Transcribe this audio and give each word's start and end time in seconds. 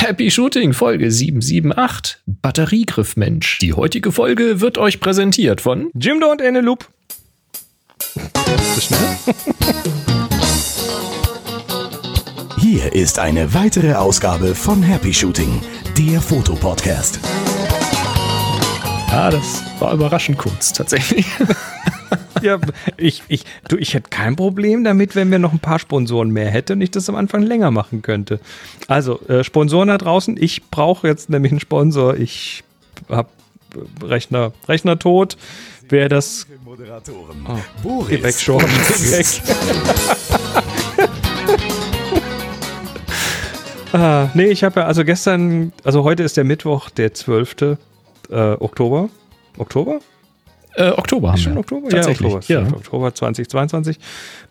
Happy 0.00 0.30
Shooting 0.30 0.74
Folge 0.74 1.10
778 1.10 2.22
Batteriegriffmensch. 2.24 3.58
Die 3.58 3.72
heutige 3.72 4.12
Folge 4.12 4.60
wird 4.60 4.78
euch 4.78 5.00
präsentiert 5.00 5.60
von 5.60 5.90
Jimdo 5.92 6.30
und 6.30 6.40
Eneloop. 6.40 6.88
So 8.14 8.80
schnell? 8.80 9.18
Hier 12.60 12.92
ist 12.94 13.18
eine 13.18 13.52
weitere 13.54 13.94
Ausgabe 13.94 14.54
von 14.54 14.84
Happy 14.84 15.12
Shooting, 15.12 15.60
der 15.98 16.20
Fotopodcast. 16.20 17.18
Ja, 19.10 19.30
das 19.30 19.64
war 19.80 19.94
überraschend 19.94 20.38
kurz, 20.38 20.72
tatsächlich. 20.72 21.26
Ja, 22.42 22.58
ich, 22.96 23.24
ich, 23.26 23.44
du, 23.68 23.76
ich 23.76 23.94
hätte 23.94 24.10
kein 24.10 24.36
Problem 24.36 24.84
damit, 24.84 25.16
wenn 25.16 25.30
wir 25.30 25.40
noch 25.40 25.52
ein 25.52 25.58
paar 25.58 25.80
Sponsoren 25.80 26.30
mehr 26.30 26.48
hätten 26.50 26.74
und 26.74 26.82
ich 26.82 26.92
das 26.92 27.08
am 27.08 27.16
Anfang 27.16 27.42
länger 27.42 27.72
machen 27.72 28.00
könnte. 28.00 28.38
Also, 28.86 29.20
äh, 29.26 29.42
Sponsoren 29.42 29.88
da 29.88 29.98
draußen, 29.98 30.36
ich 30.40 30.70
brauche 30.70 31.08
jetzt 31.08 31.30
nämlich 31.30 31.50
einen 31.50 31.60
Sponsor. 31.60 32.16
Ich 32.16 32.62
habe 33.08 33.28
Rechner, 34.02 34.52
Rechner 34.68 34.98
tot. 34.98 35.36
Wer 35.88 36.08
das. 36.08 36.46
Moderatoren. 36.64 37.46
Oh, 37.48 37.56
Boris. 37.82 38.08
Geh 38.08 38.22
weg, 38.22 38.34
schon. 38.34 38.60
Geh 38.60 39.12
weg. 39.12 39.26
ah, 43.92 44.28
nee, 44.34 44.46
ich 44.46 44.64
habe 44.64 44.80
ja, 44.80 44.86
also 44.86 45.04
gestern, 45.04 45.72
also 45.82 46.04
heute 46.04 46.22
ist 46.22 46.36
der 46.36 46.44
Mittwoch, 46.44 46.90
der 46.90 47.14
12. 47.14 47.78
Äh, 48.30 48.52
Oktober. 48.60 49.08
Oktober? 49.56 50.00
Äh, 50.78 50.90
Oktober 50.90 51.32
haben 51.32 51.38
schon 51.38 51.54
wir. 51.54 51.60
Oktober? 51.60 51.88
Tatsächlich, 51.88 52.30
ja, 52.30 52.36
Oktober. 52.60 52.60
ja. 52.60 52.76
Oktober 52.76 53.14
2022. 53.14 53.98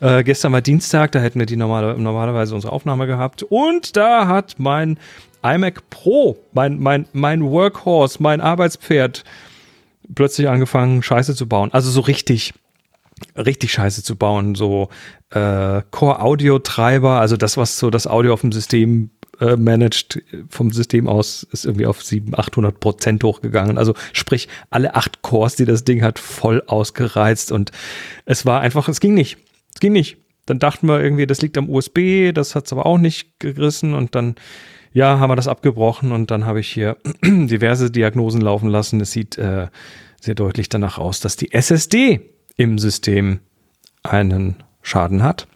Äh, 0.00 0.22
gestern 0.24 0.52
war 0.52 0.60
Dienstag, 0.60 1.12
da 1.12 1.20
hätten 1.20 1.38
wir 1.38 1.46
die 1.46 1.56
normale, 1.56 1.98
normalerweise 1.98 2.54
unsere 2.54 2.72
Aufnahme 2.72 3.06
gehabt. 3.06 3.42
Und 3.44 3.96
da 3.96 4.28
hat 4.28 4.56
mein 4.58 4.98
iMac 5.42 5.88
Pro, 5.88 6.36
mein, 6.52 6.78
mein, 6.78 7.06
mein 7.12 7.42
Workhorse, 7.42 8.22
mein 8.22 8.42
Arbeitspferd, 8.42 9.24
plötzlich 10.14 10.48
angefangen, 10.48 11.02
Scheiße 11.02 11.34
zu 11.34 11.48
bauen. 11.48 11.72
Also 11.72 11.90
so 11.90 12.00
richtig, 12.00 12.52
richtig 13.34 13.72
Scheiße 13.72 14.02
zu 14.02 14.16
bauen. 14.16 14.54
So 14.54 14.90
äh, 15.30 15.80
Core-Audio-Treiber, 15.90 17.20
also 17.20 17.38
das, 17.38 17.56
was 17.56 17.78
so 17.78 17.88
das 17.88 18.06
Audio 18.06 18.34
auf 18.34 18.42
dem 18.42 18.52
System 18.52 19.10
äh, 19.40 19.56
managt, 19.56 20.22
vom 20.48 20.72
System 20.72 21.08
aus, 21.08 21.46
ist 21.52 21.64
irgendwie 21.64 21.86
auf 21.86 22.02
700, 22.02 22.38
800 22.38 22.80
Prozent 22.80 23.24
hochgegangen. 23.24 23.78
Also 23.78 23.94
sprich, 24.12 24.48
alle 24.70 24.94
acht 24.94 25.22
Cores, 25.22 25.56
die 25.56 25.64
das 25.64 25.84
Ding 25.84 26.02
hat, 26.02 26.18
voll 26.18 26.62
ausgereizt. 26.66 27.52
Und 27.52 27.72
es 28.24 28.46
war 28.46 28.60
einfach, 28.60 28.88
es 28.88 29.00
ging 29.00 29.14
nicht. 29.14 29.38
Es 29.74 29.80
ging 29.80 29.92
nicht. 29.92 30.16
Dann 30.46 30.58
dachten 30.58 30.88
wir 30.88 31.00
irgendwie, 31.00 31.26
das 31.26 31.42
liegt 31.42 31.58
am 31.58 31.68
USB, 31.68 32.32
das 32.32 32.54
hat 32.54 32.66
es 32.66 32.72
aber 32.72 32.86
auch 32.86 32.98
nicht 32.98 33.38
gerissen. 33.38 33.94
Und 33.94 34.14
dann, 34.14 34.36
ja, 34.92 35.18
haben 35.18 35.30
wir 35.30 35.36
das 35.36 35.48
abgebrochen 35.48 36.10
und 36.12 36.30
dann 36.30 36.46
habe 36.46 36.60
ich 36.60 36.68
hier 36.68 36.96
diverse 37.24 37.90
Diagnosen 37.90 38.40
laufen 38.40 38.68
lassen. 38.68 39.00
Es 39.00 39.12
sieht 39.12 39.36
äh, 39.38 39.68
sehr 40.20 40.34
deutlich 40.34 40.68
danach 40.68 40.98
aus, 40.98 41.20
dass 41.20 41.36
die 41.36 41.52
SSD 41.52 42.20
im 42.56 42.78
System 42.78 43.40
einen 44.02 44.56
Schaden 44.82 45.22
hat. 45.22 45.46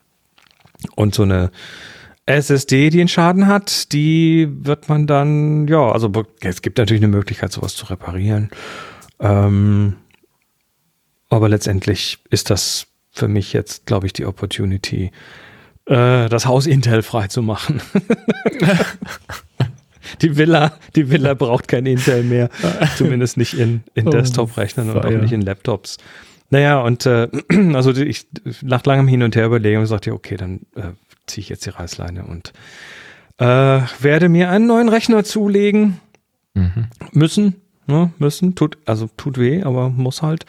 Und 0.94 1.14
so 1.14 1.22
eine 1.22 1.50
SSD, 2.26 2.90
die 2.90 3.00
einen 3.00 3.08
Schaden 3.08 3.46
hat, 3.46 3.92
die 3.92 4.48
wird 4.50 4.88
man 4.88 5.06
dann, 5.06 5.66
ja, 5.66 5.90
also 5.90 6.10
es 6.40 6.62
gibt 6.62 6.78
natürlich 6.78 7.02
eine 7.02 7.12
Möglichkeit, 7.12 7.52
sowas 7.52 7.74
zu 7.74 7.86
reparieren. 7.86 8.50
Ähm, 9.18 9.96
aber 11.28 11.48
letztendlich 11.48 12.18
ist 12.30 12.50
das 12.50 12.86
für 13.10 13.28
mich 13.28 13.52
jetzt, 13.52 13.86
glaube 13.86 14.06
ich, 14.06 14.12
die 14.12 14.26
Opportunity, 14.26 15.10
äh, 15.86 16.28
das 16.28 16.46
Haus 16.46 16.66
Intel 16.66 17.02
frei 17.02 17.26
zu 17.26 17.42
machen. 17.42 17.80
die 20.22 20.36
Villa, 20.36 20.72
die 20.94 21.10
Villa 21.10 21.34
braucht 21.34 21.68
kein 21.68 21.86
Intel 21.86 22.22
mehr, 22.22 22.50
zumindest 22.96 23.36
nicht 23.36 23.54
in, 23.54 23.82
in 23.94 24.06
Oh, 24.06 24.10
Desktop-Rechnern 24.10 24.90
und 24.90 25.04
auch 25.04 25.10
nicht 25.10 25.32
in 25.32 25.42
Laptops. 25.42 25.98
Naja, 26.50 26.80
und 26.80 27.06
äh, 27.06 27.28
also 27.72 27.92
ich 27.92 28.26
nach 28.62 28.84
langem 28.84 29.08
Hin 29.08 29.22
und 29.22 29.34
Her 29.34 29.46
überlegen 29.46 29.84
sagte, 29.86 30.10
ich, 30.10 30.14
okay, 30.14 30.36
dann 30.36 30.60
äh, 30.76 30.92
ziehe 31.32 31.42
ich 31.42 31.48
jetzt 31.48 31.66
die 31.66 31.70
Reißleine 31.70 32.24
und 32.24 32.52
äh, 33.38 33.44
werde 34.00 34.28
mir 34.28 34.50
einen 34.50 34.66
neuen 34.66 34.88
Rechner 34.88 35.24
zulegen 35.24 36.00
Mhm. 36.54 36.88
müssen, 37.12 37.62
ne, 37.86 38.12
müssen, 38.18 38.54
tut, 38.54 38.76
also 38.84 39.08
tut 39.16 39.38
weh, 39.38 39.62
aber 39.62 39.88
muss 39.88 40.22
halt. 40.22 40.44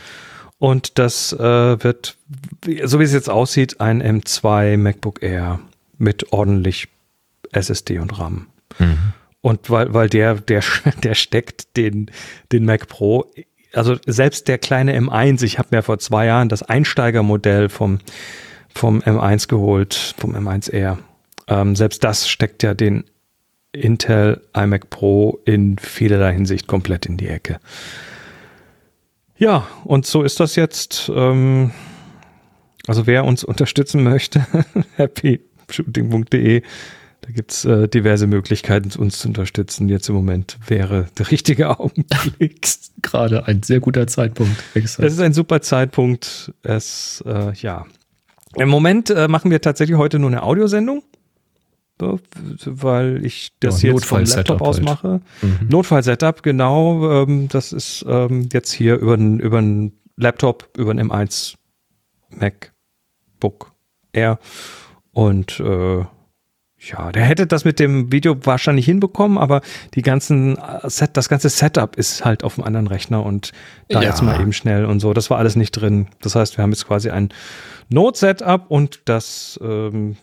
Und 0.60 0.98
das 1.00 1.34
äh, 1.34 1.84
wird, 1.84 2.18
so 2.84 3.00
wie 3.00 3.04
es 3.04 3.14
jetzt 3.14 3.30
aussieht, 3.30 3.82
ein 3.82 4.02
M2 4.02 4.78
MacBook 4.78 5.22
Air 5.22 5.60
mit 5.98 6.32
ordentlich 6.32 6.90
SSD 7.52 8.00
und 8.00 8.18
RAM. 8.20 8.48
Mhm. 8.80 8.98
Und 9.42 9.70
weil, 9.70 9.94
weil 9.94 10.10
der, 10.10 10.36
der, 10.36 10.64
der 11.04 11.16
steckt 11.16 11.76
den, 11.78 12.12
den 12.52 12.66
Mac 12.66 12.88
Pro, 12.88 13.32
also 13.74 13.98
selbst 14.06 14.48
der 14.48 14.58
kleine 14.58 14.98
M1, 14.98 15.44
ich 15.44 15.58
habe 15.58 15.70
mir 15.72 15.84
vor 15.84 16.00
zwei 16.00 16.26
Jahren 16.28 16.50
das 16.50 16.64
Einsteigermodell 16.64 17.70
vom, 17.70 18.00
vom 18.74 19.00
M1 19.00 19.48
geholt, 19.48 20.16
vom 20.18 20.36
M1 20.36 20.72
Air. 20.72 21.00
Ähm, 21.48 21.76
selbst 21.76 22.04
das 22.04 22.28
steckt 22.30 22.64
ja 22.64 22.74
den 22.74 23.06
Intel 23.72 24.42
iMac 24.56 24.90
Pro 24.90 25.40
in 25.46 25.78
vielerlei 25.80 26.34
Hinsicht 26.34 26.68
komplett 26.68 27.06
in 27.06 27.18
die 27.18 27.28
Ecke. 27.28 27.60
Ja, 29.38 29.68
und 29.84 30.06
so 30.06 30.24
ist 30.24 30.40
das 30.40 30.56
jetzt. 30.56 31.12
Ähm, 31.14 31.72
also 32.88 33.08
wer 33.08 33.26
uns 33.26 33.44
unterstützen 33.44 34.04
möchte, 34.04 34.46
happyshooting.de, 34.98 36.62
da 37.22 37.30
gibt's 37.32 37.66
äh, 37.66 37.88
diverse 37.88 38.28
Möglichkeiten, 38.28 38.92
uns 39.00 39.20
zu 39.20 39.30
unterstützen. 39.30 39.90
Jetzt 39.90 40.10
im 40.10 40.16
Moment 40.16 40.58
wäre 40.68 41.08
der 41.18 41.32
richtige 41.32 41.70
Augenblick. 41.80 42.68
Gerade 43.02 43.48
ein 43.48 43.64
sehr 43.64 43.80
guter 43.80 44.06
Zeitpunkt. 44.08 44.64
Es 44.76 45.00
ist 45.00 45.20
ein 45.20 45.34
super 45.34 45.62
Zeitpunkt. 45.62 46.54
Es, 46.62 47.24
äh, 47.26 47.54
ja. 47.54 47.86
Im 48.58 48.70
Moment 48.70 49.10
äh, 49.10 49.28
machen 49.28 49.52
wir 49.52 49.62
tatsächlich 49.62 49.98
heute 49.98 50.20
nur 50.20 50.30
eine 50.30 50.44
Audiosendung. 50.44 51.04
So, 52.00 52.20
weil 52.66 53.24
ich 53.24 53.52
das 53.60 53.82
Ja, 53.84 53.92
jetzt 53.94 54.06
vom 54.06 54.24
Laptop 54.24 54.62
aus 54.62 54.78
halt. 54.78 54.86
mache. 54.86 55.22
Mhm. 55.42 55.68
Notfall-Setup, 55.70 56.42
genau. 56.44 57.24
Ähm, 57.24 57.48
das 57.50 57.72
ist 57.72 58.04
ähm, 58.08 58.50
jetzt 58.52 58.72
hier 58.72 58.96
über 58.98 59.14
einen 59.14 59.40
über 59.40 59.60
einen 59.60 59.94
Laptop, 60.18 60.70
über 60.78 60.92
einen 60.92 61.10
M1 61.12 61.54
MacBook 62.32 63.72
Air. 64.12 64.40
Und 65.12 65.60
äh, 65.60 66.00
ja, 66.86 67.12
der 67.14 67.24
hätte 67.24 67.48
das 67.48 67.64
mit 67.64 67.80
dem 67.80 68.12
Video 68.12 68.36
wahrscheinlich 68.46 68.86
hinbekommen, 68.86 69.38
aber 69.38 69.62
die 69.94 70.02
ganzen 70.02 70.58
äh, 70.58 70.90
Set, 70.90 71.12
das 71.16 71.30
ganze 71.30 71.50
Setup 71.50 71.96
ist 71.96 72.26
halt 72.26 72.44
auf 72.44 72.58
einem 72.58 72.66
anderen 72.68 72.88
Rechner 72.88 73.24
und 73.26 73.52
da 73.90 74.02
Ja. 74.02 74.10
jetzt 74.10 74.22
mal 74.22 74.42
eben 74.42 74.52
schnell 74.52 74.86
und 74.86 75.00
so. 75.00 75.14
Das 75.14 75.30
war 75.30 75.38
alles 75.38 75.56
nicht 75.56 75.72
drin. 75.72 76.08
Das 76.22 76.36
heißt, 76.36 76.58
wir 76.58 76.64
haben 76.64 76.72
jetzt 76.72 76.88
quasi 76.88 77.10
ein 77.12 77.30
Node-Setup 77.94 78.66
und 78.70 79.02
das 79.06 79.60
ähm, 79.64 80.18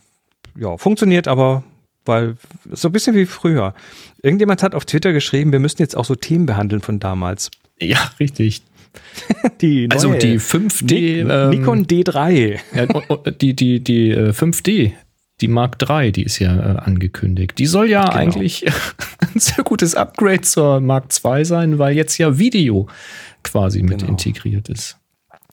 ja, 0.57 0.77
funktioniert 0.77 1.27
aber, 1.27 1.63
weil 2.05 2.35
so 2.71 2.89
ein 2.89 2.91
bisschen 2.91 3.15
wie 3.15 3.25
früher. 3.25 3.73
Irgendjemand 4.21 4.63
hat 4.63 4.75
auf 4.75 4.85
Twitter 4.85 5.13
geschrieben, 5.13 5.51
wir 5.51 5.59
müssten 5.59 5.81
jetzt 5.81 5.95
auch 5.95 6.05
so 6.05 6.15
Themen 6.15 6.45
behandeln 6.45 6.81
von 6.81 6.99
damals. 6.99 7.49
Ja, 7.79 8.11
richtig. 8.19 8.61
Die 9.61 9.87
Also 9.89 10.09
neue 10.09 10.19
die 10.19 10.37
5D, 10.39 10.93
Ni 10.93 11.19
ähm, 11.19 11.49
Nikon 11.49 11.85
D3. 11.87 12.59
Ja, 12.75 13.31
die, 13.31 13.53
die, 13.55 13.79
die 13.81 14.11
äh, 14.11 14.31
5D, 14.31 14.91
die 15.39 15.47
Mark 15.47 15.77
III, 15.81 16.11
die 16.11 16.23
ist 16.23 16.39
ja 16.39 16.53
äh, 16.55 16.77
angekündigt. 16.79 17.57
Die 17.57 17.67
soll 17.67 17.89
ja 17.89 18.03
Genau. 18.03 18.15
eigentlich 18.17 18.65
ein 19.33 19.39
sehr 19.39 19.63
gutes 19.63 19.95
Upgrade 19.95 20.41
zur 20.41 20.81
Mark 20.81 21.05
II 21.23 21.45
sein, 21.45 21.79
weil 21.79 21.95
jetzt 21.95 22.17
ja 22.17 22.37
Video 22.37 22.87
quasi 23.43 23.81
mit 23.81 23.99
Genau. 23.99 24.11
integriert 24.11 24.67
ist. 24.67 24.97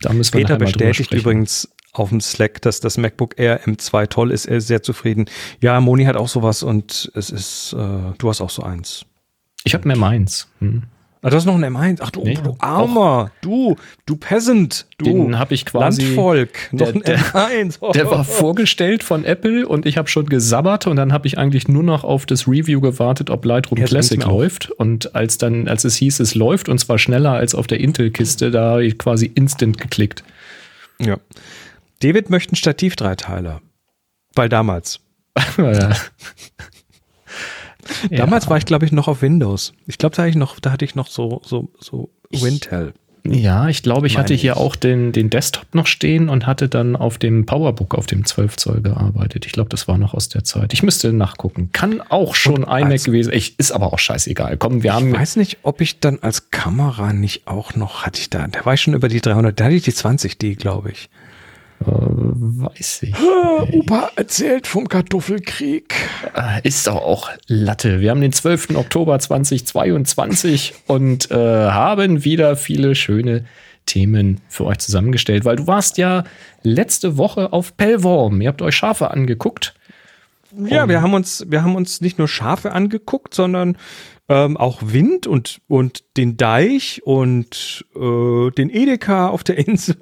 Da 0.00 0.12
müssen 0.12 0.34
wir 0.34 0.40
Peter 0.42 0.56
bestätigt 0.56 1.12
übrigens 1.14 1.68
auf 1.98 2.08
dem 2.10 2.20
Slack, 2.20 2.60
dass 2.62 2.80
das 2.80 2.98
MacBook 2.98 3.38
Air 3.38 3.60
M2 3.66 4.06
toll 4.08 4.30
ist. 4.30 4.46
Er 4.46 4.58
ist 4.58 4.66
sehr 4.68 4.82
zufrieden. 4.82 5.26
Ja, 5.60 5.80
Moni 5.80 6.04
hat 6.04 6.16
auch 6.16 6.28
sowas 6.28 6.62
und 6.62 7.10
es 7.14 7.30
ist, 7.30 7.72
äh, 7.74 7.76
du 8.18 8.28
hast 8.28 8.40
auch 8.40 8.50
so 8.50 8.62
eins. 8.62 9.04
Ich 9.64 9.74
habe 9.74 9.86
mehr 9.88 9.96
meins. 9.96 10.48
Hm. 10.60 10.84
Ah, 11.20 11.30
du 11.30 11.36
hast 11.36 11.46
noch 11.46 11.56
ein 11.56 11.64
M1. 11.64 11.98
Ach 12.00 12.12
du, 12.12 12.22
Nee, 12.22 12.38
du 12.40 12.54
Armer. 12.60 13.32
Du, 13.40 13.74
du 14.06 14.14
Peasant. 14.14 14.86
Du 14.98 15.04
Den 15.04 15.36
habe 15.36 15.52
ich 15.52 15.64
quasi. 15.66 16.02
Landvolk. 16.04 16.50
Noch 16.72 16.78
Der- 16.78 16.94
ein 16.94 17.02
der- 17.02 17.18
M1. 17.18 17.78
Oh. 17.80 17.90
Der 17.92 18.08
war 18.08 18.22
vorgestellt 18.22 19.02
von 19.02 19.24
Apple 19.24 19.66
und 19.66 19.84
ich 19.84 19.98
habe 19.98 20.06
schon 20.08 20.26
gesabbert 20.26 20.86
und 20.86 20.94
dann 20.94 21.12
habe 21.12 21.26
ich 21.26 21.36
eigentlich 21.36 21.66
nur 21.66 21.82
noch 21.82 22.04
auf 22.04 22.24
das 22.24 22.46
Review 22.46 22.80
gewartet, 22.80 23.30
ob 23.30 23.44
Lightroom 23.44 23.80
Jetzt 23.80 23.88
Classic 23.88 24.24
läuft. 24.24 24.70
Und 24.70 25.16
als 25.16 25.38
dann, 25.38 25.66
als 25.66 25.82
es 25.82 25.96
hieß, 25.96 26.20
es 26.20 26.36
läuft 26.36 26.68
und 26.68 26.78
zwar 26.78 26.98
schneller 27.00 27.32
als 27.32 27.52
auf 27.56 27.66
der 27.66 27.80
Intel-Kiste, 27.80 28.52
da 28.52 28.70
habe 28.70 28.84
ich 28.84 28.96
quasi 28.96 29.26
instant 29.34 29.76
geklickt. 29.78 30.22
Ja. 31.00 31.16
David 32.00 32.30
möchte 32.30 32.52
einen 32.52 32.56
Stativ-Dreiteiler. 32.56 33.60
Weil 34.34 34.48
damals. 34.48 35.00
ja. 35.58 35.90
Damals 38.10 38.48
war 38.48 38.58
ich, 38.58 38.66
glaube 38.66 38.84
ich, 38.84 38.92
noch 38.92 39.08
auf 39.08 39.22
Windows. 39.22 39.72
Ich 39.86 39.98
glaube, 39.98 40.14
da, 40.14 40.22
hatte 40.22 40.30
ich 40.30 40.36
noch- 40.36 40.60
da 40.60 40.72
hatte 40.72 40.84
ich 40.84 40.94
noch 40.94 41.08
so, 41.08 41.40
so, 41.44 41.70
so 41.80 42.10
Wintel. 42.30 42.92
Ja, 43.26 43.68
ich 43.68 43.82
glaube, 43.82 44.06
ich 44.06 44.14
Meine 44.14 44.24
hatte 44.24 44.34
hier 44.34 44.52
ich. 44.52 44.58
auch 44.58 44.76
den, 44.76 45.12
den 45.12 45.28
Desktop 45.30 45.74
noch 45.74 45.86
stehen 45.86 46.28
und 46.28 46.46
hatte 46.46 46.68
dann 46.68 46.96
auf 46.96 47.18
dem 47.18 47.46
Powerbook 47.46 47.94
auf 47.94 48.06
dem 48.06 48.24
12 48.24 48.56
Zoll 48.56 48.80
gearbeitet. 48.80 49.44
Ich 49.46 49.52
glaube, 49.52 49.68
das 49.70 49.88
war 49.88 49.98
noch 49.98 50.14
aus 50.14 50.28
der 50.28 50.44
Zeit. 50.44 50.72
Ich 50.72 50.82
müsste 50.82 51.12
nachgucken. 51.12 51.70
Kann 51.72 52.00
auch 52.00 52.34
schon 52.34 52.64
Und 52.64 52.80
iMac 52.80 53.04
gewesen. 53.04 53.32
Ich, 53.32 53.58
ist 53.58 53.72
aber 53.72 53.92
auch 53.92 53.98
scheißegal. 53.98 54.56
Komm, 54.56 54.82
wir 54.82 54.94
haben. 54.94 55.08
Ich 55.08 55.14
weiß 55.18 55.36
nicht, 55.36 55.58
ob 55.62 55.80
ich 55.80 56.00
dann 56.00 56.18
als 56.20 56.50
Kamera 56.50 57.12
nicht 57.12 57.46
auch 57.48 57.74
noch, 57.74 58.06
hatte 58.06 58.20
ich 58.20 58.30
da, 58.30 58.46
da 58.46 58.64
war 58.64 58.74
ich 58.74 58.80
schon 58.82 58.94
über 58.94 59.08
die 59.08 59.20
300, 59.20 59.58
da 59.58 59.64
hatte 59.64 59.74
ich 59.74 59.82
die 59.82 59.92
20D, 59.92 60.56
glaube 60.56 60.90
ich. 60.92 61.10
Äh, 61.80 61.84
weiß 61.86 63.02
ich. 63.04 63.14
Opa 63.72 64.10
erzählt 64.16 64.66
vom 64.66 64.88
Kartoffelkrieg. 64.88 65.94
Äh, 66.34 66.66
Ist 66.66 66.86
doch 66.86 66.96
auch 66.96 67.30
Latte. 67.46 68.00
Wir 68.00 68.10
haben 68.10 68.20
den 68.20 68.32
12. 68.32 68.70
Oktober 68.76 69.18
2022 69.18 70.74
und 70.86 71.30
äh, 71.30 71.34
haben 71.34 72.24
wieder 72.24 72.56
viele 72.56 72.94
schöne 72.94 73.44
Themen 73.86 74.40
für 74.48 74.66
euch 74.66 74.78
zusammengestellt, 74.78 75.44
weil 75.44 75.56
du 75.56 75.66
warst 75.66 75.98
ja 75.98 76.24
letzte 76.62 77.16
Woche 77.16 77.52
auf 77.52 77.76
Pellworm. 77.76 78.40
Ihr 78.40 78.48
habt 78.48 78.60
euch 78.62 78.76
Schafe 78.76 79.10
angeguckt. 79.10 79.74
Ja, 80.56 80.88
wir 80.88 81.02
haben 81.02 81.14
uns, 81.14 81.44
wir 81.48 81.62
haben 81.62 81.76
uns 81.76 82.00
nicht 82.00 82.18
nur 82.18 82.26
Schafe 82.28 82.72
angeguckt, 82.72 83.34
sondern 83.34 83.76
ähm, 84.28 84.56
auch 84.56 84.80
Wind 84.84 85.26
und, 85.26 85.60
und 85.68 86.04
den 86.16 86.36
Deich 86.36 87.02
und 87.04 87.84
äh, 87.96 88.50
den 88.50 88.70
Edeka 88.70 89.28
auf 89.28 89.42
der 89.44 89.58
Insel. 89.66 89.96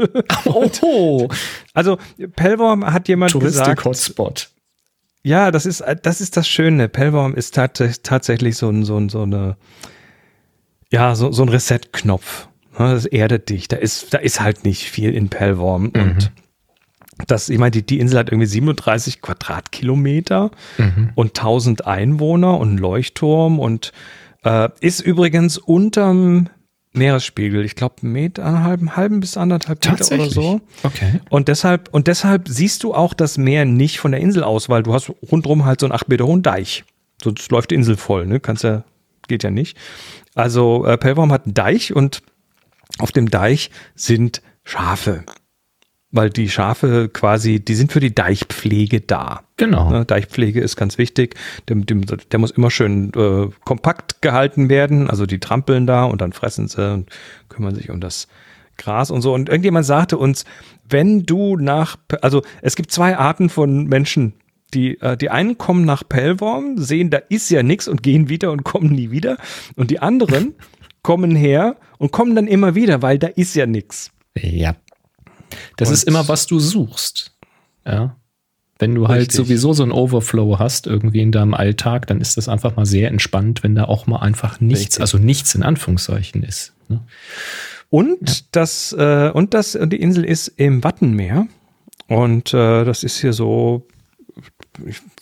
Oh, 0.45 1.29
Also 1.75 1.99
Pellworm 2.35 2.85
hat 2.85 3.09
jemand 3.09 3.33
gesagt, 3.33 3.67
Touristik-Hotspot. 3.81 4.51
ja, 5.23 5.51
das 5.51 5.65
ist, 5.67 5.83
das 6.03 6.21
ist 6.21 6.37
das 6.37 6.49
Schöne. 6.49 6.89
Pellworm 6.89 7.35
ist 7.35 7.55
tat 7.55 7.81
tatsächlich 8.03 8.57
so, 8.57 8.69
ein, 8.69 8.85
so, 8.85 8.97
ein, 8.97 9.09
so 9.09 9.23
eine, 9.23 9.57
ja, 10.91 11.15
so, 11.15 11.31
so 11.33 11.43
ein 11.43 11.49
Reset-Knopf. 11.49 12.49
Das 12.79 13.07
erdet 13.07 13.49
dich. 13.49 13.69
Da 13.69 13.77
ist, 13.77 14.13
da 14.13 14.19
ist 14.19 14.41
halt 14.41 14.65
nicht 14.65 14.91
viel 14.91 15.15
in 15.15 15.29
Pellworm. 15.31 15.91
Und 15.95 16.31
das, 17.27 17.49
ich 17.49 17.59
meine, 17.59 17.71
die, 17.71 17.85
die 17.85 17.99
Insel 17.99 18.19
hat 18.19 18.31
irgendwie 18.31 18.47
37 18.47 19.23
Quadratkilometer 19.23 20.51
und 21.15 21.39
1000 21.39 21.87
Einwohner 21.87 22.59
und 22.59 22.69
einen 22.69 22.79
Leuchtturm 22.79 23.59
und 23.59 23.93
äh, 24.45 24.69
ist 24.81 25.01
übrigens 25.01 25.59
unterm 25.59 26.49
Meeresspiegel. 26.93 27.65
Ich 27.65 27.75
glaube, 27.75 27.95
Meter, 28.03 28.45
einen 28.45 28.65
halben, 28.65 28.97
halben 28.97 29.21
bis 29.21 29.37
anderthalb 29.37 29.85
Meter 29.85 30.15
oder 30.15 30.31
so. 30.31 30.61
Okay. 30.83 31.21
Und 31.29 31.49
deshalb, 31.49 31.89
und 31.93 32.07
deshalb 32.07 32.49
siehst 32.49 32.83
du 32.83 32.95
auch 32.95 33.15
das 33.15 33.39
Meer 33.39 33.65
nicht 33.65 33.99
von 33.99 34.13
der 34.13 34.21
Insel 34.21 34.43
aus, 34.43 34.69
weil 34.69 34.83
du 34.83 34.95
hast 34.95 35.11
rundherum 35.31 35.65
halt 35.65 35.81
so 35.81 35.87
einen 35.87 35.93
acht 35.93 36.09
Meter 36.09 36.27
hohen 36.27 36.43
Deich. 36.43 36.85
Sonst 37.23 37.51
läuft 37.51 37.71
die 37.71 37.75
Insel 37.75 37.97
voll, 37.97 38.27
ne? 38.27 38.41
Kannst 38.41 38.65
ja, 38.65 38.85
geht 39.29 39.43
ja 39.43 39.51
nicht. 39.51 39.77
Also 40.35 40.85
äh, 40.87 40.99
Pellworm 40.99 41.33
hat 41.33 41.45
einen 41.45 41.55
Deich 41.55 41.95
und 41.95 42.23
auf 42.99 43.13
dem 43.13 43.31
Deich 43.31 43.71
sind 43.95 44.43
Schafe. 44.65 45.25
Weil 46.17 46.31
die 46.31 46.49
Schafe 46.49 47.09
quasi, 47.09 47.61
die 47.61 47.75
sind 47.75 47.93
für 47.93 48.01
die 48.01 48.15
Deichpflege 48.15 49.01
da. 49.03 49.43
Genau. 49.57 49.91
Ne, 49.91 50.05
Deichpflege 50.05 50.61
ist 50.61 50.77
ganz 50.77 50.99
wichtig. 50.99 51.35
Dem, 51.69 51.85
der 51.87 52.39
muss 52.39 52.51
immer 52.51 52.71
schön 52.71 53.13
äh, 53.15 53.49
kompakt 53.65 54.23
gehalten 54.23 54.69
werden. 54.69 55.11
Also 55.11 55.27
die 55.27 55.39
trampeln 55.39 55.87
da 55.87 56.05
und 56.05 56.21
dann 56.21 56.33
fressen 56.33 56.69
sie 56.69 56.93
und 56.93 57.11
kümmern 57.49 57.75
sich 57.75 57.91
um 57.91 58.01
das 58.01 58.29
Gras 58.79 59.11
und 59.11 59.23
so. 59.23 59.35
Und 59.35 59.49
irgendjemand 59.49 59.87
sagte 59.87 60.19
uns, 60.19 60.45
wenn 60.89 61.25
du 61.25 61.57
nach, 61.57 61.97
also 62.23 62.43
es 62.63 62.77
gibt 62.77 62.91
zwei 62.91 63.17
Arten 63.17 63.49
von 63.49 63.85
Menschen. 63.85 64.35
Die, 64.75 65.01
äh, 65.01 65.17
die 65.17 65.31
einen 65.31 65.59
kommen 65.59 65.85
nach 65.85 66.03
Pellworm, 66.09 66.77
sehen, 66.79 67.11
da 67.11 67.19
ist 67.29 67.51
ja 67.51 67.63
nichts 67.63 67.89
und 67.89 68.03
gehen 68.03 68.29
wieder 68.29 68.51
und 68.51 68.65
kommen 68.65 68.91
nie 68.91 69.11
wieder. 69.11 69.37
Und 69.77 69.91
die 69.91 70.01
anderen 70.01 70.55
kommen 71.03 71.37
her 71.37 71.77
und 71.99 72.11
kommen 72.11 72.35
dann 72.35 72.49
immer 72.49 72.75
wieder, 72.75 73.01
weil 73.03 73.19
da 73.19 73.29
ist 73.29 73.55
ja 73.55 73.67
nichts. 73.67 74.11
Ja. 74.35 74.75
Das 75.77 75.89
Und- 75.89 75.95
ist 75.95 76.05
immer, 76.05 76.29
was 76.29 76.47
du 76.47 76.59
suchst. 76.59 77.33
Ja. 77.87 78.17
Wenn 78.79 78.95
du 78.95 79.09
halt 79.09 79.21
Richtig. 79.23 79.37
sowieso 79.37 79.73
so 79.73 79.83
einen 79.85 79.93
Overflow 79.93 80.59
hast 80.59 80.87
irgendwie 80.87 81.23
in 81.23 81.33
deinem 81.33 81.55
Alltag, 81.55 82.07
dann 82.09 82.21
ist 82.21 82.37
das 82.37 82.47
einfach 82.49 82.77
mal 82.77 82.85
sehr 82.85 83.09
entspannt, 83.09 83.63
wenn 83.63 83.75
da 83.75 83.85
auch 83.85 84.07
mal 84.07 84.19
einfach 84.19 84.61
nichts, 84.61 84.81
Richtig. 84.83 85.01
also 85.01 85.17
nichts 85.19 85.55
in 85.55 85.63
Anführungszeichen 85.63 86.43
ist. 86.43 86.75
Ne? 86.89 87.01
Und 87.89 88.55
das 88.55 88.93
äh, 88.93 89.31
und 89.33 89.55
das 89.55 89.77
und 89.77 89.91
die 89.95 90.01
Insel 90.01 90.25
ist 90.25 90.49
im 90.57 90.85
Wattenmeer 90.85 91.47
und 92.09 92.53
äh, 92.53 92.85
das 92.85 93.03
ist 93.03 93.19
hier 93.19 93.33
so 93.33 93.87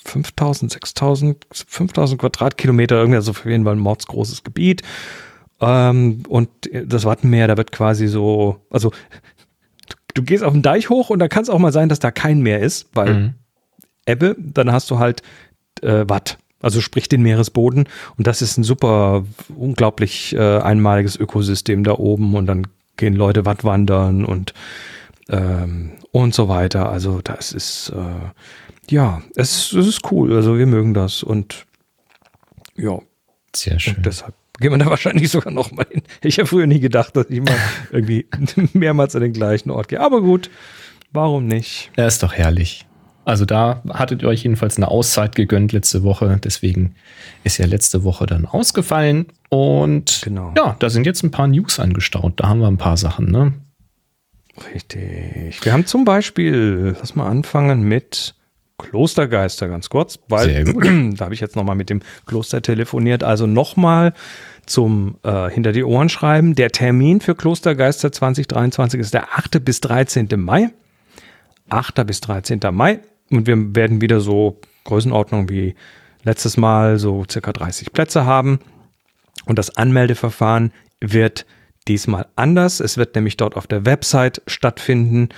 5000, 0.04 0.72
6000, 0.72 1.46
5000 1.52 2.20
Quadratkilometer, 2.20 2.96
irgendwie 2.96 3.16
also 3.16 3.30
auf 3.30 3.44
jeden 3.44 3.64
Fall 3.64 3.74
ein 3.76 3.78
mordsgroßes 3.80 4.42
Gebiet. 4.44 4.82
Ähm, 5.60 6.24
und 6.28 6.48
das 6.72 7.04
Wattenmeer, 7.04 7.46
da 7.46 7.56
wird 7.56 7.70
quasi 7.70 8.08
so, 8.08 8.60
also 8.70 8.90
du, 10.14 10.22
gehst 10.22 10.42
auf 10.42 10.52
den 10.52 10.62
Deich 10.62 10.88
hoch 10.90 11.10
und 11.10 11.18
da 11.18 11.28
kann 11.28 11.42
es 11.42 11.50
auch 11.50 11.58
mal 11.58 11.72
sein, 11.72 11.88
dass 11.88 11.98
da 11.98 12.10
kein 12.10 12.40
Meer 12.40 12.60
ist, 12.60 12.88
weil 12.94 13.14
Mhm. 13.14 13.34
Ebbe, 14.06 14.36
dann 14.38 14.70
hast 14.70 14.90
du 14.90 14.98
halt 14.98 15.22
äh, 15.80 16.04
Watt, 16.06 16.38
also 16.60 16.80
sprich 16.80 17.08
den 17.08 17.22
Meeresboden. 17.22 17.88
Und 18.16 18.26
das 18.26 18.42
ist 18.42 18.58
ein 18.58 18.64
super, 18.64 19.24
unglaublich 19.56 20.34
äh, 20.34 20.58
einmaliges 20.58 21.16
Ökosystem 21.16 21.84
da 21.84 21.92
oben. 21.92 22.34
Und 22.34 22.46
dann 22.46 22.66
gehen 22.96 23.14
Leute 23.14 23.46
Watt 23.46 23.64
wandern 23.64 24.24
und, 24.24 24.52
ähm, 25.30 25.92
und 26.12 26.34
so 26.34 26.48
weiter. 26.48 26.90
Also 26.90 27.20
das 27.22 27.52
ist, 27.52 27.92
äh, 27.96 28.92
ja, 28.92 29.22
es, 29.36 29.72
es 29.72 29.86
ist 29.86 30.12
cool. 30.12 30.34
Also 30.34 30.58
wir 30.58 30.66
mögen 30.66 30.92
das. 30.92 31.22
Und 31.22 31.64
ja, 32.76 32.98
Sehr 33.56 33.78
schön. 33.80 33.96
und 33.96 34.06
deshalb 34.06 34.34
gehen 34.60 34.70
wir 34.72 34.78
da 34.78 34.86
wahrscheinlich 34.90 35.30
sogar 35.30 35.52
noch 35.52 35.72
mal 35.72 35.86
hin. 35.90 36.02
Ich 36.22 36.38
habe 36.38 36.46
früher 36.46 36.66
nie 36.66 36.80
gedacht, 36.80 37.16
dass 37.16 37.28
ich 37.30 37.40
mal 37.40 37.56
irgendwie 37.90 38.26
mehrmals 38.72 39.14
an 39.16 39.22
den 39.22 39.32
gleichen 39.32 39.70
Ort 39.70 39.88
gehe. 39.88 40.00
Aber 40.00 40.20
gut, 40.22 40.50
warum 41.12 41.46
nicht? 41.46 41.90
Ja, 41.96 42.06
ist 42.06 42.22
doch 42.22 42.32
herrlich. 42.32 42.86
Also 43.26 43.46
da 43.46 43.82
hattet 43.88 44.20
ihr 44.20 44.28
euch 44.28 44.42
jedenfalls 44.42 44.76
eine 44.76 44.88
Auszeit 44.88 45.34
gegönnt 45.34 45.72
letzte 45.72 46.02
Woche. 46.02 46.38
Deswegen 46.44 46.94
ist 47.42 47.56
ja 47.56 47.64
letzte 47.64 48.04
Woche 48.04 48.26
dann 48.26 48.44
ausgefallen. 48.44 49.26
Und 49.48 50.20
Genau. 50.24 50.52
ja, 50.56 50.76
da 50.78 50.90
sind 50.90 51.06
jetzt 51.06 51.22
ein 51.22 51.30
paar 51.30 51.46
News 51.48 51.80
angestaut. 51.80 52.34
Da 52.36 52.48
haben 52.48 52.60
wir 52.60 52.66
ein 52.68 52.76
paar 52.76 52.98
Sachen, 52.98 53.30
ne? 53.30 53.54
Richtig. 54.74 55.64
Wir 55.64 55.72
haben 55.72 55.86
zum 55.86 56.04
Beispiel, 56.04 56.94
lass 57.00 57.14
mal 57.14 57.28
anfangen 57.28 57.82
mit 57.82 58.34
Klostergeister 58.78 59.68
ganz 59.68 59.88
kurz, 59.88 60.18
weil 60.28 60.64
da 61.16 61.24
habe 61.24 61.34
ich 61.34 61.40
jetzt 61.40 61.56
nochmal 61.56 61.76
mit 61.76 61.90
dem 61.90 62.00
Kloster 62.26 62.60
telefoniert. 62.60 63.22
Also 63.22 63.46
nochmal 63.46 64.14
zum 64.66 65.16
äh, 65.22 65.48
Hinter 65.50 65.72
die 65.72 65.84
Ohren 65.84 66.08
schreiben. 66.08 66.54
Der 66.54 66.70
Termin 66.70 67.20
für 67.20 67.34
Klostergeister 67.34 68.10
2023 68.10 69.00
ist 69.00 69.14
der 69.14 69.32
8. 69.34 69.64
bis 69.64 69.80
13. 69.80 70.28
Mai. 70.36 70.70
8. 71.68 72.06
bis 72.06 72.20
13. 72.20 72.60
Mai. 72.72 73.00
Und 73.30 73.46
wir 73.46 73.76
werden 73.76 74.00
wieder 74.00 74.20
so 74.20 74.60
Größenordnung 74.84 75.48
wie 75.48 75.74
letztes 76.24 76.56
Mal, 76.56 76.98
so 76.98 77.24
circa 77.30 77.52
30 77.52 77.92
Plätze 77.92 78.26
haben. 78.26 78.58
Und 79.46 79.58
das 79.58 79.76
Anmeldeverfahren 79.76 80.72
wird 81.00 81.46
diesmal 81.86 82.26
anders. 82.34 82.80
Es 82.80 82.96
wird 82.96 83.14
nämlich 83.14 83.36
dort 83.36 83.56
auf 83.56 83.66
der 83.66 83.86
Website 83.86 84.42
stattfinden 84.46 85.28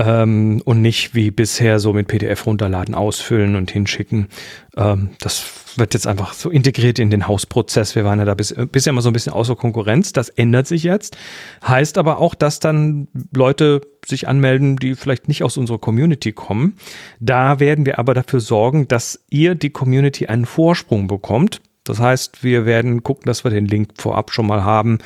ähm, 0.00 0.62
und 0.64 0.80
nicht 0.80 1.14
wie 1.14 1.30
bisher 1.30 1.78
so 1.78 1.92
mit 1.92 2.08
PDF 2.08 2.46
runterladen, 2.46 2.94
ausfüllen 2.94 3.54
und 3.54 3.70
hinschicken. 3.70 4.28
Ähm, 4.76 5.10
das 5.20 5.44
wird 5.76 5.92
jetzt 5.92 6.06
einfach 6.06 6.32
so 6.32 6.48
integriert 6.48 6.98
in 6.98 7.10
den 7.10 7.28
Hausprozess. 7.28 7.94
Wir 7.94 8.04
waren 8.04 8.18
ja 8.18 8.24
da 8.24 8.34
bis, 8.34 8.54
bisher 8.72 8.92
immer 8.92 9.02
so 9.02 9.10
ein 9.10 9.12
bisschen 9.12 9.34
außer 9.34 9.56
Konkurrenz. 9.56 10.14
Das 10.14 10.30
ändert 10.30 10.66
sich 10.66 10.84
jetzt. 10.84 11.18
Heißt 11.66 11.98
aber 11.98 12.18
auch, 12.18 12.34
dass 12.34 12.60
dann 12.60 13.08
Leute 13.34 13.82
sich 14.06 14.26
anmelden, 14.26 14.76
die 14.76 14.94
vielleicht 14.94 15.28
nicht 15.28 15.44
aus 15.44 15.58
unserer 15.58 15.78
Community 15.78 16.32
kommen. 16.32 16.76
Da 17.20 17.60
werden 17.60 17.84
wir 17.84 17.98
aber 17.98 18.14
dafür 18.14 18.40
sorgen, 18.40 18.88
dass 18.88 19.22
ihr 19.28 19.54
die 19.54 19.70
Community 19.70 20.26
einen 20.26 20.46
Vorsprung 20.46 21.08
bekommt. 21.08 21.60
Das 21.84 22.00
heißt, 22.00 22.42
wir 22.42 22.64
werden 22.64 23.02
gucken, 23.02 23.26
dass 23.26 23.44
wir 23.44 23.50
den 23.50 23.66
Link 23.66 23.90
vorab 23.96 24.32
schon 24.32 24.46
mal 24.46 24.64
haben. 24.64 24.98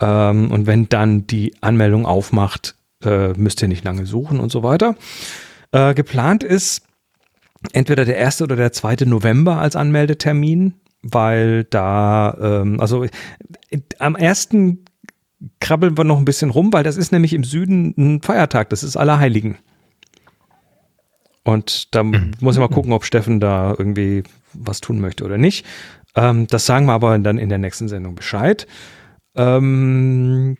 Ähm, 0.00 0.50
und 0.50 0.66
wenn 0.66 0.88
dann 0.88 1.28
die 1.28 1.54
Anmeldung 1.60 2.04
aufmacht, 2.04 2.74
äh, 3.04 3.32
müsst 3.36 3.62
ihr 3.62 3.68
nicht 3.68 3.84
lange 3.84 4.06
suchen 4.06 4.40
und 4.40 4.50
so 4.50 4.62
weiter. 4.62 4.96
Äh, 5.72 5.94
geplant 5.94 6.44
ist 6.44 6.82
entweder 7.72 8.04
der 8.04 8.24
1. 8.24 8.42
oder 8.42 8.56
der 8.56 8.72
2. 8.72 9.06
November 9.06 9.58
als 9.58 9.76
Anmeldetermin, 9.76 10.74
weil 11.02 11.64
da, 11.64 12.36
ähm, 12.40 12.80
also 12.80 13.04
äh, 13.04 13.10
am 13.98 14.16
1. 14.16 14.50
krabbeln 15.60 15.98
wir 15.98 16.04
noch 16.04 16.18
ein 16.18 16.24
bisschen 16.24 16.50
rum, 16.50 16.72
weil 16.72 16.84
das 16.84 16.96
ist 16.96 17.12
nämlich 17.12 17.32
im 17.32 17.44
Süden 17.44 17.94
ein 17.96 18.22
Feiertag, 18.22 18.70
das 18.70 18.82
ist 18.82 18.96
Allerheiligen. 18.96 19.58
Und 21.44 21.94
da 21.94 22.02
muss 22.02 22.54
ich 22.54 22.60
mal 22.60 22.68
gucken, 22.68 22.92
ob 22.92 23.04
Steffen 23.04 23.38
da 23.38 23.74
irgendwie 23.76 24.22
was 24.54 24.80
tun 24.80 25.00
möchte 25.00 25.24
oder 25.24 25.36
nicht. 25.36 25.66
Ähm, 26.16 26.46
das 26.46 26.66
sagen 26.66 26.86
wir 26.86 26.92
aber 26.92 27.18
dann 27.18 27.38
in 27.38 27.48
der 27.48 27.58
nächsten 27.58 27.88
Sendung 27.88 28.14
Bescheid. 28.14 28.66
Ähm, 29.34 30.56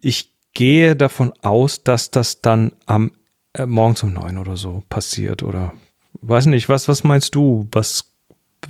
ich 0.00 0.31
gehe 0.54 0.96
davon 0.96 1.32
aus, 1.42 1.82
dass 1.82 2.10
das 2.10 2.40
dann 2.40 2.72
am 2.86 3.12
äh, 3.54 3.66
morgens 3.66 4.02
um 4.02 4.12
neun 4.12 4.38
oder 4.38 4.56
so 4.56 4.82
passiert 4.88 5.42
oder 5.42 5.72
weiß 6.20 6.46
nicht, 6.46 6.68
was, 6.68 6.88
was 6.88 7.04
meinst 7.04 7.34
du? 7.34 7.68
Was 7.72 8.12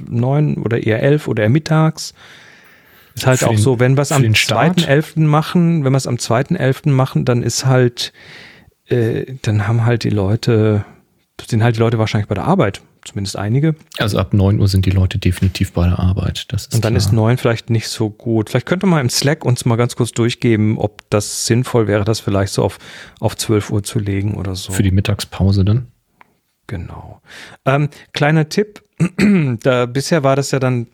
neun 0.08 0.56
oder 0.56 0.82
eher 0.82 1.02
elf 1.02 1.28
oder 1.28 1.42
eher 1.42 1.50
mittags? 1.50 2.14
Ist 3.14 3.26
halt 3.26 3.40
Für 3.40 3.48
auch 3.48 3.50
den- 3.52 3.58
so, 3.58 3.78
wenn 3.80 3.96
wir 3.96 4.02
es 4.02 4.12
am 4.12 4.22
den 4.22 4.34
Start? 4.34 4.78
2.11. 4.80 5.20
machen, 5.26 5.84
wenn 5.84 5.92
wir 5.92 5.96
es 5.98 6.06
am 6.06 6.16
2.11. 6.16 6.90
machen, 6.90 7.24
dann 7.24 7.42
ist 7.42 7.66
halt, 7.66 8.12
äh, 8.86 9.34
dann 9.42 9.68
haben 9.68 9.84
halt 9.84 10.04
die 10.04 10.10
Leute, 10.10 10.84
sind 11.46 11.62
halt 11.62 11.76
die 11.76 11.80
Leute 11.80 11.98
wahrscheinlich 11.98 12.28
bei 12.28 12.34
der 12.34 12.44
Arbeit, 12.44 12.80
zumindest 13.04 13.36
einige. 13.36 13.74
Also 13.98 14.18
ab 14.18 14.32
9 14.32 14.60
Uhr 14.60 14.68
sind 14.68 14.86
die 14.86 14.90
Leute 14.90 15.18
definitiv 15.18 15.72
bei 15.72 15.86
der 15.86 15.98
Arbeit. 15.98 16.52
Das 16.52 16.66
ist 16.66 16.74
Und 16.74 16.84
dann 16.84 16.94
klar. 16.94 16.98
ist 17.06 17.12
9 17.12 17.36
vielleicht 17.36 17.70
nicht 17.70 17.88
so 17.88 18.10
gut. 18.10 18.50
Vielleicht 18.50 18.66
könnte 18.66 18.86
man 18.86 19.00
im 19.00 19.10
Slack 19.10 19.44
uns 19.44 19.64
mal 19.64 19.76
ganz 19.76 19.96
kurz 19.96 20.12
durchgeben, 20.12 20.78
ob 20.78 21.02
das 21.10 21.46
sinnvoll 21.46 21.86
wäre, 21.86 22.04
das 22.04 22.20
vielleicht 22.20 22.52
so 22.52 22.62
auf, 22.62 22.78
auf 23.20 23.36
12 23.36 23.70
Uhr 23.70 23.82
zu 23.82 23.98
legen 23.98 24.34
oder 24.34 24.54
so. 24.54 24.72
für 24.72 24.82
die 24.82 24.90
Mittagspause 24.90 25.64
dann. 25.64 25.88
Genau. 26.66 27.20
Ähm, 27.66 27.88
kleiner 28.12 28.48
Tipp, 28.48 28.82
da, 29.62 29.86
bisher 29.86 30.22
war 30.22 30.36
das 30.36 30.52
ja 30.52 30.58
dann 30.58 30.86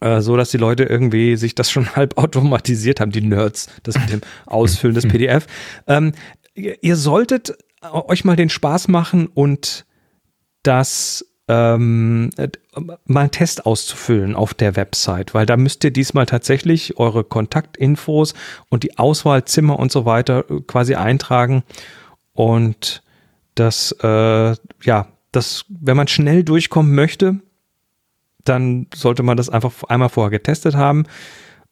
äh, 0.00 0.20
so, 0.20 0.36
dass 0.36 0.50
die 0.50 0.56
Leute 0.56 0.84
irgendwie 0.84 1.36
sich 1.36 1.54
das 1.54 1.70
schon 1.70 1.94
halb 1.96 2.18
automatisiert 2.18 3.00
haben, 3.00 3.12
die 3.12 3.20
Nerds, 3.20 3.68
das 3.82 3.98
mit 3.98 4.10
dem 4.10 4.20
Ausfüllen 4.46 4.94
des 4.94 5.06
PDF. 5.06 5.46
Ähm, 5.86 6.12
ihr, 6.54 6.82
ihr 6.82 6.96
solltet 6.96 7.56
euch 7.90 8.24
mal 8.24 8.36
den 8.36 8.48
Spaß 8.48 8.88
machen 8.88 9.26
und 9.26 9.84
das 10.62 11.24
ähm, 11.48 12.30
äh, 12.36 12.48
mal 13.06 13.20
einen 13.20 13.30
Test 13.30 13.66
auszufüllen 13.66 14.34
auf 14.34 14.54
der 14.54 14.76
Website, 14.76 15.34
weil 15.34 15.46
da 15.46 15.56
müsst 15.56 15.84
ihr 15.84 15.90
diesmal 15.90 16.26
tatsächlich 16.26 16.98
eure 16.98 17.24
Kontaktinfos 17.24 18.34
und 18.68 18.84
die 18.84 18.98
Auswahlzimmer 18.98 19.78
und 19.78 19.92
so 19.92 20.04
weiter 20.04 20.44
äh, 20.50 20.60
quasi 20.60 20.94
eintragen 20.94 21.62
und 22.32 23.02
das, 23.54 23.92
äh, 24.02 24.54
ja, 24.82 25.08
das, 25.32 25.66
wenn 25.68 25.96
man 25.96 26.08
schnell 26.08 26.44
durchkommen 26.44 26.94
möchte, 26.94 27.40
dann 28.44 28.86
sollte 28.94 29.22
man 29.22 29.36
das 29.36 29.50
einfach 29.50 29.84
einmal 29.84 30.08
vorher 30.08 30.30
getestet 30.30 30.74
haben 30.74 31.04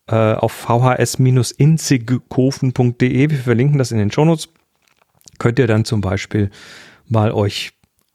äh, 0.06 0.34
auf 0.34 0.52
vhs-inzigkofen.de. 0.52 3.30
Wir 3.30 3.38
verlinken 3.38 3.78
das 3.78 3.90
in 3.92 3.98
den 3.98 4.12
Shownotes. 4.12 4.48
Könnt 5.38 5.58
ihr 5.58 5.66
dann 5.66 5.84
zum 5.84 6.00
Beispiel 6.00 6.50
mal 7.08 7.32
euch, 7.32 7.72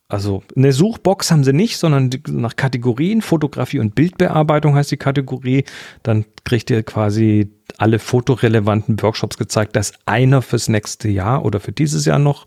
also 0.07 0.43
eine 0.55 0.71
Suchbox 0.71 1.31
haben 1.31 1.43
sie 1.43 1.53
nicht, 1.53 1.77
sondern 1.77 2.11
nach 2.27 2.55
Kategorien, 2.55 3.21
Fotografie 3.21 3.79
und 3.79 3.95
Bildbearbeitung 3.95 4.75
heißt 4.75 4.91
die 4.91 4.97
Kategorie. 4.97 5.63
Dann 6.03 6.25
kriegt 6.43 6.69
ihr 6.69 6.83
quasi 6.83 7.51
alle 7.77 7.97
fotorelevanten 7.97 9.01
Workshops 9.01 9.37
gezeigt. 9.37 9.75
Das 9.75 9.91
ist 9.91 9.99
einer 10.05 10.43
fürs 10.43 10.67
nächste 10.67 11.09
Jahr 11.09 11.43
oder 11.43 11.59
für 11.59 11.71
dieses 11.71 12.05
Jahr 12.05 12.19
noch 12.19 12.45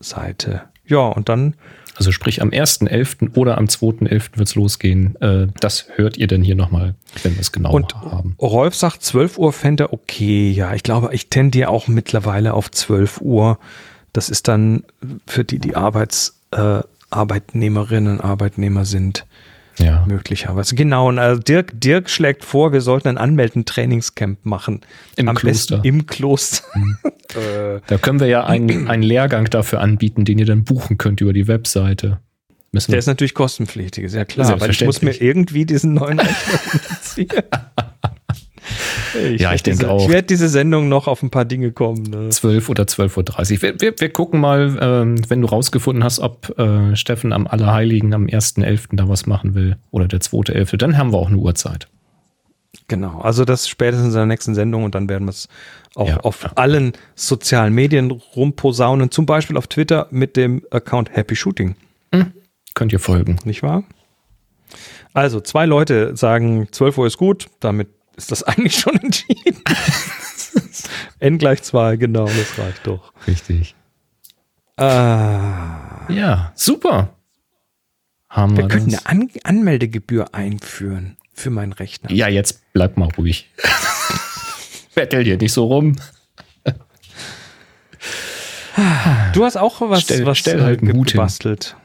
Seite. 0.00 0.62
Ja, 0.86 1.00
und 1.00 1.28
dann 1.28 1.54
Also 1.96 2.12
sprich 2.12 2.40
am 2.40 2.50
1.11. 2.50 3.36
oder 3.36 3.58
am 3.58 3.66
2.11. 3.66 4.38
wird 4.38 4.48
es 4.48 4.54
losgehen. 4.54 5.20
Äh, 5.20 5.48
das 5.60 5.86
hört 5.96 6.16
ihr 6.16 6.28
dann 6.28 6.42
hier 6.42 6.54
nochmal, 6.54 6.94
wenn 7.22 7.34
wir 7.34 7.40
es 7.40 7.52
genau 7.52 7.72
Und 7.72 7.94
haben. 7.94 8.36
Rolf 8.40 8.74
sagt 8.74 9.02
12 9.02 9.38
Uhr 9.38 9.52
fände 9.52 9.84
er 9.84 9.92
okay. 9.92 10.50
Ja, 10.50 10.74
ich 10.74 10.82
glaube, 10.82 11.10
ich 11.12 11.28
tendiere 11.28 11.68
auch 11.68 11.88
mittlerweile 11.88 12.54
auf 12.54 12.70
12 12.70 13.20
Uhr. 13.20 13.58
Das 14.12 14.30
ist 14.30 14.48
dann 14.48 14.84
für 15.26 15.44
die, 15.44 15.58
die 15.58 15.76
Arbeits, 15.76 16.40
äh, 16.52 16.80
Arbeitnehmerinnen, 17.10 18.20
Arbeitnehmer 18.20 18.84
sind, 18.84 19.26
Ja. 19.78 20.04
möglicherweise. 20.08 20.74
Genau, 20.74 21.08
und 21.08 21.18
also 21.18 21.40
Dirk, 21.40 21.72
Dirk 21.80 22.10
schlägt 22.10 22.44
vor, 22.44 22.72
wir 22.72 22.80
sollten 22.80 23.08
ein 23.08 23.18
Anmelden-Trainingscamp 23.18 24.44
machen. 24.44 24.80
Im 25.16 25.28
Am 25.28 25.36
Kloster. 25.36 25.80
im 25.84 26.06
Kloster. 26.06 26.64
äh, 27.34 27.80
Da 27.86 27.98
können 27.98 28.20
wir 28.20 28.26
ja 28.26 28.44
einen, 28.44 28.88
einen 28.88 29.02
Lehrgang 29.02 29.46
dafür 29.50 29.80
anbieten, 29.80 30.24
den 30.24 30.38
ihr 30.38 30.46
dann 30.46 30.64
buchen 30.64 30.98
könnt 30.98 31.20
über 31.20 31.32
die 31.32 31.46
Webseite. 31.48 32.18
Müssen 32.70 32.90
der 32.90 32.98
ist 32.98 33.06
natürlich 33.06 33.32
kostenpflichtig, 33.32 34.04
ist 34.04 34.14
ja 34.14 34.26
klar, 34.26 34.60
weil 34.60 34.70
ich 34.70 34.84
muss 34.84 35.00
mir 35.00 35.18
irgendwie 35.22 35.64
diesen 35.64 35.94
neuen 35.94 36.20
Rechner 36.20 36.60
ziehen. 39.12 39.38
Ja, 39.38 39.52
ich 39.54 39.62
denke 39.62 39.80
diese, 39.80 39.90
auch. 39.90 40.02
Ich 40.02 40.08
werde 40.08 40.26
diese 40.26 40.48
Sendung 40.48 40.88
noch 40.88 41.06
auf 41.08 41.22
ein 41.22 41.30
paar 41.30 41.44
Dinge 41.44 41.72
kommen. 41.72 42.02
Ne? 42.02 42.28
12 42.30 42.68
oder 42.68 42.84
12.30 42.84 43.54
Uhr. 43.56 43.62
Wir, 43.62 43.80
wir, 43.80 43.94
wir 43.98 44.08
gucken 44.10 44.40
mal, 44.40 44.78
ähm, 44.80 45.30
wenn 45.30 45.40
du 45.40 45.48
rausgefunden 45.48 46.04
hast, 46.04 46.18
ob 46.20 46.58
äh, 46.58 46.96
Steffen 46.96 47.32
am 47.32 47.46
Allerheiligen 47.46 48.12
am 48.14 48.26
1.11. 48.26 48.88
da 48.96 49.08
was 49.08 49.26
machen 49.26 49.54
will 49.54 49.76
oder 49.90 50.08
der 50.08 50.20
2.11. 50.20 50.76
Dann 50.76 50.96
haben 50.98 51.12
wir 51.12 51.18
auch 51.18 51.28
eine 51.28 51.38
Uhrzeit. 51.38 51.88
Genau, 52.86 53.20
also 53.20 53.44
das 53.44 53.68
spätestens 53.68 54.08
in 54.08 54.14
der 54.14 54.26
nächsten 54.26 54.54
Sendung 54.54 54.84
und 54.84 54.94
dann 54.94 55.08
werden 55.08 55.24
wir 55.26 55.30
es 55.30 55.48
auch 55.94 56.08
Ja. 56.08 56.16
auf 56.20 56.56
allen 56.56 56.92
sozialen 57.14 57.74
Medien 57.74 58.10
rumposaunen, 58.10 59.10
zum 59.10 59.26
Beispiel 59.26 59.56
auf 59.56 59.66
Twitter 59.66 60.06
mit 60.10 60.36
dem 60.36 60.62
Account 60.70 61.10
Happy 61.14 61.34
Shooting, 61.34 61.74
Könnt 62.74 62.92
ihr 62.92 63.00
folgen. 63.00 63.36
nicht 63.44 63.62
wahr? 63.62 63.84
Also, 65.14 65.40
zwei 65.40 65.66
Leute 65.66 66.16
sagen, 66.16 66.68
12 66.70 66.98
Uhr 66.98 67.06
ist 67.06 67.16
gut, 67.18 67.46
damit 67.60 67.88
ist 68.18 68.30
das 68.30 68.42
eigentlich 68.42 68.76
schon 68.78 68.96
entschieden. 68.96 69.62
N 71.20 71.38
gleich 71.38 71.62
2, 71.62 71.96
genau, 71.96 72.26
das 72.26 72.58
reicht 72.58 72.86
doch. 72.86 73.12
Richtig. 73.26 73.74
Ah, 74.76 76.06
Ja, 76.10 76.52
super. 76.54 77.14
Haben 78.28 78.56
wir, 78.56 78.64
wir 78.64 78.68
könnten 78.68 78.90
das? 78.92 79.06
eine 79.06 79.22
An 79.22 79.30
Anmeldegebühr 79.42 80.34
einführen 80.34 81.16
für 81.32 81.50
meinen 81.50 81.72
Rechner. 81.72 82.10
Ja, 82.12 82.28
jetzt 82.28 82.60
bleib 82.74 82.96
mal 82.98 83.08
ruhig. 83.16 83.48
Bettel 84.94 85.24
hier 85.24 85.38
nicht 85.38 85.52
so 85.52 85.64
rum. 85.66 85.96
Du 89.32 89.44
hast 89.44 89.56
auch 89.56 89.80
was, 89.80 90.02
Stell- 90.02 90.26
was 90.26 90.38
stell 90.38 90.60
äh, 90.60 90.62
halt 90.62 90.80
hin. 90.80 91.02
gebastelt. 91.02 91.76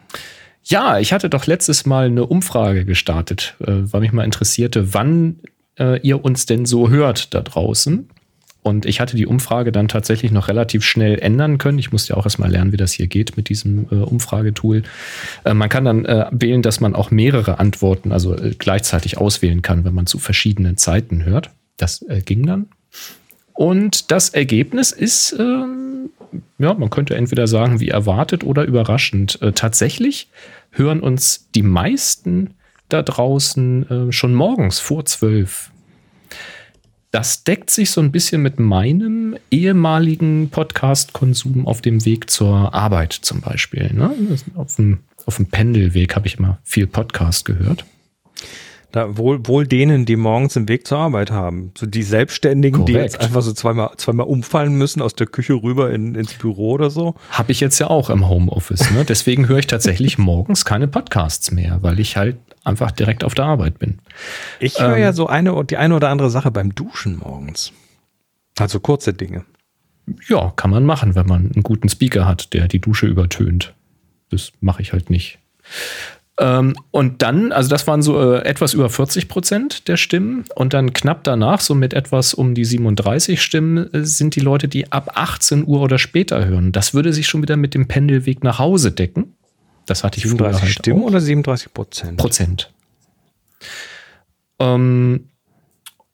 Ja, 0.64 1.00
ich 1.00 1.12
hatte 1.12 1.30
doch 1.30 1.46
letztes 1.48 1.86
Mal 1.86 2.06
eine 2.06 2.26
Umfrage 2.26 2.86
gestartet, 2.86 3.56
äh, 3.60 3.72
weil 3.72 4.02
mich 4.02 4.12
mal 4.14 4.24
interessierte, 4.24 4.94
wann 4.94 5.40
äh, 5.80 6.00
ihr 6.02 6.24
uns 6.24 6.46
denn 6.46 6.66
so 6.66 6.90
hört 6.90 7.34
da 7.34 7.42
draußen. 7.42 8.10
Und 8.64 8.86
ich 8.86 9.02
hatte 9.02 9.18
die 9.18 9.28
Umfrage 9.28 9.74
dann 9.74 9.90
tatsächlich 9.90 10.32
noch 10.32 10.48
relativ 10.48 10.86
schnell 10.86 11.20
ändern 11.20 11.58
können. 11.58 11.78
Ich 11.80 11.92
musste 11.92 12.14
ja 12.14 12.18
auch 12.18 12.26
erstmal 12.26 12.50
lernen, 12.50 12.72
wie 12.72 12.78
das 12.78 12.94
hier 12.94 13.08
geht 13.08 13.36
mit 13.36 13.50
diesem 13.50 13.88
äh, 13.92 13.96
Umfragetool. 13.96 14.84
Äh, 15.44 15.54
man 15.54 15.68
kann 15.68 15.84
dann 15.84 16.06
äh, 16.06 16.28
wählen, 16.32 16.62
dass 16.62 16.80
man 16.80 16.96
auch 16.96 17.12
mehrere 17.12 17.60
Antworten, 17.60 18.14
also 18.14 18.36
äh, 18.36 18.56
gleichzeitig 18.58 19.18
auswählen 19.18 19.62
kann, 19.62 19.84
wenn 19.84 19.94
man 19.94 20.06
zu 20.08 20.18
verschiedenen 20.18 20.78
Zeiten 20.78 21.26
hört. 21.26 21.50
Das 21.76 22.04
äh, 22.04 22.22
ging 22.22 22.46
dann. 22.46 22.68
Und 23.54 24.12
das 24.12 24.30
Ergebnis 24.30 24.92
ist, 24.92 25.36
ähm, 25.38 26.10
ja, 26.58 26.74
man 26.74 26.90
könnte 26.90 27.16
entweder 27.16 27.48
sagen, 27.48 27.82
wie 27.82 27.90
erwartet 27.90 28.46
oder 28.46 28.64
überraschend. 28.64 29.42
Äh, 29.42 29.52
tatsächlich 29.52 30.30
hören 30.72 31.02
uns 31.02 31.50
die 31.54 31.64
meisten 31.64 32.52
da 32.90 33.02
draußen 33.02 34.10
äh, 34.10 34.12
schon 34.12 34.34
morgens 34.34 34.80
vor 34.80 35.06
zwölf. 35.06 35.72
Das 37.12 37.44
deckt 37.44 37.70
sich 37.70 37.92
so 37.92 38.02
ein 38.02 38.12
bisschen 38.12 38.42
mit 38.42 38.60
meinem 38.60 39.38
ehemaligen 39.52 40.50
Podcast-Konsum 40.50 41.68
auf 41.68 41.82
dem 41.82 42.04
Weg 42.06 42.30
zur 42.32 42.74
Arbeit 42.74 43.14
zum 43.14 43.42
Beispiel. 43.42 43.94
Ne? 43.94 44.16
Auf, 44.56 44.78
dem, 44.78 45.00
auf 45.28 45.36
dem 45.38 45.46
Pendelweg 45.46 46.16
habe 46.16 46.26
ich 46.26 46.40
immer 46.40 46.58
viel 46.64 46.88
Podcast 46.88 47.46
gehört. 47.46 47.86
Da 48.94 49.18
wohl, 49.18 49.48
wohl 49.48 49.66
denen, 49.66 50.06
die 50.06 50.16
morgens 50.16 50.54
den 50.54 50.70
Weg 50.70 50.86
zur 50.86 51.00
Arbeit 51.00 51.32
haben. 51.32 51.72
So 51.76 51.88
die 51.88 52.04
Selbstständigen, 52.04 52.86
die 52.86 52.94
Korrekt. 52.94 53.14
jetzt 53.14 53.22
einfach 53.24 53.42
so 53.42 53.52
zweimal, 53.52 53.90
zweimal 53.98 54.28
umfallen 54.28 54.76
müssen 54.76 55.02
aus 55.02 55.16
der 55.16 55.26
Küche 55.26 55.56
rüber 55.56 55.92
in, 55.92 56.14
ins 56.14 56.36
Büro 56.36 56.74
oder 56.74 56.92
so. 56.92 57.16
Habe 57.32 57.52
ich 57.52 57.60
jetzt 57.60 57.80
ja 57.80 57.88
auch 57.88 58.12
im 58.12 58.30
Homeoffice. 58.30 58.92
Ne? 58.92 59.04
Deswegen 59.04 59.48
höre 59.48 59.58
ich 59.58 59.66
tatsächlich 59.66 60.18
morgens 60.20 60.64
keine 60.64 60.88
Podcasts 60.88 61.50
mehr, 61.50 61.80
weil 61.82 62.00
ich 62.00 62.18
halt 62.18 62.38
einfach 62.64 62.92
direkt 62.92 63.24
auf 63.24 63.34
der 63.34 63.46
Arbeit 63.46 63.80
bin. 63.80 63.98
Ich 64.60 64.80
höre 64.80 64.96
Ähm. 64.96 65.02
ja 65.02 65.12
so 65.12 65.26
eine 65.26 65.66
die 65.66 65.78
eine 65.78 65.96
oder 65.96 66.10
andere 66.10 66.30
Sache 66.30 66.52
beim 66.52 66.76
Duschen 66.76 67.18
morgens. 67.18 67.74
Also 68.60 68.80
kurze 68.80 69.16
Dinge. 69.16 69.44
Ja, 70.30 70.54
kann 70.56 70.70
man 70.70 70.86
machen, 70.86 71.16
wenn 71.16 71.26
man 71.26 71.52
einen 71.52 71.64
guten 71.64 71.90
Speaker 71.90 72.28
hat, 72.28 72.54
der 72.54 72.68
die 72.68 72.80
Dusche 72.80 73.08
übertönt. 73.08 73.74
Das 74.30 74.52
mache 74.62 74.84
ich 74.84 74.94
halt 74.94 75.10
nicht. 75.10 75.40
Ähm, 76.40 76.76
und 76.90 77.22
dann, 77.22 77.52
also 77.52 77.70
das 77.70 77.86
waren 77.86 78.02
so 78.02 78.20
äh, 78.20 78.40
etwas 78.44 78.74
über 78.74 78.90
40 78.90 79.28
Prozent 79.28 79.88
der 79.88 79.98
Stimmen. 79.98 80.46
Und 80.56 80.74
dann 80.74 80.94
knapp 80.94 81.24
danach, 81.24 81.62
so 81.62 81.76
mit 81.76 81.94
etwas 81.94 82.34
um 82.34 82.56
die 82.56 82.66
37 82.66 83.42
Stimmen, 83.42 83.94
äh, 83.94 84.04
sind 84.04 84.36
die 84.36 84.40
Leute, 84.40 84.68
die 84.68 84.92
ab 84.92 85.12
18 85.14 85.68
Uhr 85.68 85.82
oder 85.82 86.00
später 86.00 86.46
hören. 86.46 86.72
Das 86.72 86.94
würde 86.94 87.14
sich 87.14 87.28
schon 87.28 87.42
wieder 87.44 87.58
mit 87.58 87.76
dem 87.76 87.88
Pendelweg 87.88 88.44
nach 88.44 88.58
Hause 88.60 88.92
decken. 88.92 89.34
Das 89.86 90.04
hatte 90.04 90.18
ich 90.18 90.24
37 90.24 90.62
halt 90.62 90.72
Stimmen 90.72 91.02
auch. 91.02 91.08
oder 91.08 91.22
37 91.22 91.74
Prozent? 91.74 92.18
Prozent. 92.18 92.72
Ähm, 94.60 95.30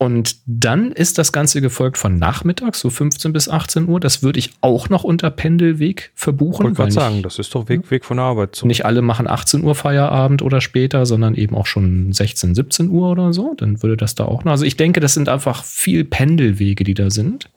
und 0.02 0.38
dann 0.46 0.94
ist 0.94 1.18
das 1.18 1.34
Ganze 1.34 1.60
gefolgt 1.60 1.98
von 1.98 2.18
nachmittags, 2.18 2.80
so 2.80 2.90
15 2.90 3.34
bis 3.34 3.50
18 3.50 3.90
Uhr. 3.90 4.00
Das 4.00 4.24
würde 4.24 4.40
ich 4.40 4.52
auch 4.62 4.88
noch 4.88 5.04
unter 5.04 5.30
Pendelweg 5.30 6.14
verbuchen. 6.16 6.72
Ich 6.72 6.78
wollte 6.78 6.94
sagen, 6.94 7.22
das 7.22 7.38
ist 7.38 7.54
doch 7.54 7.68
Weg, 7.68 7.92
Weg 7.92 8.06
von 8.06 8.16
der 8.16 8.26
Arbeit 8.26 8.56
zum. 8.56 8.70
nicht 8.70 8.86
alle 8.86 9.02
machen 9.02 9.28
18 9.28 9.62
Uhr 9.62 9.76
Feierabend 9.76 10.42
oder 10.42 10.62
später, 10.62 11.06
sondern 11.06 11.36
eben 11.36 11.54
auch 11.54 11.66
schon 11.66 12.14
16, 12.14 12.56
17 12.56 12.90
Uhr 12.90 13.12
oder 13.12 13.34
so. 13.34 13.56
Dann 13.58 13.84
würde 13.84 13.98
das 13.98 14.16
da 14.16 14.24
auch 14.24 14.46
noch. 14.46 14.54
Also 14.54 14.64
ich 14.64 14.78
denke, 14.78 15.02
das 15.02 15.16
sind 15.16 15.28
einfach 15.28 15.66
viel 15.66 16.06
Pendelwege, 16.06 16.86
die 16.86 16.94
da 16.94 17.10
sind. 17.10 17.50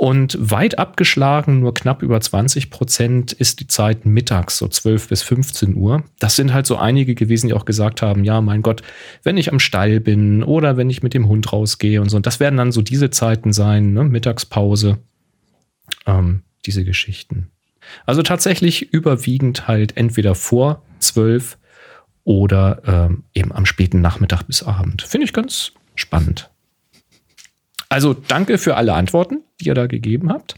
Und 0.00 0.38
weit 0.38 0.78
abgeschlagen, 0.78 1.58
nur 1.58 1.74
knapp 1.74 2.04
über 2.04 2.20
20 2.20 2.70
Prozent 2.70 3.32
ist 3.32 3.58
die 3.58 3.66
Zeit 3.66 4.06
mittags, 4.06 4.56
so 4.56 4.68
12 4.68 5.08
bis 5.08 5.22
15 5.22 5.74
Uhr. 5.74 6.04
Das 6.20 6.36
sind 6.36 6.54
halt 6.54 6.68
so 6.68 6.76
einige 6.76 7.16
gewesen, 7.16 7.48
die 7.48 7.54
auch 7.54 7.64
gesagt 7.64 8.00
haben, 8.00 8.22
ja, 8.22 8.40
mein 8.40 8.62
Gott, 8.62 8.82
wenn 9.24 9.36
ich 9.36 9.52
am 9.52 9.58
Stall 9.58 9.98
bin 9.98 10.44
oder 10.44 10.76
wenn 10.76 10.88
ich 10.88 11.02
mit 11.02 11.14
dem 11.14 11.26
Hund 11.26 11.52
rausgehe 11.52 12.00
und 12.00 12.10
so. 12.10 12.16
Und 12.16 12.26
das 12.26 12.38
werden 12.38 12.56
dann 12.56 12.70
so 12.70 12.80
diese 12.80 13.10
Zeiten 13.10 13.52
sein, 13.52 13.92
ne? 13.92 14.04
Mittagspause, 14.04 14.98
ähm, 16.06 16.42
diese 16.64 16.84
Geschichten. 16.84 17.50
Also 18.06 18.22
tatsächlich 18.22 18.92
überwiegend 18.92 19.66
halt 19.66 19.96
entweder 19.96 20.36
vor 20.36 20.80
12 21.00 21.58
oder 22.22 22.82
ähm, 22.86 23.24
eben 23.34 23.50
am 23.50 23.66
späten 23.66 24.00
Nachmittag 24.00 24.44
bis 24.44 24.62
Abend. 24.62 25.02
Finde 25.02 25.24
ich 25.24 25.32
ganz 25.32 25.72
spannend. 25.96 26.50
Also 27.88 28.14
danke 28.14 28.58
für 28.58 28.76
alle 28.76 28.92
Antworten, 28.92 29.42
die 29.60 29.66
ihr 29.66 29.74
da 29.74 29.86
gegeben 29.86 30.30
habt. 30.30 30.56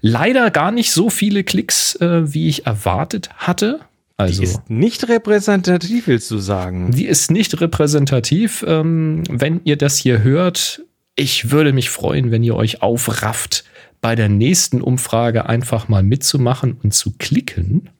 Leider 0.00 0.50
gar 0.50 0.70
nicht 0.70 0.92
so 0.92 1.10
viele 1.10 1.44
Klicks, 1.44 1.94
äh, 1.96 2.32
wie 2.32 2.48
ich 2.48 2.66
erwartet 2.66 3.30
hatte. 3.36 3.80
Also 4.16 4.40
Die 4.42 4.44
ist 4.48 4.68
nicht 4.68 5.08
repräsentativ, 5.08 6.06
willst 6.06 6.30
du 6.30 6.38
sagen? 6.38 6.90
die 6.92 7.06
ist 7.06 7.30
nicht 7.30 7.60
repräsentativ. 7.60 8.64
Ähm, 8.68 9.22
wenn 9.30 9.60
ihr 9.64 9.76
das 9.76 9.96
hier 9.96 10.22
hört, 10.22 10.82
ich 11.16 11.50
würde 11.50 11.72
mich 11.72 11.90
freuen, 11.90 12.30
wenn 12.30 12.42
ihr 12.42 12.54
euch 12.54 12.82
aufrafft, 12.82 13.64
bei 14.02 14.14
der 14.14 14.28
nächsten 14.28 14.80
Umfrage 14.80 15.46
einfach 15.46 15.88
mal 15.88 16.02
mitzumachen 16.02 16.78
und 16.82 16.94
zu 16.94 17.12
klicken. 17.18 17.90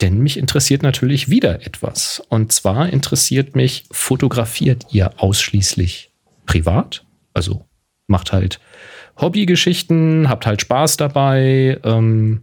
Denn 0.00 0.18
mich 0.18 0.36
interessiert 0.36 0.82
natürlich 0.82 1.28
wieder 1.28 1.64
etwas. 1.66 2.22
Und 2.28 2.52
zwar 2.52 2.88
interessiert 2.90 3.54
mich, 3.54 3.84
fotografiert 3.92 4.86
ihr 4.90 5.12
ausschließlich 5.22 6.10
privat? 6.44 7.04
Also 7.34 7.64
macht 8.08 8.32
halt 8.32 8.58
Hobbygeschichten, 9.20 10.28
habt 10.28 10.46
halt 10.46 10.60
Spaß 10.60 10.96
dabei. 10.96 11.78
Ähm, 11.84 12.42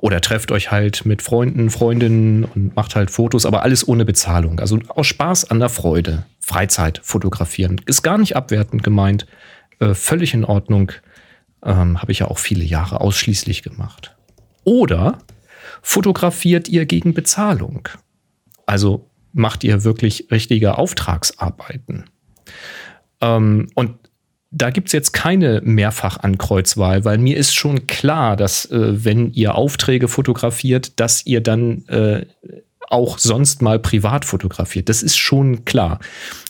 oder 0.00 0.20
trefft 0.20 0.52
euch 0.52 0.70
halt 0.70 1.04
mit 1.04 1.22
Freunden, 1.22 1.70
Freundinnen 1.70 2.44
und 2.44 2.76
macht 2.76 2.94
halt 2.94 3.10
Fotos, 3.10 3.46
aber 3.46 3.62
alles 3.62 3.86
ohne 3.86 4.04
Bezahlung. 4.04 4.60
Also 4.60 4.78
aus 4.88 5.06
Spaß 5.06 5.50
an 5.50 5.58
der 5.58 5.68
Freude. 5.68 6.26
Freizeit 6.40 7.00
fotografieren. 7.02 7.80
Ist 7.86 8.02
gar 8.02 8.18
nicht 8.18 8.36
abwertend 8.36 8.82
gemeint. 8.82 9.26
Äh, 9.80 9.94
völlig 9.94 10.34
in 10.34 10.44
Ordnung. 10.44 10.92
Ähm, 11.64 12.00
Habe 12.00 12.12
ich 12.12 12.20
ja 12.20 12.28
auch 12.28 12.38
viele 12.38 12.64
Jahre 12.64 13.00
ausschließlich 13.00 13.62
gemacht. 13.62 14.14
Oder 14.64 15.18
fotografiert 15.82 16.68
ihr 16.68 16.86
gegen 16.86 17.14
Bezahlung? 17.14 17.88
Also 18.66 19.10
macht 19.32 19.64
ihr 19.64 19.84
wirklich 19.84 20.28
richtige 20.30 20.78
Auftragsarbeiten? 20.78 22.04
Ähm, 23.20 23.68
und 23.74 24.03
da 24.56 24.70
gibt's 24.70 24.92
jetzt 24.92 25.12
keine 25.12 25.60
Mehrfach-Ankreuzwahl, 25.64 27.04
weil 27.04 27.18
mir 27.18 27.36
ist 27.36 27.54
schon 27.54 27.86
klar, 27.86 28.36
dass 28.36 28.70
äh, 28.70 29.04
wenn 29.04 29.32
ihr 29.32 29.56
Aufträge 29.56 30.06
fotografiert, 30.06 31.00
dass 31.00 31.26
ihr 31.26 31.40
dann 31.40 31.84
äh, 31.88 32.26
auch 32.88 33.18
sonst 33.18 33.62
mal 33.62 33.78
privat 33.78 34.24
fotografiert. 34.24 34.88
Das 34.88 35.02
ist 35.02 35.16
schon 35.16 35.64
klar. 35.64 35.98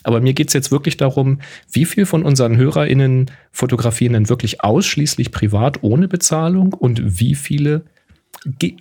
Aber 0.03 0.21
mir 0.21 0.33
geht's 0.33 0.53
jetzt 0.53 0.71
wirklich 0.71 0.97
darum, 0.97 1.39
wie 1.71 1.85
viel 1.85 2.05
von 2.05 2.23
unseren 2.23 2.57
HörerInnen 2.57 3.31
fotografieren 3.51 4.13
denn 4.13 4.29
wirklich 4.29 4.63
ausschließlich 4.63 5.31
privat 5.31 5.81
ohne 5.81 6.07
Bezahlung 6.07 6.73
und 6.73 7.19
wie 7.19 7.33
viele, 7.33 7.85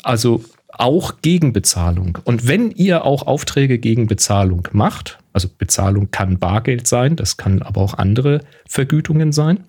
also 0.02 0.44
auch 0.68 1.14
gegen 1.22 1.52
Bezahlung. 1.52 2.18
Und 2.24 2.46
wenn 2.48 2.70
ihr 2.72 3.04
auch 3.04 3.26
Aufträge 3.26 3.78
gegen 3.78 4.08
Bezahlung 4.08 4.68
macht, 4.72 5.18
also 5.34 5.48
Bezahlung 5.58 6.10
kann 6.10 6.38
Bargeld 6.38 6.86
sein, 6.86 7.16
das 7.16 7.36
kann 7.36 7.60
aber 7.60 7.82
auch 7.82 7.94
andere 7.94 8.40
Vergütungen 8.66 9.32
sein. 9.32 9.64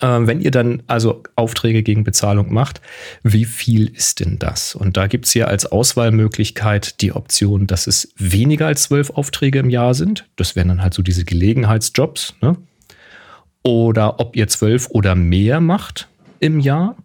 Äh, 0.00 0.06
wenn 0.06 0.40
ihr 0.40 0.50
dann 0.50 0.82
also 0.88 1.22
Aufträge 1.36 1.82
gegen 1.82 2.04
Bezahlung 2.04 2.52
macht, 2.52 2.82
wie 3.22 3.44
viel 3.44 3.86
ist 3.86 4.20
denn 4.20 4.38
das? 4.38 4.74
Und 4.74 4.96
da 4.96 5.06
gibt's 5.06 5.30
hier 5.30 5.48
als 5.48 5.64
Auswahlmöglichkeit 5.64 7.00
die 7.00 7.12
Option, 7.12 7.66
dass 7.66 7.86
es 7.86 8.12
weniger 8.16 8.66
als 8.66 8.82
zwölf 8.82 9.10
Aufträge 9.10 9.60
im 9.60 9.70
Jahr 9.70 9.94
sind. 9.94 10.26
Das 10.36 10.56
wären 10.56 10.68
dann 10.68 10.82
halt 10.82 10.94
so 10.94 11.02
diese 11.02 11.24
Gelegenheitsjobs. 11.24 12.34
Ne? 12.42 12.56
Oder 13.62 14.18
ob 14.18 14.36
ihr 14.36 14.48
zwölf 14.48 14.88
oder 14.90 15.14
mehr 15.14 15.60
macht 15.60 16.08
im 16.40 16.58
Jahr, 16.58 16.96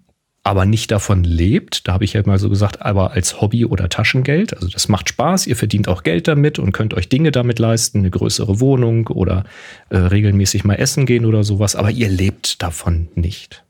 aber 0.43 0.65
nicht 0.65 0.91
davon 0.91 1.23
lebt. 1.23 1.87
Da 1.87 1.93
habe 1.93 2.03
ich 2.03 2.13
ja 2.13 2.21
mal 2.25 2.37
so 2.37 2.49
gesagt, 2.49 2.81
aber 2.81 3.11
als 3.11 3.39
Hobby 3.39 3.65
oder 3.65 3.87
Taschengeld. 3.87 4.53
Also 4.53 4.67
das 4.67 4.89
macht 4.89 5.07
Spaß, 5.09 5.47
ihr 5.47 5.55
verdient 5.55 5.87
auch 5.87 6.03
Geld 6.03 6.27
damit 6.27 6.59
und 6.59 6.73
könnt 6.73 6.93
euch 6.93 7.07
Dinge 7.07 7.31
damit 7.31 7.59
leisten, 7.59 7.99
eine 7.99 8.09
größere 8.09 8.59
Wohnung 8.59 9.07
oder 9.07 9.45
äh, 9.89 9.97
regelmäßig 9.97 10.65
mal 10.65 10.75
essen 10.75 11.05
gehen 11.05 11.25
oder 11.25 11.43
sowas, 11.43 11.75
aber 11.75 11.91
ihr 11.91 12.09
lebt 12.09 12.61
davon 12.61 13.07
nicht. 13.15 13.63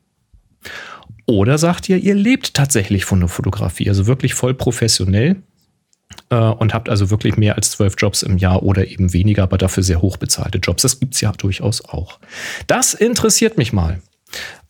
Oder 1.26 1.58
sagt 1.58 1.88
ihr, 1.90 1.98
ihr 1.98 2.16
lebt 2.16 2.56
tatsächlich 2.56 3.06
von 3.06 3.20
der 3.20 3.30
Fotografie, 3.30 3.88
also 3.88 4.08
wirklich 4.08 4.34
voll 4.34 4.56
professionell 4.56 5.38
äh, 6.30 6.36
und 6.36 6.74
habt 6.74 6.90
also 6.90 7.12
wirklich 7.12 7.38
mehr 7.38 7.56
als 7.56 7.72
zwölf 7.72 7.94
Jobs 7.98 8.24
im 8.24 8.38
Jahr 8.38 8.64
oder 8.64 8.88
eben 8.88 9.14
weniger, 9.14 9.44
aber 9.44 9.60
dafür 9.60 9.84
sehr 9.84 10.02
hoch 10.02 10.18
bezahlte 10.18 10.58
Jobs. 10.58 10.82
Das 10.82 11.00
gibt's 11.00 11.22
ja 11.22 11.32
durchaus 11.34 11.86
auch. 11.86 12.20
Das 12.66 12.96
interessiert 12.96 13.58
mich 13.60 13.74
mal. 13.74 14.02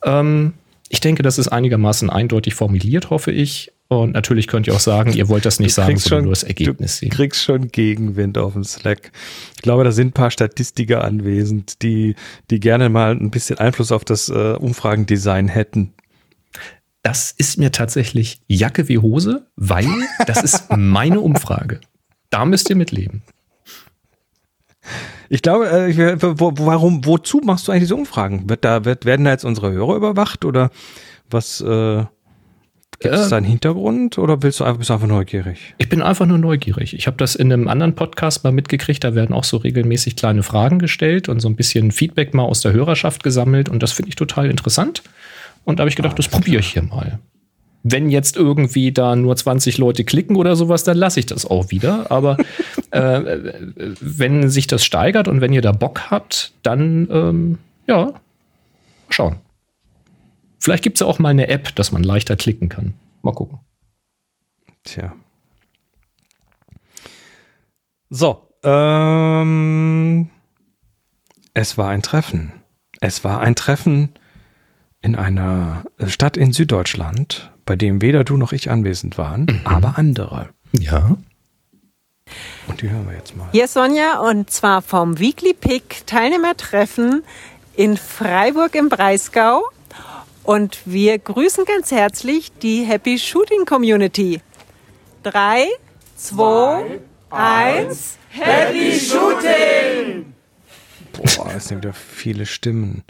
Ähm, 0.03 0.53
ich 0.93 0.99
denke, 0.99 1.23
das 1.23 1.39
ist 1.39 1.47
einigermaßen 1.47 2.11
eindeutig 2.11 2.53
formuliert, 2.53 3.09
hoffe 3.09 3.31
ich. 3.31 3.71
Und 3.87 4.11
natürlich 4.13 4.45
könnt 4.47 4.67
ihr 4.67 4.75
auch 4.75 4.79
sagen, 4.79 5.11
ihr 5.13 5.27
wollt 5.27 5.43
das 5.45 5.59
nicht 5.59 5.71
Du 5.71 5.81
sagen, 5.81 5.97
sondern 5.97 6.17
schon- 6.19 6.23
nur 6.25 6.31
das 6.33 6.43
Ergebnis 6.43 6.93
du 6.93 6.99
sehen. 6.99 7.09
kriegst 7.09 7.43
schon 7.43 7.67
Gegenwind 7.69 8.37
auf 8.37 8.53
dem 8.53 8.63
Slack. 8.63 9.11
Ich 9.55 9.63
glaube, 9.63 9.83
da 9.83 9.91
sind 9.91 10.09
ein 10.09 10.11
paar 10.13 10.29
Statistiker 10.29 11.03
anwesend, 11.03 11.81
die, 11.81 12.15
die 12.51 12.59
gerne 12.59 12.89
mal 12.89 13.11
ein 13.15 13.31
bisschen 13.31 13.57
Einfluss 13.57 13.91
auf 13.91 14.05
das 14.05 14.29
äh, 14.29 14.53
Umfragendesign 14.53 15.47
hätten. 15.47 15.93
Das 17.01 17.31
ist 17.35 17.57
mir 17.57 17.71
tatsächlich 17.71 18.39
Jacke 18.47 18.87
wie 18.87 18.99
Hose, 18.99 19.47
weil 19.55 19.87
das 20.27 20.43
ist 20.43 20.65
meine 20.77 21.19
Umfrage. 21.21 21.81
Da 22.29 22.45
müsst 22.45 22.69
ihr 22.69 22.75
mitleben. 22.75 23.23
Ich 25.33 25.41
glaube, 25.41 25.67
äh, 25.67 25.89
ich, 25.89 25.97
wo, 25.97 26.53
warum, 26.59 27.05
wozu 27.05 27.41
machst 27.43 27.67
du 27.67 27.71
eigentlich 27.71 27.85
diese 27.85 27.95
Umfragen? 27.95 28.47
Wird 28.51 28.63
da, 28.63 28.85
wird, 28.85 29.03
werden 29.05 29.25
da 29.25 29.31
jetzt 29.31 29.43
unsere 29.43 29.71
Hörer 29.71 29.95
überwacht 29.95 30.45
oder 30.45 30.69
was, 31.27 31.59
äh, 31.59 32.03
gibt 32.99 33.15
es 33.15 33.25
Äh, 33.25 33.29
da 33.31 33.37
einen 33.37 33.47
Hintergrund 33.47 34.19
oder 34.19 34.43
willst 34.43 34.59
du 34.59 34.63
einfach, 34.63 34.77
bist 34.77 34.91
du 34.91 34.93
einfach 34.93 35.07
neugierig? 35.07 35.73
Ich 35.79 35.89
bin 35.89 36.03
einfach 36.03 36.27
nur 36.27 36.37
neugierig. 36.37 36.93
Ich 36.93 37.07
habe 37.07 37.17
das 37.17 37.33
in 37.33 37.51
einem 37.51 37.67
anderen 37.67 37.95
Podcast 37.95 38.43
mal 38.43 38.53
mitgekriegt. 38.53 39.03
Da 39.03 39.15
werden 39.15 39.33
auch 39.33 39.43
so 39.43 39.57
regelmäßig 39.57 40.15
kleine 40.15 40.43
Fragen 40.43 40.77
gestellt 40.77 41.27
und 41.29 41.39
so 41.39 41.49
ein 41.49 41.55
bisschen 41.55 41.91
Feedback 41.91 42.35
mal 42.35 42.43
aus 42.43 42.61
der 42.61 42.73
Hörerschaft 42.73 43.23
gesammelt. 43.23 43.69
Und 43.69 43.81
das 43.81 43.91
finde 43.91 44.09
ich 44.09 44.15
total 44.15 44.51
interessant. 44.51 45.01
Und 45.63 45.79
da 45.79 45.81
habe 45.81 45.89
ich 45.89 45.95
gedacht, 45.95 46.19
das 46.19 46.27
probiere 46.27 46.59
ich 46.59 46.73
hier 46.73 46.83
mal. 46.83 47.17
Wenn 47.83 48.09
jetzt 48.09 48.37
irgendwie 48.37 48.91
da 48.91 49.15
nur 49.15 49.35
20 49.35 49.77
Leute 49.77 50.05
klicken 50.05 50.37
oder 50.37 50.55
sowas, 50.55 50.83
dann 50.83 50.97
lasse 50.97 51.19
ich 51.19 51.25
das 51.25 51.45
auch 51.45 51.69
wieder. 51.69 52.09
Aber 52.11 52.37
äh, 52.91 53.61
wenn 53.99 54.49
sich 54.49 54.67
das 54.67 54.85
steigert 54.85 55.27
und 55.27 55.41
wenn 55.41 55.53
ihr 55.53 55.61
da 55.61 55.73
Bock 55.73 56.09
habt, 56.09 56.53
dann 56.63 57.07
ähm, 57.11 57.57
ja, 57.87 58.13
schauen. 59.09 59.37
Vielleicht 60.59 60.83
gibt 60.83 60.95
es 60.97 61.01
ja 61.01 61.07
auch 61.07 61.19
mal 61.19 61.29
eine 61.29 61.49
App, 61.49 61.75
dass 61.75 61.91
man 61.91 62.03
leichter 62.03 62.37
klicken 62.37 62.69
kann. 62.69 62.93
Mal 63.21 63.33
gucken. 63.33 63.59
Tja. 64.83 65.13
So, 68.09 68.47
ähm, 68.63 70.29
es 71.53 71.77
war 71.77 71.89
ein 71.89 72.01
Treffen. 72.01 72.53
Es 73.01 73.23
war 73.23 73.41
ein 73.41 73.55
Treffen 73.55 74.09
in 75.01 75.15
einer 75.15 75.83
Stadt 76.07 76.37
in 76.37 76.53
Süddeutschland, 76.53 77.51
bei 77.65 77.75
dem 77.75 78.01
weder 78.01 78.23
du 78.23 78.37
noch 78.37 78.51
ich 78.51 78.69
anwesend 78.69 79.17
waren, 79.17 79.61
aber 79.63 79.97
andere. 79.97 80.49
Ja. 80.77 81.17
Und 82.67 82.81
die 82.81 82.89
hören 82.89 83.07
wir 83.07 83.15
jetzt 83.15 83.35
mal. 83.35 83.47
Hier 83.51 83.65
ist 83.65 83.73
Sonja 83.73 84.19
und 84.19 84.49
zwar 84.49 84.81
vom 84.81 85.19
Weekly 85.19 85.53
Pick 85.53 86.07
Teilnehmertreffen 86.07 87.23
in 87.75 87.97
Freiburg 87.97 88.75
im 88.75 88.89
Breisgau. 88.89 89.63
Und 90.43 90.81
wir 90.85 91.17
grüßen 91.19 91.63
ganz 91.65 91.91
herzlich 91.91 92.51
die 92.61 92.83
Happy 92.83 93.17
Shooting 93.17 93.65
Community. 93.65 94.41
Drei, 95.23 95.67
zwei, 96.17 96.99
eins. 97.29 98.17
Happy 98.29 98.99
Shooting! 98.99 100.33
Boah, 101.13 101.51
es 101.55 101.67
sind 101.67 101.79
wieder 101.83 101.93
viele 101.93 102.45
Stimmen. 102.45 103.03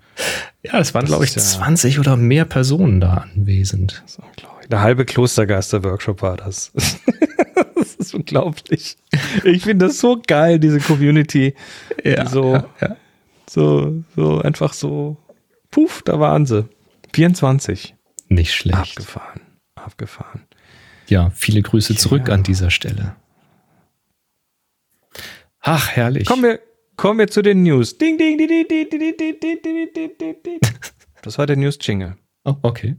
Ja, 0.61 0.79
es 0.79 0.93
waren, 0.93 1.05
glaube 1.05 1.23
ich, 1.25 1.35
ist 1.35 1.53
ja- 1.53 1.59
20 1.59 1.99
oder 1.99 2.15
mehr 2.17 2.45
Personen 2.45 2.99
da 2.99 3.13
anwesend. 3.33 4.01
Das 4.03 4.13
ist 4.13 4.19
unglaublich. 4.19 4.69
Der 4.69 4.81
halbe 4.81 5.05
Klostergeister-Workshop 5.05 6.21
war 6.21 6.37
das. 6.37 6.71
das 7.75 7.95
ist 7.95 8.13
unglaublich. 8.13 8.97
Ich 9.43 9.63
finde 9.63 9.87
das 9.87 9.99
so 9.99 10.21
geil, 10.25 10.59
diese 10.59 10.79
Community. 10.79 11.53
Ja, 12.03 12.27
so, 12.27 12.53
ja, 12.55 12.67
ja. 12.81 12.95
so, 13.49 14.03
so 14.15 14.41
einfach 14.41 14.73
so. 14.73 15.17
Puff, 15.71 16.01
da 16.03 16.19
waren 16.19 16.45
sie. 16.45 16.67
24. 17.13 17.95
Nicht 18.29 18.53
schlecht. 18.53 18.77
Abgefahren. 18.77 19.41
Abgefahren. 19.75 20.41
Ja, 21.07 21.29
viele 21.35 21.61
Grüße 21.61 21.95
zurück 21.95 22.27
Ja. 22.29 22.33
an 22.35 22.43
dieser 22.43 22.69
Stelle. 22.71 23.15
Ach, 25.61 25.89
herrlich. 25.89 26.25
Kommen 26.27 26.43
wir, 26.43 26.59
kommen 26.95 27.19
wir 27.19 27.27
zu 27.27 27.41
den 27.41 27.63
News. 27.63 27.97
Ding, 27.97 28.17
ding, 28.17 28.37
ding, 28.37 28.47
ding, 28.47 28.67
ding, 28.67 28.89
ding, 28.89 29.17
ding, 29.17 29.39
ding, 29.39 29.61
ding, 29.61 29.93
ding, 29.93 30.11
ding, 30.17 30.35
ding. 30.43 30.59
Das 31.21 31.37
war 31.37 31.45
der 31.45 31.55
News-Jingle. 31.55 32.17
Oh, 32.43 32.55
okay. 32.61 32.95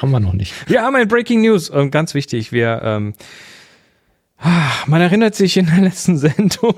Haben 0.00 0.10
wir 0.10 0.20
noch 0.20 0.32
nicht. 0.32 0.52
Wir 0.68 0.82
haben 0.82 0.96
ein 0.96 1.08
Breaking 1.08 1.42
News. 1.42 1.70
Ähm, 1.70 1.90
ganz 1.90 2.14
wichtig, 2.14 2.52
wir, 2.52 2.80
ähm, 2.82 3.14
ah, 4.38 4.70
man 4.86 5.00
erinnert 5.00 5.34
sich 5.34 5.56
in 5.56 5.66
der 5.66 5.80
letzten 5.80 6.18
Sendung, 6.18 6.74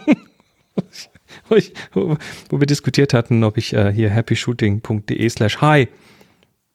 wo, 1.49 1.55
ich, 1.57 1.73
wo, 1.93 2.17
wo 2.49 2.61
wir 2.61 2.67
diskutiert 2.67 3.15
hatten, 3.15 3.45
ob 3.45 3.57
ich 3.57 3.73
äh, 3.73 3.93
hier 3.93 4.11
happyshooting.de 4.11 5.29
slash 5.29 5.61
hi, 5.61 5.89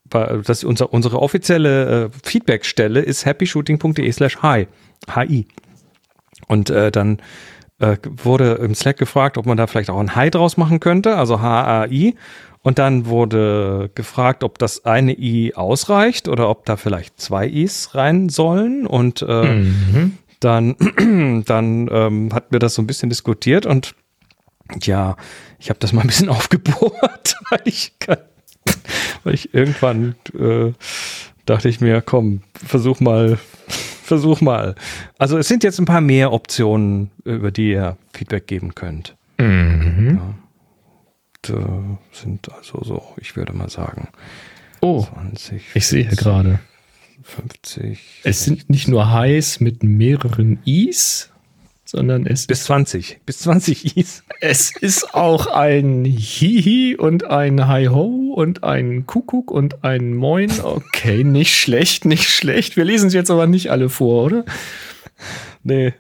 das 0.10 0.64
unser, 0.64 0.94
unsere 0.94 1.22
offizielle 1.22 2.06
äh, 2.06 2.10
Feedbackstelle 2.24 3.02
ist 3.02 3.26
happyshooting.de 3.26 4.12
slash 4.12 4.38
hi, 4.42 4.68
hi. 5.10 5.48
Und 6.48 6.70
äh, 6.70 6.92
dann 6.92 7.22
äh, 7.80 7.98
wurde 8.24 8.54
im 8.56 8.74
Slack 8.76 8.98
gefragt, 8.98 9.38
ob 9.38 9.46
man 9.46 9.58
da 9.58 9.68
vielleicht 9.68 9.90
auch 9.90 10.00
ein 10.00 10.16
Hi 10.16 10.30
draus 10.30 10.58
machen 10.58 10.80
könnte, 10.80 11.16
also 11.18 11.42
H-A-I. 11.42 12.16
Und 12.62 12.80
dann 12.80 13.06
wurde 13.06 13.92
gefragt, 13.94 14.44
ob 14.44 14.58
das 14.58 14.86
eine 14.86 15.14
I 15.14 15.54
ausreicht 15.56 16.28
oder 16.28 16.50
ob 16.50 16.66
da 16.66 16.78
vielleicht 16.78 17.20
zwei 17.22 17.48
Is 17.48 17.94
rein 17.94 18.30
sollen. 18.30 18.88
Und 18.88 19.22
äh, 19.22 19.54
Mhm. 19.54 20.18
dann, 20.40 20.76
dann 21.46 21.88
ähm, 21.92 22.34
hatten 22.34 22.52
wir 22.52 22.60
das 22.60 22.74
so 22.76 22.82
ein 22.82 22.88
bisschen 22.88 23.10
diskutiert 23.10 23.66
und 23.66 23.94
ja, 24.82 25.16
ich 25.60 25.70
habe 25.70 25.80
das 25.80 25.94
mal 25.94 26.02
ein 26.02 26.08
bisschen 26.08 26.30
aufgebohrt, 26.38 27.36
weil 27.50 27.62
ich, 27.66 27.94
kann- 28.00 28.18
weil 29.24 29.36
ich 29.36 29.54
irgendwann 29.54 30.16
äh, 30.38 30.72
dachte 31.46 31.70
ich 31.70 31.82
mir, 31.82 32.02
komm, 32.02 32.42
versuch 32.56 33.00
mal, 33.00 33.38
versuch 34.06 34.42
mal. 34.42 34.76
Also 35.18 35.38
es 35.38 35.48
sind 35.48 35.64
jetzt 35.64 35.80
ein 35.80 35.86
paar 35.86 36.02
mehr 36.02 36.32
Optionen, 36.32 37.12
über 37.24 37.52
die 37.52 37.72
ihr 37.72 37.98
Feedback 38.14 38.48
geben 38.48 38.76
könnt. 38.76 39.16
Mhm. 39.38 40.20
Da 41.42 41.98
sind 42.12 42.52
also 42.54 42.84
so, 42.84 43.04
ich 43.18 43.36
würde 43.36 43.54
mal 43.54 43.70
sagen, 43.70 44.10
Oh, 44.82 45.04
20, 45.14 45.64
ich 45.74 45.88
sehe 45.88 46.04
40, 46.04 46.20
gerade. 46.20 46.60
50. 47.24 48.22
Es 48.24 48.44
sind 48.44 48.70
nicht 48.70 48.88
nur 48.88 49.12
Highs 49.12 49.60
mit 49.60 49.84
mehreren 49.84 50.60
Is, 50.66 51.32
sondern 51.96 52.26
es, 52.26 52.46
bis 52.46 52.66
20, 52.66 53.22
bis 53.26 53.40
20 53.40 53.96
Is. 53.96 54.24
es 54.42 54.76
ist 54.76 55.14
auch 55.14 55.48
ein 55.48 56.04
Hihi 56.04 56.98
und 56.98 57.24
ein 57.26 57.68
Hi-Ho 57.68 58.34
und 58.36 58.66
ein 58.66 59.06
Kuckuck 59.06 59.50
und 59.50 59.86
ein 59.86 60.14
Moin. 60.14 60.52
Okay, 60.62 61.24
nicht 61.24 61.56
schlecht, 61.56 62.04
nicht 62.04 62.30
schlecht. 62.30 62.76
Wir 62.76 62.84
lesen 62.84 63.10
sie 63.10 63.18
jetzt 63.18 63.32
aber 63.32 63.48
nicht 63.48 63.72
alle 63.72 63.88
vor, 63.88 64.26
oder? 64.26 64.46
Nee. 65.64 65.94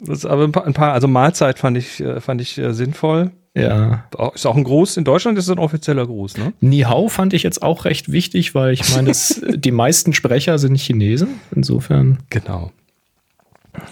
Das 0.00 0.26
aber 0.26 0.44
ein 0.44 0.52
paar, 0.52 0.66
ein 0.66 0.74
paar, 0.74 0.92
also 0.92 1.06
Mahlzeit 1.06 1.60
fand 1.60 1.78
ich, 1.78 2.00
äh, 2.00 2.20
fand 2.20 2.40
ich 2.40 2.58
äh, 2.58 2.74
sinnvoll. 2.74 3.30
Ja. 3.54 4.04
Ist 4.34 4.46
auch 4.46 4.56
ein 4.56 4.64
Gruß. 4.64 4.98
In 4.98 5.04
Deutschland 5.04 5.38
ist 5.38 5.44
es 5.44 5.50
ein 5.50 5.58
offizieller 5.58 6.06
Gruß, 6.06 6.36
ne? 6.36 6.52
Ni 6.60 6.80
Hao 6.80 7.08
fand 7.08 7.32
ich 7.32 7.42
jetzt 7.42 7.62
auch 7.62 7.86
recht 7.86 8.12
wichtig, 8.12 8.54
weil 8.54 8.74
ich 8.74 8.94
meine, 8.94 9.10
es, 9.10 9.42
die 9.54 9.70
meisten 9.70 10.12
Sprecher 10.12 10.58
sind 10.58 10.76
Chinesen. 10.76 11.40
Insofern. 11.54 12.18
Genau. 12.28 12.72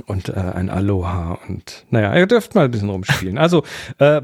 Und 0.07 0.29
äh, 0.29 0.33
ein 0.33 0.71
Aloha 0.71 1.39
und 1.49 1.85
naja, 1.91 2.17
ihr 2.17 2.27
dürft 2.27 2.55
mal 2.55 2.67
ein 2.67 2.71
bisschen 2.71 2.91
rumspielen. 2.91 3.39
Also 3.39 3.65
äh, 3.99 4.21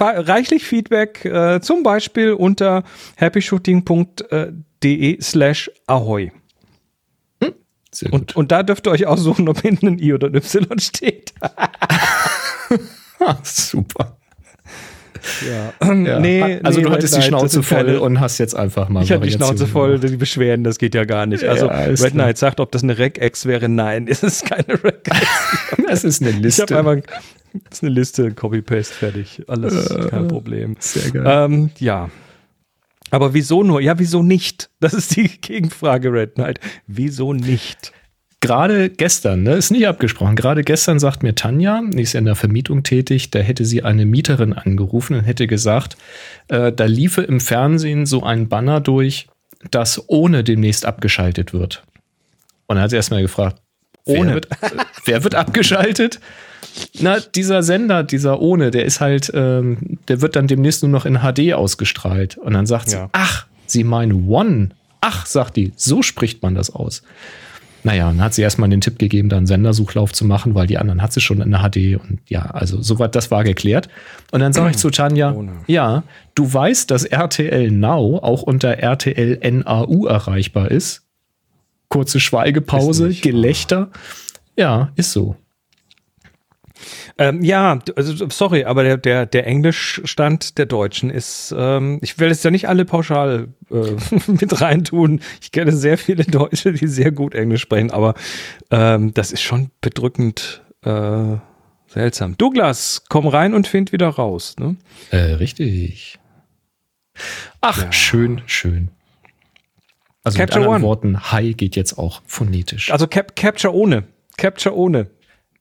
reichlich 0.00 0.64
Feedback, 0.64 1.24
äh, 1.24 1.60
zum 1.60 1.82
Beispiel 1.82 2.32
unter 2.32 2.84
happyshooting.de 3.16 5.20
slash 5.20 5.70
ahoy. 5.86 6.32
Sehr 7.94 8.12
Und, 8.12 8.34
und 8.34 8.50
da 8.50 8.62
dürft 8.62 8.86
ihr 8.86 8.90
euch 8.90 9.06
aussuchen, 9.06 9.48
ob 9.48 9.60
hinten 9.60 9.86
ein 9.86 9.98
I 9.98 10.12
oder 10.12 10.28
ein 10.28 10.34
Y 10.34 10.78
steht. 10.80 11.32
Super. 13.44 14.16
Ja. 15.48 15.72
Ja. 16.04 16.18
Nee, 16.20 16.60
also 16.62 16.78
nee, 16.80 16.84
du 16.86 16.90
hattest 16.92 17.14
die 17.14 17.20
Red 17.20 17.28
Knight, 17.28 17.40
Schnauze 17.40 17.62
voll 17.62 17.78
keine- 17.84 18.00
und 18.00 18.20
hast 18.20 18.38
jetzt 18.38 18.54
einfach 18.54 18.88
mal 18.88 19.02
Ich 19.02 19.10
hatte 19.12 19.22
die 19.26 19.30
Schnauze 19.32 19.66
voll, 19.66 19.98
gemacht. 19.98 20.12
die 20.12 20.16
Beschwerden, 20.16 20.64
das 20.64 20.78
geht 20.78 20.94
ja 20.94 21.04
gar 21.04 21.26
nicht. 21.26 21.44
Also 21.44 21.66
Ja, 21.66 21.84
Red. 21.84 22.12
Knight 22.12 22.38
sagt, 22.38 22.60
ob 22.60 22.72
das 22.72 22.82
eine 22.82 22.98
Rec-Ex 22.98 23.46
wäre. 23.46 23.68
Nein, 23.68 24.06
es 24.10 24.22
ist 24.22 24.44
keine 24.46 24.82
Rec-Ex. 24.82 25.26
Das 25.88 26.04
ist 26.04 26.22
eine 26.22 26.30
Ich 26.30 26.38
Liste. 26.40 26.62
habe 26.62 26.78
einmal, 26.78 27.02
das 27.52 27.78
ist 27.78 27.82
eine 27.84 27.92
Liste, 27.92 28.30
Copy-Paste, 28.32 28.94
fertig. 28.94 29.42
Alles 29.46 29.94
kein 30.10 30.28
Problem. 30.28 30.76
Sehr 30.80 31.10
geil. 31.12 31.24
Ähm, 31.26 31.70
ja. 31.78 32.10
Aber 33.10 33.32
wieso 33.34 33.62
nur? 33.62 33.80
Ja, 33.80 33.98
wieso 33.98 34.22
nicht? 34.22 34.70
Das 34.80 34.92
ist 34.94 35.14
die 35.16 35.28
Gegenfrage, 35.40 36.12
Red 36.12 36.34
Knight. 36.34 36.58
Wieso 36.86 37.32
nicht? 37.32 37.92
Gerade 38.46 38.90
gestern, 38.90 39.42
ne, 39.42 39.54
ist 39.54 39.70
nicht 39.70 39.86
abgesprochen, 39.86 40.36
gerade 40.36 40.62
gestern 40.64 40.98
sagt 40.98 41.22
mir 41.22 41.34
Tanja, 41.34 41.80
die 41.86 42.02
ist 42.02 42.12
ja 42.12 42.18
in 42.18 42.26
der 42.26 42.34
Vermietung 42.34 42.82
tätig, 42.82 43.30
da 43.30 43.38
hätte 43.38 43.64
sie 43.64 43.82
eine 43.82 44.04
Mieterin 44.06 44.52
angerufen 44.52 45.16
und 45.16 45.24
hätte 45.24 45.46
gesagt, 45.46 45.96
äh, 46.48 46.70
da 46.72 46.84
liefe 46.84 47.22
im 47.22 47.40
Fernsehen 47.40 48.04
so 48.06 48.22
ein 48.22 48.48
Banner 48.48 48.80
durch, 48.80 49.28
das 49.70 50.08
ohne 50.08 50.44
demnächst 50.44 50.84
abgeschaltet 50.84 51.52
wird. 51.54 51.84
Und 52.66 52.76
dann 52.76 52.82
hat 52.82 52.90
sie 52.90 52.96
erstmal 52.96 53.22
gefragt, 53.22 53.60
Ohne. 54.04 54.26
Wer 54.26 54.34
wird, 54.34 54.48
wer 55.06 55.24
wird 55.24 55.34
abgeschaltet? 55.34 56.20
Na, 57.00 57.20
dieser 57.20 57.62
Sender, 57.62 58.02
dieser 58.02 58.40
ohne, 58.40 58.70
der 58.70 58.84
ist 58.84 59.00
halt, 59.00 59.30
ähm, 59.34 59.98
der 60.08 60.20
wird 60.20 60.36
dann 60.36 60.46
demnächst 60.46 60.82
nur 60.82 60.90
noch 60.90 61.06
in 61.06 61.20
HD 61.20 61.54
ausgestrahlt. 61.54 62.36
Und 62.36 62.52
dann 62.52 62.66
sagt 62.66 62.90
sie, 62.90 62.96
Ja. 62.96 63.08
ach, 63.12 63.46
sie 63.66 63.84
meinen 63.84 64.28
One. 64.28 64.70
Ach, 65.00 65.24
sagt 65.24 65.56
die, 65.56 65.72
so 65.76 66.02
spricht 66.02 66.42
man 66.42 66.54
das 66.54 66.68
aus. 66.74 67.02
Naja, 67.84 68.06
dann 68.06 68.22
hat 68.22 68.32
sie 68.32 68.40
erstmal 68.40 68.70
den 68.70 68.80
Tipp 68.80 68.98
gegeben, 68.98 69.28
da 69.28 69.36
einen 69.36 69.46
Sendersuchlauf 69.46 70.12
zu 70.12 70.24
machen, 70.24 70.54
weil 70.54 70.66
die 70.66 70.78
anderen 70.78 71.02
hat 71.02 71.12
sie 71.12 71.20
schon 71.20 71.42
in 71.42 71.50
der 71.50 71.60
HD 71.60 72.00
und 72.02 72.18
ja, 72.26 72.46
also 72.46 72.80
soweit, 72.80 73.14
das 73.14 73.30
war 73.30 73.44
geklärt. 73.44 73.88
Und 74.32 74.40
dann 74.40 74.54
sage 74.54 74.70
ich 74.70 74.78
zu 74.78 74.88
Tanja, 74.88 75.36
ja, 75.66 76.02
du 76.34 76.52
weißt, 76.52 76.90
dass 76.90 77.04
RTL 77.04 77.70
Now 77.70 78.20
auch 78.22 78.42
unter 78.42 78.78
RTL 78.78 79.38
NAU 79.52 80.06
erreichbar 80.06 80.70
ist. 80.70 81.02
Kurze 81.88 82.20
Schweigepause, 82.20 83.10
Gelächter. 83.10 83.90
Ja, 84.56 84.90
ist 84.96 85.12
so. 85.12 85.36
Ähm, 87.18 87.42
ja, 87.42 87.78
also 87.96 88.28
sorry, 88.28 88.64
aber 88.64 88.82
der, 88.84 88.96
der, 88.96 89.26
der 89.26 89.46
Englischstand 89.46 90.58
der 90.58 90.66
Deutschen 90.66 91.10
ist, 91.10 91.54
ähm, 91.56 91.98
ich 92.02 92.18
will 92.18 92.28
jetzt 92.28 92.44
ja 92.44 92.50
nicht 92.50 92.68
alle 92.68 92.84
pauschal 92.84 93.48
äh, 93.70 93.74
mit 94.26 94.60
reintun. 94.60 95.20
Ich 95.40 95.52
kenne 95.52 95.72
sehr 95.72 95.98
viele 95.98 96.24
Deutsche, 96.24 96.72
die 96.72 96.86
sehr 96.86 97.12
gut 97.12 97.34
Englisch 97.34 97.62
sprechen, 97.62 97.90
aber 97.90 98.14
ähm, 98.70 99.14
das 99.14 99.32
ist 99.32 99.42
schon 99.42 99.70
bedrückend 99.80 100.62
äh, 100.82 101.36
seltsam. 101.86 102.36
Douglas, 102.36 103.04
komm 103.08 103.26
rein 103.26 103.54
und 103.54 103.66
find 103.66 103.92
wieder 103.92 104.08
raus. 104.08 104.56
Ne? 104.58 104.76
Äh, 105.10 105.34
richtig. 105.34 106.18
Ach, 107.60 107.92
schön, 107.92 108.42
schön. 108.46 108.90
Also 110.24 110.38
Capture 110.38 110.60
mit 110.60 110.66
anderen 110.66 110.82
One. 110.82 110.88
Worten, 110.88 111.32
Hi 111.32 111.52
geht 111.52 111.76
jetzt 111.76 111.98
auch 111.98 112.22
phonetisch. 112.26 112.90
Also 112.90 113.06
Cap 113.06 113.36
Capture 113.36 113.74
ohne. 113.74 114.04
Capture 114.36 114.76
ohne. 114.76 115.06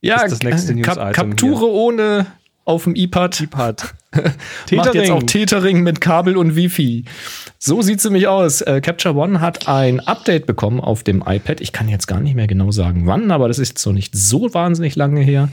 Ja, 0.03 0.21
ist 0.21 0.31
das 0.31 0.43
nächste 0.43 0.73
äh, 0.73 0.75
News-Item 0.75 1.11
Kapture 1.13 1.71
ohne 1.71 2.27
auf 2.65 2.83
dem 2.83 2.95
iPad. 2.95 3.49
Part. 3.49 3.93
Macht 4.71 4.93
jetzt 4.93 5.11
auch 5.11 5.23
Tethering 5.23 5.81
mit 5.81 6.01
Kabel 6.01 6.37
und 6.37 6.55
Wifi. 6.55 7.05
So 7.57 7.81
sieht's 7.81 8.03
nämlich 8.03 8.27
aus. 8.27 8.61
Äh, 8.61 8.81
Capture 8.81 9.15
One 9.15 9.41
hat 9.41 9.67
ein 9.67 9.99
Update 10.01 10.45
bekommen 10.45 10.79
auf 10.79 11.03
dem 11.03 11.23
iPad. 11.25 11.61
Ich 11.61 11.71
kann 11.71 11.89
jetzt 11.89 12.07
gar 12.07 12.19
nicht 12.19 12.35
mehr 12.35 12.47
genau 12.47 12.71
sagen, 12.71 13.07
wann, 13.07 13.31
aber 13.31 13.47
das 13.47 13.59
ist 13.59 13.83
noch 13.85 13.93
nicht 13.93 14.15
so 14.15 14.53
wahnsinnig 14.53 14.95
lange 14.95 15.21
her. 15.21 15.49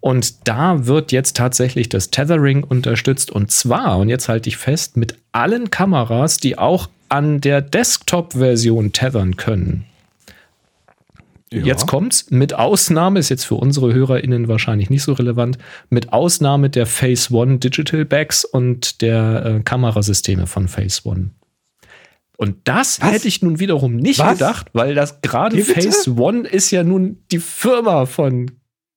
Und 0.00 0.46
da 0.46 0.86
wird 0.86 1.10
jetzt 1.10 1.36
tatsächlich 1.36 1.88
das 1.88 2.10
Tethering 2.10 2.62
unterstützt. 2.62 3.32
Und 3.32 3.50
zwar, 3.50 3.98
und 3.98 4.08
jetzt 4.08 4.28
halte 4.28 4.48
ich 4.48 4.56
fest, 4.56 4.96
mit 4.96 5.16
allen 5.32 5.70
Kameras, 5.70 6.36
die 6.36 6.56
auch 6.56 6.88
an 7.08 7.40
der 7.40 7.60
Desktop-Version 7.62 8.92
tethern 8.92 9.36
können. 9.36 9.84
Ja. 11.52 11.62
Jetzt 11.64 11.86
kommt's. 11.86 12.30
Mit 12.30 12.52
Ausnahme, 12.54 13.18
ist 13.18 13.28
jetzt 13.30 13.44
für 13.44 13.54
unsere 13.54 13.94
HörerInnen 13.94 14.48
wahrscheinlich 14.48 14.90
nicht 14.90 15.02
so 15.02 15.12
relevant, 15.14 15.58
mit 15.88 16.12
Ausnahme 16.12 16.68
der 16.70 16.84
Phase 16.86 17.32
One 17.34 17.58
Digital 17.58 18.04
Bags 18.04 18.44
und 18.44 19.00
der 19.00 19.44
äh, 19.58 19.60
Kamerasysteme 19.62 20.46
von 20.46 20.68
Phase 20.68 21.00
One. 21.04 21.30
Und 22.36 22.56
das 22.64 23.00
Was? 23.00 23.10
hätte 23.12 23.28
ich 23.28 23.42
nun 23.42 23.58
wiederum 23.58 23.96
nicht 23.96 24.20
Was? 24.20 24.34
gedacht, 24.38 24.66
weil 24.72 24.94
das 24.94 25.20
gerade? 25.22 25.58
Phase 25.58 26.14
One 26.16 26.46
ist 26.46 26.70
ja 26.70 26.84
nun 26.84 27.18
die 27.32 27.38
Firma 27.40 28.06
von 28.06 28.50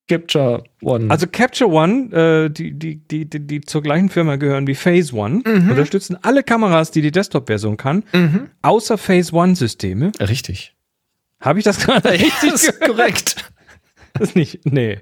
Capture 0.07 0.63
One. 0.81 1.09
Also 1.09 1.25
Capture 1.25 1.71
One, 1.71 2.11
äh, 2.11 2.49
die, 2.49 2.73
die, 2.77 2.97
die, 2.97 3.29
die, 3.29 3.39
die 3.47 3.61
zur 3.61 3.81
gleichen 3.81 4.09
Firma 4.09 4.35
gehören 4.35 4.67
wie 4.67 4.75
Phase 4.75 5.15
One, 5.15 5.41
Mhm. 5.45 5.69
unterstützen 5.71 6.17
alle 6.21 6.43
Kameras, 6.43 6.91
die 6.91 7.01
die 7.01 7.11
Desktop-Version 7.11 7.77
kann, 7.77 8.03
mhm. 8.13 8.49
außer 8.61 8.97
Phase 8.97 9.33
One-Systeme. 9.33 10.11
richtig. 10.19 10.75
Habe 11.41 11.60
ich 11.60 11.65
das 11.65 11.80
gerade 11.80 12.12
richtig 12.12 12.51
Das 12.51 12.63
ist 12.63 12.82
korrekt. 12.82 13.36
Das 14.13 14.36
nicht? 14.36 14.60
Nee. 14.65 14.99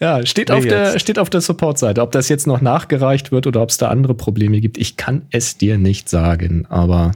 Ja, 0.00 0.24
steht, 0.24 0.48
Nee, 0.48 0.54
auf 0.54 0.64
der, 0.64 0.98
steht 0.98 1.18
auf 1.18 1.28
der 1.28 1.42
Support-Seite. 1.42 2.00
Ob 2.00 2.12
das 2.12 2.30
jetzt 2.30 2.46
noch 2.46 2.62
nachgereicht 2.62 3.30
wird 3.30 3.46
oder 3.46 3.60
ob 3.60 3.68
es 3.68 3.76
da 3.76 3.88
andere 3.88 4.14
Probleme 4.14 4.62
gibt, 4.62 4.78
ich 4.78 4.96
kann 4.96 5.26
es 5.30 5.58
dir 5.58 5.76
nicht 5.76 6.08
sagen. 6.08 6.64
Aber 6.70 7.12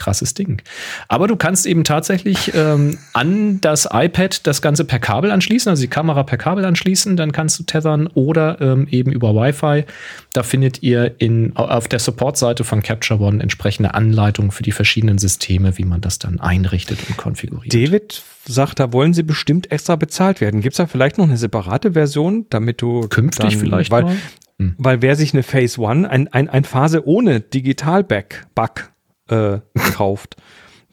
krasses 0.00 0.34
Ding. 0.34 0.62
Aber 1.06 1.28
du 1.28 1.36
kannst 1.36 1.66
eben 1.66 1.84
tatsächlich 1.84 2.52
ähm, 2.54 2.98
an 3.12 3.60
das 3.60 3.88
iPad 3.92 4.46
das 4.46 4.62
Ganze 4.62 4.84
per 4.84 4.98
Kabel 4.98 5.30
anschließen, 5.30 5.70
also 5.70 5.82
die 5.82 5.88
Kamera 5.88 6.24
per 6.24 6.38
Kabel 6.38 6.64
anschließen, 6.64 7.16
dann 7.16 7.30
kannst 7.30 7.58
du 7.60 7.62
tethern 7.62 8.08
oder 8.08 8.60
ähm, 8.60 8.88
eben 8.90 9.12
über 9.12 9.34
Wi-Fi. 9.34 9.84
Da 10.32 10.42
findet 10.42 10.82
ihr 10.82 11.14
in, 11.18 11.54
auf 11.56 11.86
der 11.86 11.98
Support-Seite 11.98 12.64
von 12.64 12.82
Capture 12.82 13.20
One 13.20 13.42
entsprechende 13.42 13.94
Anleitungen 13.94 14.50
für 14.50 14.62
die 14.62 14.72
verschiedenen 14.72 15.18
Systeme, 15.18 15.78
wie 15.78 15.84
man 15.84 16.00
das 16.00 16.18
dann 16.18 16.40
einrichtet 16.40 16.98
und 17.08 17.16
konfiguriert. 17.16 17.72
David 17.72 18.22
sagt, 18.46 18.80
da 18.80 18.92
wollen 18.92 19.12
sie 19.12 19.22
bestimmt 19.22 19.70
extra 19.70 19.96
bezahlt 19.96 20.40
werden. 20.40 20.60
Gibt 20.60 20.74
es 20.74 20.78
da 20.78 20.86
vielleicht 20.86 21.18
noch 21.18 21.26
eine 21.26 21.36
separate 21.36 21.92
Version, 21.92 22.46
damit 22.50 22.82
du 22.82 23.02
Künftig 23.08 23.50
dann, 23.50 23.60
vielleicht 23.60 23.90
weil, 23.90 24.04
mal. 24.04 24.16
Hm. 24.58 24.74
weil 24.78 25.02
wer 25.02 25.16
sich 25.16 25.32
eine 25.34 25.42
Phase 25.42 25.80
One, 25.80 26.08
ein, 26.08 26.28
ein, 26.28 26.48
ein 26.48 26.64
Phase 26.64 27.06
ohne 27.06 27.40
Digital-Back 27.40 28.46
Bug, 28.54 28.90
äh, 29.30 29.60
kauft, 29.94 30.36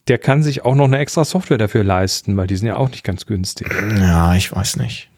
der 0.07 0.17
kann 0.17 0.43
sich 0.43 0.63
auch 0.63 0.75
noch 0.75 0.85
eine 0.85 0.99
extra 0.99 1.25
Software 1.25 1.57
dafür 1.57 1.83
leisten, 1.83 2.37
weil 2.37 2.47
die 2.47 2.55
sind 2.55 2.67
ja 2.67 2.77
auch 2.77 2.89
nicht 2.89 3.03
ganz 3.03 3.25
günstig. 3.25 3.67
Ja, 3.97 4.35
ich 4.35 4.55
weiß 4.55 4.77
nicht. 4.77 5.09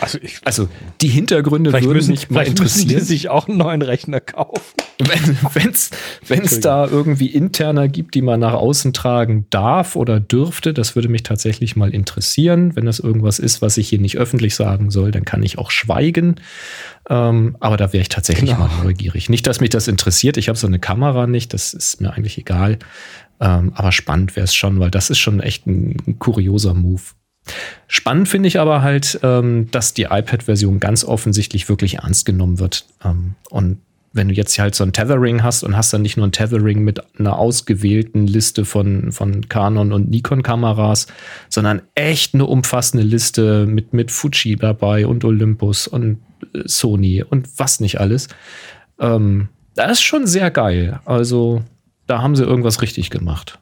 Also, 0.00 0.18
ich, 0.22 0.40
Also 0.44 0.68
die 1.02 1.08
Hintergründe 1.08 1.70
würden 1.72 1.92
müssen, 1.92 2.10
mich 2.12 2.30
mal 2.30 2.44
vielleicht 2.44 2.58
müssen 2.60 2.78
die 2.88 2.94
interessieren. 2.94 3.06
sich 3.06 3.28
auch 3.28 3.48
einen 3.48 3.58
neuen 3.58 3.82
Rechner 3.82 4.20
kaufen. 4.20 4.62
Wenn 6.26 6.42
es 6.44 6.60
da 6.60 6.86
irgendwie 6.86 7.26
interner 7.26 7.88
gibt, 7.88 8.14
die 8.14 8.22
man 8.22 8.40
nach 8.40 8.54
außen 8.54 8.92
tragen 8.94 9.46
darf 9.50 9.94
oder 9.96 10.20
dürfte, 10.20 10.72
das 10.72 10.94
würde 10.94 11.08
mich 11.08 11.22
tatsächlich 11.22 11.76
mal 11.76 11.92
interessieren. 11.92 12.74
Wenn 12.76 12.86
das 12.86 12.98
irgendwas 12.98 13.38
ist, 13.38 13.60
was 13.60 13.76
ich 13.76 13.88
hier 13.88 13.98
nicht 14.00 14.16
öffentlich 14.16 14.54
sagen 14.54 14.90
soll, 14.90 15.10
dann 15.10 15.24
kann 15.26 15.42
ich 15.42 15.58
auch 15.58 15.70
schweigen. 15.70 16.36
Ähm, 17.10 17.56
aber 17.60 17.76
da 17.76 17.92
wäre 17.92 18.02
ich 18.02 18.08
tatsächlich 18.08 18.50
Genau. 18.50 18.66
mal 18.68 18.84
neugierig. 18.84 19.28
Nicht, 19.28 19.46
dass 19.46 19.60
mich 19.60 19.70
das 19.70 19.88
interessiert. 19.88 20.36
Ich 20.38 20.48
habe 20.48 20.56
so 20.58 20.66
eine 20.66 20.78
Kamera 20.78 21.26
nicht, 21.26 21.52
das 21.52 21.74
ist 21.74 22.00
mir 22.00 22.12
eigentlich 22.14 22.38
egal. 22.38 22.78
Ähm, 23.40 23.72
aber 23.74 23.92
spannend 23.92 24.36
wäre 24.36 24.44
es 24.44 24.54
schon, 24.54 24.80
weil 24.80 24.90
das 24.90 25.10
ist 25.10 25.18
schon 25.18 25.40
echt 25.40 25.66
ein, 25.66 25.96
ein 26.06 26.18
kurioser 26.18 26.72
Move. 26.72 27.02
Spannend 27.88 28.28
finde 28.28 28.48
ich 28.48 28.58
aber 28.58 28.82
halt, 28.82 29.20
ähm, 29.22 29.70
dass 29.70 29.94
die 29.94 30.04
iPad-Version 30.04 30.80
ganz 30.80 31.04
offensichtlich 31.04 31.68
wirklich 31.68 31.96
ernst 31.96 32.24
genommen 32.24 32.58
wird. 32.58 32.86
Ähm, 33.04 33.34
und 33.50 33.78
wenn 34.12 34.28
du 34.28 34.34
jetzt 34.34 34.58
halt 34.58 34.74
so 34.76 34.84
ein 34.84 34.92
Tethering 34.92 35.42
hast 35.42 35.64
und 35.64 35.76
hast 35.76 35.92
dann 35.92 36.02
nicht 36.02 36.16
nur 36.16 36.26
ein 36.26 36.32
Tethering 36.32 36.82
mit 36.82 37.00
einer 37.18 37.36
ausgewählten 37.36 38.26
Liste 38.26 38.64
von, 38.64 39.10
von 39.10 39.48
Canon 39.48 39.92
und 39.92 40.08
Nikon-Kameras, 40.08 41.08
sondern 41.48 41.82
echt 41.96 42.32
eine 42.32 42.46
umfassende 42.46 43.04
Liste 43.04 43.66
mit, 43.66 43.92
mit 43.92 44.12
Fuji 44.12 44.56
dabei 44.56 45.06
und 45.06 45.24
Olympus 45.24 45.88
und 45.88 46.20
äh, 46.54 46.62
Sony 46.64 47.24
und 47.24 47.48
was 47.58 47.80
nicht 47.80 48.00
alles. 48.00 48.28
Ähm, 49.00 49.48
das 49.74 49.92
ist 49.92 50.02
schon 50.02 50.26
sehr 50.28 50.52
geil. 50.52 51.00
Also 51.04 51.64
da 52.06 52.22
haben 52.22 52.36
sie 52.36 52.44
irgendwas 52.44 52.82
richtig 52.82 53.10
gemacht 53.10 53.58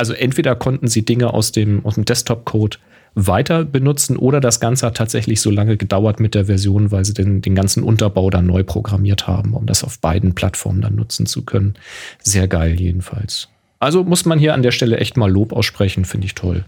also 0.00 0.14
entweder 0.14 0.56
konnten 0.56 0.88
sie 0.88 1.04
Dinge 1.04 1.34
aus 1.34 1.52
dem, 1.52 1.84
aus 1.84 1.96
dem 1.96 2.06
Desktop-Code 2.06 2.78
weiter 3.14 3.66
benutzen 3.66 4.16
oder 4.16 4.40
das 4.40 4.58
Ganze 4.58 4.86
hat 4.86 4.96
tatsächlich 4.96 5.42
so 5.42 5.50
lange 5.50 5.76
gedauert 5.76 6.20
mit 6.20 6.34
der 6.34 6.46
Version, 6.46 6.90
weil 6.90 7.04
sie 7.04 7.12
den, 7.12 7.42
den 7.42 7.54
ganzen 7.54 7.82
Unterbau 7.82 8.30
dann 8.30 8.46
neu 8.46 8.64
programmiert 8.64 9.26
haben, 9.26 9.52
um 9.52 9.66
das 9.66 9.84
auf 9.84 9.98
beiden 9.98 10.34
Plattformen 10.34 10.80
dann 10.80 10.94
nutzen 10.94 11.26
zu 11.26 11.44
können. 11.44 11.74
Sehr 12.22 12.48
geil 12.48 12.80
jedenfalls. 12.80 13.48
Also 13.78 14.02
muss 14.02 14.24
man 14.24 14.38
hier 14.38 14.54
an 14.54 14.62
der 14.62 14.70
Stelle 14.70 14.96
echt 14.96 15.18
mal 15.18 15.30
Lob 15.30 15.52
aussprechen, 15.52 16.06
finde 16.06 16.24
ich 16.24 16.34
toll. 16.34 16.64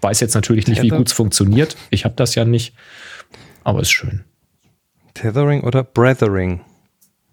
Weiß 0.00 0.20
jetzt 0.20 0.34
natürlich 0.34 0.68
nicht, 0.68 0.82
wie 0.82 0.90
gut 0.90 1.08
es 1.08 1.12
funktioniert. 1.12 1.76
Ich 1.90 2.04
habe 2.04 2.14
das 2.14 2.36
ja 2.36 2.44
nicht, 2.44 2.72
aber 3.64 3.80
ist 3.80 3.90
schön. 3.90 4.22
Tethering 5.14 5.62
oder 5.62 5.82
Brethering? 5.82 6.60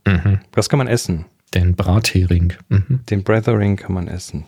Mhm. 0.07 0.39
Das 0.51 0.67
kann 0.67 0.79
man 0.79 0.87
essen. 0.87 1.25
Den 1.53 1.75
Brathering. 1.75 2.53
Mhm. 2.69 3.01
Den 3.09 3.23
Brethering 3.23 3.75
kann 3.75 3.93
man 3.93 4.07
essen. 4.07 4.45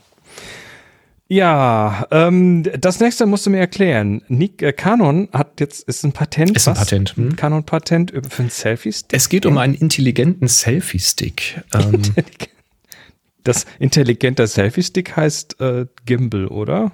Ja, 1.28 2.06
ähm, 2.12 2.64
das 2.80 3.00
nächste 3.00 3.26
musst 3.26 3.46
du 3.46 3.50
mir 3.50 3.60
erklären. 3.60 4.22
Nik, 4.28 4.62
äh, 4.62 4.74
Canon 4.74 5.28
hat 5.34 5.60
jetzt, 5.60 5.88
ist 5.88 6.04
ein 6.04 6.12
Patent. 6.12 6.56
Ist 6.56 6.68
ein 6.68 6.76
Patent, 6.76 7.16
hm. 7.18 7.30
Ein 7.30 7.36
Canon-Patent 7.36 8.14
für 8.30 8.44
ein 8.44 8.50
Selfie-Stick. 8.50 9.18
Es 9.18 9.30
geht 9.30 9.46
um 9.46 9.58
einen 9.58 9.74
intelligenten 9.74 10.48
Selfie-Stick. 10.48 11.64
Ähm, 11.74 12.02
Das 13.46 13.66
intelligenter 13.78 14.48
Selfie-Stick 14.48 15.16
heißt 15.16 15.62
äh, 15.62 15.86
Gimbal, 16.06 16.48
oder? 16.48 16.92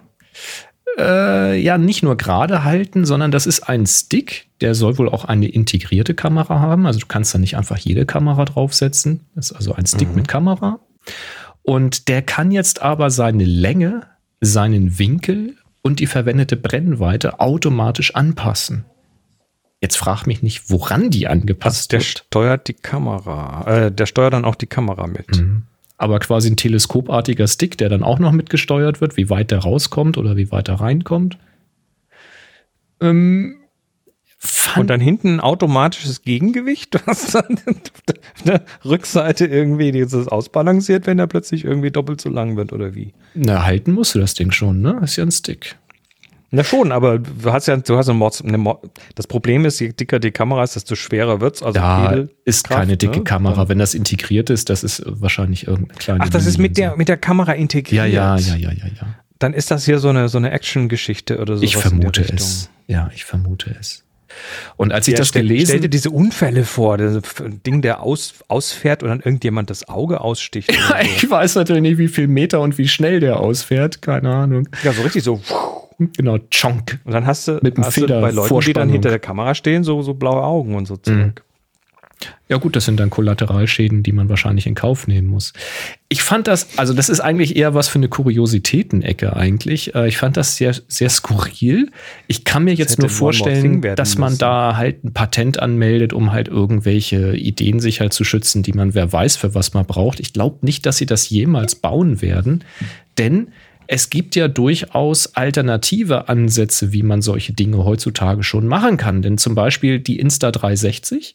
Äh, 0.99 1.57
ja, 1.61 1.77
nicht 1.77 2.03
nur 2.03 2.17
gerade 2.17 2.65
halten, 2.65 3.05
sondern 3.05 3.31
das 3.31 3.47
ist 3.47 3.61
ein 3.61 3.85
Stick, 3.85 4.47
der 4.59 4.75
soll 4.75 4.97
wohl 4.97 5.07
auch 5.07 5.23
eine 5.23 5.47
integrierte 5.47 6.13
Kamera 6.13 6.59
haben. 6.59 6.85
Also 6.85 6.99
du 6.99 7.05
kannst 7.07 7.33
da 7.33 7.37
nicht 7.37 7.55
einfach 7.55 7.77
jede 7.77 8.05
Kamera 8.05 8.43
draufsetzen. 8.43 9.21
Das 9.33 9.51
ist 9.51 9.55
also 9.55 9.73
ein 9.73 9.85
Stick 9.85 10.13
mit 10.13 10.27
Kamera. 10.27 10.79
Und 11.63 12.09
der 12.09 12.21
kann 12.21 12.51
jetzt 12.51 12.81
aber 12.81 13.11
seine 13.11 13.45
Länge, 13.45 14.07
seinen 14.41 14.99
Winkel 14.99 15.55
und 15.81 15.99
die 15.99 16.07
verwendete 16.07 16.57
Brennweite 16.57 17.39
automatisch 17.39 18.15
anpassen. 18.15 18.85
Jetzt 19.79 19.97
frag 19.97 20.27
mich 20.27 20.43
nicht, 20.43 20.69
woran 20.69 21.09
die 21.09 21.27
angepasst 21.27 21.91
Der 21.91 21.99
wird. 21.99 22.25
steuert 22.27 22.67
die 22.67 22.73
Kamera. 22.73 23.85
Äh, 23.85 23.91
der 23.91 24.05
steuert 24.05 24.33
dann 24.33 24.45
auch 24.45 24.55
die 24.55 24.67
Kamera 24.67 25.07
mit. 25.07 25.37
Mhm. 25.37 25.63
Aber 25.97 26.19
quasi 26.19 26.49
ein 26.49 26.57
teleskopartiger 26.57 27.47
Stick, 27.47 27.77
der 27.77 27.89
dann 27.89 28.03
auch 28.03 28.19
noch 28.19 28.31
mitgesteuert 28.31 29.01
wird, 29.01 29.17
wie 29.17 29.29
weit 29.29 29.51
der 29.51 29.59
rauskommt 29.59 30.17
oder 30.17 30.35
wie 30.35 30.51
weit 30.51 30.67
er 30.67 30.81
reinkommt. 30.81 31.37
Ähm, 32.99 33.60
fand 34.43 34.77
Und 34.79 34.87
dann 34.89 34.99
hinten 34.99 35.35
ein 35.35 35.39
automatisches 35.39 36.23
Gegengewicht, 36.23 36.99
was 37.05 37.27
dann 37.31 37.57
auf 37.67 38.43
der 38.45 38.61
Rückseite 38.83 39.45
irgendwie 39.45 39.91
dieses 39.91 40.27
ausbalanciert, 40.27 41.05
wenn 41.05 41.19
er 41.19 41.27
plötzlich 41.27 41.63
irgendwie 41.63 41.91
doppelt 41.91 42.21
so 42.21 42.29
lang 42.29 42.57
wird 42.57 42.73
oder 42.73 42.95
wie. 42.95 43.13
Na, 43.35 43.63
halten 43.63 43.91
musst 43.91 44.15
du 44.15 44.19
das 44.19 44.33
Ding 44.33 44.51
schon, 44.51 44.81
ne? 44.81 44.99
Ist 45.03 45.15
ja 45.17 45.23
ein 45.23 45.31
Stick. 45.31 45.75
Na 46.53 46.65
schon, 46.65 46.91
aber 46.91 47.19
du 47.19 47.53
hast 47.53 47.67
ja, 47.67 47.77
du 47.77 47.97
hast 47.97 48.09
eine 48.09 48.17
Mords, 48.17 48.43
eine 48.43 48.57
Mord, 48.57 48.83
das 49.15 49.25
Problem 49.25 49.63
ist, 49.63 49.79
je 49.79 49.93
dicker 49.93 50.19
die 50.19 50.31
Kamera 50.31 50.63
ist, 50.63 50.75
desto 50.75 50.95
schwerer 50.95 51.39
wird's. 51.39 51.63
Also 51.63 51.75
Da 51.79 52.25
ist 52.43 52.67
keine 52.67 52.97
dicke 52.97 53.19
ne? 53.19 53.23
Kamera. 53.23 53.69
Wenn 53.69 53.79
das 53.79 53.93
integriert 53.93 54.49
ist, 54.49 54.69
das 54.69 54.83
ist 54.83 55.03
wahrscheinlich 55.05 55.67
irgendeine 55.67 55.97
kleine. 55.99 56.23
Ach, 56.23 56.29
das 56.29 56.47
ist 56.47 56.57
mit 56.57 56.77
der, 56.77 56.97
mit 56.97 57.07
der 57.07 57.17
Kamera 57.17 57.53
integriert. 57.53 57.95
Ja, 57.95 58.05
ja, 58.05 58.37
ja, 58.37 58.55
ja, 58.55 58.71
ja, 58.71 58.85
ja. 58.85 59.07
Dann 59.39 59.53
ist 59.53 59.71
das 59.71 59.85
hier 59.85 59.99
so 59.99 60.09
eine, 60.09 60.27
so 60.27 60.39
eine 60.39 60.51
Action-Geschichte 60.51 61.39
oder 61.39 61.57
so. 61.57 61.63
Ich 61.63 61.77
vermute 61.77 62.21
es. 62.21 62.69
Ja, 62.87 63.09
ich 63.15 63.23
vermute 63.23 63.73
es. 63.79 64.03
Und 64.77 64.91
als 64.91 65.07
ich 65.07 65.13
Ja, 65.13 65.19
das 65.19 65.29
stell, 65.29 65.45
Stell 65.45 65.57
dir 65.57 65.65
gelesen 65.65 65.89
diese 65.91 66.09
Unfälle 66.09 66.63
vor, 66.63 66.97
das 66.97 67.15
ein 67.41 67.61
Ding, 67.63 67.81
der 67.81 68.01
aus, 68.01 68.35
ausfährt 68.47 69.03
und 69.03 69.09
dann 69.09 69.19
irgendjemand 69.19 69.69
das 69.69 69.87
Auge 69.89 70.21
aussticht. 70.21 70.69
oder 70.69 70.79
so. 71.03 71.05
ich 71.05 71.29
weiß 71.29 71.55
natürlich 71.55 71.81
nicht, 71.81 71.97
wie 71.97 72.07
viel 72.07 72.27
Meter 72.27 72.61
und 72.61 72.77
wie 72.77 72.87
schnell 72.87 73.19
der 73.19 73.39
ausfährt. 73.39 74.01
Keine 74.01 74.29
Ahnung. 74.29 74.67
Ja, 74.83 74.91
so 74.93 75.01
richtig 75.01 75.23
so. 75.23 75.41
Genau, 76.17 76.37
Chonk. 76.51 76.99
Und 77.03 77.13
dann 77.13 77.27
hast 77.27 77.47
du, 77.47 77.59
Mit 77.61 77.77
hast 77.77 77.97
du 77.97 78.07
bei 78.07 78.31
Leuten, 78.31 78.59
die 78.61 78.73
dann 78.73 78.89
hinter 78.89 79.09
der 79.09 79.19
Kamera 79.19 79.53
stehen, 79.53 79.83
so, 79.83 80.01
so 80.01 80.13
blaue 80.15 80.41
Augen 80.43 80.73
und 80.75 80.87
so 80.87 80.95
Mhm. 80.95 81.03
Zeug. 81.03 81.43
Ja 82.49 82.57
gut, 82.57 82.75
das 82.75 82.85
sind 82.85 82.99
dann 82.99 83.09
Kollateralschäden, 83.09 84.03
die 84.03 84.11
man 84.11 84.29
wahrscheinlich 84.29 84.67
in 84.67 84.75
Kauf 84.75 85.07
nehmen 85.07 85.27
muss. 85.27 85.53
Ich 86.09 86.21
fand 86.23 86.47
das, 86.47 86.67
also 86.77 86.93
das 86.93 87.09
ist 87.09 87.21
eigentlich 87.21 87.55
eher 87.55 87.73
was 87.73 87.87
für 87.87 87.99
eine 87.99 88.09
Kuriositätenecke 88.09 89.35
eigentlich. 89.35 89.95
Äh, 89.95 90.07
Ich 90.07 90.17
fand 90.17 90.37
das 90.37 90.57
sehr, 90.57 90.75
sehr 90.87 91.09
skurril. 91.09 91.91
Ich 92.27 92.43
kann 92.43 92.63
mir 92.63 92.73
jetzt 92.73 92.99
nur 92.99 93.09
vorstellen, 93.09 93.81
dass 93.95 94.17
man 94.17 94.31
müssen. 94.31 94.39
da 94.39 94.75
halt 94.75 95.03
ein 95.03 95.13
Patent 95.13 95.59
anmeldet, 95.61 96.13
um 96.13 96.31
halt 96.31 96.47
irgendwelche 96.47 97.35
Ideen 97.35 97.79
sich 97.79 98.01
halt 98.01 98.13
zu 98.13 98.23
schützen, 98.23 98.63
die 98.63 98.73
man 98.73 98.93
wer 98.93 99.11
weiß, 99.11 99.37
für 99.37 99.55
was 99.55 99.73
man 99.73 99.85
braucht. 99.85 100.19
Ich 100.19 100.33
glaube 100.33 100.65
nicht, 100.65 100.85
dass 100.85 100.97
sie 100.97 101.05
das 101.05 101.29
jemals 101.29 101.75
bauen 101.75 102.21
werden, 102.21 102.63
denn 103.17 103.47
es 103.93 104.09
gibt 104.09 104.37
ja 104.37 104.47
durchaus 104.47 105.35
alternative 105.35 106.29
Ansätze, 106.29 106.93
wie 106.93 107.03
man 107.03 107.21
solche 107.21 107.51
Dinge 107.51 107.83
heutzutage 107.83 108.41
schon 108.41 108.65
machen 108.65 108.95
kann. 108.95 109.21
Denn 109.21 109.37
zum 109.37 109.53
Beispiel 109.53 109.99
die 109.99 110.23
Insta360, 110.23 111.33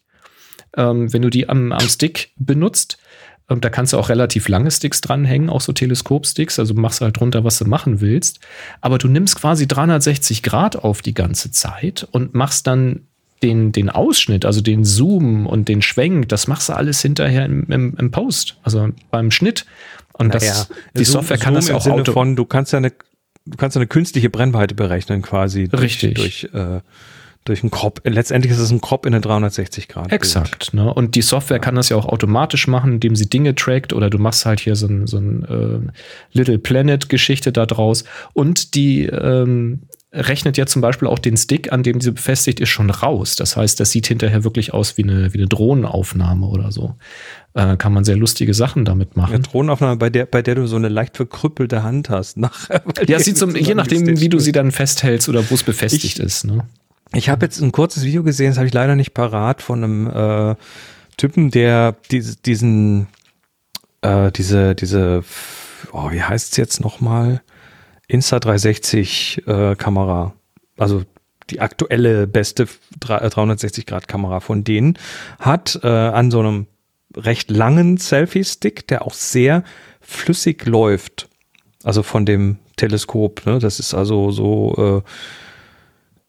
ähm, 0.77 1.13
wenn 1.13 1.23
du 1.23 1.31
die 1.31 1.49
am, 1.49 1.73
am 1.73 1.89
Stick 1.89 2.31
benutzt, 2.37 2.99
ähm, 3.49 3.61
da 3.61 3.69
kannst 3.71 3.93
du 3.93 3.99
auch 3.99 4.09
relativ 4.09 4.49
lange 4.49 4.71
Sticks 4.71 5.01
dranhängen, 5.01 5.49
auch 5.51 5.61
so 5.61 5.73
Teleskopsticks, 5.73 6.59
also 6.59 6.75
machst 6.75 7.01
halt 7.01 7.19
drunter, 7.19 7.45
was 7.45 7.59
du 7.59 7.65
machen 7.65 8.01
willst. 8.01 8.41
Aber 8.81 8.99
du 8.99 9.09
nimmst 9.09 9.37
quasi 9.37 9.67
360 9.67 10.43
Grad 10.43 10.77
auf 10.77 11.03
die 11.03 11.15
ganze 11.15 11.51
Zeit 11.51 12.07
und 12.11 12.35
machst 12.35 12.67
dann 12.67 13.01
den, 13.43 13.71
den 13.71 13.91
Ausschnitt, 13.91 14.45
also 14.47 14.61
den 14.63 14.85
Zoom 14.85 15.47
und 15.47 15.69
den 15.69 15.83
Schwenk, 15.83 16.29
das 16.31 16.49
machst 16.49 16.69
du 16.71 16.73
alles 16.73 17.03
hinterher 17.03 17.45
im, 17.45 17.65
im, 17.71 17.95
im 17.99 18.11
Post, 18.11 18.57
also 18.63 18.89
beim 19.11 19.31
Schnitt. 19.31 19.67
Und 20.15 20.35
das, 20.35 20.43
Naja, 20.43 20.67
die 20.97 21.05
Zoom- 21.05 21.13
Software 21.21 21.37
kann 21.39 21.53
Zoom 21.55 21.61
das 21.61 21.69
ja 21.69 21.75
auch 21.77 21.83
Sinne 21.83 21.95
auto 21.97 22.13
von, 22.13 22.35
du 22.35 22.47
kannst 22.47 22.73
ja 22.73 22.79
eine, 22.79 22.93
du 23.45 23.57
kannst 23.59 23.77
ja 23.77 23.81
eine 23.81 23.87
künstliche 23.87 24.31
Brennweite 24.31 24.75
berechnen 24.75 25.21
quasi. 25.21 25.69
Durch, 25.69 25.83
Richtig. 25.83 26.15
Durch, 26.15 26.49
äh, 26.55 26.81
durch 27.49 27.63
einen 27.63 27.71
Crop. 27.71 28.01
Letztendlich 28.05 28.53
ist 28.53 28.59
es 28.59 28.71
ein 28.71 28.81
Crop 28.81 29.07
in 29.07 29.15
eine 29.15 29.21
360 29.21 29.89
Grad. 29.89 30.13
Exakt. 30.13 30.75
Ne? 30.75 30.93
Und 30.93 31.15
die 31.15 31.23
Software 31.23 31.59
kann 31.59 31.75
das 31.75 31.89
ja 31.89 31.97
auch 31.97 32.07
automatisch 32.07 32.67
machen, 32.69 32.93
indem 32.95 33.17
sie 33.17 33.29
Dinge 33.29 33.55
trackt 33.55 33.93
oder 33.93 34.11
du 34.11 34.19
machst 34.19 34.45
halt 34.47 34.61
hier 34.61 34.77
so 34.77 34.87
ein, 34.87 35.07
so 35.07 35.19
ein 35.19 35.45
äh, 35.45 35.93
Little 36.37 36.59
Planet-Geschichte 36.59 37.53
da 37.53 37.67
draus. 37.67 38.05
Und 38.35 38.75
die 38.75 39.05
ähm, 39.07 39.83
rechnet 40.13 40.57
ja 40.57 40.65
zum 40.67 40.81
Beispiel 40.83 41.09
auch 41.09 41.19
den 41.19 41.37
Stick, 41.37 41.73
an 41.73 41.83
dem 41.83 42.01
sie 42.01 42.13
befestigt 42.13 42.61
ist, 42.61 42.71
schon 42.71 42.89
raus. 42.91 43.37
Das 43.37 43.57
heißt, 43.57 43.79
das 43.81 43.91
sieht 43.91 44.07
hinterher 44.07 44.45
wirklich 44.45 44.73
aus 44.73 44.97
wie 44.97 45.03
eine, 45.03 45.35
wie 45.35 45.39
eine 45.39 45.47
Drohnenaufnahme 45.47 46.47
oder 46.47 46.73
so. 46.73 46.95
Äh, 47.55 47.77
kann 47.77 47.93
man 47.93 48.05
sehr 48.05 48.17
lustige 48.17 48.55
Sachen 48.55 48.85
damit 48.85 49.11
Eine 49.15 49.23
machen. 49.23 49.43
Drohnenaufnahme, 49.43 49.97
bei 49.97 50.09
der, 50.11 50.27
bei 50.27 50.41
der 50.43 50.55
du 50.55 50.67
so 50.67 50.77
eine 50.77 50.89
leicht 50.89 51.17
verkrüppelte 51.17 51.83
Hand 51.83 52.09
hast. 52.09 52.37
Nachher, 52.39 52.83
Ja, 53.07 53.19
sieht 53.19 53.37
zum, 53.37 53.55
je 53.57 53.75
nachdem, 53.75 54.21
wie 54.21 54.29
du 54.29 54.39
sie 54.39 54.53
dann 54.53 54.73
festhältst 54.73 55.29
oder 55.29 55.49
wo 55.51 55.55
es 55.55 55.63
befestigt 55.63 56.19
Ich- 56.19 56.21
ist. 56.25 56.45
Ne? 56.45 56.65
Ich 57.17 57.31
habe 57.31 57.47
jetzt 57.47 57.61
ein 57.61 57.73
kurzes 57.73 58.05
Video 58.05 58.23
gesehen, 58.23 58.51
das 58.51 58.59
habe 58.59 58.67
ich 58.67 58.75
leider 58.75 58.95
nicht 58.95 59.15
parat, 59.15 59.63
von 59.63 59.83
einem 59.83 60.07
äh, 60.07 60.55
Typen, 61.17 61.51
der 61.51 61.97
diese, 62.11 62.37
diesen, 62.37 63.07
äh, 64.03 64.31
diese, 64.33 64.75
diese, 64.75 65.25
oh, 65.93 66.11
wie 66.11 66.23
heißt 66.23 66.53
es 66.53 66.57
jetzt 66.59 66.81
nochmal? 66.81 67.41
Insta360 68.11 69.49
äh, 69.49 70.31
also 70.77 71.03
die 71.49 71.61
aktuelle 71.61 72.27
beste 72.27 72.69
360-Grad-Kamera 73.01 74.41
von 74.41 74.63
denen, 74.63 74.99
hat 75.39 75.81
äh, 75.83 75.89
an 75.89 76.31
so 76.31 76.41
einem 76.41 76.67
recht 77.17 77.51
langen 77.51 77.97
Selfie-Stick, 77.97 78.89
der 78.89 79.07
auch 79.07 79.15
sehr 79.15 79.65
flüssig 80.03 80.67
läuft, 80.67 81.31
also 81.83 82.03
von 82.03 82.27
dem 82.27 82.59
Teleskop, 82.77 83.47
ne? 83.47 83.59
das 83.59 83.81
ist 83.81 83.95
also 83.95 84.31
so 84.33 85.03
äh, 85.03 85.11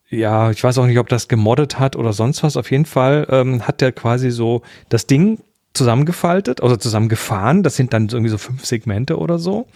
ja, 0.09 0.51
ich 0.51 0.63
weiß 0.63 0.77
auch 0.77 0.85
nicht, 0.85 0.99
ob 0.99 1.09
das 1.09 1.27
gemoddet 1.27 1.79
hat 1.79 1.95
oder 1.95 2.13
sonst 2.13 2.43
was. 2.43 2.55
Auf 2.57 2.71
jeden 2.71 2.85
Fall 2.85 3.27
ähm, 3.29 3.67
hat 3.67 3.81
der 3.81 3.91
quasi 3.91 4.31
so 4.31 4.61
das 4.89 5.05
Ding 5.07 5.39
zusammengefaltet 5.73 6.61
oder 6.61 6.79
zusammengefahren. 6.79 7.61
Das 7.63 7.75
sind 7.75 7.93
dann 7.93 8.07
irgendwie 8.09 8.29
so 8.29 8.37
fünf 8.37 8.65
Segmente 8.65 9.17
oder 9.17 9.37
so. 9.37 9.67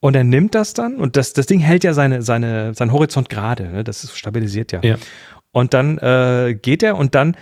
Und 0.00 0.14
er 0.14 0.24
nimmt 0.24 0.54
das 0.54 0.72
dann 0.72 0.96
und 0.96 1.16
das, 1.16 1.32
das 1.32 1.46
Ding 1.46 1.58
hält 1.58 1.82
ja 1.84 1.94
seine, 1.94 2.22
seine, 2.22 2.74
seinen 2.74 2.92
Horizont 2.92 3.28
gerade. 3.28 3.68
Ne? 3.68 3.84
Das 3.84 4.04
ist 4.04 4.16
stabilisiert 4.16 4.72
ja. 4.72 4.80
Ja. 4.82 4.96
Und 5.52 5.74
dann 5.74 5.98
äh, 5.98 6.54
geht 6.60 6.82
er 6.82 6.96
und 6.96 7.14
dann 7.14 7.36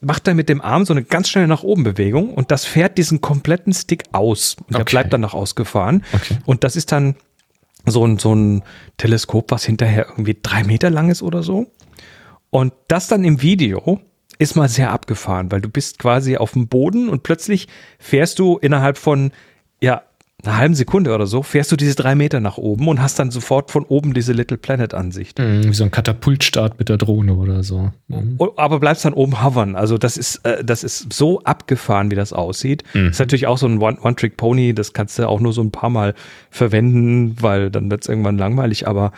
macht 0.00 0.28
er 0.28 0.34
mit 0.34 0.48
dem 0.48 0.60
Arm 0.60 0.84
so 0.84 0.92
eine 0.92 1.02
ganz 1.02 1.28
schnelle 1.28 1.48
nach 1.48 1.62
oben 1.62 1.82
Bewegung 1.84 2.32
und 2.34 2.50
das 2.50 2.64
fährt 2.64 2.98
diesen 2.98 3.20
kompletten 3.20 3.72
Stick 3.72 4.04
aus. 4.12 4.56
Und 4.60 4.70
der 4.74 4.80
Okay. 4.82 4.90
bleibt 4.92 5.12
dann 5.12 5.20
noch 5.22 5.34
ausgefahren. 5.34 6.04
Okay. 6.12 6.36
Und 6.44 6.64
das 6.64 6.76
ist 6.76 6.92
dann 6.92 7.16
so 7.90 8.06
ein, 8.06 8.18
so 8.18 8.34
ein 8.34 8.62
Teleskop, 8.96 9.50
was 9.50 9.64
hinterher 9.64 10.06
irgendwie 10.08 10.36
drei 10.40 10.64
Meter 10.64 10.90
lang 10.90 11.10
ist 11.10 11.22
oder 11.22 11.42
so. 11.42 11.66
Und 12.50 12.72
das 12.88 13.08
dann 13.08 13.24
im 13.24 13.42
Video 13.42 14.00
ist 14.38 14.56
mal 14.56 14.68
sehr 14.68 14.92
abgefahren, 14.92 15.50
weil 15.50 15.60
du 15.60 15.68
bist 15.68 15.98
quasi 15.98 16.36
auf 16.36 16.52
dem 16.52 16.68
Boden 16.68 17.08
und 17.08 17.22
plötzlich 17.22 17.68
fährst 17.98 18.38
du 18.38 18.56
innerhalb 18.56 18.96
von, 18.96 19.32
ja, 19.80 20.02
einer 20.44 20.56
halben 20.56 20.74
Sekunde 20.76 21.12
oder 21.14 21.26
so, 21.26 21.42
fährst 21.42 21.72
du 21.72 21.76
diese 21.76 21.96
drei 21.96 22.14
Meter 22.14 22.38
nach 22.38 22.58
oben 22.58 22.86
und 22.86 23.02
hast 23.02 23.18
dann 23.18 23.32
sofort 23.32 23.72
von 23.72 23.84
oben 23.84 24.14
diese 24.14 24.32
Little 24.32 24.56
Planet 24.56 24.94
Ansicht. 24.94 25.38
Mhm, 25.40 25.64
Wie 25.64 25.72
so 25.74 25.82
ein 25.82 25.90
Katapultstart 25.90 26.78
mit 26.78 26.88
der 26.88 26.96
Drohne 26.96 27.34
oder 27.34 27.64
so. 27.64 27.90
Mhm. 28.06 28.36
O- 28.38 28.52
Aber 28.56 28.78
bleibst 28.78 29.04
dann 29.04 29.14
oben 29.14 29.42
hovern. 29.42 29.74
Also 29.74 29.98
das 29.98 30.16
ist, 30.16 30.36
äh, 30.44 30.62
das 30.64 30.84
ist 30.84 31.12
so 31.12 31.40
abgefahren, 31.42 32.10
wie 32.12 32.14
das 32.14 32.32
aussieht. 32.32 32.84
Mhm. 32.94 33.08
Ist 33.08 33.18
natürlich 33.18 33.48
auch 33.48 33.58
so 33.58 33.66
ein 33.66 33.78
One- 33.80 33.98
One-Trick-Pony, 34.00 34.74
das 34.74 34.92
kannst 34.92 35.18
du 35.18 35.28
auch 35.28 35.40
nur 35.40 35.52
so 35.52 35.60
ein 35.60 35.72
paar 35.72 35.90
Mal 35.90 36.14
verwenden, 36.50 37.36
weil 37.40 37.70
dann 37.70 37.90
wird 37.90 38.02
es 38.02 38.08
irgendwann 38.08 38.38
langweilig, 38.38 38.86
aber 38.86 39.12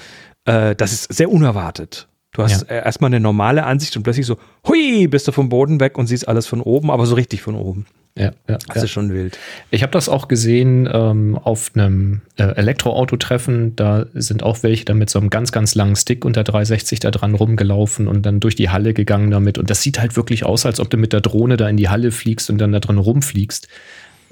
äh, 0.47 0.75
das 0.75 0.93
ist 0.93 1.13
sehr 1.13 1.31
unerwartet. 1.31 2.09
Du 2.33 2.43
hast 2.45 2.63
äh, 2.71 2.77
erstmal 2.85 3.09
eine 3.09 3.21
normale 3.21 3.65
Ansicht 3.65 3.97
und 3.97 4.05
plötzlich 4.05 4.25
so, 4.27 4.37
hui, 4.67 5.09
bist 5.09 5.27
du 5.29 5.33
vom 5.33 5.49
Boden 5.49 5.81
weg 5.81 5.99
und 5.99 6.07
siehst 6.07 6.29
alles 6.29 6.47
von 6.47 6.61
oben, 6.61 6.91
aber 6.91 7.05
so 7.07 7.15
richtig 7.17 7.43
von 7.43 7.57
oben. 7.57 7.87
Ja, 8.17 8.33
ja, 8.49 8.59
Das 8.67 8.77
ja. 8.77 8.83
ist 8.85 8.91
schon 8.91 9.13
wild. 9.13 9.39
Ich 9.71 9.83
habe 9.83 9.93
das 9.93 10.09
auch 10.09 10.27
gesehen 10.27 10.89
ähm, 10.93 11.39
auf 11.39 11.71
einem 11.75 12.23
äh, 12.37 12.43
Elektroauto-Treffen. 12.43 13.77
Da 13.77 14.07
sind 14.15 14.43
auch 14.43 14.63
welche 14.63 14.85
da 14.85 14.95
mit 14.95 15.11
so 15.11 15.19
einem 15.21 15.31
ganz, 15.31 15.53
ganz 15.53 15.75
langen 15.75 15.97
Stick 15.97 16.25
unter 16.25 16.43
360 16.43 17.01
da 17.01 17.11
dran 17.13 17.35
rumgelaufen 17.35 18.09
und 18.09 18.27
dann 18.27 18.41
durch 18.41 18.57
die 18.57 18.69
Halle 18.69 18.95
gegangen 18.95 19.31
damit. 19.31 19.59
Und 19.59 19.71
das 19.71 19.83
sieht 19.83 20.01
halt 20.01 20.17
wirklich 20.17 20.45
aus, 20.45 20.67
als 20.67 20.81
ob 20.81 20.91
du 20.91 20.97
mit 20.97 21.13
der 21.13 21.21
Drohne 21.21 21.57
da 21.57 21.69
in 21.69 21.77
die 21.77 21.89
Halle 21.89 22.11
fliegst 22.11 22.51
und 22.51 22.59
dann 22.59 22.73
da 22.73 22.81
drin 22.81 22.99
rumfliegst. 22.99 23.69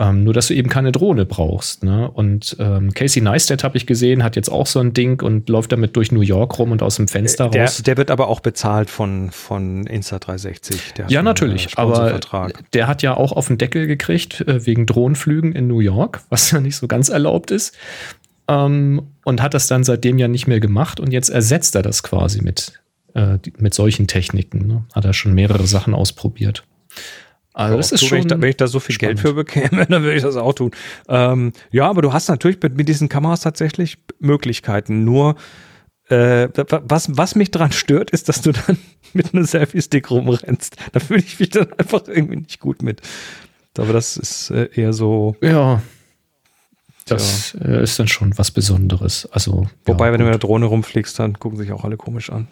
Ähm, 0.00 0.22
nur, 0.22 0.32
dass 0.32 0.46
du 0.46 0.54
eben 0.54 0.68
keine 0.68 0.92
Drohne 0.92 1.26
brauchst. 1.26 1.82
Ne? 1.82 2.08
Und 2.08 2.56
ähm, 2.60 2.94
Casey 2.94 3.20
Neistat 3.20 3.64
habe 3.64 3.76
ich 3.76 3.84
gesehen, 3.84 4.22
hat 4.22 4.36
jetzt 4.36 4.48
auch 4.48 4.66
so 4.68 4.78
ein 4.78 4.94
Ding 4.94 5.20
und 5.22 5.48
läuft 5.48 5.72
damit 5.72 5.96
durch 5.96 6.12
New 6.12 6.20
York 6.20 6.56
rum 6.60 6.70
und 6.70 6.82
aus 6.84 6.96
dem 6.96 7.08
Fenster 7.08 7.48
Der, 7.48 7.62
raus. 7.64 7.82
der 7.82 7.96
wird 7.96 8.12
aber 8.12 8.28
auch 8.28 8.38
bezahlt 8.38 8.90
von, 8.90 9.32
von 9.32 9.88
Insta360. 9.88 10.94
Der 10.96 11.04
hat 11.06 11.10
Ja, 11.10 11.18
einen, 11.18 11.24
natürlich. 11.24 11.72
äh, 11.72 11.80
aber 11.80 12.20
der 12.72 12.86
hat 12.86 13.02
ja 13.02 13.16
auch 13.16 13.32
auf 13.32 13.48
den 13.48 13.58
Deckel 13.58 13.88
gekriegt 13.88 14.40
äh, 14.42 14.64
wegen 14.66 14.86
Drohnenflügen 14.86 15.52
in 15.52 15.66
New 15.66 15.80
York, 15.80 16.20
was 16.28 16.52
ja 16.52 16.60
nicht 16.60 16.76
so 16.76 16.86
ganz 16.86 17.08
erlaubt 17.08 17.50
ist. 17.50 17.76
Ähm, 18.46 19.02
und 19.24 19.42
hat 19.42 19.52
das 19.52 19.66
dann 19.66 19.82
seitdem 19.82 20.16
ja 20.18 20.28
nicht 20.28 20.46
mehr 20.46 20.60
gemacht 20.60 21.00
und 21.00 21.12
jetzt 21.12 21.28
ersetzt 21.28 21.74
er 21.74 21.82
das 21.82 22.04
quasi 22.04 22.40
mit, 22.40 22.80
äh, 23.14 23.38
mit 23.58 23.74
solchen 23.74 24.06
Techniken. 24.06 24.64
Ne? 24.66 24.84
Hat 24.94 25.04
er 25.04 25.12
schon 25.12 25.34
mehrere 25.34 25.66
Sachen 25.66 25.92
ausprobiert. 25.92 26.62
Also 27.64 27.76
das 27.76 27.92
ist 27.92 28.04
schon. 28.04 28.10
wenn, 28.18 28.22
ich 28.22 28.26
da, 28.28 28.40
wenn 28.40 28.50
ich 28.50 28.56
da 28.56 28.66
so 28.68 28.78
viel 28.80 28.94
spannend. 28.94 29.16
Geld 29.20 29.28
für 29.28 29.34
bekäme, 29.34 29.86
dann 29.88 30.02
würde 30.02 30.14
ich 30.14 30.22
das 30.22 30.36
auch 30.36 30.52
tun. 30.54 30.70
Ähm, 31.08 31.52
ja, 31.70 31.88
aber 31.88 32.02
du 32.02 32.12
hast 32.12 32.28
natürlich 32.28 32.58
mit, 32.62 32.76
mit 32.76 32.88
diesen 32.88 33.08
Kameras 33.08 33.40
tatsächlich 33.40 33.98
Möglichkeiten. 34.20 35.04
Nur, 35.04 35.34
äh, 36.08 36.48
wa- 36.54 36.82
was, 36.84 37.08
was 37.16 37.34
mich 37.34 37.50
daran 37.50 37.72
stört, 37.72 38.10
ist, 38.12 38.28
dass 38.28 38.40
du 38.42 38.52
dann 38.52 38.78
mit 39.12 39.34
einem 39.34 39.44
Selfie-Stick 39.44 40.10
rumrennst. 40.10 40.76
Da 40.92 41.00
fühle 41.00 41.20
ich 41.20 41.40
mich 41.40 41.50
dann 41.50 41.72
einfach 41.74 42.02
irgendwie 42.06 42.36
nicht 42.36 42.60
gut 42.60 42.82
mit. 42.82 43.00
Aber 43.76 43.92
das 43.92 44.16
ist 44.16 44.50
äh, 44.50 44.68
eher 44.74 44.92
so. 44.92 45.36
ja. 45.40 45.82
Das 47.06 47.56
äh, 47.64 47.82
ist 47.82 47.98
dann 47.98 48.06
schon 48.06 48.36
was 48.36 48.50
Besonderes. 48.50 49.26
Also, 49.32 49.66
Wobei, 49.86 50.06
ja, 50.08 50.12
wenn 50.12 50.18
du 50.18 50.26
mit 50.26 50.34
der 50.34 50.38
Drohne 50.40 50.66
rumfliegst, 50.66 51.18
dann 51.18 51.38
gucken 51.38 51.56
sich 51.58 51.72
auch 51.72 51.82
alle 51.84 51.96
komisch 51.96 52.28
an. 52.28 52.48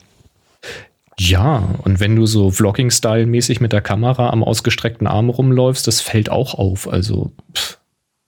Ja, 1.18 1.62
und 1.82 1.98
wenn 1.98 2.14
du 2.14 2.26
so 2.26 2.50
Vlogging-Style-mäßig 2.50 3.60
mit 3.60 3.72
der 3.72 3.80
Kamera 3.80 4.30
am 4.30 4.44
ausgestreckten 4.44 5.06
Arm 5.06 5.30
rumläufst, 5.30 5.86
das 5.86 6.00
fällt 6.02 6.28
auch 6.30 6.54
auf. 6.54 6.88
Also, 6.88 7.32
pff, 7.54 7.78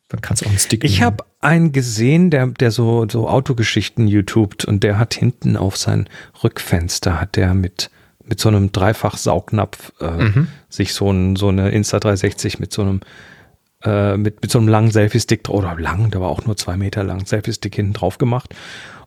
dann 0.08 0.22
kannst 0.22 0.42
du 0.42 0.46
auch 0.46 0.50
einen 0.50 0.58
Stick 0.58 0.84
Ich 0.84 1.02
habe 1.02 1.24
einen 1.40 1.72
gesehen, 1.72 2.30
der, 2.30 2.46
der 2.46 2.70
so, 2.70 3.06
so 3.10 3.28
Autogeschichten 3.28 4.08
YouTubed 4.08 4.64
und 4.64 4.82
der 4.84 4.98
hat 4.98 5.12
hinten 5.12 5.56
auf 5.58 5.76
sein 5.76 6.08
Rückfenster 6.42 7.20
hat 7.20 7.36
der 7.36 7.52
mit, 7.52 7.90
mit 8.24 8.40
so 8.40 8.48
einem 8.48 8.72
Dreifach-Saugnapf 8.72 9.92
äh, 10.00 10.10
Mhm. 10.10 10.48
sich 10.70 10.94
so, 10.94 11.10
ein, 11.10 11.36
so 11.36 11.48
eine 11.48 11.70
Insta360 11.70 12.58
mit 12.58 12.72
so 12.72 12.82
einem 12.82 13.00
äh, 13.84 14.16
mit, 14.16 14.42
mit 14.42 14.50
so 14.50 14.58
einem 14.58 14.66
langen 14.66 14.90
Selfie-Stick 14.90 15.48
oder 15.50 15.76
lang, 15.78 16.10
der 16.10 16.20
war 16.22 16.28
auch 16.30 16.44
nur 16.46 16.56
zwei 16.56 16.76
Meter 16.76 17.04
lang, 17.04 17.26
Selfie-Stick 17.26 17.76
hinten 17.76 17.92
drauf 17.92 18.16
gemacht 18.18 18.54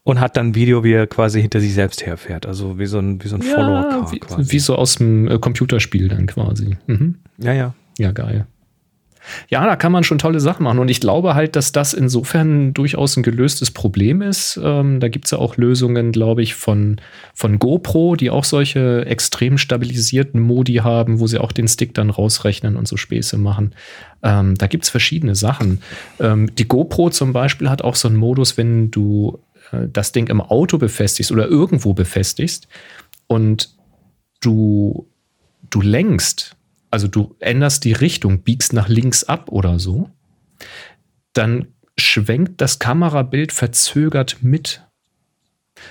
und 0.04 0.20
hat 0.20 0.38
dann 0.38 0.48
ein 0.48 0.56
Video, 0.56 0.84
wie 0.84 0.94
er 0.94 1.08
quasi 1.08 1.42
hinter 1.42 1.60
sich 1.60 1.74
selbst 1.74 2.06
herfährt. 2.06 2.46
Also 2.46 2.80
wie 2.80 2.88
so 2.88 3.00
ein, 3.00 3.24
wie 3.24 3.28
so 3.28 3.36
ein 3.36 3.42
ja, 3.42 3.54
Follower-Car 3.54 4.12
wie, 4.12 4.20
quasi. 4.20 4.52
wie 4.52 4.60
so 4.60 4.76
aus 4.76 4.96
dem 4.96 5.28
äh, 5.28 5.38
Computerspiel 5.38 6.08
dann 6.08 6.26
quasi. 6.26 6.78
Mhm. 6.88 7.16
ja, 7.38 7.54
ja. 7.54 7.74
Ja, 7.98 8.12
geil. 8.12 8.48
Ja, 9.50 9.66
da 9.66 9.76
kann 9.76 9.92
man 9.92 10.04
schon 10.04 10.18
tolle 10.18 10.40
Sachen 10.40 10.64
machen. 10.64 10.80
Und 10.80 10.90
ich 10.90 11.00
glaube 11.00 11.36
halt, 11.36 11.56
dass 11.56 11.72
das 11.72 11.94
insofern 11.94 12.74
durchaus 12.74 13.16
ein 13.18 13.24
gelöstes 13.24 13.70
Problem 13.72 14.22
ist. 14.22 14.60
Ähm, 14.64 15.00
da 15.00 15.10
gibt 15.10 15.26
es 15.26 15.32
ja 15.32 15.38
auch 15.38 15.58
Lösungen, 15.58 16.12
glaube 16.12 16.42
ich, 16.42 16.56
von, 16.56 17.00
von 17.36 17.60
GoPro, 17.60 18.16
die 18.16 18.30
auch 18.30 18.44
solche 18.44 19.06
extrem 19.06 19.58
stabilisierten 19.58 20.42
Modi 20.42 20.76
haben, 20.76 21.20
wo 21.20 21.28
sie 21.28 21.38
auch 21.38 21.52
den 21.52 21.68
Stick 21.68 21.94
dann 21.94 22.10
rausrechnen 22.10 22.76
und 22.76 22.88
so 22.88 22.98
Späße 22.98 23.38
machen. 23.38 23.74
Ähm, 24.24 24.56
da 24.56 24.68
gibt 24.68 24.86
es 24.86 24.90
verschiedene 24.90 25.36
Sachen. 25.36 25.82
Ähm, 26.20 26.54
die 26.56 26.68
GoPro 26.68 27.10
zum 27.12 27.34
Beispiel 27.34 27.70
hat 27.70 27.84
auch 27.84 27.96
so 27.96 28.08
einen 28.08 28.18
Modus, 28.18 28.58
wenn 28.58 28.90
du 28.90 29.40
das 29.72 30.12
Ding 30.12 30.28
im 30.28 30.42
Auto 30.42 30.78
befestigst 30.78 31.32
oder 31.32 31.48
irgendwo 31.48 31.94
befestigst 31.94 32.68
und 33.28 33.76
du, 34.42 35.08
du 35.70 35.82
lenkst, 35.82 36.56
also 36.90 37.08
du 37.08 37.36
änderst 37.40 37.86
die 37.86 37.94
Richtung, 37.94 38.40
biegst 38.40 38.74
nach 38.74 38.90
links 38.90 39.24
ab 39.24 39.50
oder 39.50 39.80
so, 39.80 40.10
dann 41.34 41.68
schwenkt 41.98 42.60
das 42.60 42.80
Kamerabild 42.80 43.52
verzögert 43.52 44.38
mit. 44.42 44.82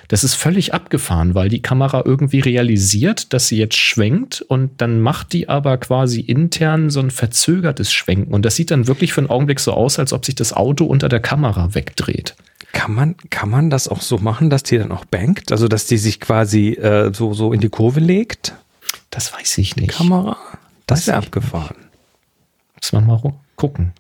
Das 0.09 0.24
ist 0.24 0.35
völlig 0.35 0.74
abgefahren, 0.74 1.35
weil 1.35 1.49
die 1.49 1.62
Kamera 1.62 2.03
irgendwie 2.05 2.41
realisiert, 2.41 3.33
dass 3.33 3.49
sie 3.49 3.57
jetzt 3.57 3.76
schwenkt 3.76 4.43
und 4.43 4.81
dann 4.81 5.01
macht 5.01 5.33
die 5.33 5.49
aber 5.49 5.78
quasi 5.78 6.20
intern 6.20 6.91
so 6.91 7.01
ein 7.01 7.11
verzögertes 7.11 7.93
Schwenken. 7.93 8.33
Und 8.35 8.45
das 8.45 8.57
sieht 8.57 8.70
dann 8.70 8.87
wirklich 8.87 9.12
für 9.12 9.22
einen 9.22 9.31
Augenblick 9.31 9.59
so 9.59 9.72
aus, 9.72 9.99
als 9.99 10.12
ob 10.12 10.26
sich 10.26 10.35
das 10.35 10.53
Auto 10.53 10.85
unter 10.85 11.09
der 11.09 11.20
Kamera 11.20 11.74
wegdreht. 11.74 12.37
Kann 12.73 12.95
man, 12.95 13.16
kann 13.31 13.51
man 13.51 13.71
das 13.71 13.89
auch 13.89 14.01
so 14.01 14.18
machen, 14.18 14.51
dass 14.51 14.62
die 14.62 14.79
dann 14.79 14.93
auch 14.93 15.05
bankt? 15.05 15.53
Also, 15.53 15.68
dass 15.68 15.87
die 15.87 15.99
sich 15.99 16.21
quasi 16.21 16.71
äh, 16.71 17.12
so, 17.12 17.35
so 17.35 17.53
in 17.53 17.61
die 17.61 17.68
Kurve 17.68 18.01
legt? 18.01 18.55
Das 19.11 19.33
weiß 19.33 19.59
ich 19.59 19.77
nicht. 19.77 19.91
Kamera? 19.91 20.37
Das 20.87 21.01
ist 21.01 21.07
ja 21.07 21.16
Weiß 21.16 21.23
ich 21.23 21.27
abgefahren. 21.27 21.77
Müssen 22.77 23.07
wir 23.07 23.18
mal 23.18 23.35
gucken. 23.57 23.93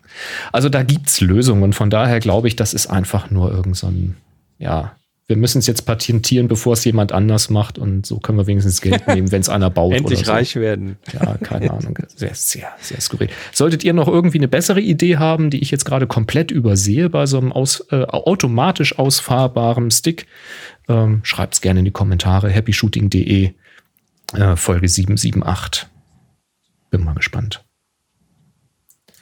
Also 0.52 0.68
da 0.68 0.82
gibt's 0.82 1.20
Lösungen 1.20 1.62
und 1.62 1.74
von 1.74 1.90
daher 1.90 2.18
glaube 2.18 2.48
ich, 2.48 2.56
das 2.56 2.72
ist 2.72 2.86
einfach 2.86 3.30
nur 3.30 3.50
irgend 3.52 3.76
so 3.76 3.88
ein, 3.88 4.16
ja, 4.58 4.92
wir 5.30 5.36
müssen 5.36 5.60
es 5.60 5.68
jetzt 5.68 5.86
patentieren, 5.86 6.48
bevor 6.48 6.72
es 6.72 6.84
jemand 6.84 7.12
anders 7.12 7.50
macht 7.50 7.78
und 7.78 8.04
so 8.04 8.18
können 8.18 8.36
wir 8.36 8.48
wenigstens 8.48 8.80
Geld 8.80 9.06
nehmen, 9.06 9.30
wenn 9.30 9.40
es 9.40 9.48
einer 9.48 9.70
baut. 9.70 9.94
Endlich 9.94 10.18
oder 10.18 10.26
so. 10.26 10.32
reich 10.32 10.56
werden. 10.56 10.96
Ja, 11.12 11.36
keine 11.36 11.70
Ahnung. 11.70 11.96
Sehr, 12.16 12.34
sehr, 12.34 12.68
sehr 12.80 13.00
skurril. 13.00 13.28
Solltet 13.52 13.84
ihr 13.84 13.92
noch 13.92 14.08
irgendwie 14.08 14.38
eine 14.38 14.48
bessere 14.48 14.80
Idee 14.80 15.18
haben, 15.18 15.50
die 15.50 15.60
ich 15.60 15.70
jetzt 15.70 15.84
gerade 15.84 16.08
komplett 16.08 16.50
übersehe 16.50 17.08
bei 17.08 17.26
so 17.26 17.38
einem 17.38 17.52
aus, 17.52 17.86
äh, 17.92 18.02
automatisch 18.02 18.98
ausfahrbaren 18.98 19.92
Stick, 19.92 20.26
ähm, 20.88 21.20
schreibt's 21.22 21.60
gerne 21.60 21.78
in 21.78 21.84
die 21.84 21.92
Kommentare. 21.92 22.50
happyshooting.de 22.52 23.52
äh, 24.34 24.56
Folge 24.56 24.88
778. 24.88 25.86
Bin 26.90 27.04
mal 27.04 27.14
gespannt. 27.14 27.64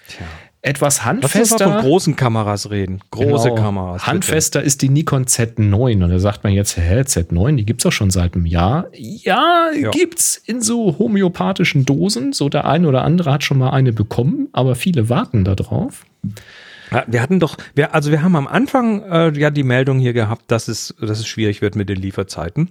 Tja. 0.08 0.24
Etwas 0.68 0.98
Lass 0.98 1.06
uns 1.06 1.22
mal 1.22 1.28
von 1.28 1.40
handfester. 1.40 1.80
großen 1.80 2.16
Kameras 2.16 2.70
reden. 2.70 3.00
Große 3.10 3.48
Genau. 3.50 3.60
Kameras. 3.62 4.02
bitte. 4.02 4.06
Handfester 4.06 4.62
ist 4.62 4.82
die 4.82 4.88
Nikon 4.90 5.24
Z9. 5.24 6.04
Und 6.04 6.10
da 6.10 6.18
sagt 6.18 6.44
man 6.44 6.52
jetzt, 6.52 6.76
hä, 6.76 7.00
Z9, 7.00 7.56
die 7.56 7.64
gibt's 7.64 7.84
doch 7.84 7.92
schon 7.92 8.10
seit 8.10 8.34
einem 8.34 8.44
Jahr. 8.46 8.86
Ja, 8.92 9.70
Ja. 9.74 9.90
gibt's 9.90 10.36
in 10.36 10.60
so 10.60 10.98
homöopathischen 10.98 11.84
Dosen. 11.84 12.32
So 12.32 12.48
der 12.48 12.66
eine 12.66 12.86
oder 12.86 13.02
andere 13.02 13.32
hat 13.32 13.44
schon 13.44 13.58
mal 13.58 13.70
eine 13.70 13.92
bekommen, 13.92 14.48
aber 14.52 14.74
viele 14.74 15.08
warten 15.08 15.44
da 15.44 15.54
drauf. 15.54 16.04
Ja, 16.90 17.04
wir 17.06 17.22
hatten 17.22 17.38
doch, 17.40 17.56
wir, 17.74 17.94
also 17.94 18.10
wir 18.10 18.22
haben 18.22 18.36
am 18.36 18.46
Anfang 18.46 19.02
äh, 19.04 19.30
ja 19.38 19.50
die 19.50 19.62
Meldung 19.62 19.98
hier 19.98 20.12
gehabt, 20.12 20.50
dass 20.50 20.68
es, 20.68 20.94
dass 21.00 21.18
es 21.18 21.26
schwierig 21.26 21.60
wird 21.62 21.76
mit 21.76 21.88
den 21.88 21.96
Lieferzeiten. 21.96 22.68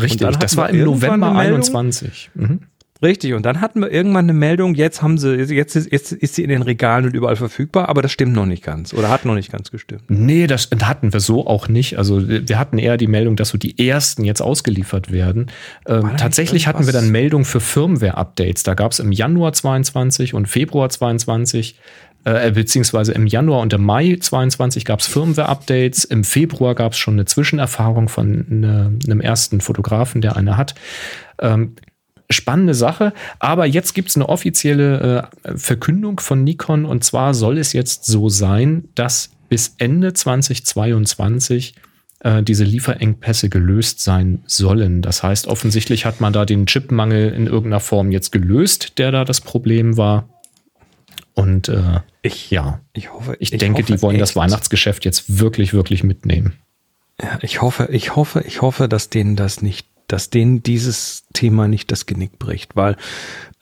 Richtig, 0.00 0.28
das 0.38 0.56
war 0.56 0.70
im 0.70 0.84
November 0.84 1.26
eine 1.28 1.36
Meldung. 1.36 1.54
21. 1.58 2.30
Mhm. 2.34 2.60
Richtig, 3.02 3.34
und 3.34 3.44
dann 3.44 3.60
hatten 3.60 3.80
wir 3.80 3.90
irgendwann 3.90 4.26
eine 4.26 4.32
Meldung, 4.32 4.74
jetzt 4.74 5.02
haben 5.02 5.18
sie, 5.18 5.34
jetzt 5.34 5.74
ist, 5.76 5.90
jetzt 5.90 6.12
ist 6.12 6.36
sie 6.36 6.42
in 6.42 6.48
den 6.48 6.62
Regalen 6.62 7.04
und 7.04 7.14
überall 7.14 7.36
verfügbar, 7.36 7.88
aber 7.88 8.02
das 8.02 8.12
stimmt 8.12 8.34
noch 8.34 8.46
nicht 8.46 8.62
ganz 8.62 8.94
oder 8.94 9.10
hat 9.10 9.24
noch 9.24 9.34
nicht 9.34 9.50
ganz 9.50 9.70
gestimmt. 9.70 10.04
Nee, 10.08 10.46
das 10.46 10.70
hatten 10.82 11.12
wir 11.12 11.20
so 11.20 11.46
auch 11.46 11.68
nicht. 11.68 11.98
Also 11.98 12.26
wir 12.28 12.58
hatten 12.58 12.78
eher 12.78 12.96
die 12.96 13.08
Meldung, 13.08 13.36
dass 13.36 13.48
so 13.48 13.58
die 13.58 13.88
ersten 13.88 14.24
jetzt 14.24 14.40
ausgeliefert 14.40 15.10
werden. 15.10 15.50
Ähm, 15.86 16.12
tatsächlich 16.16 16.66
hatten 16.66 16.86
wir 16.86 16.92
dann 16.92 17.10
Meldung 17.10 17.44
für 17.44 17.60
Firmware-Updates. 17.60 18.62
Da 18.62 18.74
gab 18.74 18.92
es 18.92 19.00
im 19.00 19.12
Januar 19.12 19.52
22 19.52 20.32
und 20.32 20.46
Februar 20.46 20.88
22 20.88 21.78
äh, 22.24 22.52
beziehungsweise 22.52 23.12
im 23.12 23.26
Januar 23.26 23.60
und 23.60 23.72
im 23.72 23.84
Mai 23.84 24.16
22 24.18 24.84
gab 24.84 25.00
es 25.00 25.06
Firmware-Updates. 25.08 26.04
Im 26.04 26.24
Februar 26.24 26.74
gab 26.74 26.92
es 26.92 26.98
schon 26.98 27.14
eine 27.14 27.26
Zwischenerfahrung 27.26 28.08
von 28.08 28.46
ne, 28.48 28.98
einem 29.04 29.20
ersten 29.20 29.60
Fotografen, 29.60 30.20
der 30.22 30.36
eine 30.36 30.56
hat. 30.56 30.74
Ähm, 31.38 31.74
spannende 32.30 32.74
Sache. 32.74 33.12
Aber 33.38 33.66
jetzt 33.66 33.94
gibt 33.94 34.08
es 34.08 34.16
eine 34.16 34.28
offizielle 34.28 35.28
äh, 35.44 35.56
Verkündung 35.56 36.20
von 36.20 36.44
Nikon 36.44 36.84
und 36.84 37.04
zwar 37.04 37.34
soll 37.34 37.58
es 37.58 37.72
jetzt 37.72 38.06
so 38.06 38.28
sein, 38.28 38.88
dass 38.94 39.30
bis 39.48 39.74
Ende 39.78 40.12
2022 40.12 41.74
äh, 42.20 42.42
diese 42.42 42.64
Lieferengpässe 42.64 43.48
gelöst 43.48 44.00
sein 44.00 44.42
sollen. 44.46 45.02
Das 45.02 45.22
heißt, 45.22 45.46
offensichtlich 45.46 46.06
hat 46.06 46.20
man 46.20 46.32
da 46.32 46.44
den 46.44 46.66
Chipmangel 46.66 47.30
in 47.32 47.46
irgendeiner 47.46 47.80
Form 47.80 48.10
jetzt 48.10 48.32
gelöst, 48.32 48.98
der 48.98 49.12
da 49.12 49.24
das 49.24 49.40
Problem 49.40 49.96
war. 49.96 50.28
Und 51.34 51.68
äh, 51.68 52.00
Ich, 52.22 52.50
ja, 52.50 52.80
ich 52.94 53.12
hoffe, 53.12 53.36
ich, 53.40 53.50
denke, 53.50 53.82
hoffe 53.82 53.92
die 53.92 54.02
wollen 54.02 54.18
das 54.18 54.30
echt. 54.30 54.36
Weihnachtsgeschäft 54.36 55.04
jetzt 55.04 55.38
wirklich, 55.38 55.74
wirklich 55.74 56.02
mitnehmen. 56.02 56.54
Ja, 57.20 57.38
ich 57.42 57.60
hoffe, 57.60 57.88
ich 57.92 58.16
hoffe, 58.16 58.42
ich 58.46 58.62
hoffe, 58.62 58.88
dass 58.88 59.10
denen 59.10 59.36
das 59.36 59.62
nicht, 59.62 59.86
dass 60.08 60.30
denen 60.30 60.62
dieses 60.62 61.24
Thema 61.32 61.68
nicht 61.68 61.90
das 61.90 62.06
Genick 62.06 62.38
bricht, 62.38 62.76
weil 62.76 62.96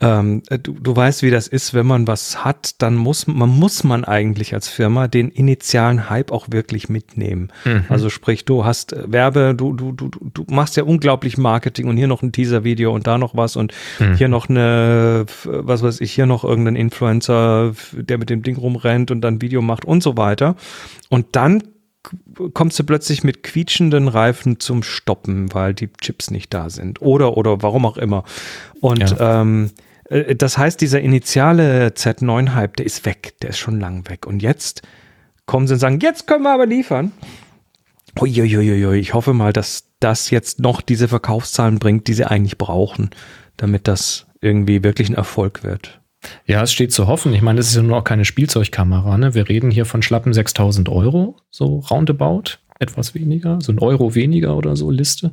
ähm, 0.01 0.43
du, 0.61 0.73
du 0.73 0.95
weißt, 0.95 1.23
wie 1.23 1.31
das 1.31 1.47
ist, 1.47 1.73
wenn 1.73 1.85
man 1.85 2.07
was 2.07 2.43
hat, 2.43 2.81
dann 2.81 2.95
muss 2.95 3.25
man 3.27 3.49
muss 3.49 3.83
man 3.83 4.03
eigentlich 4.03 4.53
als 4.53 4.67
Firma 4.67 5.07
den 5.07 5.29
initialen 5.29 6.09
Hype 6.09 6.31
auch 6.31 6.47
wirklich 6.49 6.89
mitnehmen. 6.89 7.51
Also 7.89 8.09
sprich, 8.09 8.43
du 8.43 8.65
hast 8.65 8.93
äh, 8.93 9.03
Werbe, 9.07 9.55
du 9.55 9.71
du 9.73 9.93
du 9.93 10.09
du 10.09 10.45
machst 10.49 10.75
ja 10.75 10.83
unglaublich 10.83 11.37
Marketing 11.37 11.87
und 11.87 11.95
hier 11.97 12.07
noch 12.07 12.21
ein 12.21 12.31
Teaser-Video 12.33 12.93
und 12.93 13.07
da 13.07 13.17
noch 13.17 13.35
was 13.35 13.55
und 13.55 13.73
hier 14.17 14.27
noch 14.27 14.49
eine, 14.49 15.25
was 15.45 15.83
weiß 15.83 16.01
ich, 16.01 16.11
hier 16.11 16.25
noch 16.25 16.43
irgendein 16.43 16.75
Influencer, 16.75 17.73
der 17.93 18.17
mit 18.17 18.29
dem 18.29 18.43
Ding 18.43 18.57
rumrennt 18.57 19.11
und 19.11 19.21
dann 19.21 19.41
Video 19.41 19.61
macht 19.61 19.85
und 19.85 20.03
so 20.03 20.17
weiter. 20.17 20.55
Und 21.09 21.27
dann 21.31 21.63
kommst 22.53 22.77
du 22.79 22.83
plötzlich 22.83 23.23
mit 23.23 23.43
quietschenden 23.43 24.07
Reifen 24.07 24.59
zum 24.59 24.83
Stoppen, 24.83 25.53
weil 25.53 25.73
die 25.73 25.91
Chips 25.93 26.31
nicht 26.31 26.53
da 26.53 26.69
sind. 26.69 27.01
Oder, 27.01 27.37
oder 27.37 27.61
warum 27.61 27.85
auch 27.85 27.97
immer. 27.97 28.23
Und 28.81 29.15
ähm, 29.19 29.71
äh, 30.09 30.35
das 30.35 30.57
heißt, 30.57 30.81
dieser 30.81 31.01
initiale 31.01 31.89
Z9-Hype, 31.89 32.77
der 32.77 32.85
ist 32.85 33.05
weg. 33.05 33.35
Der 33.41 33.51
ist 33.51 33.59
schon 33.59 33.79
lang 33.79 34.09
weg. 34.09 34.25
Und 34.27 34.41
jetzt 34.41 34.81
kommen 35.45 35.67
sie 35.67 35.73
und 35.73 35.79
sagen, 35.79 35.99
jetzt 35.99 36.27
können 36.27 36.43
wir 36.43 36.53
aber 36.53 36.65
liefern. 36.65 37.11
Uiuiuiui, 38.19 38.99
ich 38.99 39.13
hoffe 39.13 39.33
mal, 39.33 39.53
dass 39.53 39.85
das 39.99 40.29
jetzt 40.29 40.59
noch 40.59 40.81
diese 40.81 41.07
Verkaufszahlen 41.07 41.79
bringt, 41.79 42.07
die 42.07 42.13
sie 42.13 42.25
eigentlich 42.25 42.57
brauchen, 42.57 43.09
damit 43.57 43.87
das 43.87 44.27
irgendwie 44.39 44.83
wirklich 44.83 45.09
ein 45.09 45.15
Erfolg 45.15 45.63
wird. 45.63 45.99
Ja, 46.45 46.61
es 46.63 46.71
steht 46.71 46.91
zu 46.91 47.07
hoffen. 47.07 47.33
Ich 47.33 47.41
meine, 47.41 47.57
das 47.57 47.67
ist 47.67 47.75
ja 47.75 47.81
nur 47.81 47.97
auch 47.97 48.03
keine 48.03 48.25
Spielzeugkamera. 48.25 49.17
Ne? 49.17 49.33
Wir 49.33 49.49
reden 49.49 49.71
hier 49.71 49.85
von 49.85 50.01
schlappen 50.01 50.33
6000 50.33 50.89
Euro, 50.89 51.37
so 51.49 51.79
roundabout, 51.89 52.57
etwas 52.79 53.15
weniger, 53.15 53.59
so 53.61 53.71
ein 53.71 53.79
Euro 53.79 54.15
weniger 54.15 54.55
oder 54.55 54.75
so 54.75 54.91
Liste. 54.91 55.31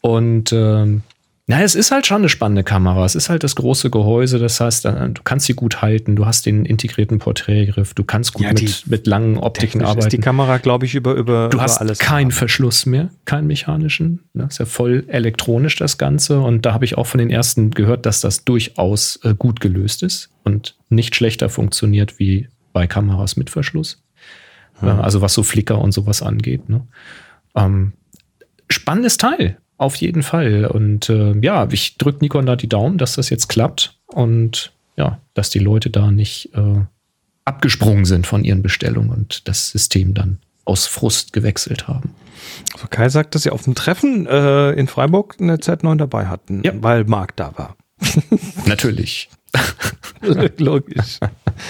Und 0.00 0.52
ähm, 0.52 1.02
na, 1.50 1.62
es 1.62 1.74
ist 1.74 1.90
halt 1.90 2.06
schon 2.06 2.18
eine 2.18 2.28
spannende 2.28 2.62
Kamera. 2.62 3.06
Es 3.06 3.14
ist 3.14 3.30
halt 3.30 3.42
das 3.42 3.56
große 3.56 3.88
Gehäuse. 3.88 4.38
Das 4.38 4.60
heißt, 4.60 4.84
äh, 4.84 5.08
du 5.08 5.22
kannst 5.22 5.46
sie 5.46 5.54
gut 5.54 5.80
halten. 5.80 6.14
Du 6.14 6.26
hast 6.26 6.44
den 6.44 6.66
integrierten 6.66 7.18
Porträtgriff. 7.18 7.94
Du 7.94 8.04
kannst 8.04 8.34
gut 8.34 8.44
Ja, 8.44 8.52
mit, 8.52 8.86
mit 8.86 9.06
langen 9.06 9.38
Optiken 9.38 9.80
Technisch 9.80 9.88
ist 9.88 9.94
die 9.94 10.18
arbeiten. 10.18 10.20
Kamera, 10.20 10.58
glaube 10.58 10.84
ich, 10.84 10.94
über, 10.94 11.14
über, 11.14 11.48
Du 11.48 11.56
über 11.56 11.62
hast 11.62 11.78
alles. 11.78 12.00
keinen 12.00 12.32
Verschluss 12.32 12.84
mehr, 12.84 13.08
keinen 13.24 13.46
mechanischen. 13.46 14.20
Das 14.34 14.52
ist 14.52 14.58
ja 14.58 14.66
voll 14.66 15.04
elektronisch, 15.08 15.76
das 15.76 15.96
Ganze. 15.96 16.38
Und 16.40 16.66
da 16.66 16.74
habe 16.74 16.84
ich 16.84 16.98
auch 16.98 17.06
von 17.06 17.16
den 17.16 17.30
ersten 17.30 17.70
gehört, 17.70 18.04
dass 18.04 18.20
das 18.20 18.44
durchaus 18.44 19.18
äh, 19.24 19.34
gut 19.34 19.62
gelöst 19.62 20.02
ist 20.02 20.28
und 20.44 20.76
nicht 20.90 21.16
schlechter 21.16 21.48
funktioniert 21.48 22.18
wie 22.18 22.48
bei 22.74 22.86
Kameras 22.86 23.38
mit 23.38 23.48
Verschluss. 23.48 24.02
Äh, 24.82 24.86
also 24.86 25.22
was 25.22 25.32
so 25.32 25.42
Flicker 25.42 25.78
und 25.80 25.92
sowas 25.92 26.20
angeht. 26.20 26.68
Ne? 26.68 26.86
Ähm, 27.56 27.94
spannendes 28.68 29.16
Teil, 29.16 29.56
auf 29.78 29.96
jeden 29.96 30.22
Fall. 30.22 30.66
Und 30.66 31.08
äh, 31.08 31.32
ja, 31.40 31.66
ich 31.70 31.96
drücke 31.96 32.18
Nikon 32.20 32.44
da 32.46 32.56
die 32.56 32.68
Daumen, 32.68 32.98
dass 32.98 33.14
das 33.14 33.30
jetzt 33.30 33.48
klappt 33.48 33.96
und 34.08 34.72
ja, 34.96 35.20
dass 35.34 35.48
die 35.50 35.60
Leute 35.60 35.88
da 35.90 36.10
nicht 36.10 36.50
äh, 36.54 36.80
abgesprungen 37.44 38.04
sind 38.04 38.26
von 38.26 38.44
ihren 38.44 38.62
Bestellungen 38.62 39.10
und 39.10 39.48
das 39.48 39.70
System 39.70 40.12
dann 40.12 40.38
aus 40.64 40.86
Frust 40.86 41.32
gewechselt 41.32 41.88
haben. 41.88 42.14
Also 42.74 42.88
Kai 42.90 43.08
sagt, 43.08 43.34
dass 43.34 43.42
sie 43.44 43.50
auf 43.50 43.62
dem 43.62 43.74
Treffen 43.74 44.26
äh, 44.26 44.72
in 44.72 44.86
Freiburg 44.86 45.36
eine 45.40 45.56
Z9 45.56 45.96
dabei 45.96 46.26
hatten, 46.26 46.62
Ja. 46.64 46.72
weil 46.74 47.04
Marc 47.04 47.36
da 47.36 47.56
war. 47.56 47.76
Natürlich. 48.66 49.30
Logisch. 50.58 51.18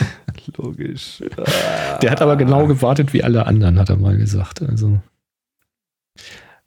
Logisch. 0.57 1.23
Der 2.03 2.11
hat 2.11 2.23
aber 2.23 2.37
genau 2.37 2.67
gewartet 2.67 3.13
wie 3.13 3.23
alle 3.23 3.47
anderen, 3.47 3.79
hat 3.79 3.91
er 3.91 3.97
mal 3.97 4.17
gesagt. 4.17 4.63
Also 4.63 4.99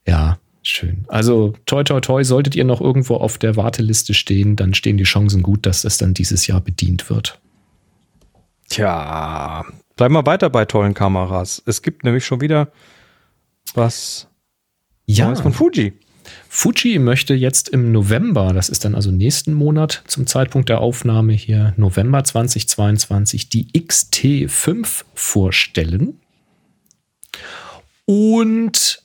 ja, 0.08 0.38
schön. 0.62 1.06
Also 1.08 1.54
toi 1.66 1.84
toi 1.84 2.00
toi, 2.02 2.24
solltet 2.24 2.56
ihr 2.56 2.64
noch 2.64 2.82
irgendwo 2.82 3.16
auf 3.16 3.38
der 3.38 3.56
Warteliste 3.56 4.14
stehen, 4.14 4.56
dann 4.56 4.74
stehen 4.74 4.98
die 4.98 5.04
Chancen 5.04 5.44
gut, 5.44 5.66
dass 5.66 5.82
das 5.82 5.98
dann 5.98 6.14
dieses 6.14 6.48
Jahr 6.48 6.62
bedient 6.62 7.10
wird. 7.10 7.40
Tja, 8.70 9.66
bleib 9.96 10.12
mal 10.12 10.26
weiter 10.26 10.50
bei 10.50 10.66
tollen 10.66 10.94
Kameras. 10.94 11.62
Es 11.66 11.82
gibt 11.82 12.04
nämlich 12.04 12.26
schon 12.26 12.42
wieder 12.42 12.72
was 13.74 14.28
Neues 15.08 15.42
von 15.42 15.54
Fuji. 15.54 15.94
Fuji 16.48 17.00
möchte 17.00 17.34
jetzt 17.34 17.70
im 17.70 17.92
November, 17.92 18.54
das 18.54 18.70
ist 18.70 18.86
dann 18.86 18.96
also 18.96 19.12
nächsten 19.12 19.54
Monat 19.54 20.04
zum 20.08 20.28
Zeitpunkt 20.28 20.70
der 20.70 20.82
Aufnahme 20.82 21.34
hier, 21.34 21.74
November 21.78 22.24
2022, 22.24 23.50
die 23.50 23.68
XT5 23.74 25.04
vorstellen. 25.14 26.20
Und 28.06 29.01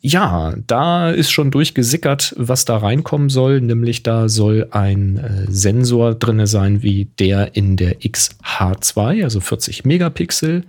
ja, 0.00 0.54
da 0.66 1.10
ist 1.10 1.30
schon 1.30 1.50
durchgesickert, 1.50 2.34
was 2.38 2.64
da 2.64 2.78
reinkommen 2.78 3.28
soll, 3.28 3.60
nämlich 3.60 4.02
da 4.02 4.28
soll 4.28 4.68
ein 4.70 5.18
äh, 5.18 5.46
Sensor 5.50 6.14
drinne 6.14 6.46
sein 6.46 6.82
wie 6.82 7.06
der 7.18 7.54
in 7.54 7.76
der 7.76 8.00
XH2, 8.00 9.24
also 9.24 9.40
40 9.40 9.84
Megapixel 9.84 10.64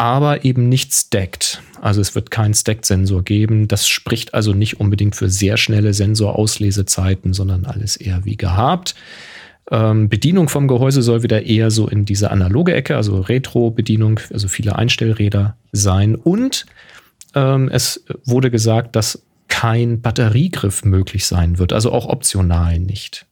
aber 0.00 0.46
eben 0.46 0.70
nicht 0.70 0.94
stacked. 0.94 1.60
Also 1.82 2.00
es 2.00 2.14
wird 2.14 2.30
keinen 2.30 2.54
Stacked-Sensor 2.54 3.22
geben. 3.22 3.68
Das 3.68 3.86
spricht 3.86 4.32
also 4.32 4.54
nicht 4.54 4.80
unbedingt 4.80 5.14
für 5.14 5.28
sehr 5.28 5.58
schnelle 5.58 5.92
Sensorauslese-Zeiten, 5.92 7.34
sondern 7.34 7.66
alles 7.66 7.96
eher 7.96 8.24
wie 8.24 8.38
gehabt. 8.38 8.94
Ähm, 9.70 10.08
Bedienung 10.08 10.48
vom 10.48 10.68
Gehäuse 10.68 11.02
soll 11.02 11.22
wieder 11.22 11.44
eher 11.44 11.70
so 11.70 11.86
in 11.86 12.06
diese 12.06 12.30
analoge 12.30 12.72
Ecke, 12.72 12.96
also 12.96 13.20
Retro-Bedienung, 13.20 14.20
also 14.32 14.48
viele 14.48 14.76
Einstellräder 14.76 15.54
sein. 15.72 16.14
Und 16.14 16.64
ähm, 17.34 17.68
es 17.68 18.04
wurde 18.24 18.50
gesagt, 18.50 18.96
dass 18.96 19.26
kein 19.48 20.00
Batteriegriff 20.00 20.84
möglich 20.84 21.26
sein 21.26 21.58
wird, 21.58 21.72
also 21.72 21.92
auch 21.92 22.06
optional 22.06 22.78
nicht. 22.78 23.26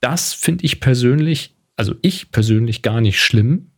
das 0.00 0.34
finde 0.34 0.64
ich 0.64 0.80
persönlich, 0.80 1.56
also 1.76 1.94
ich 2.02 2.32
persönlich 2.32 2.82
gar 2.82 3.00
nicht 3.00 3.20
schlimm, 3.20 3.70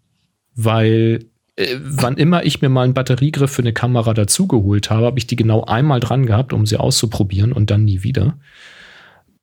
weil 0.54 1.26
äh, 1.56 1.76
wann 1.80 2.16
immer 2.16 2.44
ich 2.44 2.62
mir 2.62 2.68
mal 2.68 2.82
einen 2.82 2.94
Batteriegriff 2.94 3.52
für 3.52 3.62
eine 3.62 3.72
Kamera 3.72 4.14
dazugeholt 4.14 4.90
habe, 4.90 5.06
habe 5.06 5.18
ich 5.18 5.26
die 5.26 5.36
genau 5.36 5.64
einmal 5.64 6.00
dran 6.00 6.26
gehabt, 6.26 6.52
um 6.52 6.66
sie 6.66 6.78
auszuprobieren 6.78 7.52
und 7.52 7.70
dann 7.70 7.84
nie 7.84 8.02
wieder. 8.02 8.38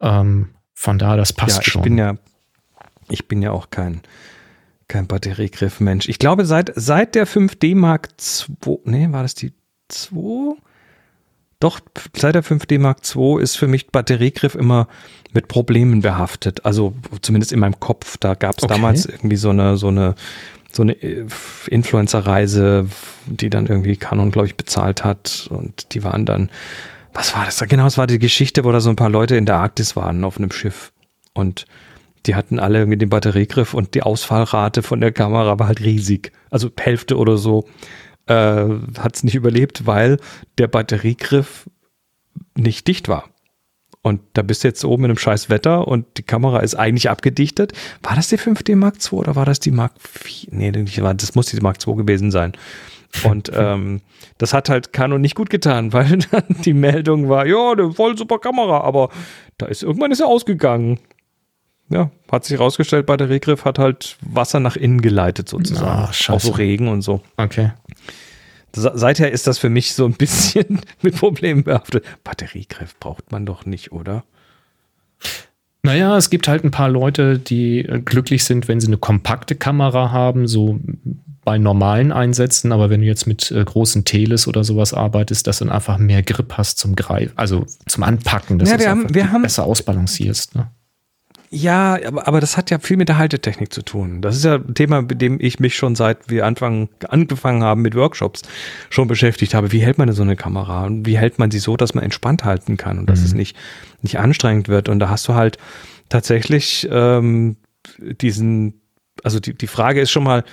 Ähm, 0.01 0.49
von 0.73 0.97
daher, 0.97 1.17
das 1.17 1.31
passt 1.31 1.57
ja, 1.57 1.61
ich 1.61 1.71
schon. 1.71 1.83
Bin 1.83 1.97
ja, 1.97 2.17
ich 3.09 3.27
bin 3.27 3.41
ja 3.41 3.51
auch 3.51 3.69
kein, 3.69 4.01
kein 4.91 5.07
Batteriegriff-Mensch. 5.07 6.09
Ich 6.09 6.19
glaube, 6.19 6.45
seit, 6.45 6.71
seit 6.75 7.15
der 7.15 7.25
5D 7.25 7.75
Mark 7.75 8.09
II, 8.65 8.79
nee, 8.83 9.07
war 9.09 9.23
das 9.23 9.33
die 9.35 9.53
2? 9.87 10.55
Doch, 11.61 11.79
seit 12.15 12.35
der 12.35 12.43
5D 12.43 12.77
Mark 12.79 12.99
II 13.15 13.41
ist 13.41 13.55
für 13.55 13.67
mich 13.67 13.87
Batteriegriff 13.87 14.55
immer 14.55 14.87
mit 15.31 15.47
Problemen 15.47 16.01
behaftet. 16.01 16.65
Also 16.65 16.93
zumindest 17.21 17.53
in 17.53 17.59
meinem 17.59 17.79
Kopf. 17.79 18.17
Da 18.17 18.33
gab 18.33 18.57
es 18.57 18.63
Okay. 18.63 18.73
damals 18.73 19.05
irgendwie 19.05 19.37
so 19.37 19.51
eine, 19.51 19.77
so 19.77 19.87
eine, 19.87 20.15
so 20.71 20.81
eine 20.81 20.93
äh, 21.01 21.25
Influencer-Reise, 21.67 22.87
die 23.27 23.49
dann 23.49 23.67
irgendwie 23.67 23.95
Canon, 23.95 24.31
glaube 24.31 24.47
ich, 24.47 24.57
bezahlt 24.57 25.03
hat. 25.05 25.47
Und 25.51 25.93
die 25.93 26.03
waren 26.03 26.25
dann, 26.25 26.49
was 27.13 27.35
war 27.35 27.45
das? 27.45 27.57
da? 27.57 27.65
Genau, 27.65 27.85
es 27.85 27.97
war 27.97 28.07
die 28.07 28.19
Geschichte, 28.19 28.63
wo 28.65 28.71
da 28.71 28.81
so 28.81 28.89
ein 28.89 28.95
paar 28.97 29.09
Leute 29.09 29.35
in 29.37 29.45
der 29.45 29.55
Arktis 29.57 29.95
waren 29.95 30.23
auf 30.23 30.37
einem 30.37 30.51
Schiff. 30.51 30.91
Und 31.33 31.65
die 32.25 32.35
hatten 32.35 32.59
alle 32.59 32.79
irgendwie 32.79 32.97
den 32.97 33.09
Batteriegriff 33.09 33.73
und 33.73 33.95
die 33.95 34.03
Ausfallrate 34.03 34.83
von 34.83 35.01
der 35.01 35.11
Kamera 35.11 35.59
war 35.59 35.67
halt 35.67 35.81
riesig. 35.81 36.31
Also 36.49 36.69
Hälfte 36.79 37.17
oder 37.17 37.37
so 37.37 37.67
äh, 38.27 38.65
hat 38.99 39.15
es 39.15 39.23
nicht 39.23 39.35
überlebt, 39.35 39.85
weil 39.87 40.17
der 40.57 40.67
Batteriegriff 40.67 41.69
nicht 42.55 42.87
dicht 42.87 43.07
war. 43.07 43.29
Und 44.03 44.21
da 44.33 44.41
bist 44.41 44.63
du 44.63 44.67
jetzt 44.67 44.83
oben 44.83 45.05
in 45.05 45.11
einem 45.11 45.17
scheiß 45.17 45.49
Wetter 45.49 45.87
und 45.87 46.05
die 46.17 46.23
Kamera 46.23 46.59
ist 46.59 46.73
eigentlich 46.73 47.09
abgedichtet. 47.09 47.73
War 48.01 48.15
das 48.15 48.29
die 48.29 48.37
5D 48.37 48.75
Mark 48.75 48.95
II 49.11 49.19
oder 49.19 49.35
war 49.35 49.45
das 49.45 49.59
die 49.59 49.69
Mark 49.69 49.93
IV? 50.25 50.47
Nee, 50.49 50.71
das 50.71 51.35
muss 51.35 51.47
die 51.47 51.59
Mark 51.61 51.77
II 51.85 51.95
gewesen 51.95 52.31
sein. 52.31 52.53
Und 53.23 53.51
ähm, 53.55 54.01
das 54.39 54.53
hat 54.53 54.69
halt 54.69 54.91
Canon 54.91 55.21
nicht 55.21 55.35
gut 55.35 55.51
getan, 55.51 55.93
weil 55.93 56.17
dann 56.31 56.43
die 56.65 56.73
Meldung 56.73 57.29
war, 57.29 57.45
ja, 57.45 57.73
eine 57.73 57.91
voll 57.91 58.17
super 58.17 58.39
Kamera, 58.39 58.81
aber 58.81 59.09
da 59.57 59.67
ist 59.67 59.83
irgendwann 59.83 60.11
ist 60.11 60.21
er 60.21 60.27
ausgegangen. 60.27 60.99
Ja, 61.91 62.09
hat 62.31 62.45
sich 62.45 62.57
rausgestellt, 62.59 63.05
Batteriegriff 63.05 63.65
hat 63.65 63.77
halt 63.77 64.17
Wasser 64.21 64.59
nach 64.59 64.75
innen 64.77 65.01
geleitet 65.01 65.49
sozusagen. 65.49 65.87
Ah, 66.05 66.13
scheiße. 66.13 66.31
Auch 66.33 66.39
so 66.39 66.51
Regen 66.51 66.87
und 66.87 67.01
so. 67.01 67.21
Okay. 67.37 67.73
Se- 68.73 68.93
Seither 68.95 69.31
ist 69.31 69.45
das 69.45 69.57
für 69.59 69.69
mich 69.69 69.93
so 69.93 70.05
ein 70.05 70.13
bisschen 70.13 70.79
mit 71.01 71.17
Problemen 71.17 71.63
behaftet. 71.65 72.05
Batteriegriff 72.23 72.97
braucht 72.99 73.31
man 73.31 73.45
doch 73.45 73.65
nicht, 73.65 73.91
oder? 73.91 74.23
Naja, 75.83 76.15
es 76.15 76.29
gibt 76.29 76.47
halt 76.47 76.63
ein 76.63 76.71
paar 76.71 76.89
Leute, 76.89 77.39
die 77.39 77.79
äh, 77.79 77.99
glücklich 78.01 78.43
sind, 78.45 78.67
wenn 78.67 78.79
sie 78.79 78.87
eine 78.87 78.97
kompakte 78.97 79.55
Kamera 79.55 80.11
haben, 80.11 80.47
so 80.47 80.79
bei 81.43 81.57
normalen 81.57 82.11
Einsätzen, 82.11 82.71
aber 82.71 82.91
wenn 82.91 83.01
du 83.01 83.07
jetzt 83.07 83.25
mit 83.25 83.49
äh, 83.49 83.63
großen 83.63 84.05
Teles 84.05 84.47
oder 84.47 84.63
sowas 84.63 84.93
arbeitest, 84.93 85.47
dass 85.47 85.57
du 85.57 85.65
dann 85.65 85.73
einfach 85.73 85.97
mehr 85.97 86.21
Grip 86.21 86.53
hast 86.55 86.77
zum 86.77 86.95
Greifen, 86.95 87.33
also 87.35 87.65
zum 87.87 88.03
Anpacken, 88.03 88.59
dass 88.59 88.69
Ja, 88.69 88.77
wir 88.79 88.89
haben- 88.89 89.01
einfach 89.01 89.15
wir 89.15 89.31
haben- 89.31 89.41
besser 89.41 89.63
ausbalancierst. 89.65 90.53
Ne? 90.55 90.67
Ja, 91.53 91.99
aber, 92.07 92.29
aber 92.29 92.39
das 92.39 92.55
hat 92.55 92.71
ja 92.71 92.79
viel 92.79 92.95
mit 92.95 93.09
der 93.09 93.17
Haltetechnik 93.17 93.73
zu 93.73 93.81
tun. 93.81 94.21
Das 94.21 94.37
ist 94.37 94.45
ja 94.45 94.55
ein 94.55 94.73
Thema, 94.73 95.01
mit 95.01 95.21
dem 95.21 95.37
ich 95.41 95.59
mich 95.59 95.75
schon 95.75 95.95
seit 95.95 96.29
wir 96.29 96.45
Anfang, 96.45 96.87
angefangen 97.09 97.61
haben 97.61 97.81
mit 97.81 97.93
Workshops 97.93 98.43
schon 98.89 99.09
beschäftigt 99.09 99.53
habe. 99.53 99.73
Wie 99.73 99.81
hält 99.81 99.97
man 99.97 100.07
denn 100.07 100.15
so 100.15 100.23
eine 100.23 100.37
Kamera? 100.37 100.85
Und 100.85 101.05
wie 101.05 101.17
hält 101.17 101.39
man 101.39 101.51
sie 101.51 101.59
so, 101.59 101.75
dass 101.75 101.93
man 101.93 102.05
entspannt 102.05 102.45
halten 102.45 102.77
kann 102.77 102.99
und 102.99 103.09
dass 103.09 103.19
es 103.21 103.33
nicht, 103.33 103.57
nicht 104.01 104.17
anstrengend 104.17 104.69
wird? 104.69 104.87
Und 104.87 104.99
da 104.99 105.09
hast 105.09 105.27
du 105.27 105.33
halt 105.33 105.57
tatsächlich 106.07 106.87
ähm, 106.89 107.57
diesen, 107.99 108.81
also 109.21 109.41
die, 109.41 109.53
die 109.53 109.67
Frage 109.67 109.99
ist 109.99 110.11
schon 110.11 110.23
mal, 110.23 110.45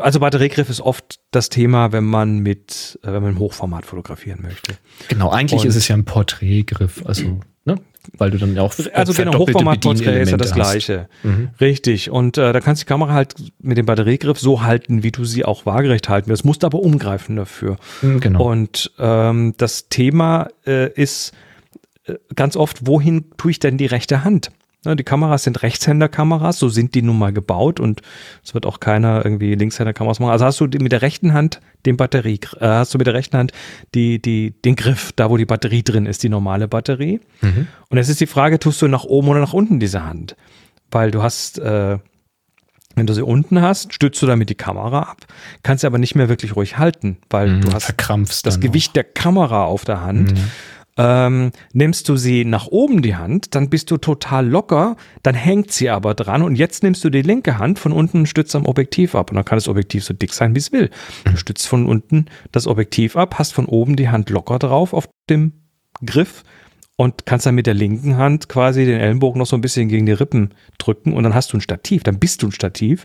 also 0.00 0.20
Batteriegriff 0.20 0.70
ist 0.70 0.80
oft 0.80 1.20
das 1.32 1.50
Thema, 1.50 1.92
wenn 1.92 2.04
man 2.04 2.38
mit, 2.38 2.98
äh, 3.02 3.12
wenn 3.12 3.22
man 3.22 3.32
im 3.32 3.38
Hochformat 3.38 3.84
fotografieren 3.84 4.40
möchte. 4.42 4.76
Genau, 5.08 5.30
eigentlich 5.30 5.62
Und- 5.62 5.68
ist 5.68 5.76
es 5.76 5.88
ja 5.88 5.96
ein 5.96 6.04
Porträtgriff, 6.06 7.04
also, 7.04 7.40
ne? 7.66 7.76
Weil 8.16 8.30
du 8.30 8.38
dann 8.38 8.58
auch 8.58 8.74
Also 8.92 9.12
genau, 9.12 9.38
Hochformat-Porträt 9.38 10.22
ist 10.22 10.30
ja 10.30 10.36
das. 10.36 10.52
Gleiche. 10.54 11.08
Mhm. 11.22 11.50
Richtig. 11.60 12.10
Und 12.10 12.38
äh, 12.38 12.52
da 12.52 12.60
kannst 12.60 12.82
du 12.82 12.84
die 12.84 12.88
Kamera 12.88 13.12
halt 13.12 13.34
mit 13.60 13.78
dem 13.78 13.86
Batteriegriff 13.86 14.38
so 14.38 14.62
halten, 14.62 15.02
wie 15.02 15.10
du 15.10 15.24
sie 15.24 15.44
auch 15.44 15.66
waagerecht 15.66 16.08
halten 16.08 16.28
willst. 16.28 16.44
Musst 16.44 16.64
aber 16.64 16.80
umgreifen 16.80 17.36
dafür. 17.36 17.76
Mhm, 18.02 18.20
Genau. 18.20 18.50
Und 18.50 18.92
ähm, 18.98 19.54
das 19.56 19.88
Thema 19.88 20.48
äh, 20.66 20.90
ist 20.92 21.32
äh, 22.06 22.14
ganz 22.34 22.56
oft, 22.56 22.86
wohin 22.86 23.24
tue 23.36 23.52
ich 23.52 23.58
denn 23.58 23.76
die 23.78 23.86
rechte 23.86 24.24
Hand? 24.24 24.50
Ne, 24.84 24.96
die 24.96 25.04
Kameras 25.04 25.44
sind 25.44 25.62
Rechtshänderkameras, 25.62 26.58
so 26.58 26.70
sind 26.70 26.94
die 26.94 27.02
nun 27.02 27.18
mal 27.18 27.34
gebaut 27.34 27.80
und 27.80 28.00
es 28.42 28.54
wird 28.54 28.64
auch 28.64 28.80
keiner 28.80 29.22
irgendwie 29.22 29.54
Linkshänderkameras 29.54 30.20
machen. 30.20 30.30
Also 30.32 30.46
hast 30.46 30.58
du 30.60 30.64
mit 30.64 30.90
der 30.90 31.02
rechten 31.02 31.34
Hand 31.34 31.60
den 31.84 31.98
Batterie, 31.98 32.40
äh, 32.58 32.66
hast 32.66 32.94
du 32.94 32.98
mit 32.98 33.06
der 33.06 33.12
rechten 33.14 33.36
Hand 33.36 33.52
die, 33.94 34.22
die, 34.22 34.54
den 34.64 34.76
Griff, 34.76 35.12
da 35.14 35.28
wo 35.28 35.36
die 35.36 35.44
Batterie 35.44 35.82
drin 35.82 36.06
ist, 36.06 36.22
die 36.22 36.30
normale 36.30 36.66
Batterie. 36.66 37.20
Und 37.90 37.98
jetzt 37.98 38.08
ist 38.08 38.20
die 38.22 38.26
Frage, 38.26 38.58
tust 38.58 38.80
du 38.80 38.88
nach 38.88 39.04
oben 39.04 39.28
oder 39.28 39.40
nach 39.40 39.52
unten 39.52 39.80
diese 39.80 40.02
Hand? 40.04 40.34
Weil 40.90 41.10
du 41.10 41.22
hast, 41.22 41.58
äh, 41.58 41.98
wenn 42.96 43.06
du 43.06 43.12
sie 43.12 43.22
unten 43.24 43.60
hast, 43.60 43.92
stützt 43.92 44.20
du 44.22 44.26
damit 44.26 44.48
die 44.48 44.54
Kamera 44.54 45.02
ab, 45.02 45.26
kannst 45.62 45.82
sie 45.82 45.86
aber 45.86 45.98
nicht 45.98 46.14
mehr 46.14 46.28
wirklich 46.30 46.56
ruhig 46.56 46.78
halten, 46.78 47.18
weil 47.28 47.48
Mhm, 47.50 47.60
du 47.60 47.72
hast 47.72 47.84
das 48.46 48.60
Gewicht 48.60 48.96
der 48.96 49.04
Kamera 49.04 49.64
auf 49.64 49.84
der 49.84 50.00
Hand. 50.00 50.32
Ähm, 50.96 51.52
nimmst 51.72 52.08
du 52.08 52.16
sie 52.16 52.44
nach 52.44 52.66
oben 52.66 53.00
die 53.00 53.16
Hand, 53.16 53.54
dann 53.54 53.70
bist 53.70 53.90
du 53.90 53.96
total 53.96 54.46
locker, 54.46 54.96
dann 55.22 55.34
hängt 55.34 55.72
sie 55.72 55.88
aber 55.88 56.14
dran 56.14 56.42
und 56.42 56.56
jetzt 56.56 56.82
nimmst 56.82 57.04
du 57.04 57.10
die 57.10 57.22
linke 57.22 57.58
Hand 57.58 57.78
von 57.78 57.92
unten 57.92 58.26
stützt 58.26 58.56
am 58.56 58.66
Objektiv 58.66 59.14
ab 59.14 59.30
und 59.30 59.36
dann 59.36 59.44
kann 59.44 59.56
das 59.56 59.68
Objektiv 59.68 60.04
so 60.04 60.14
dick 60.14 60.32
sein, 60.32 60.54
wie 60.54 60.58
es 60.58 60.72
will. 60.72 60.90
Du 61.24 61.36
stützt 61.36 61.68
von 61.68 61.86
unten 61.86 62.26
das 62.52 62.66
Objektiv 62.66 63.16
ab, 63.16 63.38
hast 63.38 63.54
von 63.54 63.66
oben 63.66 63.96
die 63.96 64.08
Hand 64.08 64.30
locker 64.30 64.58
drauf 64.58 64.92
auf 64.92 65.08
dem 65.28 65.52
Griff 66.04 66.44
und 66.96 67.24
kannst 67.24 67.46
dann 67.46 67.54
mit 67.54 67.66
der 67.66 67.72
linken 67.72 68.18
Hand 68.18 68.50
quasi 68.50 68.84
den 68.84 69.00
Ellenbogen 69.00 69.38
noch 69.38 69.46
so 69.46 69.56
ein 69.56 69.62
bisschen 69.62 69.88
gegen 69.88 70.04
die 70.04 70.12
Rippen 70.12 70.52
drücken 70.76 71.14
und 71.14 71.22
dann 71.22 71.34
hast 71.34 71.50
du 71.52 71.56
ein 71.56 71.62
Stativ, 71.62 72.02
dann 72.02 72.18
bist 72.18 72.42
du 72.42 72.48
ein 72.48 72.52
Stativ 72.52 73.04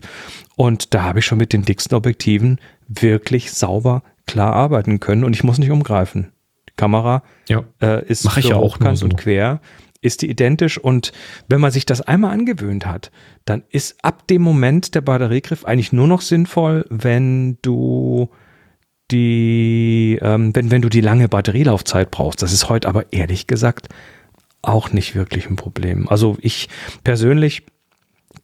und 0.54 0.92
da 0.92 1.04
habe 1.04 1.20
ich 1.20 1.24
schon 1.24 1.38
mit 1.38 1.54
den 1.54 1.62
dicksten 1.62 1.96
Objektiven 1.96 2.60
wirklich 2.88 3.52
sauber 3.52 4.02
klar 4.26 4.52
arbeiten 4.52 5.00
können 5.00 5.24
und 5.24 5.34
ich 5.34 5.44
muss 5.44 5.56
nicht 5.56 5.70
umgreifen. 5.70 6.32
Kamera 6.76 7.22
Ja. 7.48 7.64
äh, 7.80 8.04
ist 8.06 8.24
Mach 8.24 8.36
ich 8.38 8.44
für 8.46 8.50
ja 8.50 8.56
auch 8.56 8.74
hochkant 8.76 8.98
so. 8.98 9.04
und 9.06 9.16
quer, 9.16 9.60
ist 10.02 10.22
die 10.22 10.30
identisch 10.30 10.78
und 10.78 11.12
wenn 11.48 11.60
man 11.60 11.70
sich 11.70 11.86
das 11.86 12.00
einmal 12.02 12.32
angewöhnt 12.32 12.86
hat, 12.86 13.10
dann 13.44 13.62
ist 13.70 13.96
ab 14.04 14.26
dem 14.28 14.42
Moment 14.42 14.94
der 14.94 15.00
Batteriegriff 15.00 15.64
eigentlich 15.64 15.92
nur 15.92 16.06
noch 16.06 16.20
sinnvoll, 16.20 16.84
wenn 16.90 17.58
du 17.62 18.28
die, 19.10 20.18
ähm, 20.20 20.54
wenn, 20.54 20.70
wenn 20.70 20.82
du 20.82 20.88
die 20.88 21.00
lange 21.00 21.28
Batterielaufzeit 21.28 22.10
brauchst. 22.10 22.42
Das 22.42 22.52
ist 22.52 22.68
heute 22.68 22.88
aber 22.88 23.12
ehrlich 23.12 23.46
gesagt 23.46 23.88
auch 24.62 24.92
nicht 24.92 25.14
wirklich 25.14 25.48
ein 25.48 25.56
Problem. 25.56 26.08
Also 26.08 26.36
ich 26.40 26.68
persönlich 27.04 27.62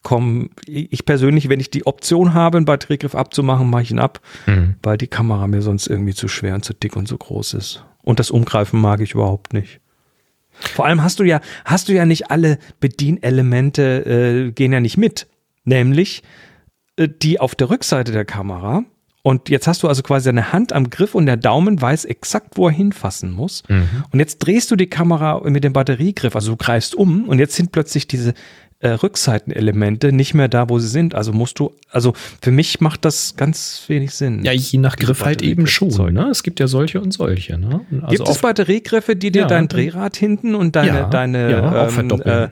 komme, 0.02 0.48
ich 0.66 1.04
persönlich, 1.04 1.48
wenn 1.48 1.60
ich 1.60 1.70
die 1.70 1.84
Option 1.86 2.32
habe, 2.32 2.56
einen 2.58 2.64
Batteriegriff 2.64 3.14
abzumachen, 3.14 3.68
mache 3.70 3.82
ich 3.82 3.90
ihn 3.90 3.98
ab, 3.98 4.20
Mhm. 4.46 4.76
weil 4.82 4.96
die 4.98 5.06
Kamera 5.08 5.46
mir 5.48 5.62
sonst 5.62 5.86
irgendwie 5.88 6.14
zu 6.14 6.28
schwer 6.28 6.54
und 6.54 6.64
zu 6.64 6.74
dick 6.74 6.96
und 6.96 7.06
zu 7.08 7.18
groß 7.18 7.54
ist. 7.54 7.84
Und 8.02 8.18
das 8.18 8.30
Umgreifen 8.30 8.80
mag 8.80 9.00
ich 9.00 9.14
überhaupt 9.14 9.52
nicht. 9.52 9.80
Vor 10.50 10.86
allem 10.86 11.02
hast 11.02 11.18
du 11.18 11.24
ja, 11.24 11.40
hast 11.64 11.88
du 11.88 11.92
ja 11.92 12.04
nicht 12.04 12.30
alle 12.30 12.58
Bedienelemente 12.80 13.82
äh, 14.48 14.52
gehen 14.52 14.72
ja 14.72 14.80
nicht 14.80 14.96
mit. 14.96 15.26
Nämlich 15.64 16.22
äh, 16.96 17.08
die 17.08 17.40
auf 17.40 17.54
der 17.54 17.70
Rückseite 17.70 18.12
der 18.12 18.24
Kamera. 18.24 18.84
Und 19.22 19.48
jetzt 19.48 19.68
hast 19.68 19.84
du 19.84 19.88
also 19.88 20.02
quasi 20.02 20.26
deine 20.26 20.52
Hand 20.52 20.72
am 20.72 20.90
Griff 20.90 21.14
und 21.14 21.26
der 21.26 21.36
Daumen 21.36 21.80
weiß 21.80 22.06
exakt, 22.06 22.56
wo 22.56 22.66
er 22.66 22.72
hinfassen 22.72 23.30
muss. 23.30 23.62
Und 24.10 24.18
jetzt 24.18 24.38
drehst 24.38 24.68
du 24.72 24.76
die 24.76 24.88
Kamera 24.88 25.40
mit 25.48 25.62
dem 25.62 25.72
Batteriegriff, 25.72 26.34
also 26.34 26.52
du 26.52 26.56
greifst 26.56 26.96
um 26.96 27.28
und 27.28 27.38
jetzt 27.38 27.54
sind 27.54 27.70
plötzlich 27.70 28.08
diese 28.08 28.34
äh, 28.82 28.90
Rückseitenelemente 28.90 30.12
nicht 30.12 30.34
mehr 30.34 30.48
da, 30.48 30.68
wo 30.68 30.78
sie 30.80 30.88
sind. 30.88 31.14
Also 31.14 31.32
musst 31.32 31.58
du, 31.60 31.72
also 31.90 32.14
für 32.40 32.50
mich 32.50 32.80
macht 32.80 33.04
das 33.04 33.36
ganz 33.36 33.84
wenig 33.86 34.10
Sinn. 34.12 34.44
Ja, 34.44 34.52
je 34.52 34.78
nach 34.78 34.96
Griff 34.96 35.24
halt 35.24 35.40
eben 35.40 35.68
schon. 35.68 36.12
Ne? 36.12 36.28
Es 36.30 36.42
gibt 36.42 36.58
ja 36.58 36.66
solche 36.66 37.00
und 37.00 37.12
solche. 37.12 37.58
Ne? 37.58 37.80
Also 38.02 38.24
Gibt 38.24 38.28
es 38.28 38.38
Batteriegriffe, 38.38 39.14
die 39.14 39.30
dir 39.30 39.42
Ja, 39.42 39.46
dein 39.46 39.68
Drehrad 39.68 40.16
hinten 40.16 40.56
und 40.56 40.74
deine, 40.74 40.88
Ja, 40.88 41.04
deine 41.08 41.50
ja, 41.50 41.88
ähm. 41.88 42.50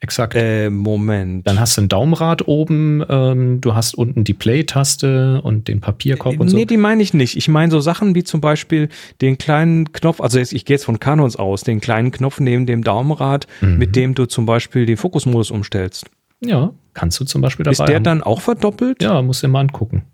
Exakt. 0.00 0.34
äh, 0.34 0.66
äh, 0.66 0.70
Moment. 0.70 1.46
Dann 1.46 1.60
hast 1.60 1.76
du 1.76 1.82
ein 1.82 1.88
Daumenrad 1.88 2.48
oben, 2.48 3.04
ähm, 3.08 3.60
du 3.60 3.74
hast 3.74 3.94
unten 3.94 4.24
die 4.24 4.32
Play-Taste 4.34 5.40
und 5.42 5.68
den 5.68 5.80
Papierkorb 5.80 6.40
und 6.40 6.48
so. 6.48 6.56
Nee, 6.56 6.64
die 6.64 6.76
meine 6.78 7.02
ich 7.02 7.12
nicht. 7.14 7.36
Ich 7.36 7.48
meine 7.48 7.70
so 7.70 7.80
Sachen 7.80 8.14
wie 8.14 8.24
zum 8.24 8.40
Beispiel 8.40 8.88
den 9.20 9.36
kleinen 9.38 9.92
Knopf, 9.92 10.20
also 10.20 10.38
jetzt, 10.38 10.52
ich 10.52 10.64
gehe 10.64 10.74
jetzt 10.76 10.84
von 10.84 10.98
Canons 11.00 11.36
aus, 11.36 11.62
den 11.62 11.80
kleinen 11.80 12.10
Knopf 12.12 12.40
neben 12.40 12.66
dem 12.66 12.82
Daumenrad, 12.82 13.46
Mhm. 13.60 13.76
mit 13.78 13.94
dem 13.96 14.14
du 14.14 14.26
zum 14.26 14.46
Beispiel 14.46 14.86
den 14.86 14.96
Fokusmodus 14.96 15.50
umstellst. 15.50 16.06
Ja, 16.42 16.72
kannst 16.94 17.20
du 17.20 17.24
zum 17.24 17.42
Beispiel 17.42 17.64
dabei 17.64 17.72
Ist 17.72 17.86
der 17.86 17.96
haben. 17.96 18.04
dann 18.04 18.22
auch 18.22 18.40
verdoppelt? 18.40 19.02
Ja, 19.02 19.20
musst 19.20 19.42
du 19.42 19.46
dir 19.46 19.52
mal 19.52 19.60
angucken. 19.60 20.04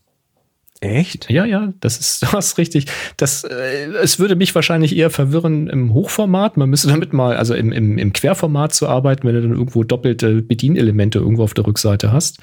Echt? 0.81 1.31
Ja, 1.31 1.45
ja, 1.45 1.73
das 1.81 1.99
ist 1.99 2.23
das 2.33 2.59
richtig. 2.59 2.87
Das, 3.17 3.45
äh, 3.45 3.87
es 4.03 4.19
würde 4.19 4.37
mich 4.37 4.55
wahrscheinlich 4.55 4.97
eher 4.97 5.11
verwirren 5.11 5.69
im 5.69 5.95
Hochformat. 5.95 6.57
Man 6.57 6.71
müsste 6.71 6.89
damit 6.89 7.13
mal, 7.13 7.37
also 7.37 7.55
im, 7.55 7.73
im, 7.73 7.99
im 7.99 8.13
Querformat 8.13 8.75
zu 8.75 8.89
arbeiten, 8.89 9.27
wenn 9.27 9.35
du 9.35 9.43
dann 9.43 9.53
irgendwo 9.53 9.85
doppelte 9.85 10.43
Bedienelemente 10.43 11.19
irgendwo 11.19 11.45
auf 11.45 11.55
der 11.55 11.67
Rückseite 11.67 12.13
hast. 12.13 12.39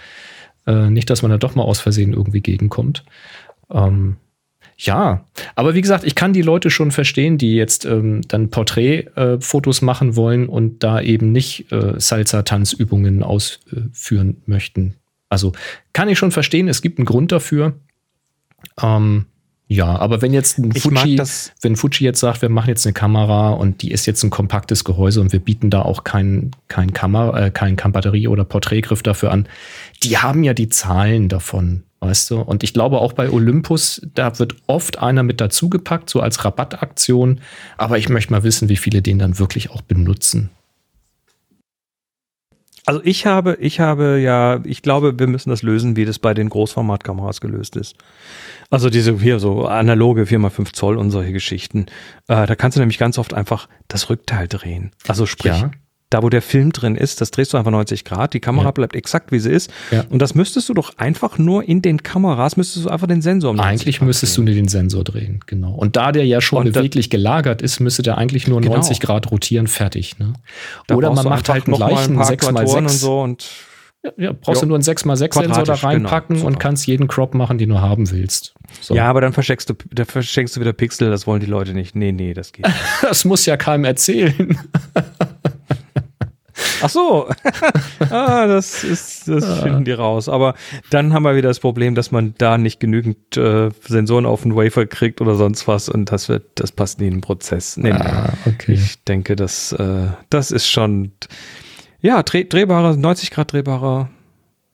Äh, 0.65 0.89
nicht, 0.89 1.09
dass 1.09 1.21
man 1.21 1.31
da 1.31 1.37
doch 1.37 1.55
mal 1.55 1.63
aus 1.63 1.79
Versehen 1.79 2.13
irgendwie 2.13 2.41
gegenkommt. 2.41 3.03
Ähm, 3.71 4.17
ja, 4.77 5.25
aber 5.55 5.75
wie 5.75 5.81
gesagt, 5.81 6.03
ich 6.03 6.15
kann 6.15 6.33
die 6.33 6.41
Leute 6.41 6.69
schon 6.69 6.91
verstehen, 6.91 7.37
die 7.37 7.55
jetzt 7.55 7.85
ähm, 7.85 8.21
dann 8.27 8.49
Porträtfotos 8.49 9.81
äh, 9.81 9.85
machen 9.85 10.15
wollen 10.15 10.49
und 10.49 10.83
da 10.83 10.99
eben 10.99 11.31
nicht 11.31 11.71
äh, 11.71 11.99
Salsa-Tanzübungen 11.99 13.21
ausführen 13.21 14.41
möchten. 14.45 14.95
Also 15.29 15.53
kann 15.93 16.09
ich 16.09 16.17
schon 16.17 16.31
verstehen, 16.31 16.67
es 16.67 16.81
gibt 16.81 16.97
einen 16.99 17.05
Grund 17.05 17.31
dafür. 17.31 17.79
Ähm, 18.81 19.25
ja, 19.67 19.95
aber 19.95 20.21
wenn 20.21 20.33
jetzt 20.33 20.59
ein 20.59 20.71
Fuji, 20.71 21.19
wenn 21.61 21.75
Fuji 21.75 22.03
jetzt 22.03 22.19
sagt, 22.19 22.41
wir 22.41 22.49
machen 22.49 22.67
jetzt 22.67 22.85
eine 22.85 22.93
Kamera 22.93 23.51
und 23.51 23.81
die 23.81 23.91
ist 23.91 24.05
jetzt 24.05 24.21
ein 24.23 24.29
kompaktes 24.29 24.83
Gehäuse 24.83 25.19
und 25.21 25.31
wir 25.31 25.39
bieten 25.39 25.69
da 25.69 25.81
auch 25.81 26.03
kein, 26.03 26.51
kein 26.67 26.93
Kamera, 26.93 27.47
äh, 27.47 27.49
kein 27.49 27.75
Batterie 27.75 28.27
oder 28.27 28.43
Porträtgriff 28.43 29.01
dafür 29.01 29.31
an, 29.31 29.47
die 30.03 30.17
haben 30.17 30.43
ja 30.43 30.53
die 30.53 30.69
Zahlen 30.69 31.29
davon, 31.29 31.83
weißt 32.01 32.31
du? 32.31 32.41
Und 32.41 32.63
ich 32.63 32.73
glaube 32.73 32.99
auch 32.99 33.13
bei 33.13 33.31
Olympus, 33.31 34.01
da 34.13 34.37
wird 34.37 34.57
oft 34.67 34.99
einer 34.99 35.23
mit 35.23 35.41
dazugepackt, 35.41 36.09
so 36.09 36.19
als 36.19 36.45
Rabattaktion. 36.45 37.39
Aber 37.77 37.97
ich 37.97 38.09
möchte 38.09 38.31
mal 38.31 38.43
wissen, 38.43 38.69
wie 38.69 38.77
viele 38.77 39.01
den 39.01 39.17
dann 39.17 39.39
wirklich 39.39 39.71
auch 39.71 39.81
benutzen. 39.81 40.51
Also 42.85 43.01
ich 43.03 43.25
habe, 43.25 43.57
ich 43.61 43.79
habe 43.79 44.19
ja, 44.19 44.59
ich 44.65 44.81
glaube, 44.81 45.17
wir 45.17 45.27
müssen 45.27 45.49
das 45.49 45.63
lösen, 45.63 45.95
wie 45.95 46.05
das 46.05 46.19
bei 46.19 46.33
den 46.33 46.49
Großformatkameras 46.49 47.39
gelöst 47.39 47.75
ist. 47.75 47.95
Also 48.69 48.89
diese 48.89 49.17
hier 49.19 49.39
so 49.39 49.65
analoge 49.67 50.23
4x5 50.23 50.73
Zoll 50.73 50.97
und 50.97 51.11
solche 51.11 51.31
Geschichten. 51.31 51.85
Äh, 52.27 52.45
da 52.45 52.55
kannst 52.55 52.75
du 52.75 52.81
nämlich 52.81 52.97
ganz 52.97 53.17
oft 53.17 53.33
einfach 53.33 53.69
das 53.87 54.09
Rückteil 54.09 54.47
drehen. 54.47 54.91
Also 55.07 55.25
sprich, 55.25 55.53
ja 55.53 55.71
da 56.13 56.21
wo 56.21 56.29
der 56.29 56.41
Film 56.41 56.71
drin 56.71 56.95
ist, 56.95 57.21
das 57.21 57.31
drehst 57.31 57.53
du 57.53 57.57
einfach 57.57 57.71
90 57.71 58.05
Grad, 58.05 58.33
die 58.33 58.39
Kamera 58.39 58.65
ja. 58.65 58.71
bleibt 58.71 58.95
exakt 58.95 59.31
wie 59.31 59.39
sie 59.39 59.49
ist. 59.49 59.71
Ja. 59.91 60.05
Und 60.09 60.21
das 60.21 60.35
müsstest 60.35 60.69
du 60.69 60.73
doch 60.73 60.97
einfach 60.97 61.37
nur 61.37 61.67
in 61.67 61.81
den 61.81 62.03
Kameras, 62.03 62.55
müsstest 62.55 62.85
du 62.85 62.89
einfach 62.89 63.07
den 63.07 63.21
Sensor 63.21 63.51
um 63.51 63.59
Eigentlich 63.59 64.01
müsstest 64.01 64.37
drehen. 64.37 64.45
du 64.45 64.51
nur 64.51 64.61
den 64.61 64.67
Sensor 64.67 65.03
drehen, 65.03 65.39
genau. 65.47 65.73
Und 65.73 65.95
da 65.95 66.11
der 66.11 66.25
ja 66.25 66.39
schon 66.39 66.65
beweglich 66.65 67.09
gelagert 67.09 67.61
ist, 67.61 67.79
müsste 67.79 68.03
der 68.03 68.17
eigentlich 68.17 68.47
nur 68.47 68.61
genau. 68.61 68.75
90 68.75 68.99
Grad 68.99 69.31
rotieren, 69.31 69.67
fertig. 69.67 70.19
Ne? 70.19 70.33
Oder 70.91 71.11
man 71.13 71.25
macht 71.25 71.49
halt 71.49 71.67
einen 71.67 71.75
gleichen 71.75 72.19
6x6 72.19 72.77
und 72.77 72.89
so 72.89 73.21
und 73.21 73.45
ja, 74.03 74.11
ja, 74.17 74.31
brauchst 74.33 74.61
jo. 74.61 74.65
du 74.65 74.67
nur 74.67 74.77
einen 74.77 74.83
6x6-Sensor 74.83 75.63
da 75.63 75.73
reinpacken 75.75 76.35
genau, 76.35 76.47
und 76.47 76.59
kannst 76.59 76.85
jeden 76.87 77.07
Crop 77.07 77.33
machen, 77.33 77.57
den 77.57 77.69
du 77.69 77.79
haben 77.79 78.11
willst. 78.11 78.53
So. 78.81 78.95
Ja, 78.95 79.09
aber 79.09 79.21
dann 79.21 79.31
verschenkst 79.31 79.69
du, 79.69 79.75
da 79.91 80.03
verschenkst 80.03 80.55
du 80.57 80.59
wieder 80.59 80.73
Pixel, 80.73 81.09
das 81.09 81.25
wollen 81.25 81.39
die 81.39 81.45
Leute 81.47 81.73
nicht. 81.73 81.95
Nee, 81.95 82.11
nee, 82.11 82.33
das 82.33 82.51
geht 82.51 82.65
nicht. 82.65 82.77
das 83.01 83.23
muss 83.23 83.45
ja 83.45 83.55
keinem 83.55 83.85
erzählen. 83.85 84.59
Ach 86.83 86.89
so. 86.89 87.29
ah, 88.09 88.45
das 88.45 88.83
ist, 88.83 89.27
das 89.29 89.45
ja. 89.45 89.55
finden 89.55 89.85
die 89.85 89.93
raus. 89.93 90.27
Aber 90.27 90.53
dann 90.89 91.13
haben 91.13 91.23
wir 91.23 91.35
wieder 91.35 91.47
das 91.47 91.59
Problem, 91.59 91.95
dass 91.95 92.11
man 92.11 92.35
da 92.37 92.57
nicht 92.57 92.79
genügend 92.79 93.37
äh, 93.37 93.69
Sensoren 93.87 94.25
auf 94.25 94.43
den 94.43 94.55
Wafer 94.55 94.85
kriegt 94.85 95.21
oder 95.21 95.35
sonst 95.35 95.67
was 95.67 95.87
und 95.87 96.11
das 96.11 96.27
wird, 96.27 96.43
das 96.55 96.73
passt 96.73 96.99
nie 96.99 97.07
in 97.07 97.15
den 97.15 97.21
Prozess. 97.21 97.77
Nee, 97.77 97.91
ah, 97.91 98.33
okay. 98.45 98.73
Ich 98.73 99.03
denke, 99.05 99.35
das, 99.37 99.71
äh, 99.71 100.07
das 100.29 100.51
ist 100.51 100.69
schon, 100.69 101.13
ja, 102.01 102.21
dreh, 102.21 102.43
drehbarer, 102.43 102.97
90 102.97 103.31
Grad 103.31 103.53
drehbarer 103.53 104.09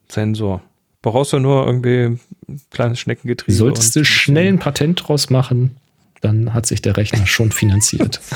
Sensor. 0.07 0.63
Brauchst 1.01 1.31
du 1.31 1.39
nur 1.39 1.65
irgendwie 1.65 2.19
ein 2.47 2.61
kleines 2.71 2.99
Schneckengetriebe. 2.99 3.55
Solltest 3.55 3.95
du 3.95 4.03
schnell 4.03 4.47
ein 4.47 4.59
Patent 4.59 5.07
draus 5.07 5.29
machen, 5.29 5.77
dann 6.21 6.53
hat 6.53 6.65
sich 6.65 6.81
der 6.81 6.97
Rechner 6.97 7.25
schon 7.25 7.51
finanziert. 7.51 8.19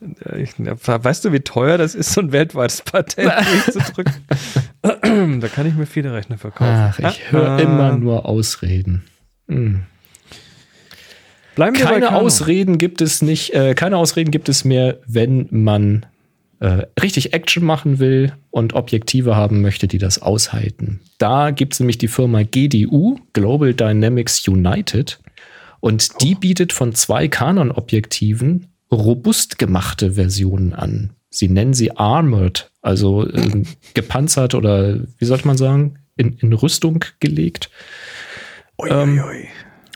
weißt 0.00 1.24
du, 1.24 1.32
wie 1.32 1.40
teuer 1.40 1.78
das 1.78 1.94
ist, 1.94 2.12
so 2.12 2.20
ein 2.20 2.32
weltweites 2.32 2.82
Patent 2.82 3.32
durchzudrücken? 3.64 5.40
da 5.40 5.48
kann 5.48 5.66
ich 5.66 5.74
mir 5.74 5.86
viele 5.86 6.12
Rechner 6.12 6.38
verkaufen. 6.38 6.70
Ach, 6.70 6.98
ich 6.98 7.32
höre 7.32 7.50
ah. 7.50 7.58
immer 7.58 7.96
nur 7.96 8.26
Ausreden. 8.26 9.04
Hm. 9.48 9.82
Bleiben 11.54 11.76
wir 11.76 11.86
keine 11.86 12.14
Ausreden 12.14 12.78
gibt 12.78 13.00
es 13.00 13.20
nicht, 13.20 13.52
äh, 13.52 13.74
keine 13.74 13.96
Ausreden 13.96 14.30
gibt 14.30 14.48
es 14.48 14.64
mehr, 14.64 14.98
wenn 15.06 15.48
man 15.50 16.06
äh, 16.60 16.82
richtig 17.00 17.32
Action 17.32 17.64
machen 17.64 17.98
will 17.98 18.32
und 18.50 18.74
Objektive 18.74 19.34
haben 19.34 19.60
möchte, 19.60 19.88
die 19.88 19.98
das 19.98 20.22
aushalten. 20.22 21.00
Da 21.18 21.50
gibt 21.50 21.72
es 21.72 21.80
nämlich 21.80 21.98
die 21.98 22.08
Firma 22.08 22.42
GDU, 22.42 23.18
Global 23.32 23.74
Dynamics 23.74 24.46
United. 24.46 25.18
Und 25.80 26.22
die 26.22 26.34
bietet 26.34 26.72
von 26.72 26.94
zwei 26.94 27.28
Canon-Objektiven 27.28 28.66
robust 28.90 29.58
gemachte 29.58 30.12
Versionen 30.12 30.72
an. 30.72 31.10
Sie 31.30 31.48
nennen 31.48 31.74
sie 31.74 31.96
armored, 31.96 32.70
also 32.80 33.28
äh, 33.28 33.64
gepanzert 33.94 34.54
oder 34.54 35.00
wie 35.18 35.24
sollte 35.24 35.46
man 35.46 35.58
sagen, 35.58 35.98
in, 36.16 36.32
in 36.38 36.52
Rüstung 36.52 37.04
gelegt. 37.20 37.70
Ui, 38.78 38.88
ähm, 38.90 39.22
ui. 39.24 39.48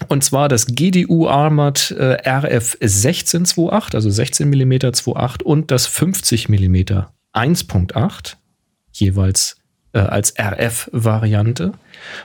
Und 0.09 0.25
zwar 0.25 0.49
das 0.49 0.67
GDU 0.67 1.29
Armored 1.29 1.93
äh, 1.93 2.29
RF 2.29 2.77
1628, 2.81 3.95
also 3.95 4.11
16 4.11 4.49
mm 4.49 4.73
2.8 4.73 5.43
und 5.43 5.71
das 5.71 5.87
50 5.87 6.49
mm 6.49 6.77
1.8, 7.33 8.35
jeweils 8.93 9.62
äh, 9.93 9.99
als 9.99 10.35
RF-Variante. 10.39 11.73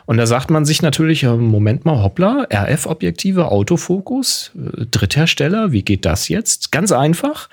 Und 0.05 0.17
da 0.17 0.25
sagt 0.25 0.49
man 0.49 0.65
sich 0.65 0.81
natürlich, 0.81 1.23
Moment 1.23 1.85
mal, 1.85 2.01
hoppla, 2.01 2.47
RF-Objektive, 2.51 3.51
Autofokus, 3.51 4.51
äh, 4.55 4.85
Dritthersteller, 4.85 5.71
wie 5.71 5.83
geht 5.83 6.05
das 6.05 6.29
jetzt? 6.29 6.71
Ganz 6.71 6.91
einfach. 6.91 7.49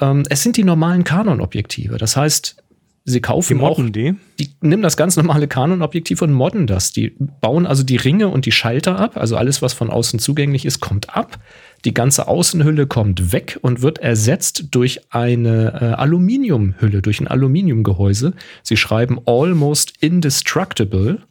Ähm, 0.00 0.24
es 0.28 0.42
sind 0.42 0.56
die 0.56 0.64
normalen 0.64 1.04
Canon-Objektive. 1.04 1.96
Das 1.96 2.16
heißt, 2.16 2.56
sie 3.04 3.20
kaufen 3.20 3.58
die 3.58 3.64
auch, 3.64 3.80
die? 3.82 4.14
die 4.38 4.50
nehmen 4.60 4.82
das 4.82 4.96
ganz 4.96 5.16
normale 5.16 5.48
Canon-Objektiv 5.48 6.22
und 6.22 6.32
modden 6.32 6.66
das. 6.66 6.92
Die 6.92 7.14
bauen 7.40 7.66
also 7.66 7.82
die 7.82 7.96
Ringe 7.96 8.28
und 8.28 8.46
die 8.46 8.52
Schalter 8.52 8.98
ab, 8.98 9.16
also 9.16 9.36
alles, 9.36 9.62
was 9.62 9.72
von 9.72 9.90
außen 9.90 10.18
zugänglich 10.18 10.66
ist, 10.66 10.80
kommt 10.80 11.16
ab. 11.16 11.38
Die 11.86 11.94
ganze 11.94 12.26
Außenhülle 12.26 12.88
kommt 12.88 13.32
weg 13.32 13.60
und 13.62 13.80
wird 13.80 14.00
ersetzt 14.00 14.64
durch 14.72 15.02
eine 15.10 15.72
äh, 15.80 15.84
Aluminiumhülle, 15.94 17.00
durch 17.00 17.20
ein 17.20 17.28
Aluminiumgehäuse. 17.28 18.32
Sie 18.64 18.76
schreiben 18.76 19.20
almost 19.24 19.92
indestructible. 20.00 21.22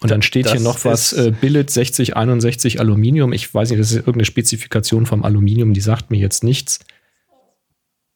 Und 0.00 0.10
dann 0.10 0.22
steht 0.22 0.46
das 0.46 0.52
hier 0.52 0.62
noch 0.62 0.82
was, 0.86 1.12
äh, 1.12 1.34
Billet 1.38 1.68
6061 1.68 2.80
Aluminium. 2.80 3.34
Ich 3.34 3.52
weiß 3.52 3.68
nicht, 3.68 3.78
das 3.78 3.90
ist 3.90 3.98
irgendeine 3.98 4.24
Spezifikation 4.24 5.04
vom 5.04 5.22
Aluminium, 5.22 5.74
die 5.74 5.82
sagt 5.82 6.10
mir 6.10 6.18
jetzt 6.18 6.42
nichts. 6.42 6.78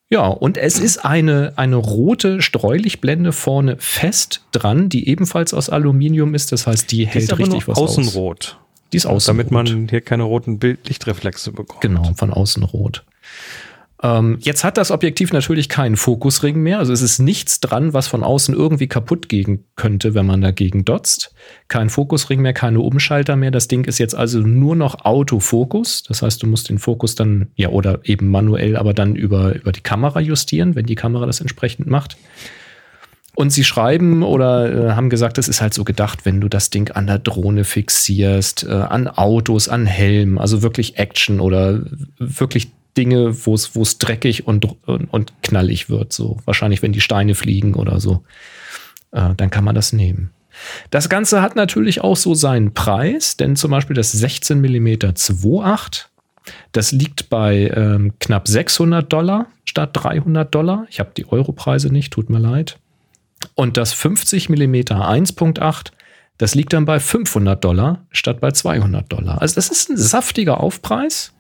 Ja, 0.09 0.29
und 0.29 0.57
es 0.57 0.79
ist 0.79 1.05
eine, 1.05 1.53
eine 1.57 1.77
rote 1.77 2.41
Streulichblende 2.41 3.33
vorne 3.33 3.77
fest 3.79 4.47
dran, 4.53 4.89
die 4.89 5.11
ebenfalls 5.11 5.53
aus 5.53 5.69
Aluminium 5.69 6.35
ist. 6.35 6.53
Das 6.53 6.67
heißt, 6.67 6.91
die, 6.91 6.97
die 6.97 7.07
hält 7.07 7.39
richtig 7.39 7.69
was 7.69 7.77
außenrot. 7.77 8.57
aus. 8.59 8.63
Die 8.93 8.97
ist 8.97 9.07
außen 9.07 9.35
Damit 9.35 9.51
man 9.51 9.89
hier 9.89 10.01
keine 10.01 10.25
roten 10.25 10.61
Lichtreflexe 10.61 11.53
bekommt. 11.53 11.81
Genau, 11.81 12.13
von 12.15 12.33
außen 12.33 12.63
rot. 12.63 13.05
Ähm, 14.03 14.39
jetzt 14.41 14.65
hat 14.65 14.77
das 14.79 14.91
Objektiv 14.91 15.33
natürlich 15.33 15.69
keinen 15.69 15.97
Fokusring 15.97 16.61
mehr. 16.61 16.79
Also 16.79 16.93
es 16.93 17.03
ist 17.03 17.21
nichts 17.21 17.61
dran, 17.61 17.95
was 17.95 18.09
von 18.09 18.25
außen 18.25 18.55
irgendwie 18.55 18.89
kaputt 18.89 19.29
gehen 19.29 19.65
könnte, 19.77 20.15
wenn 20.15 20.27
man 20.27 20.41
dagegen 20.41 20.85
dotzt. 20.85 21.33
Kein 21.69 21.89
Fokusring 21.89 22.41
mehr, 22.43 22.53
keine 22.53 22.81
Umschalter 22.81 23.37
mehr. 23.37 23.53
Das 23.53 23.69
Ding 23.69 23.85
ist 23.85 23.99
jetzt 23.99 24.17
also 24.17 24.41
nur 24.41 24.75
noch 24.75 25.05
Autofokus. 25.05 26.03
Das 26.03 26.23
heißt, 26.23 26.43
du 26.43 26.49
musst 26.49 26.69
den 26.69 26.81
Fokus 26.81 27.15
dann, 27.15 27.53
ja, 27.55 27.69
oder 27.69 28.01
eben 28.03 28.29
manuell, 28.29 28.77
aber 28.77 28.93
dann 28.93 29.15
über, 29.15 29.55
über 29.55 29.71
die 29.71 29.83
Kamera 29.83 30.21
justieren, 30.21 30.75
wenn 30.75 30.87
die 30.87 30.97
Kamera 30.97 31.25
das 31.25 31.41
entsprechend 31.41 31.87
macht. 31.87 32.17
Und 33.35 33.51
sie 33.51 33.65
schreiben 33.65 34.23
oder 34.23 34.91
äh, 34.91 34.93
haben 34.93 35.09
gesagt, 35.09 35.39
es 35.39 35.49
ist 35.49 35.63
halt 35.63 35.73
so 35.73 35.85
gedacht, 35.85 36.27
wenn 36.27 36.41
du 36.41 36.49
das 36.49 36.69
Ding 36.69 36.91
an 36.91 37.07
der 37.07 37.19
Drohne 37.19 37.65
fixierst, 37.65 38.65
äh, 38.65 38.73
an 38.73 39.09
Autos, 39.09 39.69
an 39.69 39.87
Helmen, 39.87 40.39
also 40.39 40.63
wirklich 40.63 40.99
Action 40.99 41.41
oder 41.41 41.81
wirklich 42.19 42.73
Dinge, 42.97 43.47
wo 43.47 43.55
es, 43.55 43.75
wo 43.75 43.83
es 43.83 43.97
dreckig 43.97 44.47
und, 44.47 44.67
und, 44.87 45.07
und, 45.07 45.33
knallig 45.43 45.89
wird. 45.89 46.13
So 46.13 46.37
wahrscheinlich, 46.45 46.83
wenn 46.83 46.93
die 46.93 47.01
Steine 47.01 47.35
fliegen 47.35 47.75
oder 47.75 48.01
so. 48.01 48.23
Äh, 49.13 49.35
dann 49.35 49.49
kann 49.49 49.65
man 49.65 49.75
das 49.75 49.95
nehmen. 49.95 50.31
Das 50.91 51.09
Ganze 51.09 51.41
hat 51.41 51.57
natürlich 51.57 52.03
auch 52.03 52.17
so 52.17 52.35
seinen 52.35 52.75
Preis, 52.75 53.39
denn 53.39 53.57
zum 53.57 53.71
Beispiel 53.71 53.97
das 53.97 54.13
16 54.13 54.61
mm 54.61 54.89
2.8, 54.89 56.07
das 56.73 56.93
liegt 56.93 57.31
bei 57.31 57.73
ähm, 57.75 58.13
knapp 58.19 58.47
600 58.47 59.11
Dollar 59.11 59.47
statt 59.65 59.91
300 59.95 60.55
Dollar. 60.55 60.87
Ich 60.91 61.01
habe 61.01 61.13
die 61.17 61.27
Europreise 61.27 61.91
nicht, 61.91 62.13
tut 62.13 62.29
mir 62.29 62.39
leid. 62.39 62.79
Und 63.55 63.77
das 63.77 63.93
50 63.93 64.49
mm 64.49 64.75
1.8, 64.75 65.93
das 66.39 66.55
liegt 66.55 66.73
dann 66.73 66.85
bei 66.85 66.99
500 66.99 67.63
Dollar 67.63 68.07
statt 68.11 68.41
bei 68.41 68.51
200 68.51 69.13
Dollar. 69.13 69.41
Also 69.41 69.55
das 69.57 69.69
ist 69.69 69.91
ein 69.91 69.97
saftiger 69.97 70.61
Aufpreis. 70.61 71.33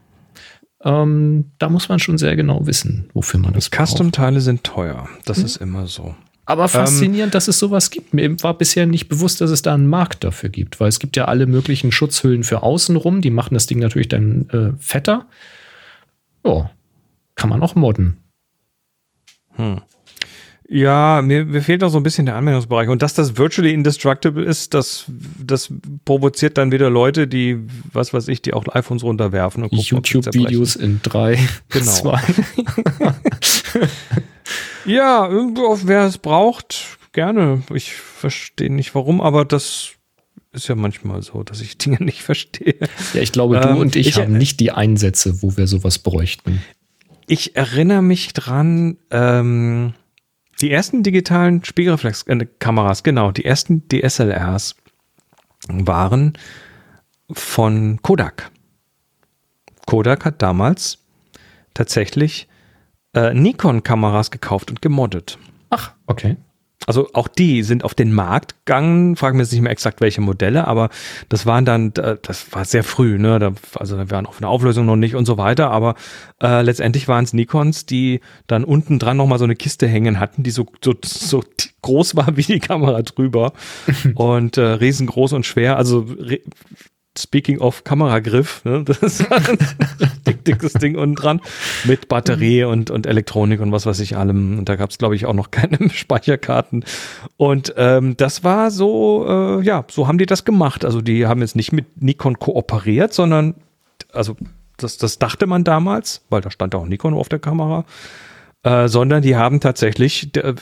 Ähm, 0.84 1.52
da 1.58 1.68
muss 1.68 1.88
man 1.88 1.98
schon 1.98 2.18
sehr 2.18 2.36
genau 2.36 2.66
wissen, 2.66 3.08
wofür 3.14 3.40
man 3.40 3.52
das 3.52 3.70
braucht. 3.70 3.88
Custom-Teile 3.88 4.40
sind 4.40 4.64
teuer. 4.64 5.08
Das 5.24 5.38
hm. 5.38 5.44
ist 5.44 5.56
immer 5.56 5.86
so. 5.86 6.14
Aber 6.44 6.68
faszinierend, 6.68 7.30
ähm, 7.30 7.30
dass 7.30 7.46
es 7.46 7.58
sowas 7.58 7.90
gibt. 7.90 8.14
Mir 8.14 8.42
war 8.42 8.58
bisher 8.58 8.86
nicht 8.86 9.08
bewusst, 9.08 9.40
dass 9.40 9.50
es 9.50 9.62
da 9.62 9.74
einen 9.74 9.86
Markt 9.86 10.24
dafür 10.24 10.48
gibt, 10.48 10.80
weil 10.80 10.88
es 10.88 10.98
gibt 10.98 11.16
ja 11.16 11.26
alle 11.26 11.46
möglichen 11.46 11.92
Schutzhüllen 11.92 12.42
für 12.42 12.64
außenrum. 12.64 13.20
Die 13.20 13.30
machen 13.30 13.54
das 13.54 13.66
Ding 13.66 13.78
natürlich 13.78 14.08
dann 14.08 14.48
äh, 14.50 14.72
fetter. 14.78 15.26
Ja, 16.44 16.70
kann 17.36 17.48
man 17.48 17.62
auch 17.62 17.76
modden. 17.76 18.18
Hm. 19.54 19.82
Ja, 20.72 21.20
mir, 21.20 21.44
mir 21.44 21.60
fehlt 21.60 21.82
noch 21.82 21.90
so 21.90 21.98
ein 21.98 22.02
bisschen 22.02 22.24
der 22.24 22.34
Anwendungsbereich. 22.36 22.88
Und 22.88 23.02
dass 23.02 23.12
das 23.12 23.36
virtually 23.36 23.74
indestructible 23.74 24.42
ist, 24.42 24.72
das, 24.72 25.04
das 25.38 25.70
provoziert 26.06 26.56
dann 26.56 26.72
wieder 26.72 26.88
Leute, 26.88 27.28
die, 27.28 27.58
was 27.92 28.14
weiß 28.14 28.28
ich, 28.28 28.40
die 28.40 28.54
auch 28.54 28.64
iPhones 28.74 29.02
runterwerfen. 29.02 29.64
und 29.64 29.70
YouTube-Videos 29.70 30.76
in 30.76 31.00
drei, 31.02 31.38
genau. 31.68 31.84
zwei. 31.92 32.22
ja, 34.86 35.28
wer 35.30 36.06
es 36.06 36.16
braucht, 36.16 36.98
gerne. 37.12 37.62
Ich 37.74 37.92
verstehe 37.92 38.72
nicht 38.72 38.94
warum, 38.94 39.20
aber 39.20 39.44
das 39.44 39.90
ist 40.52 40.68
ja 40.68 40.74
manchmal 40.74 41.20
so, 41.20 41.42
dass 41.42 41.60
ich 41.60 41.76
Dinge 41.84 42.02
nicht 42.02 42.22
verstehe. 42.22 42.76
Ja, 43.12 43.20
ich 43.20 43.32
glaube, 43.32 43.60
du 43.60 43.68
ähm, 43.68 43.76
und 43.76 43.94
ich, 43.94 44.08
ich 44.08 44.16
haben 44.16 44.38
nicht 44.38 44.58
die 44.58 44.70
Einsätze, 44.70 45.42
wo 45.42 45.54
wir 45.54 45.66
sowas 45.66 45.98
bräuchten. 45.98 46.62
Ich 47.26 47.56
erinnere 47.56 48.02
mich 48.02 48.32
dran, 48.32 48.96
ähm, 49.10 49.92
die 50.62 50.70
ersten 50.70 51.02
digitalen 51.02 51.64
Spiegelreflexkameras, 51.64 53.02
genau, 53.02 53.32
die 53.32 53.44
ersten 53.44 53.88
DSLRs 53.88 54.76
waren 55.68 56.38
von 57.30 58.00
Kodak. 58.02 58.50
Kodak 59.86 60.24
hat 60.24 60.40
damals 60.40 61.04
tatsächlich 61.74 62.48
äh, 63.14 63.34
Nikon-Kameras 63.34 64.30
gekauft 64.30 64.70
und 64.70 64.80
gemoddet. 64.80 65.38
Ach, 65.70 65.94
okay. 66.06 66.36
Also 66.86 67.08
auch 67.12 67.28
die 67.28 67.62
sind 67.62 67.84
auf 67.84 67.94
den 67.94 68.12
Markt 68.12 68.54
gegangen, 68.64 69.16
fragen 69.16 69.38
wir 69.38 69.44
jetzt 69.44 69.52
nicht 69.52 69.62
mehr 69.62 69.72
exakt 69.72 70.00
welche 70.00 70.20
Modelle, 70.20 70.66
aber 70.66 70.90
das 71.28 71.46
waren 71.46 71.64
dann, 71.64 71.92
das 71.92 72.52
war 72.52 72.64
sehr 72.64 72.84
früh, 72.84 73.18
ne? 73.18 73.38
Da, 73.38 73.52
also 73.76 73.96
da 73.96 74.10
waren 74.10 74.26
auf 74.26 74.38
eine 74.38 74.48
Auflösung 74.48 74.86
noch 74.86 74.96
nicht 74.96 75.14
und 75.14 75.26
so 75.26 75.38
weiter, 75.38 75.70
aber 75.70 75.94
äh, 76.42 76.62
letztendlich 76.62 77.08
waren 77.08 77.24
es 77.24 77.32
Nikons, 77.32 77.86
die 77.86 78.20
dann 78.46 78.64
unten 78.64 78.98
dran 78.98 79.16
nochmal 79.16 79.38
so 79.38 79.44
eine 79.44 79.56
Kiste 79.56 79.86
hängen 79.86 80.18
hatten, 80.18 80.42
die 80.42 80.50
so, 80.50 80.66
so, 80.82 80.94
so 81.04 81.42
groß 81.82 82.16
war 82.16 82.36
wie 82.36 82.42
die 82.42 82.60
Kamera 82.60 83.02
drüber 83.02 83.52
und 84.14 84.56
äh, 84.56 84.62
riesengroß 84.62 85.34
und 85.34 85.46
schwer. 85.46 85.76
Also 85.76 86.06
Speaking 87.18 87.60
of 87.60 87.84
Kameragriff, 87.84 88.64
ne, 88.64 88.82
das 88.86 88.98
ist 88.98 89.30
ein 89.30 89.58
dick, 90.26 90.44
dickes 90.44 90.72
Ding 90.72 90.96
unten 90.96 91.14
dran 91.14 91.40
mit 91.84 92.08
Batterie 92.08 92.64
und, 92.64 92.90
und 92.90 93.06
Elektronik 93.06 93.60
und 93.60 93.70
was 93.70 93.84
weiß 93.84 94.00
ich 94.00 94.16
allem. 94.16 94.58
Und 94.58 94.68
da 94.68 94.76
gab 94.76 94.90
es, 94.90 94.98
glaube 94.98 95.14
ich, 95.14 95.26
auch 95.26 95.34
noch 95.34 95.50
keine 95.50 95.90
Speicherkarten. 95.90 96.84
Und 97.36 97.74
ähm, 97.76 98.16
das 98.16 98.44
war 98.44 98.70
so, 98.70 99.26
äh, 99.28 99.62
ja, 99.62 99.84
so 99.90 100.08
haben 100.08 100.18
die 100.18 100.26
das 100.26 100.44
gemacht. 100.44 100.84
Also 100.84 101.02
die 101.02 101.26
haben 101.26 101.40
jetzt 101.40 101.56
nicht 101.56 101.72
mit 101.72 102.00
Nikon 102.00 102.38
kooperiert, 102.38 103.12
sondern, 103.12 103.56
also 104.12 104.36
das, 104.78 104.96
das 104.96 105.18
dachte 105.18 105.46
man 105.46 105.64
damals, 105.64 106.24
weil 106.30 106.40
da 106.40 106.50
stand 106.50 106.74
auch 106.74 106.86
Nikon 106.86 107.14
auf 107.14 107.28
der 107.28 107.38
Kamera, 107.38 107.84
äh, 108.62 108.88
sondern 108.88 109.22
die 109.22 109.36
haben 109.36 109.60
tatsächlich 109.60 110.34
äh, 110.36 110.54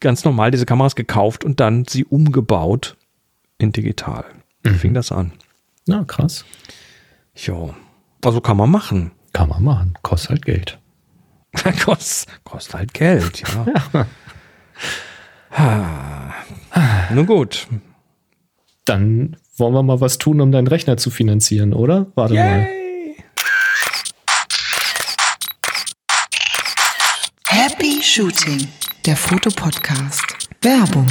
ganz 0.00 0.24
normal 0.24 0.50
diese 0.50 0.66
Kameras 0.66 0.96
gekauft 0.96 1.44
und 1.44 1.60
dann 1.60 1.84
sie 1.86 2.04
umgebaut 2.04 2.96
in 3.58 3.72
digital. 3.72 4.24
Wie 4.62 4.70
mhm. 4.70 4.76
fing 4.76 4.94
das 4.94 5.12
an? 5.12 5.32
Na, 5.86 6.04
krass. 6.04 6.44
Jo. 7.34 7.74
Also 8.24 8.40
kann 8.40 8.56
man 8.56 8.70
machen. 8.70 9.12
Kann 9.32 9.48
man 9.48 9.62
machen. 9.62 9.98
Kostet 10.02 10.30
halt 10.30 10.44
Geld. 10.44 10.78
Kost, 11.84 12.26
kostet 12.44 12.74
halt 12.74 12.94
Geld, 12.94 13.42
ja. 13.42 14.06
ja. 15.58 16.34
Nun 17.12 17.26
gut. 17.26 17.68
Dann 18.84 19.36
wollen 19.56 19.74
wir 19.74 19.82
mal 19.82 20.00
was 20.00 20.18
tun, 20.18 20.40
um 20.40 20.50
deinen 20.52 20.66
Rechner 20.66 20.96
zu 20.96 21.10
finanzieren, 21.10 21.72
oder? 21.72 22.06
Warte 22.14 22.34
Yay. 22.34 22.42
mal. 22.42 22.66
Happy 27.46 28.02
Shooting, 28.02 28.66
der 29.06 29.16
Fotopodcast. 29.16 30.48
Werbung 30.60 31.08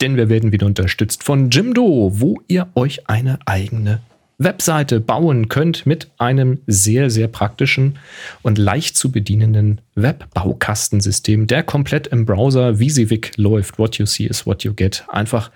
denn 0.00 0.16
wir 0.16 0.28
werden 0.28 0.52
wieder 0.52 0.66
unterstützt 0.66 1.24
von 1.24 1.50
Jimdo, 1.50 2.12
wo 2.14 2.40
ihr 2.48 2.68
euch 2.74 3.08
eine 3.08 3.38
eigene 3.46 4.00
Webseite 4.38 5.00
bauen 5.00 5.48
könnt 5.48 5.86
mit 5.86 6.10
einem 6.18 6.58
sehr, 6.66 7.08
sehr 7.08 7.28
praktischen 7.28 7.98
und 8.42 8.58
leicht 8.58 8.96
zu 8.96 9.10
bedienenden 9.10 9.80
Webbaukastensystem, 9.94 11.46
der 11.46 11.62
komplett 11.62 12.08
im 12.08 12.26
Browser 12.26 12.78
VisiVic 12.78 13.32
läuft. 13.36 13.78
What 13.78 13.96
you 13.96 14.04
see 14.04 14.26
is 14.26 14.44
what 14.44 14.62
you 14.62 14.74
get. 14.74 15.04
Einfach 15.08 15.50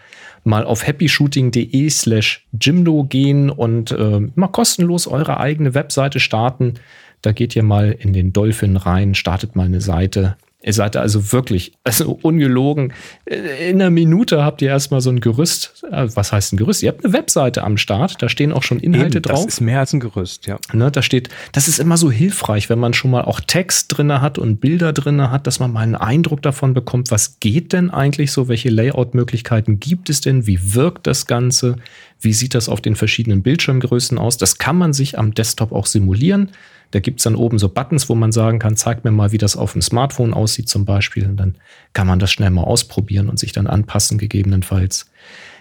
mal 0.44 0.64
auf 0.64 0.86
happyshooting.de 0.86 1.90
slash 1.90 2.46
Jimdo 2.58 3.04
gehen 3.04 3.50
und 3.50 3.92
äh, 3.92 4.20
mal 4.34 4.48
kostenlos 4.48 5.06
eure 5.06 5.38
eigene 5.38 5.74
Webseite 5.74 6.18
starten. 6.18 6.74
Da 7.20 7.32
geht 7.32 7.54
ihr 7.54 7.62
mal 7.62 7.92
in 7.92 8.14
den 8.14 8.32
Dolphin 8.32 8.78
rein, 8.78 9.14
startet 9.14 9.56
mal 9.56 9.66
eine 9.66 9.82
Seite, 9.82 10.36
Ihr 10.62 10.74
seid 10.74 10.94
also 10.96 11.32
wirklich, 11.32 11.72
also 11.84 12.18
ungelogen, 12.20 12.92
in 13.24 13.76
einer 13.76 13.88
Minute 13.88 14.44
habt 14.44 14.60
ihr 14.60 14.68
erstmal 14.68 15.00
so 15.00 15.08
ein 15.08 15.20
Gerüst. 15.20 15.84
Äh, 15.90 16.08
was 16.14 16.32
heißt 16.32 16.52
ein 16.52 16.58
Gerüst? 16.58 16.82
Ihr 16.82 16.90
habt 16.90 17.02
eine 17.02 17.14
Webseite 17.14 17.64
am 17.64 17.78
Start, 17.78 18.22
da 18.22 18.28
stehen 18.28 18.52
auch 18.52 18.62
schon 18.62 18.78
Inhalte 18.78 19.18
Eben, 19.18 19.22
drauf. 19.22 19.44
Das 19.46 19.54
ist 19.54 19.60
mehr 19.60 19.80
als 19.80 19.94
ein 19.94 20.00
Gerüst, 20.00 20.46
ja. 20.46 20.58
Ne, 20.74 20.90
da 20.90 21.00
steht, 21.00 21.30
das 21.52 21.66
ist 21.66 21.78
immer 21.78 21.96
so 21.96 22.10
hilfreich, 22.10 22.68
wenn 22.68 22.78
man 22.78 22.92
schon 22.92 23.10
mal 23.10 23.22
auch 23.22 23.40
Text 23.40 23.96
drin 23.96 24.20
hat 24.20 24.36
und 24.36 24.60
Bilder 24.60 24.92
drin 24.92 25.30
hat, 25.30 25.46
dass 25.46 25.60
man 25.60 25.72
mal 25.72 25.80
einen 25.80 25.94
Eindruck 25.94 26.42
davon 26.42 26.74
bekommt, 26.74 27.10
was 27.10 27.40
geht 27.40 27.72
denn 27.72 27.88
eigentlich 27.90 28.30
so, 28.30 28.48
welche 28.48 28.68
Layout-Möglichkeiten 28.68 29.80
gibt 29.80 30.10
es 30.10 30.20
denn, 30.20 30.46
wie 30.46 30.74
wirkt 30.74 31.06
das 31.06 31.26
Ganze, 31.26 31.76
wie 32.20 32.34
sieht 32.34 32.54
das 32.54 32.68
auf 32.68 32.82
den 32.82 32.96
verschiedenen 32.96 33.42
Bildschirmgrößen 33.42 34.18
aus. 34.18 34.36
Das 34.36 34.58
kann 34.58 34.76
man 34.76 34.92
sich 34.92 35.18
am 35.18 35.32
Desktop 35.32 35.72
auch 35.72 35.86
simulieren. 35.86 36.50
Da 36.90 37.00
gibt 37.00 37.20
es 37.20 37.24
dann 37.24 37.36
oben 37.36 37.58
so 37.58 37.68
Buttons, 37.68 38.08
wo 38.08 38.14
man 38.14 38.32
sagen 38.32 38.58
kann, 38.58 38.76
zeig 38.76 39.04
mir 39.04 39.10
mal, 39.10 39.32
wie 39.32 39.38
das 39.38 39.56
auf 39.56 39.72
dem 39.72 39.82
Smartphone 39.82 40.34
aussieht 40.34 40.68
zum 40.68 40.84
Beispiel. 40.84 41.26
Und 41.26 41.36
dann 41.36 41.56
kann 41.92 42.06
man 42.06 42.18
das 42.18 42.30
schnell 42.30 42.50
mal 42.50 42.64
ausprobieren 42.64 43.28
und 43.28 43.38
sich 43.38 43.52
dann 43.52 43.66
anpassen 43.66 44.18
gegebenenfalls. 44.18 45.06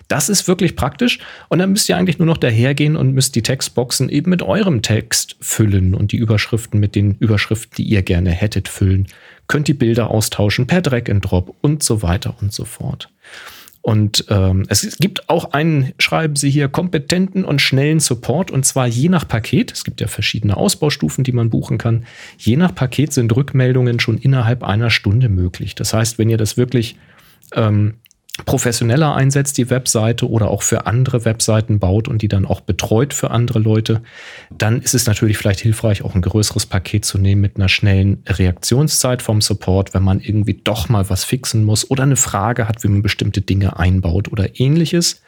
Das 0.10 0.28
ist 0.28 0.48
wirklich 0.48 0.76
praktisch. 0.76 1.20
Und 1.50 1.60
dann 1.60 1.72
müsst 1.72 1.88
ihr 1.88 1.96
eigentlich 1.96 2.18
nur 2.18 2.26
noch 2.26 2.38
dahergehen 2.38 2.96
und 2.96 3.14
müsst 3.14 3.36
die 3.36 3.44
Textboxen 3.44 4.10
eben 4.10 4.32
mit 4.32 4.42
eurem 4.42 4.82
Text 4.82 5.38
füllen 5.40 5.94
und 5.94 6.12
die 6.12 6.18
Überschriften 6.18 6.80
mit 6.80 6.96
den 6.96 7.16
Überschriften, 7.16 7.76
die 7.78 7.84
ihr 7.84 8.02
gerne 8.02 8.32
hättet, 8.32 8.68
füllen. 8.68 9.08
Könnt 9.48 9.68
die 9.68 9.76
Bilder 9.76 10.10
austauschen 10.10 10.66
per 10.66 10.82
Drag 10.82 11.10
and 11.10 11.30
Drop 11.30 11.56
und 11.62 11.84
so 11.84 12.02
weiter 12.02 12.36
und 12.42 12.52
so 12.52 12.66
fort. 12.66 13.10
Und 13.82 14.26
ähm, 14.30 14.66
es 14.68 14.98
gibt 14.98 15.30
auch 15.30 15.54
einen, 15.54 15.94
schreiben 16.00 16.36
Sie 16.36 16.50
hier, 16.50 16.68
kompetenten 16.68 17.46
und 17.46 17.62
schnellen 17.62 18.00
Support 18.00 18.52
und 18.52 18.66
zwar 18.66 18.88
je 18.88 19.08
nach 19.10 19.28
Paket. 19.28 19.72
Es 19.72 19.84
gibt 19.84 20.02
ja 20.02 20.08
verschiedene 20.08 20.58
Ausbaustufen, 20.58 21.24
die 21.24 21.32
man 21.32 21.50
buchen 21.50 21.78
kann. 21.78 22.06
Je 22.38 22.58
nach 22.58 22.76
Paket 22.76 23.14
sind 23.14 23.34
Rückmeldungen 23.36 24.00
schon 24.00 24.18
innerhalb 24.18 24.64
einer 24.64 24.90
Stunde 24.90 25.30
möglich. 25.30 25.76
Das 25.76 25.94
heißt, 25.94 26.20
wenn 26.20 26.30
ihr 26.30 26.38
das 26.38 26.58
wirklich 26.58 26.98
ähm, 27.56 27.96
professioneller 28.46 29.16
einsetzt, 29.16 29.58
die 29.58 29.70
Webseite 29.70 30.30
oder 30.30 30.50
auch 30.50 30.64
für 30.64 30.86
andere 30.86 31.26
Webseiten 31.26 31.80
baut 31.80 32.08
und 32.08 32.22
die 32.22 32.28
dann 32.28 32.46
auch 32.46 32.62
betreut 32.62 33.14
für 33.14 33.32
andere 33.32 33.60
Leute, 33.60 34.02
dann 34.50 34.82
ist 34.82 34.94
es 34.94 35.06
natürlich 35.06 35.38
vielleicht 35.38 35.60
hilfreich, 35.60 36.04
auch 36.04 36.16
ein 36.16 36.22
größeres 36.22 36.66
Paket 36.66 37.06
zu 37.06 37.18
nehmen 37.18 37.42
mit 37.42 37.58
einer 37.58 37.70
schnellen 37.70 38.24
Reaktionszeit 38.28 39.22
vom 39.22 39.42
Support, 39.42 39.94
wenn 39.94 40.04
man 40.04 40.20
irgendwie 40.20 40.60
doch 40.64 40.90
mal 40.90 41.10
was 41.10 41.24
fixen 41.24 41.64
muss 41.64 41.90
oder 41.90 42.04
eine 42.04 42.16
Frage 42.16 42.68
hat, 42.68 42.84
wie 42.84 42.88
man 42.88 43.02
bestimmte 43.02 43.42
Dinge 43.42 43.78
einbaut 43.78 44.32
oder 44.32 44.60
ähnliches. 44.60 45.22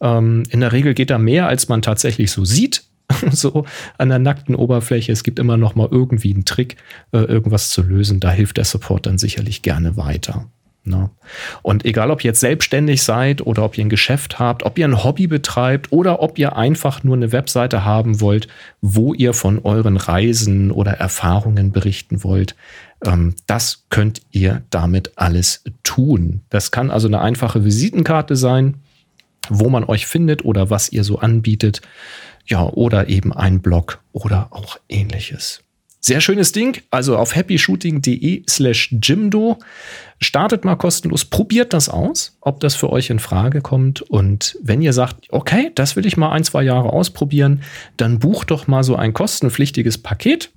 Ähm, 0.00 0.44
in 0.50 0.60
der 0.60 0.72
Regel 0.72 0.94
geht 0.94 1.10
da 1.10 1.18
mehr, 1.18 1.48
als 1.48 1.68
man 1.68 1.82
tatsächlich 1.82 2.30
so 2.30 2.44
sieht. 2.44 2.84
so 3.30 3.64
an 3.98 4.08
der 4.08 4.18
nackten 4.18 4.56
Oberfläche. 4.56 5.12
Es 5.12 5.22
gibt 5.22 5.38
immer 5.38 5.56
noch 5.56 5.76
mal 5.76 5.88
irgendwie 5.90 6.34
einen 6.34 6.44
Trick, 6.44 6.76
äh, 7.12 7.18
irgendwas 7.18 7.70
zu 7.70 7.82
lösen. 7.82 8.18
Da 8.18 8.32
hilft 8.32 8.56
der 8.56 8.64
Support 8.64 9.06
dann 9.06 9.16
sicherlich 9.16 9.62
gerne 9.62 9.96
weiter. 9.96 10.50
Ne? 10.86 11.10
Und 11.62 11.84
egal, 11.84 12.12
ob 12.12 12.22
ihr 12.22 12.28
jetzt 12.28 12.40
selbstständig 12.40 13.02
seid 13.02 13.44
oder 13.44 13.64
ob 13.64 13.76
ihr 13.76 13.84
ein 13.84 13.90
Geschäft 13.90 14.38
habt, 14.38 14.62
ob 14.62 14.78
ihr 14.78 14.86
ein 14.86 15.02
Hobby 15.02 15.26
betreibt 15.26 15.90
oder 15.90 16.22
ob 16.22 16.38
ihr 16.38 16.56
einfach 16.56 17.02
nur 17.02 17.16
eine 17.16 17.32
Webseite 17.32 17.84
haben 17.84 18.20
wollt, 18.20 18.46
wo 18.80 19.12
ihr 19.12 19.34
von 19.34 19.58
euren 19.64 19.96
Reisen 19.96 20.70
oder 20.70 20.92
Erfahrungen 20.92 21.72
berichten 21.72 22.22
wollt, 22.22 22.54
ähm, 23.04 23.34
das 23.46 23.86
könnt 23.90 24.22
ihr 24.30 24.62
damit 24.70 25.12
alles 25.16 25.64
tun. 25.82 26.42
Das 26.50 26.70
kann 26.70 26.92
also 26.92 27.08
eine 27.08 27.20
einfache 27.20 27.64
Visitenkarte 27.64 28.36
sein, 28.36 28.76
wo 29.48 29.68
man 29.68 29.82
euch 29.82 30.06
findet 30.06 30.44
oder 30.44 30.70
was 30.70 30.90
ihr 30.90 31.02
so 31.02 31.18
anbietet. 31.18 31.82
Ja, 32.46 32.62
oder 32.62 33.08
eben 33.08 33.32
ein 33.32 33.60
Blog 33.60 33.98
oder 34.12 34.48
auch 34.52 34.78
ähnliches. 34.88 35.64
Sehr 36.00 36.20
schönes 36.20 36.52
Ding. 36.52 36.80
Also 36.90 37.16
auf 37.16 37.34
happyshooting.de 37.34 38.44
slash 38.48 38.94
Jimdo. 39.02 39.58
Startet 40.20 40.64
mal 40.64 40.76
kostenlos, 40.76 41.24
probiert 41.24 41.72
das 41.72 41.88
aus, 41.88 42.38
ob 42.40 42.60
das 42.60 42.74
für 42.74 42.90
euch 42.90 43.10
in 43.10 43.18
Frage 43.18 43.60
kommt. 43.60 44.02
Und 44.02 44.56
wenn 44.62 44.80
ihr 44.80 44.92
sagt, 44.92 45.26
okay, 45.30 45.72
das 45.74 45.96
will 45.96 46.06
ich 46.06 46.16
mal 46.16 46.30
ein, 46.30 46.44
zwei 46.44 46.62
Jahre 46.62 46.92
ausprobieren, 46.92 47.62
dann 47.96 48.18
bucht 48.18 48.50
doch 48.50 48.66
mal 48.66 48.82
so 48.82 48.96
ein 48.96 49.12
kostenpflichtiges 49.12 49.98
Paket. 49.98 50.50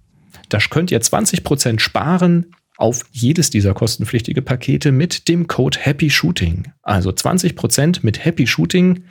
Da 0.50 0.60
könnt 0.60 0.92
ihr 0.92 1.02
20% 1.02 1.80
sparen 1.80 2.54
auf 2.78 3.06
jedes 3.12 3.50
dieser 3.50 3.74
kostenpflichtige 3.74 4.42
Pakete 4.42 4.94
mit 4.94 5.28
dem 5.28 5.48
Code 5.48 5.78
Happy 5.82 6.10
Shooting. 6.10 6.72
Also 6.82 7.10
20% 7.10 8.00
mit 8.04 8.24
Happy 8.24 8.48
Shooting. 8.48 9.04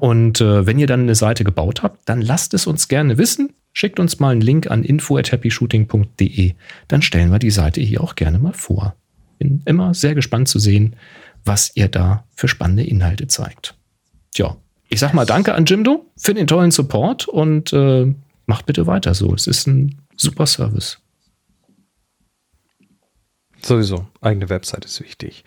Und 0.00 0.40
äh, 0.40 0.66
wenn 0.66 0.78
ihr 0.78 0.86
dann 0.86 1.02
eine 1.02 1.14
Seite 1.14 1.44
gebaut 1.44 1.82
habt, 1.82 2.08
dann 2.08 2.20
lasst 2.20 2.54
es 2.54 2.66
uns 2.66 2.88
gerne 2.88 3.18
wissen. 3.18 3.52
Schickt 3.72 4.00
uns 4.00 4.18
mal 4.18 4.30
einen 4.30 4.40
Link 4.40 4.70
an 4.70 4.82
info@happyshooting.de. 4.82 6.54
Dann 6.88 7.02
stellen 7.02 7.30
wir 7.30 7.38
die 7.38 7.50
Seite 7.50 7.80
hier 7.80 8.00
auch 8.00 8.14
gerne 8.14 8.38
mal 8.38 8.52
vor. 8.52 8.96
Bin 9.38 9.62
immer 9.66 9.94
sehr 9.94 10.14
gespannt 10.14 10.48
zu 10.48 10.58
sehen, 10.58 10.96
was 11.44 11.70
ihr 11.74 11.88
da 11.88 12.24
für 12.34 12.48
spannende 12.48 12.84
Inhalte 12.84 13.28
zeigt. 13.28 13.76
Tja, 14.32 14.56
ich 14.88 14.98
sag 14.98 15.14
mal 15.14 15.26
danke 15.26 15.54
an 15.54 15.66
Jimdo 15.66 16.06
für 16.16 16.34
den 16.34 16.46
tollen 16.46 16.70
Support 16.70 17.28
und 17.28 17.72
äh, 17.72 18.12
macht 18.46 18.66
bitte 18.66 18.86
weiter 18.86 19.14
so. 19.14 19.34
Es 19.34 19.46
ist 19.46 19.66
ein 19.66 20.00
super 20.16 20.46
Service. 20.46 20.98
Sowieso, 23.62 24.06
eigene 24.20 24.48
Website 24.48 24.84
ist 24.84 25.00
wichtig. 25.00 25.44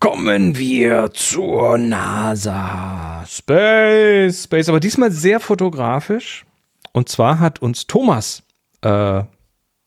Kommen 0.00 0.56
wir 0.56 1.10
zur 1.12 1.76
NASA. 1.76 3.24
Space, 3.26 4.44
Space, 4.44 4.68
aber 4.68 4.78
diesmal 4.78 5.10
sehr 5.10 5.40
fotografisch. 5.40 6.44
Und 6.92 7.08
zwar 7.08 7.40
hat 7.40 7.60
uns 7.60 7.88
Thomas 7.88 8.44
äh, 8.82 9.24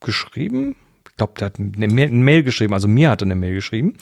geschrieben. 0.01 0.75
Ich 1.09 1.15
glaube, 1.15 1.33
der 1.39 1.45
hat 1.45 1.59
eine 1.59 1.87
Mail, 1.87 2.07
eine 2.07 2.17
Mail, 2.17 2.43
geschrieben, 2.43 2.73
also 2.73 2.89
mir 2.89 3.09
hat 3.09 3.21
er 3.21 3.27
eine 3.27 3.35
Mail 3.35 3.53
geschrieben. 3.53 3.93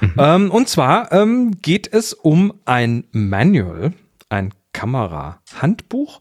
Mhm. 0.00 0.14
Ähm, 0.18 0.50
und 0.52 0.68
zwar 0.68 1.10
ähm, 1.10 1.60
geht 1.62 1.92
es 1.92 2.12
um 2.12 2.54
ein 2.64 3.04
Manual, 3.10 3.92
ein 4.28 4.54
Kamerahandbuch. 4.72 6.20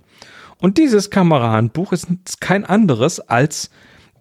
Und 0.58 0.80
dieses 0.80 1.12
Kamerahandbuch 1.12 1.92
ist 1.92 2.42
kein 2.42 2.66
anderes 2.66 3.20
als 3.20 3.70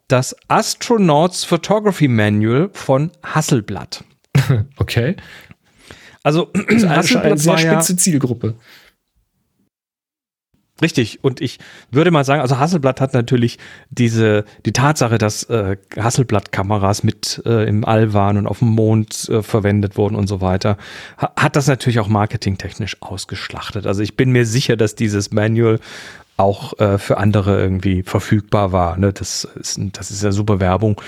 das 0.08 0.36
Astronauts 0.48 1.44
Photography 1.44 2.08
Manual 2.08 2.68
von 2.74 3.10
Hasselblatt. 3.22 4.04
Okay. 4.76 5.16
Also 6.22 6.50
das 6.54 6.76
ist 6.76 6.84
eine, 6.84 7.36
sehr 7.36 7.58
spitze 7.58 7.92
ja, 7.92 7.98
Zielgruppe. 7.98 8.54
Richtig. 10.82 11.22
Und 11.22 11.40
ich 11.40 11.60
würde 11.92 12.10
mal 12.10 12.24
sagen, 12.24 12.42
also 12.42 12.58
Hasselblatt 12.58 13.00
hat 13.00 13.14
natürlich 13.14 13.58
diese, 13.90 14.44
die 14.66 14.72
Tatsache, 14.72 15.18
dass 15.18 15.44
äh, 15.44 15.76
Hasselblatt-Kameras 15.96 17.04
mit 17.04 17.40
äh, 17.46 17.68
im 17.68 17.84
All 17.84 18.12
waren 18.12 18.38
und 18.38 18.48
auf 18.48 18.58
dem 18.58 18.68
Mond 18.68 19.28
äh, 19.28 19.42
verwendet 19.42 19.96
wurden 19.96 20.16
und 20.16 20.26
so 20.26 20.40
weiter, 20.40 20.76
ha 21.16 21.32
hat 21.38 21.54
das 21.54 21.68
natürlich 21.68 22.00
auch 22.00 22.08
marketingtechnisch 22.08 22.96
ausgeschlachtet. 23.00 23.86
Also 23.86 24.02
ich 24.02 24.16
bin 24.16 24.30
mir 24.30 24.46
sicher, 24.46 24.76
dass 24.76 24.96
dieses 24.96 25.30
Manual 25.30 25.78
auch 26.36 26.78
äh, 26.80 26.98
für 26.98 27.18
andere 27.18 27.60
irgendwie 27.60 28.02
verfügbar 28.02 28.72
war. 28.72 28.96
Ne? 28.98 29.12
Das, 29.12 29.44
ist, 29.54 29.78
das 29.92 30.10
ist 30.10 30.22
ja 30.22 30.32
super 30.32 30.58
Werbung. 30.58 31.00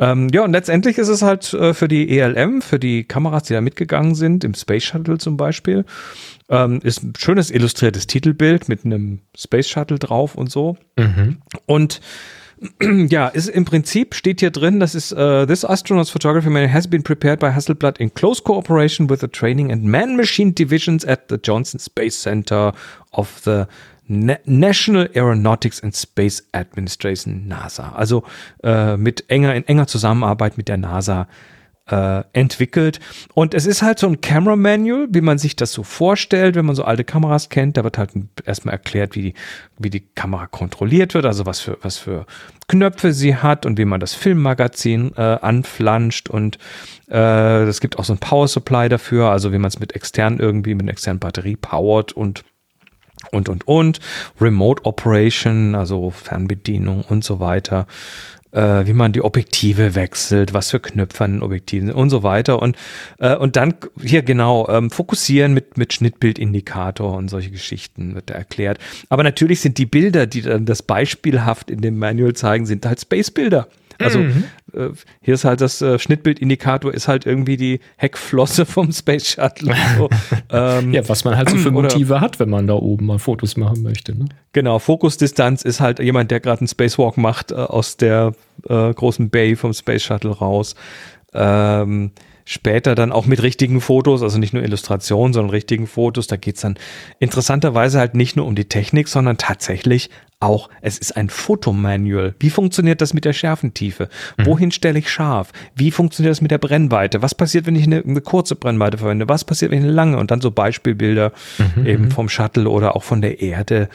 Ähm, 0.00 0.28
ja, 0.32 0.42
und 0.42 0.52
letztendlich 0.52 0.98
ist 0.98 1.08
es 1.08 1.22
halt 1.22 1.52
äh, 1.54 1.72
für 1.72 1.86
die 1.86 2.18
ELM, 2.18 2.62
für 2.62 2.80
die 2.80 3.04
Kameras, 3.04 3.44
die 3.44 3.54
da 3.54 3.60
mitgegangen 3.60 4.14
sind, 4.14 4.42
im 4.42 4.54
Space 4.54 4.84
Shuttle 4.84 5.18
zum 5.18 5.36
Beispiel, 5.36 5.84
ähm, 6.48 6.80
ist 6.82 7.02
ein 7.02 7.12
schönes 7.16 7.50
illustriertes 7.50 8.08
Titelbild 8.08 8.68
mit 8.68 8.84
einem 8.84 9.20
Space 9.36 9.68
Shuttle 9.68 9.98
drauf 9.98 10.34
und 10.34 10.50
so. 10.50 10.76
Mhm. 10.98 11.38
Und 11.66 12.00
ja, 13.08 13.28
ist 13.28 13.48
im 13.48 13.64
Prinzip 13.64 14.14
steht 14.14 14.40
hier 14.40 14.50
drin, 14.50 14.80
das 14.80 14.94
ist 14.94 15.12
uh, 15.12 15.46
this 15.46 15.64
astronaut's 15.64 16.10
photography 16.10 16.48
manual 16.48 16.72
has 16.72 16.88
been 16.88 17.02
prepared 17.02 17.40
by 17.40 17.50
Hasselblad 17.52 17.98
in 17.98 18.12
close 18.14 18.42
cooperation 18.42 19.08
with 19.08 19.20
the 19.20 19.28
training 19.28 19.72
and 19.72 19.84
man-machine 19.84 20.54
divisions 20.54 21.04
at 21.04 21.28
the 21.28 21.36
Johnson 21.36 21.80
Space 21.80 22.20
Center 22.20 22.72
of 23.12 23.42
the 23.44 23.66
National 24.12 25.10
Aeronautics 25.14 25.82
and 25.82 25.96
Space 25.96 26.46
Administration, 26.52 27.48
NASA. 27.48 27.92
Also 27.92 28.24
äh, 28.62 28.96
mit 28.96 29.30
enger, 29.30 29.54
in 29.54 29.66
enger 29.66 29.86
Zusammenarbeit 29.86 30.56
mit 30.56 30.68
der 30.68 30.76
NASA 30.76 31.28
äh, 31.90 32.22
entwickelt. 32.32 33.00
Und 33.34 33.54
es 33.54 33.66
ist 33.66 33.82
halt 33.82 33.98
so 33.98 34.06
ein 34.06 34.20
Camera 34.20 34.56
Manual, 34.56 35.08
wie 35.10 35.20
man 35.20 35.38
sich 35.38 35.56
das 35.56 35.72
so 35.72 35.82
vorstellt, 35.82 36.54
wenn 36.54 36.64
man 36.64 36.76
so 36.76 36.84
alte 36.84 37.04
Kameras 37.04 37.48
kennt. 37.48 37.76
Da 37.76 37.84
wird 37.84 37.98
halt 37.98 38.10
erstmal 38.44 38.74
erklärt, 38.74 39.16
wie 39.16 39.22
die, 39.22 39.34
wie 39.78 39.90
die 39.90 40.00
Kamera 40.00 40.46
kontrolliert 40.46 41.14
wird, 41.14 41.26
also 41.26 41.44
was 41.44 41.60
für, 41.60 41.78
was 41.82 41.98
für 41.98 42.26
Knöpfe 42.68 43.12
sie 43.12 43.36
hat 43.36 43.66
und 43.66 43.78
wie 43.78 43.84
man 43.84 44.00
das 44.00 44.14
Filmmagazin 44.14 45.12
äh, 45.16 45.20
anflanscht. 45.20 46.30
Und 46.30 46.58
äh, 47.10 47.64
es 47.64 47.80
gibt 47.80 47.98
auch 47.98 48.04
so 48.04 48.12
ein 48.12 48.18
Power 48.18 48.48
Supply 48.48 48.88
dafür, 48.88 49.30
also 49.30 49.52
wie 49.52 49.58
man 49.58 49.68
es 49.68 49.80
mit 49.80 49.94
extern 49.94 50.38
irgendwie, 50.38 50.74
mit 50.74 50.82
einer 50.82 50.92
externen 50.92 51.20
Batterie 51.20 51.56
powert 51.56 52.12
und 52.12 52.44
und, 53.30 53.48
und, 53.48 53.66
und. 53.66 54.00
Remote 54.40 54.84
Operation, 54.84 55.74
also 55.74 56.10
Fernbedienung 56.10 57.04
und 57.08 57.24
so 57.24 57.40
weiter. 57.40 57.86
Äh, 58.52 58.86
wie 58.86 58.92
man 58.92 59.12
die 59.12 59.22
Objektive 59.22 59.94
wechselt, 59.94 60.52
was 60.52 60.70
für 60.70 60.78
Knöpfe 60.78 61.24
an 61.24 61.32
den 61.32 61.42
Objektiven 61.42 61.90
und 61.90 62.10
so 62.10 62.22
weiter. 62.22 62.60
Und, 62.60 62.76
äh, 63.18 63.34
und 63.34 63.56
dann 63.56 63.74
hier 63.98 64.22
genau 64.22 64.68
ähm, 64.68 64.90
fokussieren 64.90 65.54
mit, 65.54 65.78
mit 65.78 65.94
Schnittbildindikator 65.94 67.16
und 67.16 67.28
solche 67.28 67.50
Geschichten 67.50 68.14
wird 68.14 68.28
da 68.28 68.34
erklärt. 68.34 68.76
Aber 69.08 69.22
natürlich 69.22 69.60
sind 69.60 69.78
die 69.78 69.86
Bilder, 69.86 70.26
die 70.26 70.42
dann 70.42 70.66
das 70.66 70.82
beispielhaft 70.82 71.70
in 71.70 71.80
dem 71.80 71.98
Manual 71.98 72.34
zeigen, 72.34 72.66
sind 72.66 72.84
halt 72.84 73.00
Space-Bilder. 73.00 73.68
Also 73.98 74.18
mhm. 74.18 74.44
Äh, 74.74 74.90
hier 75.20 75.34
ist 75.34 75.44
halt 75.44 75.60
das 75.60 75.80
äh, 75.82 75.98
Schnittbildindikator 75.98 76.92
ist 76.92 77.08
halt 77.08 77.26
irgendwie 77.26 77.56
die 77.56 77.80
Heckflosse 77.96 78.66
vom 78.66 78.92
Space 78.92 79.28
Shuttle. 79.28 79.74
So. 79.96 80.08
ähm, 80.50 80.92
ja, 80.92 81.08
was 81.08 81.24
man 81.24 81.36
halt 81.36 81.50
so 81.50 81.56
für 81.56 81.70
Motive 81.70 82.20
hat, 82.20 82.40
wenn 82.40 82.50
man 82.50 82.66
da 82.66 82.74
oben 82.74 83.06
mal 83.06 83.18
Fotos 83.18 83.56
machen 83.56 83.82
möchte. 83.82 84.16
Ne? 84.16 84.26
Genau, 84.52 84.78
Fokusdistanz 84.78 85.62
ist 85.62 85.80
halt 85.80 85.98
jemand, 85.98 86.30
der 86.30 86.40
gerade 86.40 86.60
einen 86.60 86.68
Spacewalk 86.68 87.16
macht 87.16 87.52
äh, 87.52 87.54
aus 87.54 87.96
der 87.96 88.34
äh, 88.68 88.92
großen 88.92 89.30
Bay 89.30 89.56
vom 89.56 89.72
Space 89.72 90.02
Shuttle 90.02 90.30
raus. 90.30 90.74
Ähm, 91.34 92.12
später 92.44 92.94
dann 92.94 93.12
auch 93.12 93.26
mit 93.26 93.42
richtigen 93.42 93.80
Fotos, 93.80 94.22
also 94.22 94.38
nicht 94.38 94.52
nur 94.52 94.62
Illustrationen, 94.62 95.32
sondern 95.32 95.50
richtigen 95.50 95.86
Fotos. 95.86 96.26
Da 96.26 96.36
geht 96.36 96.56
es 96.56 96.62
dann 96.62 96.76
interessanterweise 97.18 97.98
halt 97.98 98.14
nicht 98.14 98.36
nur 98.36 98.46
um 98.46 98.54
die 98.54 98.66
Technik, 98.66 99.08
sondern 99.08 99.38
tatsächlich 99.38 100.10
auch, 100.42 100.68
es 100.80 100.98
ist 100.98 101.16
ein 101.16 101.30
Fotomanual. 101.30 102.34
Wie 102.40 102.50
funktioniert 102.50 103.00
das 103.00 103.14
mit 103.14 103.24
der 103.24 103.32
Schärfentiefe? 103.32 104.08
Mhm. 104.36 104.46
Wohin 104.46 104.70
stelle 104.72 104.98
ich 104.98 105.08
scharf? 105.08 105.52
Wie 105.76 105.90
funktioniert 105.90 106.32
das 106.32 106.40
mit 106.40 106.50
der 106.50 106.58
Brennweite? 106.58 107.22
Was 107.22 107.34
passiert, 107.34 107.66
wenn 107.66 107.76
ich 107.76 107.84
eine, 107.84 108.02
eine, 108.04 108.20
kurze 108.20 108.56
Brennweite 108.56 108.98
verwende? 108.98 109.28
Was 109.28 109.44
passiert, 109.44 109.70
wenn 109.70 109.78
ich 109.78 109.84
eine 109.84 109.92
lange? 109.92 110.18
Und 110.18 110.30
dann 110.30 110.40
so 110.40 110.50
Beispielbilder 110.50 111.32
mhm. 111.76 111.86
eben 111.86 112.04
mhm. 112.06 112.10
vom 112.10 112.28
Shuttle 112.28 112.68
oder 112.68 112.96
auch 112.96 113.04
von 113.04 113.22
der 113.22 113.40
Erde. 113.40 113.88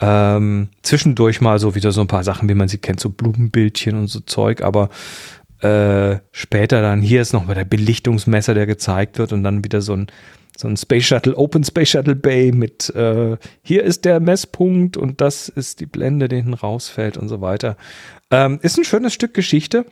Ähm, 0.00 0.68
zwischendurch 0.82 1.40
mal 1.40 1.58
so 1.58 1.74
wieder 1.74 1.90
so 1.90 2.00
ein 2.00 2.06
paar 2.06 2.22
Sachen, 2.22 2.48
wie 2.48 2.54
man 2.54 2.68
sie 2.68 2.78
kennt, 2.78 3.00
so 3.00 3.10
Blumenbildchen 3.10 3.98
und 3.98 4.06
so 4.06 4.20
Zeug, 4.20 4.62
aber 4.62 4.90
äh, 5.60 6.18
später 6.32 6.82
dann, 6.82 7.02
hier 7.02 7.20
ist 7.20 7.32
noch 7.32 7.46
mal 7.46 7.54
der 7.54 7.64
Belichtungsmesser, 7.64 8.54
der 8.54 8.66
gezeigt 8.66 9.18
wird 9.18 9.32
und 9.32 9.42
dann 9.42 9.64
wieder 9.64 9.80
so 9.80 9.94
ein, 9.94 10.06
so 10.56 10.68
ein 10.68 10.76
Space 10.76 11.04
Shuttle, 11.04 11.36
Open 11.36 11.64
Space 11.64 11.90
Shuttle 11.90 12.16
Bay 12.16 12.52
mit 12.52 12.90
äh, 12.94 13.36
hier 13.62 13.84
ist 13.84 14.04
der 14.04 14.20
Messpunkt 14.20 14.96
und 14.96 15.20
das 15.20 15.48
ist 15.48 15.80
die 15.80 15.86
Blende, 15.86 16.28
die 16.28 16.36
hinten 16.36 16.54
rausfällt 16.54 17.16
und 17.16 17.28
so 17.28 17.40
weiter. 17.40 17.76
Ähm, 18.30 18.58
ist 18.62 18.78
ein 18.78 18.84
schönes 18.84 19.14
Stück 19.14 19.34
Geschichte. 19.34 19.86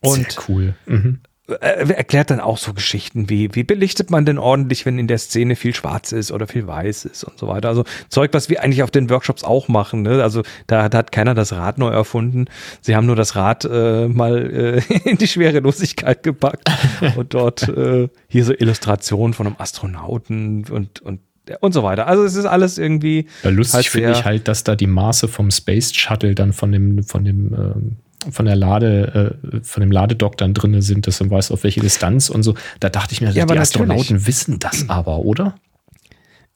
Und 0.00 0.32
Sehr 0.32 0.42
cool. 0.48 0.74
Mhm. 0.86 1.20
Äh, 1.60 1.92
erklärt 1.92 2.30
dann 2.30 2.40
auch 2.40 2.58
so 2.58 2.72
Geschichten 2.72 3.28
wie, 3.28 3.54
wie 3.54 3.64
belichtet 3.64 4.10
man 4.10 4.24
denn 4.24 4.38
ordentlich, 4.38 4.86
wenn 4.86 4.98
in 4.98 5.06
der 5.06 5.18
Szene 5.18 5.56
viel 5.56 5.74
schwarz 5.74 6.12
ist 6.12 6.32
oder 6.32 6.46
viel 6.46 6.66
weiß 6.66 7.04
ist 7.04 7.24
und 7.24 7.38
so 7.38 7.48
weiter. 7.48 7.68
Also 7.68 7.84
Zeug, 8.08 8.32
was 8.32 8.48
wir 8.48 8.62
eigentlich 8.62 8.82
auf 8.82 8.90
den 8.90 9.10
Workshops 9.10 9.44
auch 9.44 9.68
machen. 9.68 10.02
Ne? 10.02 10.22
Also 10.22 10.42
da, 10.66 10.88
da, 10.88 10.98
hat 10.98 11.12
keiner 11.12 11.34
das 11.34 11.52
Rad 11.52 11.78
neu 11.78 11.90
erfunden. 11.90 12.46
Sie 12.80 12.96
haben 12.96 13.06
nur 13.06 13.16
das 13.16 13.36
Rad 13.36 13.64
äh, 13.64 14.08
mal 14.08 14.82
äh, 14.86 14.94
in 15.08 15.18
die 15.18 15.28
Schwerelosigkeit 15.28 16.22
gepackt 16.22 16.70
und 17.16 17.34
dort 17.34 17.68
äh, 17.68 18.08
hier 18.28 18.44
so 18.44 18.52
Illustrationen 18.52 19.34
von 19.34 19.46
einem 19.46 19.56
Astronauten 19.58 20.64
und, 20.70 21.00
und 21.00 21.20
und 21.60 21.72
so 21.72 21.82
weiter. 21.82 22.06
Also 22.06 22.22
es 22.22 22.36
ist 22.36 22.44
alles 22.44 22.78
irgendwie. 22.78 23.26
Ja, 23.42 23.50
lustig 23.50 23.74
halt 23.74 23.86
finde 23.86 24.12
ich 24.12 24.24
halt, 24.24 24.46
dass 24.46 24.62
da 24.62 24.76
die 24.76 24.86
Maße 24.86 25.26
vom 25.26 25.50
Space 25.50 25.92
Shuttle 25.92 26.36
dann 26.36 26.52
von 26.52 26.70
dem, 26.70 27.02
von 27.02 27.24
dem 27.24 27.52
ähm 27.52 27.96
von 28.30 28.46
der 28.46 28.56
Lade, 28.56 29.38
äh, 29.52 29.60
von 29.62 29.80
dem 29.80 29.90
Ladedock 29.90 30.36
dann 30.36 30.54
drin 30.54 30.80
sind, 30.82 31.06
dass 31.06 31.20
man 31.20 31.30
weiß, 31.30 31.50
auf 31.50 31.64
welche 31.64 31.80
Distanz 31.80 32.30
und 32.30 32.42
so. 32.42 32.54
Da 32.80 32.88
dachte 32.88 33.12
ich 33.12 33.20
mir, 33.20 33.30
ja, 33.30 33.46
die 33.46 33.58
Astronauten 33.58 34.26
wissen 34.26 34.58
das 34.58 34.88
aber, 34.88 35.18
oder? 35.18 35.54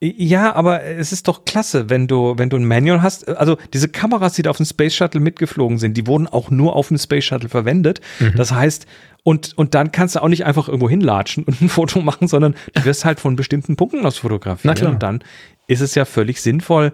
Ja, 0.02 0.54
aber 0.54 0.82
es 0.84 1.10
ist 1.10 1.26
doch 1.26 1.46
klasse, 1.46 1.88
wenn 1.88 2.06
du, 2.06 2.34
wenn 2.36 2.50
du 2.50 2.56
ein 2.56 2.66
Manual 2.66 3.00
hast. 3.00 3.28
Also 3.28 3.56
diese 3.72 3.88
Kameras, 3.88 4.34
die 4.34 4.42
da 4.42 4.50
auf 4.50 4.58
dem 4.58 4.66
Space 4.66 4.94
Shuttle 4.94 5.20
mitgeflogen 5.20 5.78
sind, 5.78 5.96
die 5.96 6.06
wurden 6.06 6.26
auch 6.26 6.50
nur 6.50 6.76
auf 6.76 6.88
dem 6.88 6.98
Space 6.98 7.24
Shuttle 7.24 7.48
verwendet. 7.48 8.02
Mhm. 8.20 8.34
Das 8.36 8.52
heißt, 8.52 8.86
und, 9.22 9.56
und 9.56 9.74
dann 9.74 9.92
kannst 9.92 10.14
du 10.14 10.22
auch 10.22 10.28
nicht 10.28 10.44
einfach 10.44 10.68
irgendwo 10.68 10.90
hinlatschen 10.90 11.44
und 11.44 11.62
ein 11.62 11.68
Foto 11.70 12.02
machen, 12.02 12.28
sondern 12.28 12.54
du 12.74 12.84
wirst 12.84 13.06
halt 13.06 13.20
von 13.20 13.36
bestimmten 13.36 13.76
Punkten 13.76 14.04
aus 14.04 14.18
fotografieren. 14.18 14.74
Na 14.74 14.78
klar. 14.78 14.92
Und 14.92 15.02
dann 15.02 15.24
ist 15.66 15.80
es 15.80 15.94
ja 15.94 16.04
völlig 16.04 16.42
sinnvoll, 16.42 16.92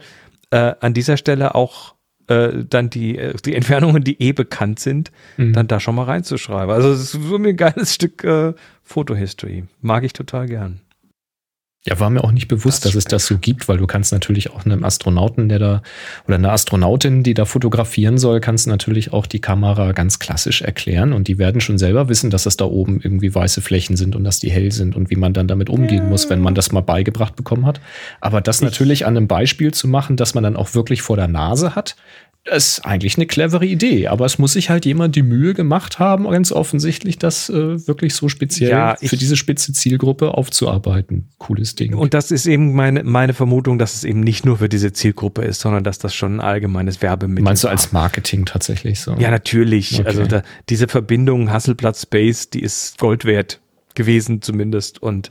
äh, 0.50 0.74
an 0.80 0.94
dieser 0.94 1.16
Stelle 1.16 1.56
auch 1.56 1.94
äh, 2.32 2.64
dann 2.68 2.90
die, 2.90 3.18
äh, 3.18 3.34
die 3.44 3.54
Entfernungen, 3.54 4.02
die 4.04 4.20
eh 4.22 4.32
bekannt 4.32 4.80
sind, 4.80 5.10
mhm. 5.36 5.52
dann 5.52 5.68
da 5.68 5.80
schon 5.80 5.94
mal 5.94 6.04
reinzuschreiben. 6.04 6.74
Also 6.74 6.90
es 6.90 7.14
ist 7.14 7.22
so 7.22 7.36
ein 7.36 7.56
geiles 7.56 7.94
Stück 7.94 8.24
äh, 8.24 8.54
Fotohistory. 8.82 9.64
Mag 9.80 10.04
ich 10.04 10.12
total 10.12 10.46
gern. 10.46 10.80
Ja, 11.84 11.98
war 11.98 12.10
mir 12.10 12.22
auch 12.22 12.30
nicht 12.30 12.46
bewusst, 12.46 12.84
das 12.84 12.92
dass 12.92 12.98
es 12.98 13.04
das 13.06 13.26
so 13.26 13.38
gibt, 13.38 13.66
weil 13.66 13.78
du 13.78 13.88
kannst 13.88 14.12
natürlich 14.12 14.52
auch 14.52 14.64
einem 14.64 14.84
Astronauten, 14.84 15.48
der 15.48 15.58
da 15.58 15.82
oder 16.28 16.36
einer 16.36 16.52
Astronautin, 16.52 17.24
die 17.24 17.34
da 17.34 17.44
fotografieren 17.44 18.18
soll, 18.18 18.38
kannst 18.38 18.68
natürlich 18.68 19.12
auch 19.12 19.26
die 19.26 19.40
Kamera 19.40 19.90
ganz 19.90 20.20
klassisch 20.20 20.62
erklären. 20.62 21.12
Und 21.12 21.26
die 21.26 21.38
werden 21.38 21.60
schon 21.60 21.78
selber 21.78 22.08
wissen, 22.08 22.30
dass 22.30 22.44
das 22.44 22.56
da 22.56 22.66
oben 22.66 23.00
irgendwie 23.02 23.34
weiße 23.34 23.62
Flächen 23.62 23.96
sind 23.96 24.14
und 24.14 24.22
dass 24.22 24.38
die 24.38 24.52
hell 24.52 24.70
sind 24.70 24.94
und 24.94 25.10
wie 25.10 25.16
man 25.16 25.32
dann 25.32 25.48
damit 25.48 25.68
umgehen 25.68 26.08
muss, 26.08 26.30
wenn 26.30 26.40
man 26.40 26.54
das 26.54 26.70
mal 26.70 26.82
beigebracht 26.82 27.34
bekommen 27.34 27.66
hat. 27.66 27.80
Aber 28.20 28.40
das 28.40 28.58
ich 28.58 28.62
natürlich 28.62 29.04
an 29.04 29.16
einem 29.16 29.26
Beispiel 29.26 29.74
zu 29.74 29.88
machen, 29.88 30.16
dass 30.16 30.34
man 30.34 30.44
dann 30.44 30.54
auch 30.54 30.74
wirklich 30.74 31.02
vor 31.02 31.16
der 31.16 31.26
Nase 31.26 31.74
hat, 31.74 31.96
das 32.44 32.78
ist 32.78 32.84
eigentlich 32.84 33.16
eine 33.16 33.26
clevere 33.26 33.64
Idee, 33.64 34.08
aber 34.08 34.26
es 34.26 34.38
muss 34.38 34.54
sich 34.54 34.68
halt 34.68 34.84
jemand 34.84 35.14
die 35.14 35.22
Mühe 35.22 35.54
gemacht 35.54 36.00
haben, 36.00 36.28
ganz 36.28 36.50
offensichtlich, 36.50 37.16
das 37.18 37.48
äh, 37.48 37.86
wirklich 37.86 38.14
so 38.14 38.28
speziell 38.28 38.70
ja, 38.70 38.96
für 38.96 39.16
diese 39.16 39.36
spitze 39.36 39.72
Zielgruppe 39.72 40.34
aufzuarbeiten. 40.34 41.28
Cooles 41.38 41.76
Ding. 41.76 41.94
Und 41.94 42.14
das 42.14 42.32
ist 42.32 42.46
eben 42.46 42.74
meine, 42.74 43.04
meine 43.04 43.32
Vermutung, 43.32 43.78
dass 43.78 43.94
es 43.94 44.02
eben 44.02 44.20
nicht 44.20 44.44
nur 44.44 44.58
für 44.58 44.68
diese 44.68 44.92
Zielgruppe 44.92 45.42
ist, 45.42 45.60
sondern 45.60 45.84
dass 45.84 45.98
das 45.98 46.16
schon 46.16 46.36
ein 46.36 46.40
allgemeines 46.40 47.00
Werbemittel 47.00 47.42
ist. 47.42 47.44
Meinst 47.44 47.64
du 47.64 47.68
als 47.68 47.92
Marketing 47.92 48.44
tatsächlich 48.44 48.98
so? 48.98 49.14
Ja, 49.14 49.30
natürlich. 49.30 50.00
Okay. 50.00 50.08
Also 50.08 50.26
da, 50.26 50.42
diese 50.68 50.88
Verbindung 50.88 51.52
Hasselblatt 51.52 51.96
Space, 51.96 52.50
die 52.50 52.62
ist 52.62 52.98
Gold 52.98 53.24
wert 53.24 53.60
gewesen 53.94 54.42
zumindest 54.42 55.00
und 55.00 55.30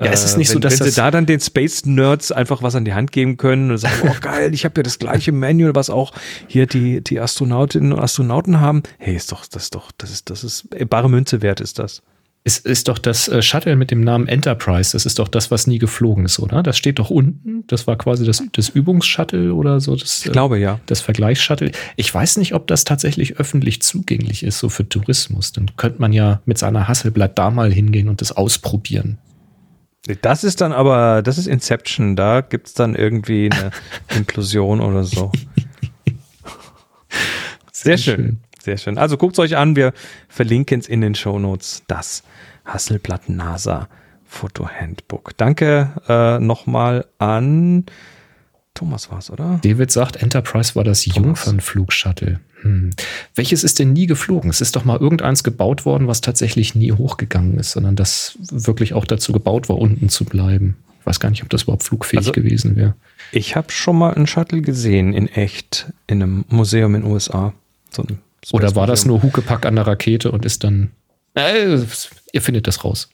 ja, 0.00 0.12
es 0.12 0.24
ist 0.24 0.36
nicht 0.36 0.48
wenn, 0.50 0.54
so, 0.54 0.60
dass 0.60 0.78
wenn 0.78 0.88
sie 0.88 0.94
da 0.94 1.10
dann 1.10 1.26
den 1.26 1.40
Space 1.40 1.84
Nerds 1.84 2.30
einfach 2.30 2.62
was 2.62 2.76
an 2.76 2.84
die 2.84 2.94
Hand 2.94 3.10
geben 3.10 3.36
können 3.36 3.70
und 3.70 3.78
sagen, 3.78 4.08
oh 4.08 4.14
geil, 4.20 4.54
ich 4.54 4.64
habe 4.64 4.74
ja 4.78 4.82
das 4.84 4.98
gleiche 4.98 5.32
Manual, 5.32 5.74
was 5.74 5.90
auch 5.90 6.12
hier 6.46 6.66
die 6.66 7.02
die 7.02 7.18
Astronautinnen 7.18 7.92
und 7.92 7.98
Astronauten 7.98 8.60
haben. 8.60 8.82
Hey, 8.98 9.16
ist 9.16 9.32
doch 9.32 9.44
das 9.46 9.64
ist 9.64 9.74
doch 9.74 9.90
das 9.98 10.10
ist 10.10 10.30
das 10.30 10.44
ist 10.44 10.68
bare 10.88 11.10
Münze 11.10 11.42
wert 11.42 11.60
ist 11.60 11.78
das. 11.78 12.02
Es 12.44 12.58
ist 12.58 12.88
doch 12.88 12.98
das 12.98 13.28
äh, 13.28 13.42
Shuttle 13.42 13.76
mit 13.76 13.90
dem 13.90 14.00
Namen 14.00 14.28
Enterprise. 14.28 14.92
Das 14.92 15.04
ist 15.04 15.18
doch 15.18 15.28
das, 15.28 15.50
was 15.50 15.66
nie 15.66 15.78
geflogen 15.78 16.24
ist, 16.24 16.38
oder? 16.38 16.62
Das 16.62 16.78
steht 16.78 16.98
doch 16.98 17.10
unten. 17.10 17.64
Das 17.66 17.86
war 17.86 17.96
quasi 17.96 18.24
das, 18.24 18.42
das 18.52 18.70
Übungsshuttle 18.70 19.52
oder 19.52 19.80
so. 19.80 19.96
Das, 19.96 20.24
ich 20.24 20.32
glaube 20.32 20.58
ja. 20.58 20.80
Das 20.86 21.00
Vergleichsshuttle. 21.00 21.72
Ich 21.96 22.14
weiß 22.14 22.38
nicht, 22.38 22.54
ob 22.54 22.66
das 22.66 22.84
tatsächlich 22.84 23.38
öffentlich 23.38 23.82
zugänglich 23.82 24.44
ist, 24.44 24.60
so 24.60 24.70
für 24.70 24.88
Tourismus. 24.88 25.52
Dann 25.52 25.72
könnte 25.76 26.00
man 26.00 26.14
ja 26.14 26.40
mit 26.46 26.56
seiner 26.56 26.88
Hasselblatt 26.88 27.36
da 27.36 27.50
mal 27.50 27.70
hingehen 27.70 28.08
und 28.08 28.22
das 28.22 28.32
ausprobieren. 28.32 29.18
Das 30.22 30.44
ist 30.44 30.60
dann 30.60 30.72
aber, 30.72 31.22
das 31.22 31.38
ist 31.38 31.46
Inception, 31.46 32.16
da 32.16 32.40
gibt 32.40 32.68
es 32.68 32.74
dann 32.74 32.94
irgendwie 32.94 33.50
eine 33.52 33.70
Inklusion 34.16 34.80
oder 34.80 35.04
so. 35.04 35.32
Sehr, 37.72 37.98
schön. 37.98 38.16
schön. 38.16 38.40
sehr 38.62 38.76
schön. 38.76 38.98
Also 38.98 39.16
guckt 39.16 39.34
es 39.34 39.38
euch 39.38 39.56
an, 39.56 39.76
wir 39.76 39.92
verlinken 40.28 40.80
es 40.80 40.88
in 40.88 41.00
den 41.00 41.14
Show 41.14 41.38
Notes. 41.38 41.82
Das 41.88 42.22
Hasselblatt 42.64 43.28
NASA 43.28 43.88
Foto 44.24 44.68
Handbook. 44.68 45.36
Danke 45.36 45.92
äh, 46.08 46.38
nochmal 46.38 47.06
an 47.18 47.86
Thomas 48.78 49.10
war 49.10 49.18
es, 49.18 49.28
oder? 49.28 49.58
David 49.62 49.90
sagt, 49.90 50.22
Enterprise 50.22 50.76
war 50.76 50.84
das 50.84 51.04
Jungfernflugshuttle. 51.04 52.38
Hm. 52.62 52.90
Welches 53.34 53.64
ist 53.64 53.78
denn 53.78 53.92
nie 53.92 54.06
geflogen? 54.06 54.50
Es 54.50 54.60
ist 54.60 54.76
doch 54.76 54.84
mal 54.84 54.98
irgendeins 54.98 55.44
gebaut 55.44 55.84
worden, 55.84 56.08
was 56.08 56.20
tatsächlich 56.20 56.74
nie 56.74 56.92
hochgegangen 56.92 57.58
ist, 57.58 57.72
sondern 57.72 57.96
das 57.96 58.38
wirklich 58.50 58.94
auch 58.94 59.04
dazu 59.04 59.32
gebaut 59.32 59.68
war, 59.68 59.78
unten 59.78 60.08
zu 60.08 60.24
bleiben. 60.24 60.76
Ich 61.00 61.06
weiß 61.06 61.20
gar 61.20 61.30
nicht, 61.30 61.42
ob 61.42 61.48
das 61.48 61.62
überhaupt 61.62 61.84
flugfähig 61.84 62.18
also, 62.18 62.32
gewesen 62.32 62.76
wäre. 62.76 62.94
Ich 63.32 63.56
habe 63.56 63.70
schon 63.70 63.96
mal 63.96 64.14
einen 64.14 64.26
Shuttle 64.26 64.60
gesehen 64.60 65.12
in 65.14 65.28
echt 65.28 65.92
in 66.06 66.22
einem 66.22 66.44
Museum 66.48 66.94
in 66.94 67.02
den 67.02 67.10
USA. 67.10 67.54
So 67.90 68.04
Oder 68.52 68.74
war 68.74 68.86
das 68.86 69.04
nur 69.04 69.22
Huckepack 69.22 69.64
an 69.64 69.76
der 69.76 69.86
Rakete 69.86 70.30
und 70.30 70.44
ist 70.44 70.64
dann. 70.64 70.90
Äh, 71.34 71.78
ihr 72.32 72.42
findet 72.42 72.66
das 72.66 72.84
raus. 72.84 73.08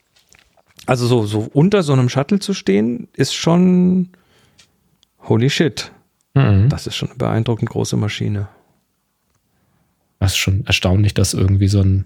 Also 0.87 1.07
so, 1.07 1.25
so 1.25 1.49
unter 1.53 1.83
so 1.83 1.93
einem 1.93 2.09
Shuttle 2.09 2.39
zu 2.39 2.53
stehen, 2.53 3.07
ist 3.13 3.33
schon 3.33 4.09
Holy 5.27 5.49
shit. 5.49 5.91
Mhm. 6.33 6.69
Das 6.69 6.87
ist 6.87 6.95
schon 6.95 7.09
eine 7.09 7.17
beeindruckend 7.17 7.69
große 7.69 7.97
Maschine. 7.97 8.47
Das 10.25 10.31
ist 10.31 10.39
schon 10.39 10.65
erstaunlich, 10.65 11.13
dass 11.13 11.35
irgendwie 11.35 11.67
so 11.67 11.81
ein, 11.81 12.05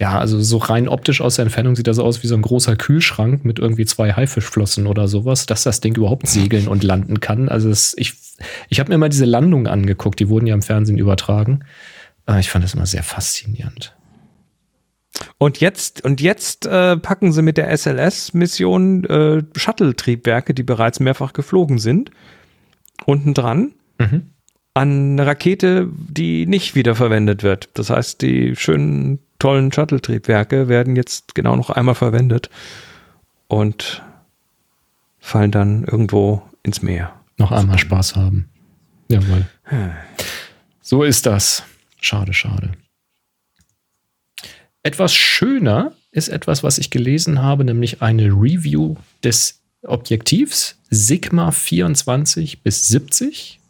ja, 0.00 0.16
also 0.20 0.40
so 0.40 0.58
rein 0.58 0.88
optisch 0.88 1.20
aus 1.20 1.34
der 1.34 1.46
Entfernung 1.46 1.74
sieht 1.74 1.88
das 1.88 1.98
aus 1.98 2.22
wie 2.22 2.28
so 2.28 2.36
ein 2.36 2.42
großer 2.42 2.76
Kühlschrank 2.76 3.44
mit 3.44 3.58
irgendwie 3.58 3.86
zwei 3.86 4.12
Haifischflossen 4.12 4.86
oder 4.86 5.08
sowas, 5.08 5.46
dass 5.46 5.64
das 5.64 5.80
Ding 5.80 5.96
überhaupt 5.96 6.28
segeln 6.28 6.68
und 6.68 6.84
landen 6.84 7.18
kann. 7.18 7.48
Also 7.48 7.70
es, 7.70 7.92
ich, 7.98 8.14
ich 8.68 8.78
habe 8.78 8.92
mir 8.92 8.98
mal 8.98 9.08
diese 9.08 9.24
Landungen 9.24 9.66
angeguckt, 9.66 10.20
die 10.20 10.28
wurden 10.28 10.46
ja 10.46 10.54
im 10.54 10.62
Fernsehen 10.62 10.96
übertragen. 10.96 11.64
Äh, 12.28 12.38
ich 12.38 12.50
fand 12.50 12.64
das 12.64 12.74
immer 12.74 12.86
sehr 12.86 13.02
faszinierend. 13.02 13.96
Und 15.38 15.58
jetzt, 15.58 16.04
und 16.04 16.20
jetzt 16.20 16.66
äh, 16.66 16.96
packen 16.96 17.32
sie 17.32 17.42
mit 17.42 17.56
der 17.56 17.76
SLS-Mission 17.76 19.04
äh, 19.06 19.42
Shuttle-Triebwerke, 19.56 20.54
die 20.54 20.62
bereits 20.62 21.00
mehrfach 21.00 21.32
geflogen 21.32 21.78
sind, 21.78 22.12
unten 23.06 23.34
dran 23.34 23.72
mhm. 23.98 24.30
An 24.74 25.12
eine 25.12 25.26
Rakete, 25.26 25.88
die 25.92 26.46
nicht 26.46 26.74
wiederverwendet 26.74 27.42
wird. 27.42 27.70
Das 27.74 27.90
heißt, 27.90 28.20
die 28.22 28.56
schönen, 28.56 29.20
tollen 29.38 29.72
Shuttle-Triebwerke 29.72 30.68
werden 30.68 30.96
jetzt 30.96 31.34
genau 31.34 31.54
noch 31.54 31.70
einmal 31.70 31.94
verwendet 31.94 32.50
und 33.46 34.02
fallen 35.18 35.52
dann 35.52 35.84
irgendwo 35.84 36.42
ins 36.64 36.82
Meer. 36.82 37.14
Noch 37.38 37.52
einmal 37.52 37.78
Spaß 37.78 38.16
haben. 38.16 38.48
Jawohl. 39.08 39.46
So 40.80 41.02
ist 41.04 41.26
das. 41.26 41.62
Schade, 42.00 42.32
schade. 42.32 42.72
Etwas 44.82 45.14
schöner 45.14 45.92
ist 46.10 46.28
etwas, 46.28 46.62
was 46.62 46.78
ich 46.78 46.90
gelesen 46.90 47.40
habe, 47.40 47.64
nämlich 47.64 48.02
eine 48.02 48.26
Review 48.26 48.96
des 49.22 49.62
Objektivs 49.82 50.78
Sigma 50.90 51.50
24 51.50 52.62
bis 52.62 52.88
70, 52.88 53.60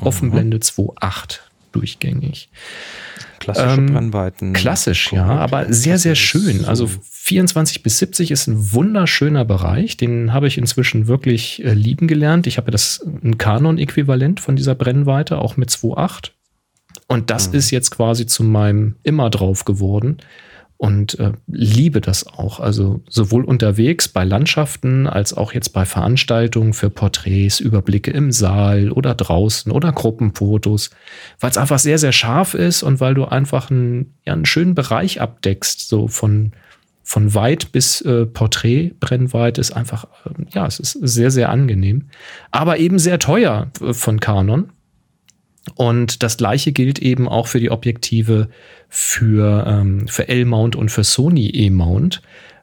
Offenblende 0.00 0.58
2.8 0.58 1.40
durchgängig. 1.72 2.48
Klassische 3.38 3.80
ähm, 3.80 3.86
Brennweiten. 3.86 4.52
Klassisch, 4.52 5.12
ja, 5.12 5.24
aber 5.24 5.72
sehr, 5.72 5.98
sehr 5.98 6.14
schön. 6.14 6.66
Also 6.66 6.88
24 7.10 7.82
bis 7.82 7.98
70 7.98 8.30
ist 8.30 8.46
ein 8.48 8.72
wunderschöner 8.72 9.44
Bereich. 9.44 9.96
Den 9.96 10.32
habe 10.32 10.46
ich 10.46 10.58
inzwischen 10.58 11.06
wirklich 11.06 11.64
äh, 11.64 11.72
lieben 11.72 12.06
gelernt. 12.06 12.46
Ich 12.46 12.58
habe 12.58 12.68
ja 12.68 12.72
das 12.72 13.04
ein 13.22 13.38
Canon-Äquivalent 13.38 14.40
von 14.40 14.56
dieser 14.56 14.74
Brennweite, 14.74 15.38
auch 15.38 15.56
mit 15.56 15.70
2.8. 15.70 16.30
Und 17.06 17.30
das 17.30 17.48
mhm. 17.48 17.54
ist 17.54 17.70
jetzt 17.70 17.90
quasi 17.90 18.26
zu 18.26 18.44
meinem 18.44 18.96
immer 19.02 19.30
drauf 19.30 19.64
geworden 19.64 20.18
und 20.80 21.18
äh, 21.18 21.32
liebe 21.46 22.00
das 22.00 22.26
auch. 22.26 22.58
Also 22.58 23.02
sowohl 23.06 23.44
unterwegs 23.44 24.08
bei 24.08 24.24
Landschaften 24.24 25.06
als 25.06 25.34
auch 25.34 25.52
jetzt 25.52 25.74
bei 25.74 25.84
Veranstaltungen 25.84 26.72
für 26.72 26.88
Porträts, 26.88 27.60
Überblicke 27.60 28.10
im 28.12 28.32
Saal 28.32 28.90
oder 28.90 29.14
draußen 29.14 29.70
oder 29.70 29.92
Gruppenfotos, 29.92 30.88
weil 31.38 31.50
es 31.50 31.58
einfach 31.58 31.78
sehr, 31.78 31.98
sehr 31.98 32.12
scharf 32.12 32.54
ist 32.54 32.82
und 32.82 32.98
weil 32.98 33.12
du 33.12 33.26
einfach 33.26 33.70
einen, 33.70 34.14
ja, 34.24 34.32
einen 34.32 34.46
schönen 34.46 34.74
Bereich 34.74 35.20
abdeckst, 35.20 35.86
so 35.86 36.08
von, 36.08 36.52
von 37.02 37.34
weit 37.34 37.72
bis 37.72 38.00
äh, 38.00 38.24
Porträtbrennweit 38.24 39.58
ist 39.58 39.72
einfach, 39.72 40.04
äh, 40.24 40.44
ja, 40.54 40.64
es 40.64 40.80
ist 40.80 40.92
sehr, 40.92 41.30
sehr 41.30 41.50
angenehm. 41.50 42.08
Aber 42.52 42.78
eben 42.78 42.98
sehr 42.98 43.18
teuer 43.18 43.70
äh, 43.82 43.92
von 43.92 44.18
Canon. 44.18 44.72
Und 45.74 46.22
das 46.22 46.36
gleiche 46.36 46.72
gilt 46.72 46.98
eben 46.98 47.28
auch 47.28 47.46
für 47.46 47.60
die 47.60 47.70
Objektive 47.70 48.48
für, 48.88 49.64
ähm, 49.66 50.08
für 50.08 50.28
L-Mount 50.28 50.74
und 50.76 50.90
für 50.90 51.04
Sony 51.04 51.48
E-Mount. 51.48 52.22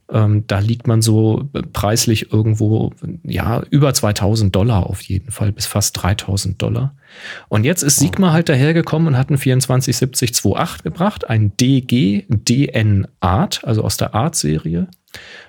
Ähm, 0.10 0.46
da 0.48 0.60
liegt 0.60 0.88
man 0.88 1.02
so 1.02 1.50
preislich 1.74 2.32
irgendwo, 2.32 2.94
ja, 3.24 3.62
über 3.70 3.94
2000 3.94 4.56
Dollar 4.56 4.88
auf 4.88 5.02
jeden 5.02 5.32
Fall, 5.32 5.52
bis 5.52 5.66
fast 5.66 6.02
3000 6.02 6.62
Dollar. 6.62 6.96
Und 7.50 7.66
jetzt 7.66 7.84
ist 7.84 7.98
Sigma 7.98 8.32
halt 8.32 8.48
dahergekommen 8.48 9.10
und 9.10 9.18
hat 9.18 9.30
einen 9.30 9.38
2470-28 9.38 10.84
gebracht, 10.84 11.30
ein 11.30 11.56
DG 11.58 12.24
DN 12.30 13.08
Art, 13.20 13.64
also 13.66 13.84
aus 13.84 13.98
der 13.98 14.16
Art-Serie, 14.16 14.88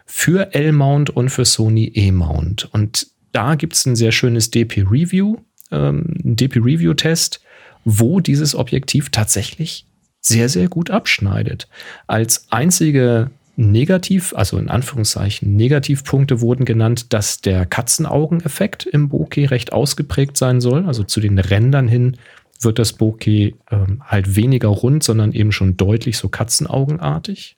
für 0.05 0.55
L-Mount 0.55 1.11
und 1.11 1.28
für 1.28 1.44
Sony 1.44 1.92
E-Mount. 1.94 2.68
Und 2.72 3.07
da 3.32 3.55
gibt 3.55 3.74
es 3.74 3.86
ein 3.86 3.94
sehr 3.94 4.12
schönes 4.12 4.51
DP-Review 4.51 5.36
ähm, 5.71 6.05
DP-Review-Test, 6.23 7.41
wo 7.85 8.21
dieses 8.21 8.55
Objektiv 8.55 9.11
tatsächlich 9.11 9.87
sehr, 10.21 10.49
sehr 10.49 10.69
gut 10.69 10.91
abschneidet. 10.91 11.69
Als 12.07 12.47
einzige 12.51 13.31
Negativ, 13.57 14.35
also 14.37 14.57
in 14.57 14.69
Anführungszeichen 14.69 15.57
Negativpunkte 15.57 16.41
wurden 16.41 16.64
genannt, 16.64 17.12
dass 17.12 17.41
der 17.41 17.66
Katzenaugeneffekt 17.66 18.87
im 18.87 19.09
Bokeh 19.09 19.47
recht 19.47 19.73
ausgeprägt 19.73 20.37
sein 20.37 20.61
soll. 20.61 20.87
Also 20.87 21.03
zu 21.03 21.21
den 21.21 21.41
Rändern 21.41 21.89
hin 21.89 22.19
wird 22.61 22.79
das 22.79 22.93
Bokeh 22.93 23.57
ähm, 23.71 24.01
halt 24.05 24.37
weniger 24.37 24.69
rund, 24.69 25.03
sondern 25.03 25.33
eben 25.33 25.51
schon 25.51 25.77
deutlich 25.77 26.19
so 26.19 26.29
Katzenaugenartig. 26.29 27.57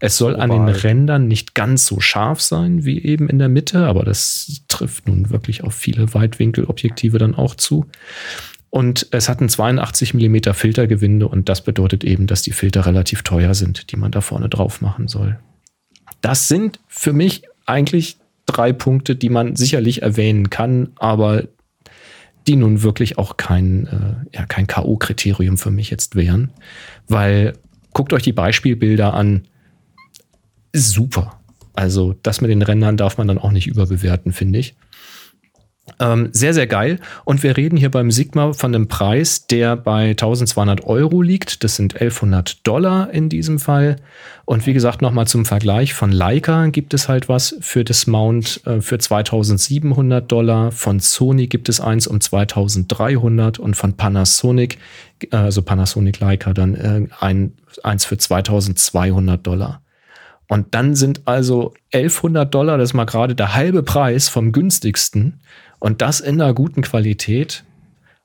Es 0.00 0.16
soll 0.16 0.34
Oval. 0.34 0.42
an 0.42 0.50
den 0.50 0.74
Rändern 0.74 1.28
nicht 1.28 1.54
ganz 1.54 1.86
so 1.86 2.00
scharf 2.00 2.40
sein 2.40 2.84
wie 2.84 3.02
eben 3.02 3.28
in 3.28 3.38
der 3.38 3.48
Mitte, 3.48 3.86
aber 3.86 4.04
das 4.04 4.62
trifft 4.68 5.08
nun 5.08 5.30
wirklich 5.30 5.64
auf 5.64 5.74
viele 5.74 6.14
Weitwinkelobjektive 6.14 7.18
dann 7.18 7.34
auch 7.34 7.54
zu. 7.54 7.86
Und 8.70 9.06
es 9.12 9.28
hat 9.28 9.40
ein 9.40 9.48
82 9.48 10.14
mm 10.14 10.52
Filtergewinde 10.52 11.26
und 11.26 11.48
das 11.48 11.64
bedeutet 11.64 12.04
eben, 12.04 12.26
dass 12.26 12.42
die 12.42 12.52
Filter 12.52 12.86
relativ 12.86 13.22
teuer 13.22 13.54
sind, 13.54 13.90
die 13.90 13.96
man 13.96 14.12
da 14.12 14.20
vorne 14.20 14.48
drauf 14.48 14.80
machen 14.82 15.08
soll. 15.08 15.38
Das 16.20 16.48
sind 16.48 16.78
für 16.86 17.12
mich 17.12 17.42
eigentlich 17.64 18.18
drei 18.46 18.72
Punkte, 18.72 19.16
die 19.16 19.30
man 19.30 19.56
sicherlich 19.56 20.02
erwähnen 20.02 20.50
kann, 20.50 20.90
aber 20.96 21.44
die 22.46 22.56
nun 22.56 22.82
wirklich 22.82 23.18
auch 23.18 23.36
kein, 23.36 23.86
äh, 23.86 24.36
ja, 24.36 24.46
kein 24.46 24.66
K.O.-Kriterium 24.66 25.58
für 25.58 25.70
mich 25.70 25.90
jetzt 25.90 26.16
wären. 26.16 26.50
Weil 27.06 27.54
guckt 27.92 28.12
euch 28.12 28.22
die 28.22 28.32
Beispielbilder 28.32 29.12
an. 29.12 29.42
Super. 30.72 31.40
Also 31.74 32.14
das 32.22 32.40
mit 32.40 32.50
den 32.50 32.62
Rändern 32.62 32.96
darf 32.96 33.18
man 33.18 33.28
dann 33.28 33.38
auch 33.38 33.52
nicht 33.52 33.66
überbewerten, 33.66 34.32
finde 34.32 34.58
ich. 34.58 34.74
Ähm, 36.00 36.28
sehr, 36.32 36.54
sehr 36.54 36.66
geil. 36.66 36.98
Und 37.24 37.42
wir 37.42 37.56
reden 37.56 37.76
hier 37.76 37.90
beim 37.90 38.10
Sigma 38.10 38.52
von 38.52 38.74
einem 38.74 38.88
Preis, 38.88 39.46
der 39.46 39.76
bei 39.76 40.10
1200 40.10 40.84
Euro 40.84 41.22
liegt. 41.22 41.64
Das 41.64 41.76
sind 41.76 41.94
1100 41.94 42.66
Dollar 42.66 43.10
in 43.10 43.28
diesem 43.28 43.58
Fall. 43.58 43.96
Und 44.44 44.66
wie 44.66 44.72
gesagt, 44.72 45.02
nochmal 45.02 45.26
zum 45.26 45.44
Vergleich. 45.44 45.94
Von 45.94 46.12
Leica 46.12 46.66
gibt 46.66 46.94
es 46.94 47.08
halt 47.08 47.28
was 47.28 47.56
für 47.60 47.84
das 47.84 48.06
Mount 48.06 48.60
äh, 48.66 48.80
für 48.80 48.98
2700 48.98 50.30
Dollar. 50.30 50.72
Von 50.72 51.00
Sony 51.00 51.46
gibt 51.46 51.68
es 51.68 51.80
eins 51.80 52.06
um 52.06 52.20
2300 52.20 53.58
und 53.58 53.76
von 53.76 53.94
Panasonic, 53.94 54.78
äh, 55.30 55.36
also 55.36 55.62
Panasonic 55.62 56.20
Leica, 56.20 56.52
dann 56.52 56.74
äh, 56.74 57.06
ein, 57.20 57.52
eins 57.82 58.04
für 58.04 58.18
2200 58.18 59.46
Dollar. 59.46 59.82
Und 60.48 60.74
dann 60.74 60.94
sind 60.94 61.22
also 61.26 61.74
1100 61.92 62.52
Dollar, 62.52 62.78
das 62.78 62.90
ist 62.90 62.94
mal 62.94 63.04
gerade 63.04 63.34
der 63.34 63.54
halbe 63.54 63.82
Preis 63.82 64.28
vom 64.28 64.52
günstigsten. 64.52 65.40
Und 65.78 66.02
das 66.02 66.20
in 66.20 66.40
einer 66.40 66.54
guten 66.54 66.82
Qualität. 66.82 67.64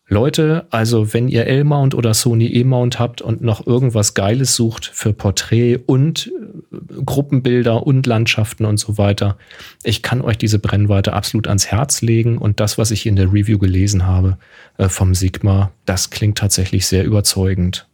Leute, 0.07 0.67
also 0.69 1.13
wenn 1.13 1.27
ihr 1.27 1.47
L-Mount 1.47 1.95
oder 1.95 2.13
Sony 2.13 2.47
E-Mount 2.47 2.99
habt 2.99 3.21
und 3.21 3.41
noch 3.41 3.65
irgendwas 3.65 4.13
Geiles 4.13 4.53
sucht 4.55 4.85
für 4.85 5.13
Porträt 5.13 5.79
und 5.85 6.31
äh, 6.71 7.03
Gruppenbilder 7.05 7.85
und 7.85 8.05
Landschaften 8.05 8.65
und 8.65 8.77
so 8.77 8.97
weiter, 8.97 9.37
ich 9.83 10.03
kann 10.03 10.21
euch 10.21 10.37
diese 10.37 10.59
Brennweite 10.59 11.13
absolut 11.13 11.47
ans 11.47 11.67
Herz 11.67 12.01
legen 12.01 12.37
und 12.37 12.59
das, 12.59 12.77
was 12.77 12.91
ich 12.91 13.05
in 13.05 13.15
der 13.15 13.31
Review 13.31 13.57
gelesen 13.57 14.05
habe 14.05 14.37
äh, 14.77 14.89
vom 14.89 15.15
Sigma, 15.15 15.71
das 15.85 16.09
klingt 16.09 16.37
tatsächlich 16.37 16.85
sehr 16.85 17.05
überzeugend. 17.05 17.87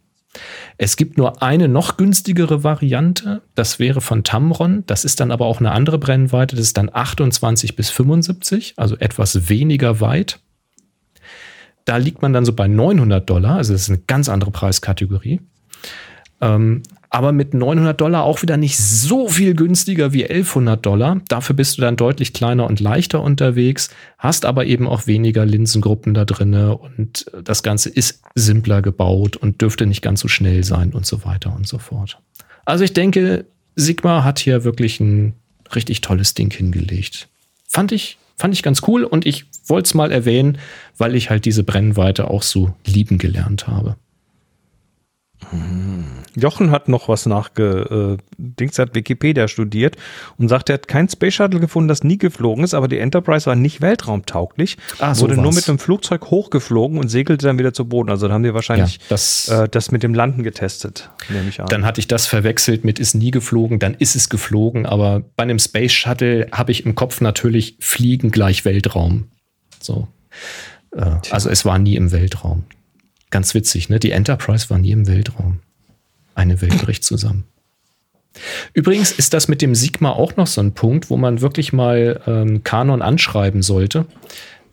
Es 0.78 0.96
gibt 0.96 1.18
nur 1.18 1.42
eine 1.42 1.68
noch 1.68 1.96
günstigere 1.96 2.62
Variante, 2.62 3.42
das 3.54 3.78
wäre 3.78 4.00
von 4.00 4.22
Tamron. 4.24 4.84
Das 4.86 5.04
ist 5.04 5.20
dann 5.20 5.30
aber 5.30 5.46
auch 5.46 5.60
eine 5.60 5.72
andere 5.72 5.98
Brennweite, 5.98 6.56
das 6.56 6.66
ist 6.66 6.76
dann 6.76 6.90
28 6.92 7.76
bis 7.76 7.90
75, 7.90 8.74
also 8.76 8.96
etwas 8.96 9.48
weniger 9.48 10.00
weit. 10.00 10.40
Da 11.84 11.96
liegt 11.96 12.22
man 12.22 12.32
dann 12.32 12.44
so 12.44 12.52
bei 12.52 12.68
900 12.68 13.28
Dollar, 13.28 13.56
also 13.56 13.72
das 13.72 13.82
ist 13.82 13.88
eine 13.90 14.02
ganz 14.06 14.28
andere 14.28 14.50
Preiskategorie. 14.50 15.40
Ähm, 16.40 16.82
aber 17.10 17.32
mit 17.32 17.54
900 17.54 18.00
Dollar 18.00 18.22
auch 18.22 18.40
wieder 18.40 18.56
nicht 18.56 18.78
so 18.78 19.28
viel 19.28 19.54
günstiger 19.54 20.12
wie 20.12 20.22
1100 20.22 20.86
Dollar. 20.86 21.20
Dafür 21.28 21.56
bist 21.56 21.76
du 21.76 21.82
dann 21.82 21.96
deutlich 21.96 22.32
kleiner 22.32 22.66
und 22.66 22.78
leichter 22.78 23.20
unterwegs, 23.20 23.90
hast 24.16 24.44
aber 24.44 24.64
eben 24.64 24.86
auch 24.86 25.08
weniger 25.08 25.44
Linsengruppen 25.44 26.14
da 26.14 26.24
drinne 26.24 26.78
und 26.78 27.26
das 27.42 27.64
Ganze 27.64 27.88
ist 27.88 28.22
simpler 28.36 28.80
gebaut 28.80 29.36
und 29.36 29.60
dürfte 29.60 29.86
nicht 29.86 30.02
ganz 30.02 30.20
so 30.20 30.28
schnell 30.28 30.62
sein 30.62 30.92
und 30.92 31.04
so 31.04 31.24
weiter 31.24 31.54
und 31.54 31.66
so 31.66 31.78
fort. 31.78 32.18
Also 32.64 32.84
ich 32.84 32.92
denke, 32.92 33.44
Sigma 33.74 34.22
hat 34.22 34.38
hier 34.38 34.62
wirklich 34.62 35.00
ein 35.00 35.34
richtig 35.74 36.02
tolles 36.02 36.34
Ding 36.34 36.52
hingelegt. 36.52 37.28
Fand 37.66 37.90
ich, 37.90 38.18
fand 38.36 38.54
ich 38.54 38.62
ganz 38.62 38.82
cool 38.86 39.02
und 39.02 39.26
ich 39.26 39.46
wollte 39.66 39.88
es 39.88 39.94
mal 39.94 40.12
erwähnen, 40.12 40.58
weil 40.96 41.16
ich 41.16 41.28
halt 41.28 41.44
diese 41.44 41.64
Brennweite 41.64 42.30
auch 42.30 42.42
so 42.42 42.72
lieben 42.86 43.18
gelernt 43.18 43.66
habe. 43.66 43.96
Jochen 46.36 46.70
hat 46.70 46.88
noch 46.88 47.08
was 47.08 47.26
nachge, 47.26 48.18
äh, 48.58 48.68
hat 48.78 48.94
Wikipedia 48.94 49.48
studiert 49.48 49.96
und 50.38 50.48
sagt, 50.48 50.68
er 50.70 50.74
hat 50.74 50.88
kein 50.88 51.08
Space 51.08 51.34
Shuttle 51.34 51.60
gefunden, 51.60 51.88
das 51.88 52.04
nie 52.04 52.18
geflogen 52.18 52.62
ist, 52.64 52.74
aber 52.74 52.88
die 52.88 52.98
Enterprise 52.98 53.46
war 53.46 53.56
nicht 53.56 53.80
weltraumtauglich, 53.80 54.76
Ah, 54.98 55.08
wurde 55.18 55.34
sowas. 55.34 55.36
nur 55.42 55.52
mit 55.54 55.68
einem 55.68 55.78
Flugzeug 55.78 56.26
hochgeflogen 56.30 56.98
und 56.98 57.08
segelte 57.08 57.46
dann 57.46 57.58
wieder 57.58 57.72
zu 57.74 57.84
Boden. 57.86 58.10
Also 58.10 58.28
da 58.28 58.34
haben 58.34 58.42
die 58.44 58.54
wahrscheinlich 58.54 58.96
Ja, 58.96 59.02
das- 59.08 59.48
äh, 59.48 59.68
das 59.68 59.90
mit 59.90 60.02
dem 60.02 60.14
Landen 60.14 60.42
getestet, 60.42 61.10
nehme 61.28 61.48
ich 61.48 61.60
an. 61.60 61.66
Dann 61.68 61.84
hatte 61.84 62.00
ich 62.00 62.06
das 62.08 62.26
verwechselt 62.26 62.84
mit 62.84 62.98
ist 62.98 63.14
nie 63.14 63.30
geflogen, 63.30 63.78
dann 63.78 63.94
ist 63.94 64.14
es 64.16 64.28
geflogen, 64.28 64.86
aber 64.86 65.20
bei 65.36 65.42
einem 65.42 65.58
Space 65.58 65.92
Shuttle 65.92 66.46
habe 66.52 66.70
ich 66.72 66.86
im 66.86 66.94
Kopf 66.94 67.20
natürlich 67.20 67.76
Fliegen 67.80 68.30
gleich 68.30 68.64
Weltraum. 68.64 69.28
So. 69.80 70.08
Äh, 70.96 71.16
also 71.30 71.48
es 71.50 71.64
war 71.64 71.78
nie 71.78 71.96
im 71.96 72.12
Weltraum. 72.12 72.64
Ganz 73.30 73.54
witzig, 73.54 73.88
ne? 73.88 74.00
Die 74.00 74.10
Enterprise 74.10 74.70
war 74.70 74.78
nie 74.78 74.90
im 74.90 75.06
Weltraum. 75.06 75.60
Eine 76.34 76.60
Welt 76.60 76.82
bricht 76.82 77.04
zusammen. 77.04 77.44
Übrigens 78.72 79.10
ist 79.10 79.34
das 79.34 79.48
mit 79.48 79.60
dem 79.60 79.74
Sigma 79.74 80.10
auch 80.10 80.36
noch 80.36 80.46
so 80.46 80.60
ein 80.60 80.72
Punkt, 80.72 81.10
wo 81.10 81.16
man 81.16 81.40
wirklich 81.40 81.72
mal 81.72 82.20
ähm, 82.26 82.62
Kanon 82.62 83.02
anschreiben 83.02 83.62
sollte. 83.62 84.06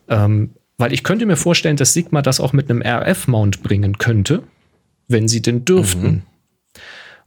Ähm, 0.08 0.52
weil 0.78 0.94
ich 0.94 1.04
könnte 1.04 1.26
mir 1.26 1.38
vorstellen, 1.38 1.76
dass 1.76 1.94
Sigma 1.94 2.22
das 2.22 2.40
auch 2.40 2.54
mit 2.54 2.70
einem 2.70 2.84
RF-Mount 2.84 3.64
bringen 3.64 3.98
könnte, 3.98 4.44
wenn 5.08 5.28
sie 5.28 5.42
denn 5.42 5.66
dürften. 5.66 6.24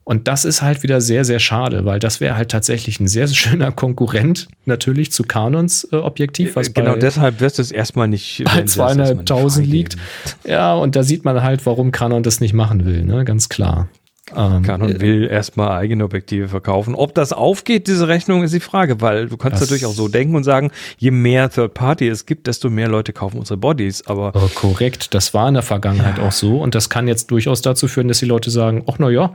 Und 0.05 0.29
das 0.29 0.45
ist 0.45 0.63
halt 0.63 0.83
wieder 0.83 1.01
sehr, 1.01 1.25
sehr 1.25 1.39
schade, 1.39 1.85
weil 1.85 1.99
das 1.99 2.21
wäre 2.21 2.37
halt 2.37 2.51
tatsächlich 2.51 2.99
ein 3.01 3.07
sehr, 3.07 3.29
sehr 3.29 3.37
schöner 3.37 3.71
Konkurrent 3.71 4.49
natürlich 4.65 5.13
zu 5.13 5.25
Canons 5.25 5.87
äh, 5.93 5.97
Objektiv, 5.97 6.57
was 6.57 6.73
genau 6.73 6.95
bei, 6.95 6.99
deshalb 6.99 7.41
wirst 7.41 7.59
du 7.59 7.63
es 7.63 7.71
erstmal 7.71 8.09
nicht 8.09 8.43
bei 8.45 8.65
zweieinhalbtausend 8.65 9.67
liegt. 9.67 9.97
Ja, 10.45 10.75
und 10.75 10.97
da 10.97 11.03
sieht 11.03 11.25
man 11.25 11.43
halt, 11.43 11.65
warum 11.67 11.93
Canon 11.93 12.23
das 12.23 12.41
nicht 12.41 12.55
machen 12.55 12.85
will, 12.87 13.05
ne? 13.05 13.25
Ganz 13.25 13.49
klar. 13.49 13.89
Ähm, 14.37 14.63
Canon 14.63 15.01
will 15.01 15.27
erstmal 15.27 15.71
eigene 15.71 16.05
Objektive 16.05 16.49
verkaufen. 16.49 16.95
Ob 16.95 17.15
das 17.15 17.33
aufgeht, 17.33 17.87
diese 17.87 18.09
Rechnung, 18.09 18.43
ist 18.43 18.55
die 18.55 18.61
Frage, 18.61 19.01
weil 19.01 19.29
du 19.29 19.37
kannst 19.37 19.61
natürlich 19.61 19.87
auch 19.87 19.93
so 19.93 20.09
denken 20.09 20.35
und 20.35 20.45
sagen, 20.45 20.71
je 20.99 21.11
mehr 21.11 21.51
Third 21.51 21.75
Party 21.75 22.09
es 22.09 22.27
gibt, 22.27 22.47
desto 22.47 22.71
mehr 22.71 22.89
Leute 22.89 23.13
kaufen 23.13 23.39
unsere 23.39 23.57
Bodies. 23.57 24.07
Aber 24.07 24.35
äh, 24.35 24.49
korrekt, 24.55 25.15
das 25.15 25.35
war 25.35 25.49
in 25.49 25.55
der 25.55 25.63
Vergangenheit 25.63 26.19
auch 26.19 26.33
so. 26.33 26.61
Und 26.61 26.75
das 26.75 26.91
kann 26.91 27.09
jetzt 27.09 27.31
durchaus 27.31 27.63
dazu 27.63 27.89
führen, 27.89 28.09
dass 28.09 28.19
die 28.19 28.27
Leute 28.27 28.51
sagen, 28.51 28.85
ach 28.87 28.97
na 28.99 29.11
ja, 29.11 29.33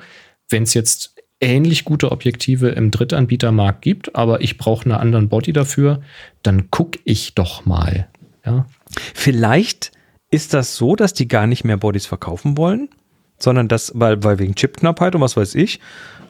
wenn 0.49 0.63
es 0.63 0.73
jetzt 0.73 1.15
ähnlich 1.41 1.83
gute 1.83 2.11
Objektive 2.11 2.69
im 2.69 2.91
Drittanbietermarkt 2.91 3.81
gibt, 3.81 4.15
aber 4.15 4.41
ich 4.41 4.57
brauche 4.57 4.85
einen 4.85 4.99
anderen 4.99 5.29
Body 5.29 5.53
dafür, 5.53 6.01
dann 6.43 6.71
gucke 6.71 6.99
ich 7.03 7.35
doch 7.35 7.65
mal. 7.65 8.07
Ja, 8.45 8.65
vielleicht 9.13 9.91
ist 10.31 10.53
das 10.53 10.75
so, 10.75 10.95
dass 10.95 11.13
die 11.13 11.27
gar 11.27 11.47
nicht 11.47 11.63
mehr 11.63 11.77
Bodies 11.77 12.05
verkaufen 12.05 12.57
wollen, 12.57 12.89
sondern 13.37 13.67
das, 13.67 13.91
weil, 13.95 14.23
weil 14.23 14.39
wegen 14.39 14.55
Chipknappheit 14.55 15.15
und 15.15 15.21
was 15.21 15.37
weiß 15.37 15.55
ich. 15.55 15.79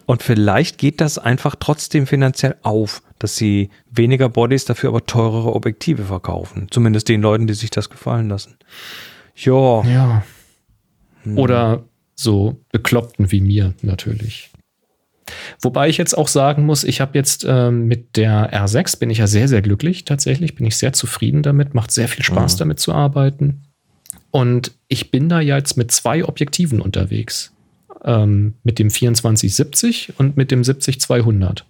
Und 0.05 0.21
vielleicht 0.21 0.77
geht 0.77 1.01
das 1.01 1.17
einfach 1.17 1.55
trotzdem 1.59 2.05
finanziell 2.05 2.55
auf, 2.61 3.01
dass 3.17 3.37
sie 3.37 3.69
weniger 3.89 4.29
Bodies, 4.29 4.65
dafür 4.65 4.89
aber 4.89 5.05
teurere 5.05 5.53
Objektive 5.53 6.03
verkaufen. 6.03 6.67
Zumindest 6.69 7.09
den 7.09 7.21
Leuten, 7.21 7.47
die 7.47 7.53
sich 7.55 7.71
das 7.71 7.89
gefallen 7.89 8.29
lassen. 8.29 8.57
Ja, 9.35 9.83
Ja. 9.83 10.23
Oder 11.35 11.83
so 12.13 12.61
Bekloppten 12.71 13.31
wie 13.31 13.41
mir 13.41 13.73
natürlich. 13.81 14.51
Wobei 15.59 15.89
ich 15.89 15.97
jetzt 15.97 16.15
auch 16.15 16.27
sagen 16.27 16.65
muss, 16.65 16.83
ich 16.83 17.01
habe 17.01 17.17
jetzt 17.17 17.45
ähm, 17.47 17.87
mit 17.87 18.15
der 18.15 18.53
R6 18.53 18.99
bin 18.99 19.09
ich 19.09 19.17
ja 19.17 19.27
sehr, 19.27 19.47
sehr 19.47 19.61
glücklich 19.61 20.05
tatsächlich, 20.05 20.55
bin 20.55 20.67
ich 20.67 20.77
sehr 20.77 20.93
zufrieden 20.93 21.41
damit, 21.41 21.73
macht 21.73 21.91
sehr 21.91 22.07
viel 22.07 22.23
Spaß 22.23 22.57
damit 22.57 22.79
zu 22.79 22.93
arbeiten. 22.93 23.63
Und 24.31 24.71
ich 24.87 25.11
bin 25.11 25.29
da 25.29 25.39
jetzt 25.39 25.77
mit 25.77 25.91
zwei 25.91 26.25
Objektiven 26.25 26.81
unterwegs. 26.81 27.53
Ähm, 28.03 28.55
mit 28.63 28.79
dem 28.79 28.89
2470 28.89 30.13
und 30.17 30.37
mit 30.37 30.51
dem 30.51 30.61
70-200. 30.61 31.63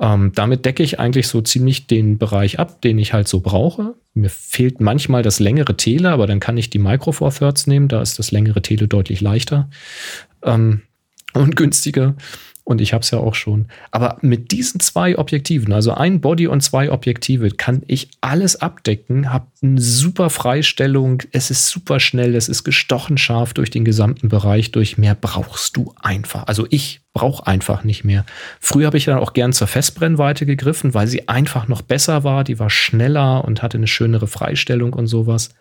Ähm, 0.00 0.32
damit 0.34 0.64
decke 0.64 0.82
ich 0.82 1.00
eigentlich 1.00 1.26
so 1.26 1.40
ziemlich 1.40 1.88
den 1.88 2.18
Bereich 2.18 2.58
ab, 2.58 2.80
den 2.82 2.98
ich 2.98 3.12
halt 3.12 3.26
so 3.26 3.40
brauche. 3.40 3.94
Mir 4.14 4.30
fehlt 4.30 4.80
manchmal 4.80 5.22
das 5.22 5.40
längere 5.40 5.76
Tele, 5.76 6.10
aber 6.10 6.26
dann 6.26 6.40
kann 6.40 6.56
ich 6.56 6.70
die 6.70 6.78
Micro 6.78 7.12
Four 7.12 7.32
Thirds 7.32 7.66
nehmen. 7.66 7.88
Da 7.88 8.00
ist 8.00 8.18
das 8.18 8.30
längere 8.30 8.62
Tele 8.62 8.86
deutlich 8.86 9.20
leichter 9.20 9.68
ähm, 10.42 10.82
und 11.34 11.56
günstiger. 11.56 12.14
Und 12.68 12.82
ich 12.82 12.92
habe 12.92 13.00
es 13.00 13.10
ja 13.10 13.18
auch 13.18 13.34
schon. 13.34 13.64
Aber 13.92 14.18
mit 14.20 14.52
diesen 14.52 14.78
zwei 14.78 15.16
Objektiven, 15.16 15.72
also 15.72 15.94
ein 15.94 16.20
Body 16.20 16.48
und 16.48 16.60
zwei 16.60 16.92
Objektive, 16.92 17.48
kann 17.52 17.82
ich 17.86 18.10
alles 18.20 18.56
abdecken, 18.60 19.32
habe 19.32 19.46
eine 19.62 19.80
super 19.80 20.28
Freistellung, 20.28 21.22
es 21.32 21.50
ist 21.50 21.70
super 21.70 21.98
schnell, 21.98 22.34
es 22.34 22.46
ist 22.46 22.64
gestochen 22.64 23.16
scharf 23.16 23.54
durch 23.54 23.70
den 23.70 23.86
gesamten 23.86 24.28
Bereich 24.28 24.70
durch. 24.70 24.98
Mehr 24.98 25.14
brauchst 25.14 25.78
du 25.78 25.94
einfach. 26.02 26.46
Also 26.46 26.66
ich 26.68 27.00
brauche 27.14 27.46
einfach 27.46 27.84
nicht 27.84 28.04
mehr. 28.04 28.26
Früher 28.60 28.88
habe 28.88 28.98
ich 28.98 29.06
dann 29.06 29.18
auch 29.18 29.32
gern 29.32 29.54
zur 29.54 29.66
Festbrennweite 29.66 30.44
gegriffen, 30.44 30.92
weil 30.92 31.06
sie 31.06 31.26
einfach 31.26 31.68
noch 31.68 31.80
besser 31.80 32.22
war. 32.22 32.44
Die 32.44 32.58
war 32.58 32.68
schneller 32.68 33.46
und 33.46 33.62
hatte 33.62 33.78
eine 33.78 33.86
schönere 33.86 34.26
Freistellung 34.26 34.92
und 34.92 35.06
sowas. 35.06 35.54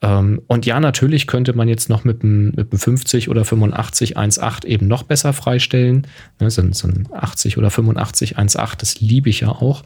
Ähm, 0.00 0.40
und 0.46 0.64
ja, 0.66 0.78
natürlich 0.78 1.26
könnte 1.26 1.52
man 1.54 1.68
jetzt 1.68 1.88
noch 1.88 2.04
mit 2.04 2.22
einem, 2.22 2.52
mit 2.56 2.72
einem 2.72 2.78
50 2.78 3.28
oder 3.28 3.44
85 3.44 4.16
1.8 4.16 4.64
eben 4.64 4.86
noch 4.86 5.02
besser 5.02 5.32
freistellen. 5.32 6.06
Ne, 6.40 6.50
so, 6.50 6.62
so 6.72 6.88
ein 6.88 7.08
80 7.12 7.58
oder 7.58 7.70
85 7.70 8.38
1.8, 8.38 8.78
das 8.78 9.00
liebe 9.00 9.28
ich 9.28 9.40
ja 9.40 9.48
auch. 9.48 9.82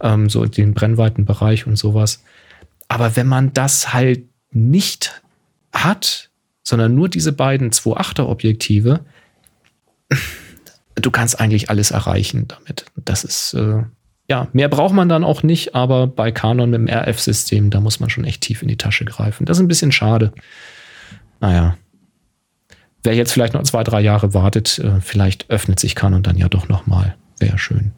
Ähm, 0.00 0.30
so 0.30 0.44
den 0.46 0.74
Brennweitenbereich 0.74 1.66
und 1.66 1.76
sowas. 1.76 2.22
Aber 2.88 3.16
wenn 3.16 3.26
man 3.26 3.52
das 3.52 3.92
halt 3.92 4.24
nicht 4.50 5.22
hat, 5.72 6.30
sondern 6.62 6.94
nur 6.94 7.08
diese 7.08 7.32
beiden 7.32 7.70
2.8er 7.70 8.28
Objektive, 8.28 9.00
du 10.94 11.10
kannst 11.10 11.40
eigentlich 11.40 11.70
alles 11.70 11.90
erreichen 11.90 12.48
damit. 12.48 12.86
Das 12.96 13.24
ist, 13.24 13.54
äh, 13.54 13.82
ja, 14.32 14.48
mehr 14.54 14.70
braucht 14.70 14.94
man 14.94 15.10
dann 15.10 15.24
auch 15.24 15.42
nicht, 15.42 15.74
aber 15.74 16.06
bei 16.06 16.32
Canon 16.32 16.70
mit 16.70 16.80
dem 16.80 16.88
RF-System, 16.88 17.68
da 17.68 17.80
muss 17.80 18.00
man 18.00 18.08
schon 18.08 18.24
echt 18.24 18.40
tief 18.40 18.62
in 18.62 18.68
die 18.68 18.78
Tasche 18.78 19.04
greifen. 19.04 19.44
Das 19.44 19.58
ist 19.58 19.62
ein 19.62 19.68
bisschen 19.68 19.92
schade. 19.92 20.32
Naja. 21.40 21.76
Wer 23.02 23.14
jetzt 23.14 23.30
vielleicht 23.30 23.52
noch 23.52 23.62
zwei, 23.64 23.84
drei 23.84 24.00
Jahre 24.00 24.32
wartet, 24.32 24.78
äh, 24.78 25.02
vielleicht 25.02 25.50
öffnet 25.50 25.78
sich 25.78 25.94
Canon 25.94 26.22
dann 26.22 26.38
ja 26.38 26.48
doch 26.48 26.66
nochmal. 26.70 27.14
Wäre 27.40 27.58
schön. 27.58 27.92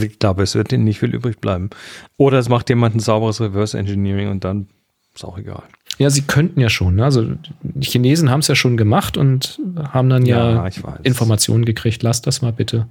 Ich 0.00 0.18
glaube, 0.18 0.42
es 0.42 0.56
wird 0.56 0.72
denen 0.72 0.82
nicht 0.82 0.98
viel 0.98 1.14
übrig 1.14 1.40
bleiben. 1.40 1.70
Oder 2.16 2.40
es 2.40 2.48
macht 2.48 2.68
jemand 2.68 2.96
ein 2.96 3.00
sauberes 3.00 3.40
Reverse 3.40 3.78
Engineering 3.78 4.28
und 4.28 4.42
dann 4.42 4.66
ist 5.14 5.24
auch 5.24 5.38
egal. 5.38 5.62
Ja, 5.98 6.10
sie 6.10 6.22
könnten 6.22 6.58
ja 6.58 6.68
schon. 6.68 6.96
Ne? 6.96 7.04
Also 7.04 7.26
die 7.62 7.86
Chinesen 7.86 8.28
haben 8.28 8.40
es 8.40 8.48
ja 8.48 8.56
schon 8.56 8.76
gemacht 8.76 9.16
und 9.16 9.60
haben 9.92 10.08
dann 10.08 10.26
ja, 10.26 10.66
Ja. 10.66 10.96
Informationen 11.04 11.64
gekriegt. 11.64 12.02
Lass 12.02 12.22
das 12.22 12.42
mal 12.42 12.52
bitte. 12.52 12.88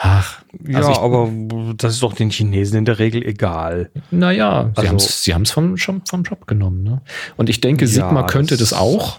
Ach, 0.00 0.42
Ja, 0.64 0.78
also 0.78 0.92
ich- 0.92 0.98
aber 0.98 1.28
das 1.76 1.94
ist 1.94 2.02
doch 2.04 2.12
den 2.12 2.30
Chinesen 2.30 2.78
in 2.78 2.84
der 2.84 2.98
Regel 3.00 3.22
egal. 3.26 3.90
naja, 4.12 4.70
sie 4.76 4.80
Also- 4.82 4.88
haben 4.88 4.96
es 4.96 5.24
sie 5.24 5.52
vom, 5.52 5.76
schon 5.76 6.02
vom 6.06 6.22
Job 6.22 6.46
genommen. 6.46 6.84
Ne? 6.84 7.02
Und 7.36 7.48
ich 7.50 7.60
denke, 7.60 7.84
Ja, 7.84 7.90
Sigma 7.90 8.22
könnte 8.24 8.56
das- 8.56 8.70
das 8.70 8.78
auch. 8.78 9.18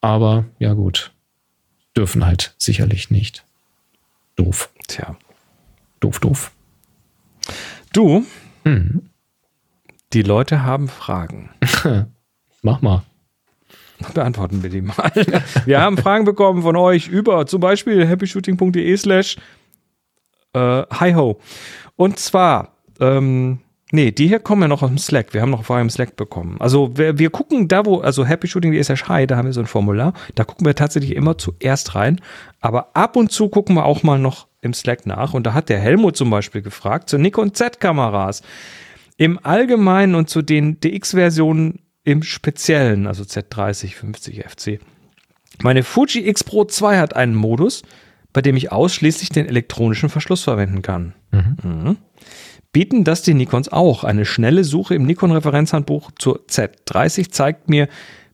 Aber 0.00 0.44
ja 0.58 0.72
gut, 0.72 1.12
dürfen 1.96 2.24
halt 2.24 2.54
sicherlich 2.58 3.10
nicht. 3.10 3.44
Doof, 4.36 4.70
Tja. 4.88 5.16
doof, 6.00 6.20
doof. 6.20 6.52
Du, 7.92 8.24
Hm. 8.64 9.10
die 10.12 10.22
Leute 10.22 10.62
haben 10.62 10.88
Fragen. 10.88 11.50
Mach 12.62 12.80
mal. 12.82 13.02
Beantworten 14.12 14.62
wir 14.62 14.68
die 14.68 14.82
mal. 14.82 15.10
Wir 15.64 15.80
haben 15.80 15.96
Fragen 15.96 16.26
bekommen 16.26 16.60
von 16.60 16.76
euch 16.76 17.08
über 17.08 17.46
zum 17.46 17.60
Beispiel 17.60 18.06
happyshooting.de 18.06 18.94
slash 18.98 19.36
äh, 20.56 20.86
hi-ho. 20.90 21.38
Und 21.96 22.18
zwar, 22.18 22.76
ähm, 22.98 23.58
nee, 23.92 24.10
die 24.10 24.28
hier 24.28 24.40
kommen 24.40 24.62
ja 24.62 24.68
noch 24.68 24.82
aus 24.82 24.88
dem 24.88 24.98
Slack. 24.98 25.34
Wir 25.34 25.42
haben 25.42 25.50
noch 25.50 25.64
vorher 25.64 25.82
im 25.82 25.90
Slack 25.90 26.16
bekommen. 26.16 26.56
Also 26.58 26.96
wir, 26.96 27.18
wir 27.18 27.30
gucken 27.30 27.68
da, 27.68 27.84
wo, 27.84 27.98
also 27.98 28.26
happyshooting.de 28.26 28.82
slash 28.82 29.08
hi, 29.08 29.26
da 29.26 29.36
haben 29.36 29.46
wir 29.46 29.52
so 29.52 29.60
ein 29.60 29.66
Formular. 29.66 30.14
Da 30.34 30.44
gucken 30.44 30.66
wir 30.66 30.74
tatsächlich 30.74 31.14
immer 31.14 31.36
zuerst 31.36 31.94
rein. 31.94 32.20
Aber 32.60 32.96
ab 32.96 33.16
und 33.16 33.30
zu 33.30 33.48
gucken 33.48 33.76
wir 33.76 33.84
auch 33.84 34.02
mal 34.02 34.18
noch 34.18 34.46
im 34.62 34.72
Slack 34.72 35.06
nach. 35.06 35.34
Und 35.34 35.46
da 35.46 35.52
hat 35.52 35.68
der 35.68 35.78
Helmut 35.78 36.16
zum 36.16 36.30
Beispiel 36.30 36.62
gefragt 36.62 37.10
zu 37.10 37.18
Nikon 37.18 37.54
Z-Kameras. 37.54 38.42
Im 39.18 39.38
Allgemeinen 39.42 40.14
und 40.14 40.28
zu 40.28 40.42
den 40.42 40.80
DX-Versionen 40.80 41.80
im 42.04 42.22
Speziellen, 42.22 43.06
also 43.06 43.24
Z30, 43.24 43.94
50 43.94 44.44
FC. 44.44 44.80
Meine 45.62 45.82
Fuji 45.82 46.28
X 46.28 46.44
Pro 46.44 46.64
2 46.64 46.98
hat 46.98 47.16
einen 47.16 47.34
Modus, 47.34 47.82
bei 48.36 48.42
dem 48.42 48.54
ich 48.54 48.70
ausschließlich 48.70 49.30
den 49.30 49.46
elektronischen 49.46 50.10
Verschluss 50.10 50.42
verwenden 50.42 50.82
kann. 50.82 51.14
Mhm. 51.30 51.96
Bieten 52.70 53.02
das 53.02 53.22
die 53.22 53.32
Nikons 53.32 53.70
auch? 53.72 54.04
Eine 54.04 54.26
schnelle 54.26 54.62
Suche 54.62 54.94
im 54.94 55.06
Nikon-Referenzhandbuch 55.06 56.10
zur 56.18 56.40
Z30 56.46 57.30
zeigt 57.30 57.70
mir, 57.70 57.88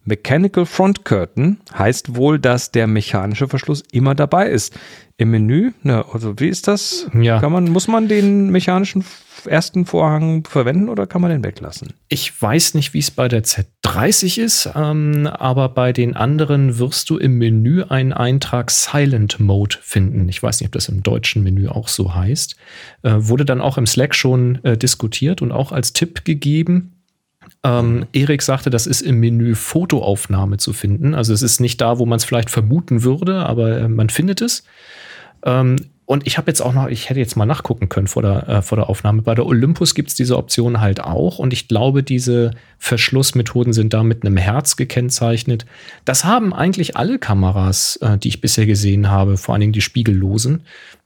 Mechanical 0.05 0.67
Front 0.67 1.05
Curtain 1.05 1.59
heißt 1.73 2.17
wohl, 2.17 2.41
dass 2.41 2.73
der 2.73 2.89
mechanische 2.89 3.47
Verschluss 3.47 3.85
immer 3.93 4.17
dabei 4.17 4.49
ist. 4.49 4.77
Im 5.19 5.31
Menü, 5.31 5.71
na, 5.85 6.05
also 6.13 6.35
wie 6.41 6.49
ist 6.49 6.67
das? 6.67 7.07
Ja. 7.17 7.39
Kann 7.39 7.53
man, 7.53 7.71
muss 7.71 7.87
man 7.87 8.09
den 8.09 8.51
mechanischen 8.51 9.05
ersten 9.47 9.87
Vorhang 9.87 10.45
verwenden 10.45 10.89
oder 10.89 11.07
kann 11.07 11.23
man 11.23 11.31
den 11.31 11.45
weglassen? 11.45 11.93
Ich 12.09 12.41
weiß 12.41 12.75
nicht, 12.75 12.95
wie 12.95 12.99
es 12.99 13.11
bei 13.11 13.29
der 13.29 13.45
Z30 13.45 14.41
ist, 14.41 14.71
ähm, 14.75 15.27
aber 15.27 15.69
bei 15.69 15.93
den 15.93 16.17
anderen 16.17 16.79
wirst 16.79 17.11
du 17.11 17.19
im 17.19 17.39
Menü 17.39 17.83
einen 17.83 18.13
Eintrag 18.13 18.71
Silent 18.71 19.41
Mode 19.41 19.77
finden. 19.81 20.29
Ich 20.29 20.43
weiß 20.43 20.61
nicht, 20.61 20.69
ob 20.69 20.73
das 20.73 20.89
im 20.89 21.03
deutschen 21.03 21.43
Menü 21.43 21.69
auch 21.69 21.89
so 21.89 22.15
heißt. 22.15 22.57
Äh, 23.03 23.15
wurde 23.17 23.45
dann 23.45 23.61
auch 23.61 23.79
im 23.79 23.87
Slack 23.87 24.15
schon 24.15 24.65
äh, 24.65 24.77
diskutiert 24.77 25.43
und 25.43 25.53
auch 25.53 25.73
als 25.73 25.93
Tipp 25.93 26.25
gegeben. 26.25 26.93
Ähm, 27.65 28.07
Erik 28.13 28.43
sagte, 28.43 28.71
das 28.71 28.87
ist 28.87 29.03
im 29.03 29.21
Menü 29.21 29.55
Fotoaufnahme 29.55 30.57
zu 30.57 30.73
finden. 30.73 31.15
Also 31.15 31.33
es 31.33 31.43
ist 31.43 31.61
nicht 31.61 31.81
da, 31.81 31.99
wo 31.99 32.07
man 32.07 32.17
es 32.17 32.25
vielleicht 32.25 32.51
vermuten 32.51 33.05
würde, 33.05 33.47
aber 33.47 33.79
äh, 33.79 33.89
man 33.89 34.09
findet 34.09 34.41
es. 34.41 34.65
Ähm, 35.45 35.77
und 36.13 36.27
ich 36.27 36.37
habe 36.37 36.51
jetzt 36.51 36.61
auch 36.61 36.75
noch, 36.75 36.89
ich 36.89 37.09
hätte 37.09 37.21
jetzt 37.21 37.37
mal 37.37 37.47
nachgucken 37.47 37.89
können 37.89 38.07
vor 38.07 38.21
der, 38.21 38.47
äh, 38.47 38.61
vor 38.61 38.77
der 38.77 38.91
Aufnahme. 38.91 39.23
Bei 39.23 39.35
der 39.35 39.47
Olympus 39.47 39.95
gibt 39.95 40.11
es 40.11 40.15
diese 40.15 40.37
Option 40.37 40.83
halt 40.83 41.01
auch. 41.01 41.39
Und 41.39 41.55
ich 41.55 41.69
glaube, 41.69 42.03
diese 42.03 42.51
Verschlussmethoden 42.77 43.73
sind 43.73 43.95
da 43.95 44.03
mit 44.03 44.23
einem 44.23 44.37
Herz 44.37 44.77
gekennzeichnet. 44.77 45.65
Das 46.05 46.27
haben 46.27 46.53
eigentlich 46.53 46.99
alle 46.99 47.19
Kameras, 47.19 47.97
äh, 48.03 48.19
die 48.19 48.29
ich 48.29 48.43
bisher 48.43 48.67
gesehen 48.67 49.09
habe, 49.09 49.39
vor 49.39 49.55
allen 49.55 49.63
Dingen 49.63 49.73
die 49.73 49.81
spiegellosen, 49.81 50.65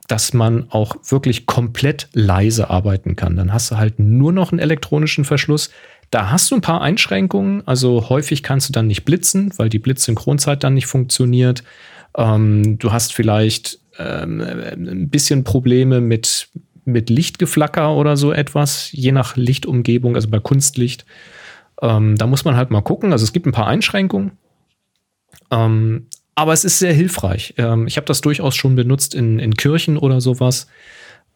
dass 0.09 0.33
man 0.33 0.67
auch 0.71 0.97
wirklich 1.09 1.47
komplett 1.47 2.09
leise 2.13 2.69
arbeiten 2.69 3.15
kann. 3.15 3.37
Dann 3.37 3.53
hast 3.53 3.71
du 3.71 3.77
halt 3.77 4.01
nur 4.01 4.33
noch 4.33 4.51
einen 4.51 4.59
elektronischen 4.59 5.25
Verschluss. 5.25 5.71
Da 6.11 6.33
hast 6.33 6.51
du 6.51 6.57
ein 6.57 6.63
paar 6.63 6.83
Einschränkungen. 6.83 7.63
Also 7.65 8.09
häufig 8.09 8.43
kannst 8.43 8.71
du 8.71 8.73
dann 8.73 8.89
nicht 8.89 9.05
blitzen, 9.05 9.53
weil 9.57 9.69
die 9.69 9.79
Blitzsynchronzeit 9.79 10.65
dann 10.65 10.75
nicht 10.75 10.87
funktioniert. 10.87 11.63
Ähm, 12.17 12.77
du 12.81 12.91
hast 12.91 13.15
vielleicht 13.15 13.79
ähm, 13.99 14.41
ein 14.41 15.09
bisschen 15.09 15.45
Probleme 15.45 16.01
mit, 16.01 16.49
mit 16.85 17.11
Lichtgeflacker 17.11 17.95
oder 17.95 18.17
so 18.17 18.33
etwas, 18.33 18.91
je 18.93 19.13
nach 19.13 19.37
Lichtumgebung, 19.37 20.15
also 20.15 20.29
bei 20.29 20.41
Kunstlicht. 20.41 21.05
Ähm, 21.83 22.17
da 22.17 22.27
muss 22.27 22.45
man 22.45 22.57
halt 22.57 22.71
mal 22.71 22.81
gucken. 22.81 23.13
Also 23.13 23.25
es 23.25 23.33
gibt 23.33 23.47
ein 23.47 23.53
paar 23.53 23.67
Einschränkungen. 23.67 24.33
Ähm, 25.51 26.07
aber 26.35 26.53
es 26.53 26.65
ist 26.65 26.79
sehr 26.79 26.93
hilfreich. 26.93 27.55
Ähm, 27.59 27.87
ich 27.87 27.97
habe 27.97 28.07
das 28.07 28.21
durchaus 28.21 28.57
schon 28.57 28.77
benutzt 28.77 29.15
in, 29.15 29.39
in 29.39 29.55
Kirchen 29.55 29.99
oder 29.99 30.21
sowas, 30.21 30.67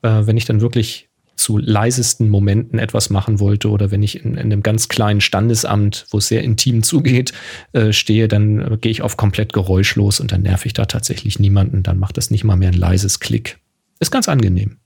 äh, 0.02 0.22
wenn 0.26 0.36
ich 0.36 0.44
dann 0.44 0.60
wirklich 0.60 1.09
zu 1.40 1.58
leisesten 1.58 2.28
Momenten 2.28 2.78
etwas 2.78 3.10
machen 3.10 3.40
wollte 3.40 3.70
oder 3.70 3.90
wenn 3.90 4.02
ich 4.02 4.24
in, 4.24 4.34
in 4.34 4.38
einem 4.38 4.62
ganz 4.62 4.88
kleinen 4.88 5.20
Standesamt, 5.20 6.06
wo 6.10 6.18
es 6.18 6.28
sehr 6.28 6.42
intim 6.42 6.82
zugeht, 6.82 7.32
äh, 7.72 7.92
stehe, 7.92 8.28
dann 8.28 8.60
äh, 8.60 8.76
gehe 8.76 8.92
ich 8.92 9.02
auf 9.02 9.16
komplett 9.16 9.52
geräuschlos 9.52 10.20
und 10.20 10.32
dann 10.32 10.42
nerv 10.42 10.66
ich 10.66 10.74
da 10.74 10.84
tatsächlich 10.84 11.38
niemanden. 11.38 11.82
Dann 11.82 11.98
macht 11.98 12.16
das 12.16 12.30
nicht 12.30 12.44
mal 12.44 12.56
mehr 12.56 12.70
ein 12.70 12.78
leises 12.78 13.20
Klick. 13.20 13.58
Ist 13.98 14.10
ganz 14.10 14.28
angenehm. 14.28 14.76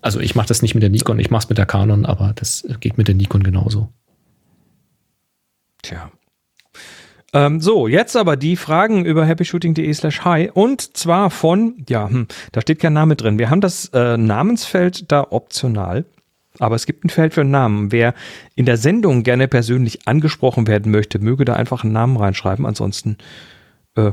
Also 0.00 0.20
ich 0.20 0.34
mache 0.34 0.48
das 0.48 0.62
nicht 0.62 0.74
mit 0.74 0.82
der 0.82 0.90
Nikon, 0.90 1.18
ich 1.18 1.30
mache 1.30 1.44
es 1.44 1.48
mit 1.48 1.58
der 1.58 1.66
Canon, 1.66 2.04
aber 2.04 2.32
das 2.34 2.66
geht 2.80 2.98
mit 2.98 3.08
der 3.08 3.14
Nikon 3.14 3.42
genauso. 3.42 3.92
Tja. 5.82 6.10
Ähm, 7.34 7.60
so, 7.60 7.88
jetzt 7.88 8.16
aber 8.16 8.36
die 8.36 8.54
Fragen 8.54 9.04
über 9.04 9.26
happyshooting.de 9.26 9.92
slash 9.92 10.24
hi 10.24 10.50
und 10.54 10.96
zwar 10.96 11.30
von, 11.30 11.84
ja, 11.88 12.08
hm, 12.08 12.28
da 12.52 12.60
steht 12.60 12.78
kein 12.78 12.92
Name 12.92 13.16
drin. 13.16 13.40
Wir 13.40 13.50
haben 13.50 13.60
das 13.60 13.88
äh, 13.92 14.16
Namensfeld 14.16 15.10
da 15.10 15.26
optional, 15.30 16.04
aber 16.60 16.76
es 16.76 16.86
gibt 16.86 17.04
ein 17.04 17.10
Feld 17.10 17.34
für 17.34 17.42
Namen. 17.42 17.90
Wer 17.90 18.14
in 18.54 18.66
der 18.66 18.76
Sendung 18.76 19.24
gerne 19.24 19.48
persönlich 19.48 20.06
angesprochen 20.06 20.68
werden 20.68 20.92
möchte, 20.92 21.18
möge 21.18 21.44
da 21.44 21.54
einfach 21.54 21.82
einen 21.82 21.92
Namen 21.92 22.16
reinschreiben. 22.16 22.66
Ansonsten, 22.66 23.18
äh, 23.96 24.12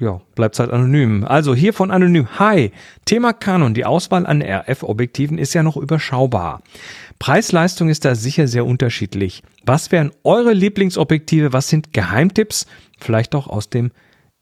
ja, 0.00 0.20
bleibt 0.34 0.58
halt 0.58 0.72
anonym. 0.72 1.24
Also 1.24 1.54
hier 1.54 1.72
von 1.72 1.92
anonym. 1.92 2.38
Hi, 2.40 2.72
Thema 3.04 3.32
Canon. 3.32 3.74
Die 3.74 3.84
Auswahl 3.84 4.26
an 4.26 4.42
RF-Objektiven 4.42 5.38
ist 5.38 5.54
ja 5.54 5.62
noch 5.62 5.76
überschaubar. 5.76 6.62
Preis-Leistung 7.18 7.88
ist 7.88 8.04
da 8.04 8.14
sicher 8.14 8.46
sehr 8.46 8.64
unterschiedlich. 8.64 9.42
Was 9.64 9.90
wären 9.90 10.12
eure 10.24 10.52
Lieblingsobjektive? 10.52 11.52
Was 11.52 11.68
sind 11.68 11.92
Geheimtipps? 11.92 12.66
Vielleicht 12.98 13.34
auch 13.34 13.48
aus 13.48 13.70
dem 13.70 13.90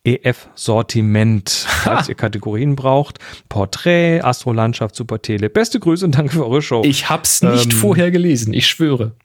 EF-Sortiment, 0.05 1.51
falls 1.51 2.09
ihr 2.09 2.15
Kategorien 2.15 2.77
braucht. 2.77 3.19
Porträt, 3.49 4.21
Astrolandschaft, 4.21 4.95
Supertele. 4.95 5.51
Beste 5.51 5.81
Grüße 5.81 6.05
und 6.05 6.15
danke 6.17 6.33
für 6.35 6.47
eure 6.47 6.63
Show. 6.63 6.83
Ich 6.85 7.09
hab's 7.09 7.43
nicht 7.43 7.73
Ähm. 7.73 7.79
vorher 7.79 8.11
gelesen, 8.11 8.53
ich 8.55 8.67
schwöre. 8.67 9.17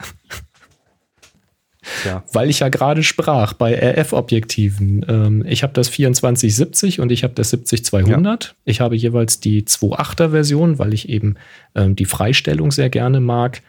Ja. 2.06 2.24
Weil 2.34 2.50
ich 2.50 2.60
ja 2.60 2.70
gerade 2.70 3.04
sprach 3.04 3.54
bei 3.54 3.74
RF-Objektiven. 3.76 5.06
Ähm, 5.08 5.46
ich 5.48 5.64
habe 5.64 5.74
das 5.74 5.92
2470 5.92 7.00
und 7.00 7.12
ich 7.12 7.24
habe 7.24 7.34
das 7.34 7.54
70-200. 7.54 8.52
Ich 8.66 8.82
habe 8.82 8.96
jeweils 8.96 9.40
die 9.40 9.64
2.8er 9.64 10.32
Version, 10.32 10.80
weil 10.80 10.94
ich 10.94 11.10
eben 11.10 11.36
ähm, 11.76 11.96
die 11.96 12.06
Freistellung 12.06 12.72
sehr 12.72 12.90
gerne 12.90 13.20
mag. 13.20 13.62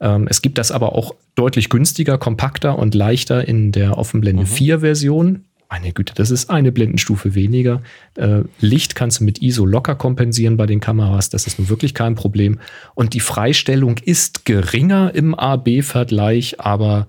Ähm, 0.00 0.26
es 0.28 0.42
gibt 0.42 0.58
das 0.58 0.72
aber 0.72 0.94
auch 0.94 1.14
deutlich 1.34 1.68
günstiger, 1.68 2.18
kompakter 2.18 2.78
und 2.78 2.94
leichter 2.94 3.46
in 3.46 3.72
der 3.72 3.98
Offenblende 3.98 4.46
4 4.46 4.80
Version. 4.80 5.44
Meine 5.70 5.92
Güte, 5.92 6.14
das 6.16 6.32
ist 6.32 6.50
eine 6.50 6.72
Blendenstufe 6.72 7.36
weniger. 7.36 7.80
Äh, 8.16 8.40
Licht 8.60 8.96
kannst 8.96 9.20
du 9.20 9.24
mit 9.24 9.40
ISO 9.40 9.64
locker 9.64 9.94
kompensieren 9.94 10.56
bei 10.56 10.66
den 10.66 10.80
Kameras. 10.80 11.30
Das 11.30 11.46
ist 11.46 11.60
nun 11.60 11.68
wirklich 11.68 11.94
kein 11.94 12.16
Problem. 12.16 12.58
Und 12.96 13.14
die 13.14 13.20
Freistellung 13.20 13.96
ist 13.98 14.44
geringer 14.44 15.14
im 15.14 15.32
AB-Vergleich, 15.36 16.58
aber 16.58 17.06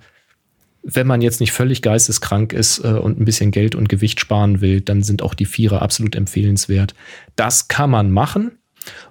wenn 0.83 1.07
man 1.07 1.21
jetzt 1.21 1.39
nicht 1.39 1.51
völlig 1.51 1.81
geisteskrank 1.81 2.53
ist 2.53 2.83
äh, 2.83 2.89
und 2.89 3.19
ein 3.19 3.25
bisschen 3.25 3.51
Geld 3.51 3.75
und 3.75 3.89
Gewicht 3.89 4.19
sparen 4.19 4.61
will, 4.61 4.81
dann 4.81 5.03
sind 5.03 5.21
auch 5.21 5.33
die 5.33 5.45
Vierer 5.45 5.81
absolut 5.81 6.15
empfehlenswert. 6.15 6.93
Das 7.35 7.67
kann 7.67 7.89
man 7.89 8.11
machen. 8.11 8.57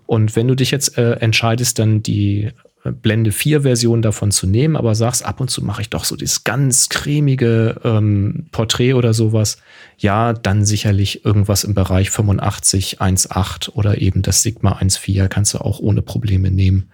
Und 0.06 0.34
wenn 0.34 0.48
du 0.48 0.56
dich 0.56 0.72
jetzt 0.72 0.98
äh, 0.98 1.12
entscheidest, 1.12 1.78
dann 1.78 2.02
die 2.02 2.50
Blende 2.82 3.30
4 3.30 3.62
Version 3.62 4.00
davon 4.00 4.30
zu 4.30 4.46
nehmen, 4.46 4.74
aber 4.74 4.94
sagst, 4.94 5.24
ab 5.24 5.40
und 5.40 5.50
zu 5.50 5.62
mache 5.62 5.82
ich 5.82 5.90
doch 5.90 6.04
so 6.04 6.16
dieses 6.16 6.44
ganz 6.44 6.88
cremige 6.88 7.78
ähm, 7.84 8.46
Porträt 8.52 8.94
oder 8.94 9.12
sowas, 9.12 9.58
ja, 9.98 10.32
dann 10.32 10.64
sicherlich 10.64 11.24
irgendwas 11.24 11.64
im 11.64 11.74
Bereich 11.74 12.10
85, 12.10 13.00
1.8 13.00 13.70
oder 13.74 14.00
eben 14.00 14.22
das 14.22 14.42
Sigma 14.42 14.78
1.4 14.78 15.28
kannst 15.28 15.52
du 15.52 15.58
auch 15.58 15.78
ohne 15.78 16.00
Probleme 16.00 16.50
nehmen. 16.50 16.90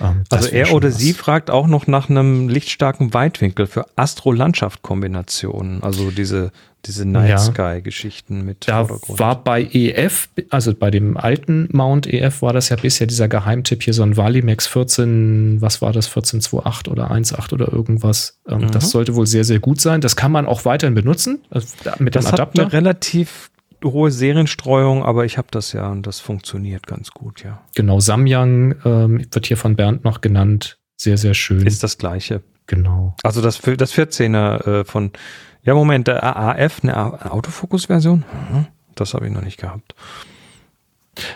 Ähm, 0.00 0.24
also 0.30 0.48
er 0.48 0.72
oder 0.72 0.88
was. 0.88 0.98
sie 0.98 1.12
fragt 1.12 1.50
auch 1.50 1.66
noch 1.66 1.86
nach 1.86 2.08
einem 2.08 2.48
lichtstarken 2.48 3.14
Weitwinkel 3.14 3.66
für 3.66 3.86
Astro-Landschaft-Kombinationen, 3.96 5.82
also 5.82 6.10
diese 6.10 6.52
diese 6.84 7.04
Night 7.04 7.38
Sky 7.38 7.80
Geschichten 7.80 8.44
mit 8.44 8.66
da 8.66 8.88
war 9.06 9.44
bei 9.44 9.62
EF, 9.62 10.28
also 10.50 10.74
bei 10.74 10.90
dem 10.90 11.16
alten 11.16 11.68
Mount 11.70 12.06
EF 12.06 12.42
war 12.42 12.52
das 12.52 12.70
ja 12.70 12.76
bisher 12.76 13.06
dieser 13.06 13.28
Geheimtipp 13.28 13.84
hier 13.84 13.94
so 13.94 14.02
ein 14.02 14.16
Valimax 14.16 14.66
14, 14.66 15.60
was 15.60 15.80
war 15.80 15.92
das 15.92 16.08
1428 16.08 16.88
oder 16.88 17.10
18 17.12 17.54
oder 17.54 17.72
irgendwas. 17.72 18.38
Ähm, 18.48 18.62
mhm. 18.62 18.70
Das 18.72 18.90
sollte 18.90 19.14
wohl 19.14 19.26
sehr 19.26 19.44
sehr 19.44 19.60
gut 19.60 19.80
sein. 19.80 20.00
Das 20.00 20.16
kann 20.16 20.32
man 20.32 20.46
auch 20.46 20.64
weiterhin 20.64 20.94
benutzen 20.94 21.40
also 21.50 21.68
mit 21.98 22.16
das 22.16 22.24
dem 22.24 22.34
Adapter. 22.34 22.62
Hat 22.62 22.72
eine 22.72 22.72
relativ 22.72 23.51
hohe 23.84 24.10
Serienstreuung, 24.10 25.02
aber 25.04 25.24
ich 25.24 25.38
habe 25.38 25.48
das 25.50 25.72
ja 25.72 25.90
und 25.90 26.06
das 26.06 26.20
funktioniert 26.20 26.86
ganz 26.86 27.10
gut, 27.10 27.42
ja. 27.42 27.60
Genau, 27.74 27.98
Samyang 27.98 28.76
ähm, 28.84 29.26
wird 29.32 29.46
hier 29.46 29.56
von 29.56 29.74
Bernd 29.74 30.04
noch 30.04 30.20
genannt. 30.20 30.78
Sehr, 30.96 31.18
sehr 31.18 31.34
schön. 31.34 31.66
Ist 31.66 31.82
das 31.82 31.98
gleiche. 31.98 32.42
Genau. 32.66 33.16
Also 33.24 33.42
das, 33.42 33.60
das 33.60 33.92
14er 33.92 34.80
äh, 34.80 34.84
von 34.84 35.10
ja, 35.64 35.74
Moment, 35.74 36.08
der 36.08 36.22
AAF, 36.22 36.80
eine 36.82 37.30
Autofokus-Version? 37.30 38.24
Mhm, 38.50 38.66
das 38.94 39.14
habe 39.14 39.26
ich 39.26 39.32
noch 39.32 39.42
nicht 39.42 39.58
gehabt. 39.60 39.94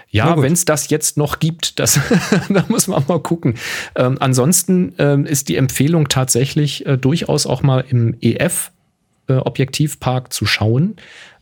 Ja, 0.09 0.41
wenn 0.41 0.55
es 0.55 0.65
das 0.65 0.89
jetzt 0.89 1.17
noch 1.17 1.39
gibt, 1.39 1.79
das, 1.79 2.01
da 2.49 2.65
muss 2.69 2.89
man 2.89 3.05
mal 3.07 3.21
gucken. 3.21 3.55
Ähm, 3.95 4.17
ansonsten 4.21 4.95
ähm, 4.99 5.27
ist 5.27 5.49
die 5.49 5.57
Empfehlung 5.57 6.09
tatsächlich 6.09 6.87
äh, 6.87 6.97
durchaus 6.97 7.47
auch 7.47 7.63
mal 7.63 7.85
im 7.89 8.17
EF 8.21 8.73
äh, 9.29 9.41
zu 10.31 10.47
schauen, 10.47 10.97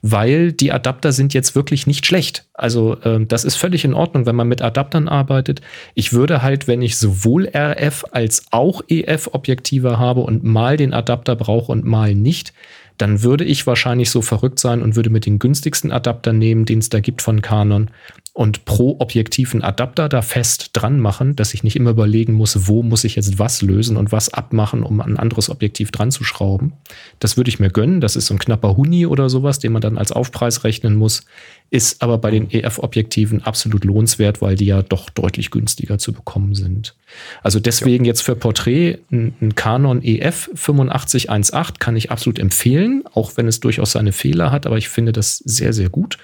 weil 0.06 0.52
die 0.52 0.70
Adapter 0.70 1.12
sind 1.12 1.32
jetzt 1.32 1.54
wirklich 1.54 1.86
nicht 1.86 2.04
schlecht. 2.04 2.44
Also 2.52 2.98
ähm, 3.06 3.26
das 3.26 3.42
ist 3.42 3.56
völlig 3.56 3.86
in 3.86 3.94
Ordnung, 3.94 4.26
wenn 4.26 4.36
man 4.36 4.46
mit 4.46 4.60
Adaptern 4.60 5.08
arbeitet. 5.08 5.62
Ich 5.94 6.12
würde 6.12 6.42
halt, 6.42 6.68
wenn 6.68 6.82
ich 6.82 6.98
sowohl 6.98 7.48
RF 7.56 8.04
als 8.10 8.44
auch 8.50 8.82
EF 8.86 9.30
Objektive 9.32 9.98
habe 9.98 10.20
und 10.20 10.44
mal 10.44 10.76
den 10.76 10.92
Adapter 10.92 11.36
brauche 11.36 11.72
und 11.72 11.86
mal 11.86 12.14
nicht, 12.14 12.52
dann 12.98 13.22
würde 13.22 13.44
ich 13.44 13.66
wahrscheinlich 13.66 14.10
so 14.10 14.20
verrückt 14.20 14.58
sein 14.58 14.82
und 14.82 14.94
würde 14.94 15.08
mit 15.08 15.24
den 15.24 15.38
günstigsten 15.38 15.90
Adapter 15.90 16.34
nehmen, 16.34 16.66
den 16.66 16.80
es 16.80 16.90
da 16.90 17.00
gibt 17.00 17.22
von 17.22 17.40
Canon 17.40 17.90
und 18.34 18.64
pro 18.64 18.96
objektiven 18.98 19.62
Adapter 19.62 20.08
da 20.08 20.20
fest 20.20 20.70
dran 20.72 20.98
machen, 20.98 21.36
dass 21.36 21.54
ich 21.54 21.62
nicht 21.62 21.76
immer 21.76 21.90
überlegen 21.90 22.32
muss, 22.32 22.66
wo 22.66 22.82
muss 22.82 23.04
ich 23.04 23.14
jetzt 23.14 23.38
was 23.38 23.62
lösen 23.62 23.96
und 23.96 24.10
was 24.10 24.34
abmachen, 24.34 24.82
um 24.82 25.00
ein 25.00 25.16
anderes 25.16 25.50
Objektiv 25.50 25.92
dran 25.92 26.10
zu 26.10 26.24
schrauben. 26.24 26.72
Das 27.20 27.36
würde 27.36 27.48
ich 27.48 27.60
mir 27.60 27.70
gönnen. 27.70 28.00
Das 28.00 28.16
ist 28.16 28.26
so 28.26 28.34
ein 28.34 28.40
knapper 28.40 28.76
Huni 28.76 29.06
oder 29.06 29.30
sowas, 29.30 29.60
den 29.60 29.70
man 29.70 29.82
dann 29.82 29.96
als 29.96 30.10
Aufpreis 30.10 30.64
rechnen 30.64 30.96
muss. 30.96 31.24
Ist 31.70 32.02
aber 32.02 32.18
bei 32.18 32.32
den 32.32 32.50
EF-Objektiven 32.50 33.44
absolut 33.44 33.84
lohnenswert, 33.84 34.42
weil 34.42 34.56
die 34.56 34.66
ja 34.66 34.82
doch 34.82 35.10
deutlich 35.10 35.52
günstiger 35.52 35.98
zu 35.98 36.12
bekommen 36.12 36.56
sind. 36.56 36.96
Also 37.44 37.60
deswegen 37.60 38.04
ja. 38.04 38.08
jetzt 38.08 38.22
für 38.22 38.34
Porträt 38.34 38.98
ein 39.12 39.54
Canon 39.54 40.02
EF 40.02 40.50
8518 40.54 41.78
kann 41.78 41.94
ich 41.94 42.10
absolut 42.10 42.40
empfehlen, 42.40 43.04
auch 43.14 43.36
wenn 43.36 43.46
es 43.46 43.60
durchaus 43.60 43.92
seine 43.92 44.10
Fehler 44.10 44.50
hat, 44.50 44.66
aber 44.66 44.76
ich 44.76 44.88
finde 44.88 45.12
das 45.12 45.38
sehr, 45.38 45.72
sehr 45.72 45.88
gut. 45.88 46.18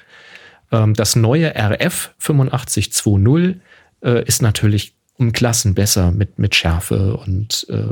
Ähm, 0.72 0.94
das 0.94 1.16
neue 1.16 1.50
RF 1.54 2.14
8520 2.18 3.60
äh, 4.02 4.24
ist 4.24 4.42
natürlich 4.42 4.94
um 5.16 5.32
Klassen 5.32 5.74
besser 5.74 6.12
mit, 6.12 6.38
mit 6.38 6.54
Schärfe 6.54 7.16
und 7.16 7.66
äh, 7.68 7.88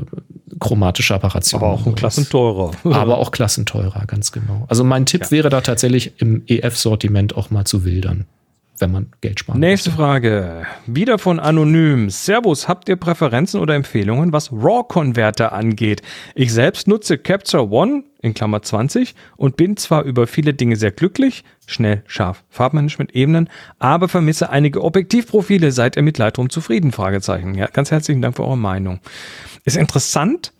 chromatischer 0.59 1.17
Apparation. 1.17 1.61
Aber 1.61 1.73
auch 1.73 1.85
um 1.85 1.95
Klassen 1.95 2.29
teurer. 2.29 2.73
Aber 2.85 3.19
auch 3.19 3.33
Klassen 3.33 3.67
teurer, 3.67 4.05
ganz 4.07 4.33
genau. 4.33 4.65
Also 4.69 4.83
mein 4.83 5.05
Tipp 5.05 5.25
ja. 5.25 5.31
wäre 5.31 5.51
da 5.51 5.61
tatsächlich 5.61 6.13
im 6.23 6.43
EF-Sortiment 6.47 7.37
auch 7.37 7.51
mal 7.51 7.67
zu 7.67 7.85
wildern 7.85 8.27
wenn 8.81 8.93
man 8.93 9.11
Geld 9.21 9.41
sparen 9.41 9.61
Nächste 9.61 9.91
möchte. 9.91 10.03
Frage. 10.03 10.67
Wieder 10.87 11.19
von 11.19 11.41
Anonym. 11.41 12.11
Servus, 12.11 12.69
habt 12.69 12.89
ihr 12.89 12.97
Präferenzen 12.97 13.61
oder 13.61 13.75
Empfehlungen, 13.75 14.33
was 14.33 14.53
RAW-Konverter 14.53 15.53
angeht? 15.53 16.03
Ich 16.35 16.53
selbst 16.53 16.89
nutze 16.89 17.19
Capture 17.19 17.71
One 17.71 18.05
in 18.21 18.35
Klammer 18.35 18.63
20 18.63 19.15
und 19.37 19.57
bin 19.57 19.77
zwar 19.77 20.03
über 20.03 20.27
viele 20.27 20.55
Dinge 20.55 20.77
sehr 20.77 20.91
glücklich, 20.91 21.45
schnell, 21.67 22.03
scharf, 22.07 22.45
Farbmanagement, 22.49 23.15
Ebenen, 23.15 23.49
aber 23.79 24.09
vermisse 24.09 24.51
einige 24.51 24.83
Objektivprofile. 24.83 25.73
Seid 25.73 25.97
ihr 25.97 26.03
mit 26.03 26.19
Lightroom 26.19 26.51
zufrieden? 26.51 26.93
Fragezeichen. 26.93 27.55
Ja, 27.55 27.67
ganz 27.67 27.91
herzlichen 27.91 28.23
Dank 28.23 28.37
für 28.37 28.45
eure 28.45 28.59
Meinung. 28.59 29.01
Ist 29.65 29.77
interessant, 29.77 30.53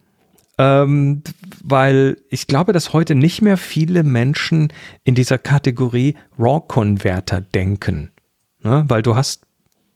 ähm, 0.59 1.23
weil 1.63 2.19
ich 2.29 2.47
glaube, 2.47 2.73
dass 2.73 2.93
heute 2.93 3.15
nicht 3.15 3.43
mehr 3.43 3.57
viele 3.57 4.03
Menschen 4.03 4.73
in 5.05 5.15
dieser 5.15 5.39
Kategorie 5.39 6.17
RAW-Converter 6.39 7.41
denken. 7.41 8.11
Ne? 8.63 8.85
Weil 8.89 9.03
du 9.03 9.15
hast 9.15 9.47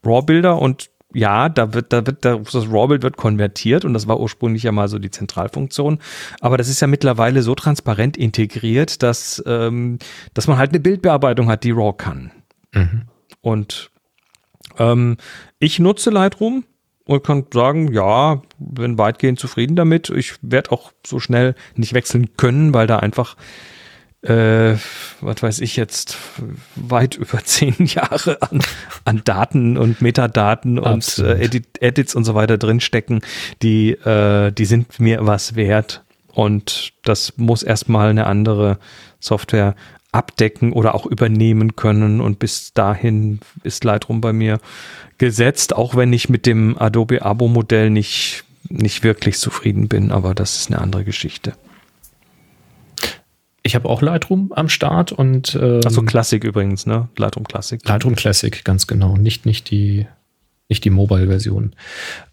RAW-Bilder 0.05 0.61
und 0.61 0.91
ja, 1.15 1.49
da 1.49 1.75
wird, 1.75 1.93
da 1.93 2.07
wird, 2.07 2.25
das 2.25 2.55
RAW-Bild 2.55 3.03
wird 3.03 3.17
konvertiert 3.17 3.85
und 3.85 3.93
das 3.93 4.09
war 4.09 4.19
ursprünglich 4.19 4.63
ja 4.63 4.73
mal 4.73 4.89
so 4.89 4.99
die 4.99 5.11
Zentralfunktion. 5.11 5.99
Aber 6.41 6.57
das 6.57 6.69
ist 6.69 6.81
ja 6.81 6.87
mittlerweile 6.87 7.43
so 7.43 7.55
transparent 7.55 8.17
integriert, 8.17 9.03
dass, 9.03 9.43
ähm, 9.47 9.99
dass 10.33 10.47
man 10.47 10.59
halt 10.59 10.71
eine 10.71 10.81
Bildbearbeitung 10.81 11.49
hat, 11.49 11.65
die 11.65 11.73
RAW 11.73 11.93
kann. 11.97 12.31
Mhm. 12.73 13.03
Und 13.41 13.91
ähm, 14.79 15.17
ich 15.59 15.81
nutze 15.81 16.11
Lightroom 16.11 16.65
und 17.05 17.25
kann 17.25 17.47
sagen, 17.53 17.93
ja, 17.93 18.43
bin 18.59 18.99
weitgehend 18.99 19.39
zufrieden 19.39 19.77
damit. 19.77 20.11
Ich 20.11 20.35
werde 20.43 20.73
auch 20.73 20.93
so 21.07 21.21
schnell 21.21 21.55
nicht 21.75 21.95
wechseln 21.95 22.37
können, 22.37 22.75
weil 22.75 22.87
da 22.87 22.99
einfach, 22.99 23.37
äh, 24.23 24.75
was 25.21 25.43
weiß 25.43 25.61
ich 25.61 25.77
jetzt, 25.77 26.17
weit 26.77 27.17
über 27.19 27.43
zehn 27.45 27.75
Jahre 27.79 28.41
an, 28.43 28.61
an 29.05 29.23
Daten 29.25 29.77
und 29.77 30.01
Metadaten 30.01 30.79
und 30.79 31.19
äh, 31.19 31.45
Edit, 31.45 31.81
Edits 31.81 32.15
und 32.15 32.25
so 32.25 32.35
weiter 32.35 32.59
drinstecken, 32.59 33.23
die, 33.63 33.93
äh, 33.93 34.53
die 34.53 34.65
sind 34.65 35.01
mir 35.01 35.27
was 35.27 35.57
wert. 35.57 36.05
Und 36.35 36.95
das 37.03 37.37
muss 37.37 37.63
erstmal 37.63 38.09
eine 38.09 38.27
andere 38.27 38.79
Software 39.21 39.75
abdecken 40.13 40.73
oder 40.73 40.95
auch 40.95 41.07
übernehmen 41.07 41.75
können. 41.75 42.21
Und 42.21 42.39
bis 42.39 42.73
dahin 42.75 43.41
ist 43.65 43.83
Lightroom 43.83 44.21
bei 44.21 44.33
mir 44.33 44.61
gesetzt, 45.19 45.75
auch 45.75 45.97
wenn 45.97 46.13
ich 46.13 46.29
mit 46.29 46.47
dem 46.47 46.79
Adobe 46.79 47.23
Abo-Modell 47.23 47.91
nicht, 47.91 48.45
nicht 48.69 49.03
wirklich 49.03 49.39
zufrieden 49.39 49.89
bin. 49.89 50.13
Aber 50.13 50.35
das 50.35 50.57
ist 50.57 50.71
eine 50.71 50.81
andere 50.81 51.05
Geschichte. 51.05 51.55
Ich 53.65 53.75
habe 53.75 53.89
auch 53.89 54.03
Lightroom 54.03 54.53
am 54.55 54.69
Start 54.69 55.13
und 55.13 55.55
ähm, 55.55 55.81
also 55.85 56.03
Classic 56.03 56.43
übrigens, 56.43 56.85
ne? 56.85 57.09
Lightroom 57.17 57.47
Classic. 57.47 57.81
Lightroom 57.89 58.17
Classic, 58.17 58.65
ganz 58.65 58.89
genau. 58.89 59.17
Nicht, 59.17 59.47
nicht 59.47 59.71
die, 59.71 60.07
nicht 60.69 60.85
die 60.85 60.91
Mobile-Version. 60.91 61.73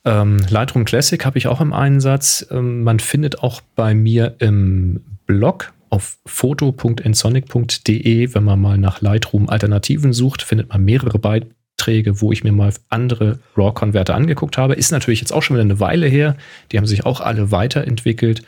Ähm, 0.05 0.37
Lightroom 0.49 0.85
Classic 0.85 1.23
habe 1.23 1.37
ich 1.37 1.47
auch 1.47 1.61
im 1.61 1.71
Einsatz. 1.71 2.47
Ähm, 2.49 2.83
man 2.83 2.99
findet 2.99 3.43
auch 3.43 3.61
bei 3.75 3.93
mir 3.93 4.35
im 4.39 5.01
Blog 5.27 5.71
auf 5.89 6.17
foto.ensonic.de, 6.25 8.33
wenn 8.33 8.43
man 8.43 8.61
mal 8.61 8.77
nach 8.77 9.01
Lightroom 9.01 9.49
Alternativen 9.49 10.13
sucht, 10.13 10.41
findet 10.41 10.69
man 10.69 10.83
mehrere 10.83 11.19
Beiträge, 11.19 12.21
wo 12.21 12.31
ich 12.31 12.43
mir 12.43 12.51
mal 12.51 12.73
andere 12.89 13.39
RAW-Konverter 13.55 14.15
angeguckt 14.15 14.57
habe. 14.57 14.73
Ist 14.75 14.91
natürlich 14.91 15.21
jetzt 15.21 15.31
auch 15.31 15.43
schon 15.43 15.55
wieder 15.55 15.63
eine 15.63 15.79
Weile 15.79 16.07
her. 16.07 16.35
Die 16.71 16.77
haben 16.77 16.85
sich 16.85 17.05
auch 17.05 17.21
alle 17.21 17.51
weiterentwickelt. 17.51 18.41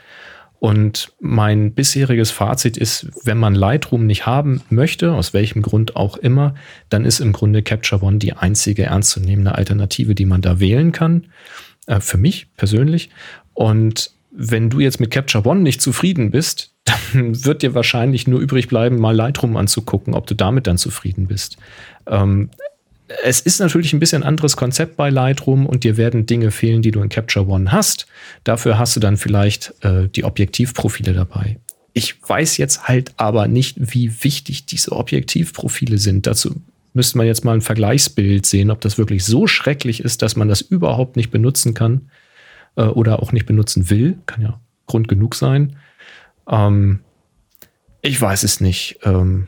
Und 0.59 1.13
mein 1.19 1.73
bisheriges 1.73 2.29
Fazit 2.29 2.77
ist, 2.77 3.07
wenn 3.23 3.39
man 3.39 3.55
Lightroom 3.55 4.05
nicht 4.05 4.27
haben 4.27 4.61
möchte, 4.69 5.13
aus 5.13 5.33
welchem 5.33 5.63
Grund 5.63 5.95
auch 5.95 6.17
immer, 6.17 6.53
dann 6.89 7.03
ist 7.03 7.19
im 7.19 7.33
Grunde 7.33 7.63
Capture 7.63 8.03
One 8.03 8.19
die 8.19 8.33
einzige 8.33 8.83
ernstzunehmende 8.83 9.55
Alternative, 9.55 10.13
die 10.13 10.25
man 10.25 10.43
da 10.43 10.59
wählen 10.59 10.91
kann. 10.91 11.25
Äh, 11.87 11.99
für 11.99 12.17
mich 12.17 12.47
persönlich. 12.57 13.09
Und 13.53 14.11
wenn 14.31 14.69
du 14.69 14.79
jetzt 14.79 14.99
mit 14.99 15.11
Capture 15.11 15.45
One 15.45 15.61
nicht 15.61 15.81
zufrieden 15.81 16.31
bist, 16.31 16.73
dann 16.85 17.45
wird 17.45 17.61
dir 17.61 17.75
wahrscheinlich 17.75 18.27
nur 18.27 18.39
übrig 18.39 18.67
bleiben, 18.67 18.97
mal 18.97 19.15
Lightroom 19.15 19.57
anzugucken, 19.57 20.13
ob 20.13 20.27
du 20.27 20.35
damit 20.35 20.67
dann 20.67 20.77
zufrieden 20.77 21.27
bist. 21.27 21.57
Ähm, 22.07 22.49
es 23.23 23.41
ist 23.41 23.59
natürlich 23.59 23.91
ein 23.91 23.99
bisschen 23.99 24.23
anderes 24.23 24.55
Konzept 24.55 24.95
bei 24.95 25.09
Lightroom 25.09 25.65
und 25.65 25.83
dir 25.83 25.97
werden 25.97 26.25
Dinge 26.25 26.49
fehlen, 26.51 26.81
die 26.81 26.91
du 26.91 27.01
in 27.01 27.09
Capture 27.09 27.45
One 27.47 27.71
hast. 27.71 28.07
Dafür 28.45 28.79
hast 28.79 28.95
du 28.95 29.01
dann 29.01 29.17
vielleicht 29.17 29.73
äh, 29.81 30.07
die 30.07 30.23
Objektivprofile 30.23 31.13
dabei. 31.13 31.59
Ich 31.93 32.15
weiß 32.25 32.55
jetzt 32.55 32.87
halt 32.87 33.11
aber 33.17 33.49
nicht, 33.49 33.75
wie 33.93 34.23
wichtig 34.23 34.65
diese 34.65 34.93
Objektivprofile 34.93 35.97
sind. 35.97 36.25
Dazu 36.25 36.55
müsste 36.93 37.17
man 37.17 37.27
jetzt 37.27 37.43
mal 37.43 37.53
ein 37.53 37.61
Vergleichsbild 37.61 38.45
sehen, 38.45 38.71
ob 38.71 38.79
das 38.79 38.97
wirklich 38.97 39.25
so 39.25 39.45
schrecklich 39.45 39.99
ist, 39.99 40.21
dass 40.21 40.37
man 40.37 40.47
das 40.47 40.61
überhaupt 40.61 41.17
nicht 41.17 41.31
benutzen 41.31 41.73
kann 41.73 42.09
äh, 42.75 42.83
oder 42.83 43.21
auch 43.21 43.31
nicht 43.31 43.45
benutzen 43.45 43.89
will. 43.89 44.19
Kann 44.25 44.41
ja 44.41 44.59
Grund 44.87 45.07
genug 45.07 45.35
sein. 45.35 45.77
Ähm, 46.49 47.01
ich 48.01 48.19
weiß 48.19 48.43
es 48.43 48.61
nicht. 48.61 48.99
Ähm, 49.03 49.47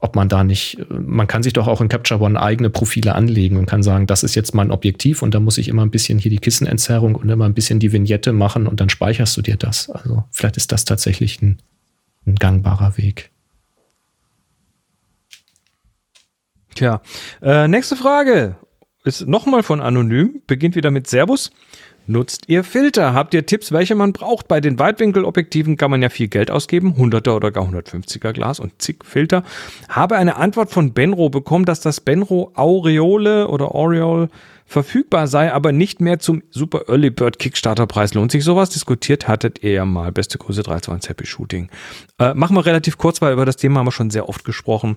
ob 0.00 0.14
man 0.14 0.28
da 0.28 0.44
nicht, 0.44 0.78
man 0.90 1.26
kann 1.26 1.42
sich 1.42 1.52
doch 1.52 1.66
auch 1.66 1.80
in 1.80 1.88
Capture 1.88 2.20
One 2.20 2.40
eigene 2.40 2.70
Profile 2.70 3.16
anlegen 3.16 3.56
und 3.56 3.66
kann 3.66 3.82
sagen, 3.82 4.06
das 4.06 4.22
ist 4.22 4.36
jetzt 4.36 4.54
mein 4.54 4.70
Objektiv 4.70 5.22
und 5.22 5.34
da 5.34 5.40
muss 5.40 5.58
ich 5.58 5.66
immer 5.66 5.82
ein 5.82 5.90
bisschen 5.90 6.20
hier 6.20 6.30
die 6.30 6.38
Kissenentzerrung 6.38 7.16
und 7.16 7.28
immer 7.28 7.46
ein 7.46 7.54
bisschen 7.54 7.80
die 7.80 7.92
Vignette 7.92 8.32
machen 8.32 8.68
und 8.68 8.80
dann 8.80 8.90
speicherst 8.90 9.36
du 9.36 9.42
dir 9.42 9.56
das. 9.56 9.90
Also 9.90 10.24
vielleicht 10.30 10.56
ist 10.56 10.70
das 10.70 10.84
tatsächlich 10.84 11.42
ein, 11.42 11.58
ein 12.26 12.36
gangbarer 12.36 12.96
Weg. 12.96 13.32
Tja, 16.76 17.02
äh, 17.42 17.66
nächste 17.66 17.96
Frage 17.96 18.54
ist 19.02 19.26
nochmal 19.26 19.64
von 19.64 19.80
Anonym, 19.80 20.42
beginnt 20.46 20.76
wieder 20.76 20.92
mit 20.92 21.08
Servus. 21.08 21.50
Nutzt 22.10 22.44
ihr 22.46 22.64
Filter? 22.64 23.12
Habt 23.12 23.34
ihr 23.34 23.44
Tipps, 23.44 23.70
welche 23.70 23.94
man 23.94 24.14
braucht? 24.14 24.48
Bei 24.48 24.62
den 24.62 24.78
Weitwinkelobjektiven 24.78 25.76
kann 25.76 25.90
man 25.90 26.00
ja 26.00 26.08
viel 26.08 26.28
Geld 26.28 26.50
ausgeben, 26.50 26.94
100er 26.98 27.32
oder 27.32 27.50
gar 27.50 27.68
150er 27.68 28.32
Glas 28.32 28.60
und 28.60 28.80
zig 28.80 29.04
Filter. 29.04 29.42
Habe 29.90 30.16
eine 30.16 30.36
Antwort 30.36 30.70
von 30.70 30.94
Benro 30.94 31.28
bekommen, 31.28 31.66
dass 31.66 31.80
das 31.80 32.00
Benro 32.00 32.50
Aureole 32.54 33.48
oder 33.48 33.74
Aureole 33.74 34.30
verfügbar 34.64 35.26
sei, 35.26 35.52
aber 35.52 35.72
nicht 35.72 36.00
mehr 36.00 36.18
zum 36.18 36.42
Super 36.48 36.88
Early 36.88 37.10
Bird 37.10 37.38
Kickstarter 37.38 37.86
Preis. 37.86 38.14
Lohnt 38.14 38.32
sich 38.32 38.42
sowas? 38.42 38.70
Diskutiert 38.70 39.28
hattet 39.28 39.62
ihr 39.62 39.72
ja 39.72 39.84
mal. 39.84 40.10
Beste 40.10 40.38
Grüße 40.38 40.62
321 40.62 41.10
Happy 41.10 41.26
Shooting. 41.26 41.68
Äh, 42.18 42.32
machen 42.32 42.56
wir 42.56 42.64
relativ 42.64 42.96
kurz, 42.96 43.20
weil 43.20 43.34
über 43.34 43.44
das 43.44 43.56
Thema 43.56 43.80
haben 43.80 43.86
wir 43.86 43.92
schon 43.92 44.08
sehr 44.08 44.30
oft 44.30 44.46
gesprochen. 44.46 44.96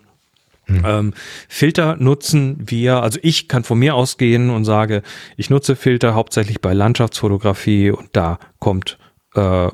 Mhm. 0.72 0.86
Ähm, 0.86 1.14
Filter 1.48 1.96
nutzen 1.98 2.58
wir, 2.60 3.02
also 3.02 3.20
ich 3.22 3.48
kann 3.48 3.64
von 3.64 3.80
mir 3.80 3.96
ausgehen 3.96 4.50
und 4.50 4.66
sage, 4.66 5.02
ich 5.38 5.50
nutze 5.50 5.76
Filter 5.76 6.16
hauptsächlich 6.16 6.62
bei 6.62 6.74
Landschaftsfotografie 6.74 7.92
und 7.92 8.10
da 8.14 8.40
kommt 8.60 8.98
äh, 9.36 9.70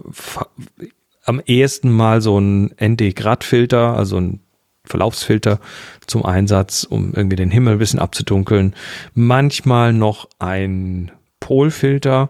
am 1.25 1.41
ehesten 1.45 1.91
mal 1.91 2.21
so 2.21 2.39
ein 2.39 2.73
ND-Grad-Filter, 2.81 3.95
also 3.95 4.17
ein 4.17 4.39
Verlaufsfilter 4.85 5.59
zum 6.05 6.25
Einsatz, 6.25 6.85
um 6.85 7.13
irgendwie 7.13 7.35
den 7.35 7.51
Himmel 7.51 7.73
ein 7.73 7.79
bisschen 7.79 7.99
abzudunkeln. 7.99 8.73
Manchmal 9.13 9.93
noch 9.93 10.29
ein 10.39 11.11
Polfilter. 11.39 12.29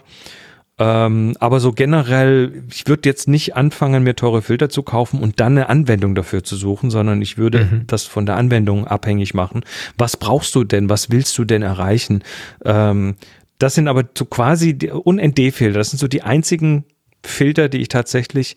Ähm, 0.80 1.36
aber 1.40 1.60
so 1.60 1.72
generell, 1.72 2.64
ich 2.72 2.88
würde 2.88 3.10
jetzt 3.10 3.28
nicht 3.28 3.56
anfangen, 3.56 4.04
mir 4.04 4.16
teure 4.16 4.44
Filter 4.44 4.70
zu 4.70 4.84
kaufen 4.84 5.20
und 5.22 5.40
dann 5.40 5.54
eine 5.54 5.70
Anwendung 5.70 6.14
dafür 6.14 6.44
zu 6.44 6.56
suchen, 6.56 6.92
sondern 6.92 7.22
ich 7.22 7.38
würde 7.38 7.66
mhm. 7.66 7.88
das 7.88 8.04
von 8.04 8.28
der 8.28 8.36
Anwendung 8.36 8.86
abhängig 8.86 9.34
machen. 9.34 9.64
Was 9.98 10.18
brauchst 10.18 10.54
du 10.54 10.64
denn? 10.64 10.90
Was 10.90 11.10
willst 11.10 11.38
du 11.38 11.46
denn 11.46 11.64
erreichen? 11.64 12.24
Ähm, 12.64 13.16
das 13.58 13.74
sind 13.74 13.88
aber 13.88 14.04
so 14.16 14.26
quasi 14.26 14.78
und 14.92 15.20
ND-Filter. 15.20 15.80
Das 15.80 15.90
sind 15.90 16.00
so 16.00 16.08
die 16.08 16.22
einzigen 16.22 16.86
Filter, 17.24 17.70
die 17.70 17.80
ich 17.80 17.88
tatsächlich 17.88 18.56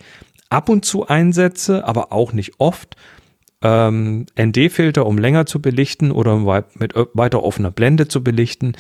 ab 0.51 0.69
und 0.69 0.85
zu 0.85 1.07
einsetze, 1.07 1.87
aber 1.87 2.13
auch 2.13 2.35
nicht 2.35 2.55
oft. 2.59 2.97
Ähm, 3.63 4.27
ND-Filter, 4.39 5.07
um 5.07 5.17
länger 5.17 5.47
zu 5.47 5.61
belichten 5.61 6.11
oder 6.13 6.65
mit 6.75 6.95
weiter 7.15 7.43
offener 7.43 7.71
Blende 7.71 8.09
zu 8.09 8.23
belichten. 8.23 8.75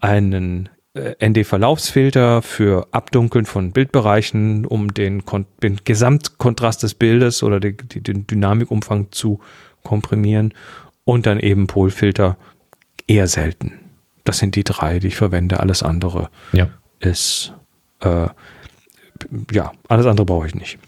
Einen 0.00 0.66
äh, 0.66 0.68
ND-Verlaufsfilter 0.94 2.42
für 2.42 2.86
Abdunkeln 2.90 3.46
von 3.46 3.72
Bildbereichen, 3.72 4.66
um 4.66 4.92
den, 4.92 5.22
den 5.62 5.80
Gesamtkontrast 5.84 6.82
des 6.82 6.94
Bildes 6.94 7.42
oder 7.42 7.60
die, 7.60 7.76
die, 7.76 8.02
den 8.02 8.26
Dynamikumfang 8.26 9.08
zu 9.10 9.40
komprimieren 9.82 10.52
und 11.04 11.24
dann 11.24 11.40
eben 11.40 11.66
Polfilter 11.66 12.36
eher 13.06 13.26
selten. 13.26 13.72
Das 14.24 14.38
sind 14.38 14.54
die 14.54 14.64
drei, 14.64 14.98
die 14.98 15.08
ich 15.08 15.16
verwende. 15.16 15.60
Alles 15.60 15.82
andere 15.82 16.28
ja. 16.52 16.68
ist, 17.00 17.54
äh, 18.00 18.28
ja, 19.50 19.72
alles 19.88 20.06
andere 20.06 20.26
brauche 20.26 20.46
ich 20.46 20.54
nicht. 20.54 20.78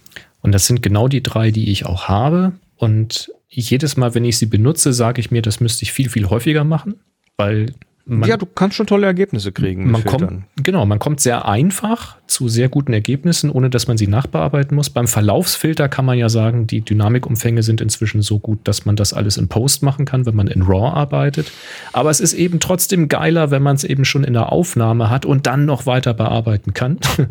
Und 0.43 0.53
das 0.53 0.67
sind 0.67 0.83
genau 0.83 1.09
die 1.09 1.23
drei, 1.23 1.51
die 1.51 1.71
ich 1.71 1.87
auch 1.87 2.09
habe. 2.09 2.53
Und 2.77 3.33
jedes 3.49 3.97
Mal, 3.97 4.15
wenn 4.15 4.25
ich 4.25 4.37
sie 4.37 4.47
benutze, 4.47 4.93
sage 4.93 5.21
ich 5.21 5.31
mir, 5.31 5.41
das 5.41 5.61
müsste 5.61 5.85
ich 5.85 5.93
viel, 5.93 6.11
viel 6.11 6.29
häufiger 6.29 6.65
machen, 6.65 7.01
weil 7.39 7.73
man, 8.07 8.29
ja, 8.29 8.37
du 8.37 8.45
kannst 8.45 8.77
schon 8.77 8.87
tolle 8.87 9.07
Ergebnisse 9.07 9.51
kriegen. 9.51 9.91
Man 9.91 10.05
kommt, 10.05 10.43
genau, 10.63 10.85
man 10.85 10.99
kommt 10.99 11.21
sehr 11.21 11.49
einfach 11.49 12.17
zu 12.27 12.49
sehr 12.49 12.69
guten 12.69 12.93
Ergebnissen, 12.93 13.51
ohne 13.51 13.71
dass 13.71 13.89
man 13.89 13.97
sie 13.97 14.09
nachbearbeiten 14.09 14.75
muss. 14.75 14.91
Beim 14.91 15.09
Verlaufsfilter 15.09 15.89
kann 15.89 16.05
man 16.05 16.19
ja 16.19 16.29
sagen, 16.29 16.67
die 16.67 16.83
Dynamikumfänge 16.83 17.63
sind 17.63 17.81
inzwischen 17.81 18.21
so 18.21 18.39
gut, 18.39 18.59
dass 18.65 18.85
man 18.85 18.97
das 18.97 19.15
alles 19.15 19.39
in 19.39 19.49
Post 19.49 19.83
machen 19.83 20.05
kann, 20.05 20.27
wenn 20.27 20.37
man 20.37 20.49
in 20.49 20.63
RAW 20.63 20.95
arbeitet. 20.95 21.51
Aber 21.95 22.11
es 22.11 22.21
ist 22.21 22.35
eben 22.35 22.61
trotzdem 22.61 23.09
geiler, 23.09 23.51
wenn 23.51 23.63
man 23.63 23.77
es 23.77 23.85
eben 23.85 24.05
schon 24.05 24.25
in 24.25 24.35
der 24.35 24.53
Aufnahme 24.53 25.09
hat 25.09 25.25
und 25.25 25.47
dann 25.47 25.65
noch 25.65 25.87
weiter 25.87 26.15
bearbeiten 26.15 26.75
kann. 26.75 26.99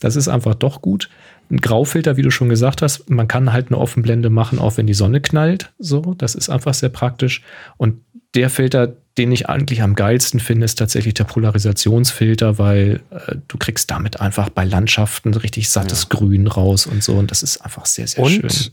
Das 0.00 0.16
ist 0.16 0.28
einfach 0.28 0.54
doch 0.54 0.82
gut. 0.82 1.08
Ein 1.50 1.58
Graufilter, 1.58 2.16
wie 2.16 2.22
du 2.22 2.30
schon 2.30 2.48
gesagt 2.48 2.82
hast, 2.82 3.08
man 3.10 3.28
kann 3.28 3.52
halt 3.52 3.68
eine 3.68 3.78
Offenblende 3.78 4.28
machen, 4.28 4.58
auch 4.58 4.76
wenn 4.76 4.86
die 4.86 4.94
Sonne 4.94 5.20
knallt. 5.20 5.72
So, 5.78 6.14
das 6.16 6.34
ist 6.34 6.50
einfach 6.50 6.74
sehr 6.74 6.88
praktisch. 6.88 7.42
Und 7.76 8.00
der 8.34 8.50
Filter, 8.50 8.94
den 9.16 9.30
ich 9.32 9.48
eigentlich 9.48 9.82
am 9.82 9.94
geilsten 9.94 10.40
finde, 10.40 10.64
ist 10.64 10.76
tatsächlich 10.76 11.14
der 11.14 11.24
Polarisationsfilter, 11.24 12.58
weil 12.58 13.00
äh, 13.10 13.36
du 13.48 13.58
kriegst 13.58 13.90
damit 13.90 14.20
einfach 14.20 14.48
bei 14.48 14.64
Landschaften 14.64 15.34
richtig 15.34 15.68
sattes 15.68 16.08
ja. 16.10 16.18
Grün 16.18 16.46
raus 16.46 16.86
und 16.86 17.02
so. 17.02 17.14
Und 17.14 17.30
das 17.30 17.42
ist 17.42 17.58
einfach 17.58 17.86
sehr, 17.86 18.08
sehr 18.08 18.24
und, 18.24 18.30
schön. 18.30 18.72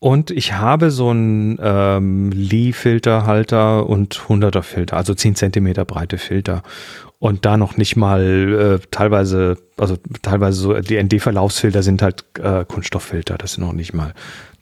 Und 0.00 0.32
ich 0.32 0.54
habe 0.54 0.90
so 0.90 1.10
einen 1.10 1.60
ähm, 1.62 2.32
Lee-Filterhalter 2.32 3.86
und 3.86 4.16
100er 4.16 4.62
Filter, 4.62 4.96
also 4.96 5.14
10 5.14 5.36
Zentimeter 5.36 5.84
breite 5.84 6.18
Filter. 6.18 6.64
Und 7.20 7.44
da 7.44 7.56
noch 7.56 7.76
nicht 7.76 7.94
mal 7.94 8.80
äh, 8.82 8.86
teilweise, 8.90 9.58
also 9.76 9.96
teilweise 10.22 10.58
so, 10.58 10.80
die 10.80 11.00
ND-Verlaufsfilter 11.00 11.84
sind 11.84 12.02
halt 12.02 12.24
äh, 12.40 12.64
Kunststofffilter, 12.64 13.38
das 13.38 13.52
sind 13.52 13.64
noch 13.64 13.74
nicht 13.74 13.92
mal 13.92 14.12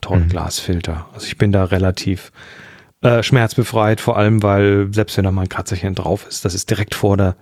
Tonglasfilter. 0.03 0.93
Mhm. 0.93 1.15
Also 1.15 1.27
ich 1.27 1.39
bin 1.39 1.53
da 1.53 1.65
relativ 1.65 2.33
äh, 3.03 3.23
schmerzbefreit, 3.23 4.01
vor 4.01 4.17
allem, 4.17 4.43
weil 4.43 4.89
selbst 4.93 5.17
wenn 5.17 5.25
da 5.25 5.33
mal 5.33 5.43
ein 5.43 5.49
Kratzerchen 5.49 5.95
drauf 5.95 6.27
ist, 6.29 6.45
das 6.45 6.55
ist 6.55 6.71
direkt 6.71 6.95
vor 6.95 7.17
der 7.17 7.37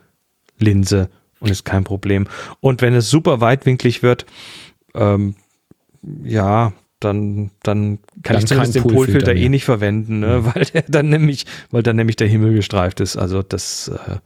Linse 0.58 1.08
und 1.40 1.50
ist 1.50 1.64
kein 1.64 1.84
Problem. 1.84 2.26
Und 2.60 2.82
wenn 2.82 2.94
es 2.94 3.10
super 3.10 3.40
weitwinklig 3.40 4.02
wird, 4.02 4.26
ähm, 4.94 5.36
ja, 6.22 6.72
dann, 7.00 7.50
dann 7.62 7.98
kann 8.22 8.34
dann 8.34 8.38
ich 8.38 8.46
zumindest 8.46 8.74
den 8.74 8.82
Polfilter 8.82 9.34
eh 9.34 9.48
nicht 9.48 9.64
verwenden, 9.64 10.20
ne? 10.20 10.38
Mhm. 10.38 10.44
weil 10.54 10.64
der 10.64 10.84
dann 10.88 11.08
nämlich, 11.08 11.46
weil 11.70 11.82
dann 11.82 11.96
nämlich 11.96 12.16
der 12.16 12.28
Himmel 12.28 12.54
gestreift 12.54 13.00
ist. 13.00 13.16
Also 13.16 13.42
das 13.42 13.88
äh, 13.88 14.16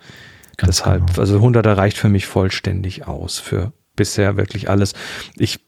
deshalb, 0.66 1.08
genau. 1.08 1.20
also 1.20 1.38
100er 1.38 1.76
reicht 1.76 1.98
für 1.98 2.08
mich 2.08 2.26
vollständig 2.26 3.06
aus 3.06 3.38
für 3.38 3.72
bisher 3.94 4.36
wirklich 4.36 4.70
alles. 4.70 4.94
Ich 5.36 5.60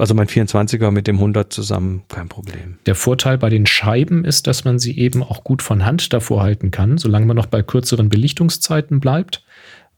also 0.00 0.14
mein 0.14 0.26
24er 0.26 0.90
mit 0.90 1.06
dem 1.06 1.16
100 1.16 1.52
zusammen, 1.52 2.02
kein 2.08 2.28
Problem. 2.28 2.78
Der 2.86 2.94
Vorteil 2.94 3.38
bei 3.38 3.50
den 3.50 3.66
Scheiben 3.66 4.24
ist, 4.24 4.46
dass 4.46 4.64
man 4.64 4.78
sie 4.78 4.98
eben 4.98 5.22
auch 5.22 5.44
gut 5.44 5.62
von 5.62 5.84
Hand 5.84 6.12
davor 6.12 6.42
halten 6.42 6.70
kann, 6.70 6.98
solange 6.98 7.26
man 7.26 7.36
noch 7.36 7.46
bei 7.46 7.62
kürzeren 7.62 8.08
Belichtungszeiten 8.08 9.00
bleibt. 9.00 9.44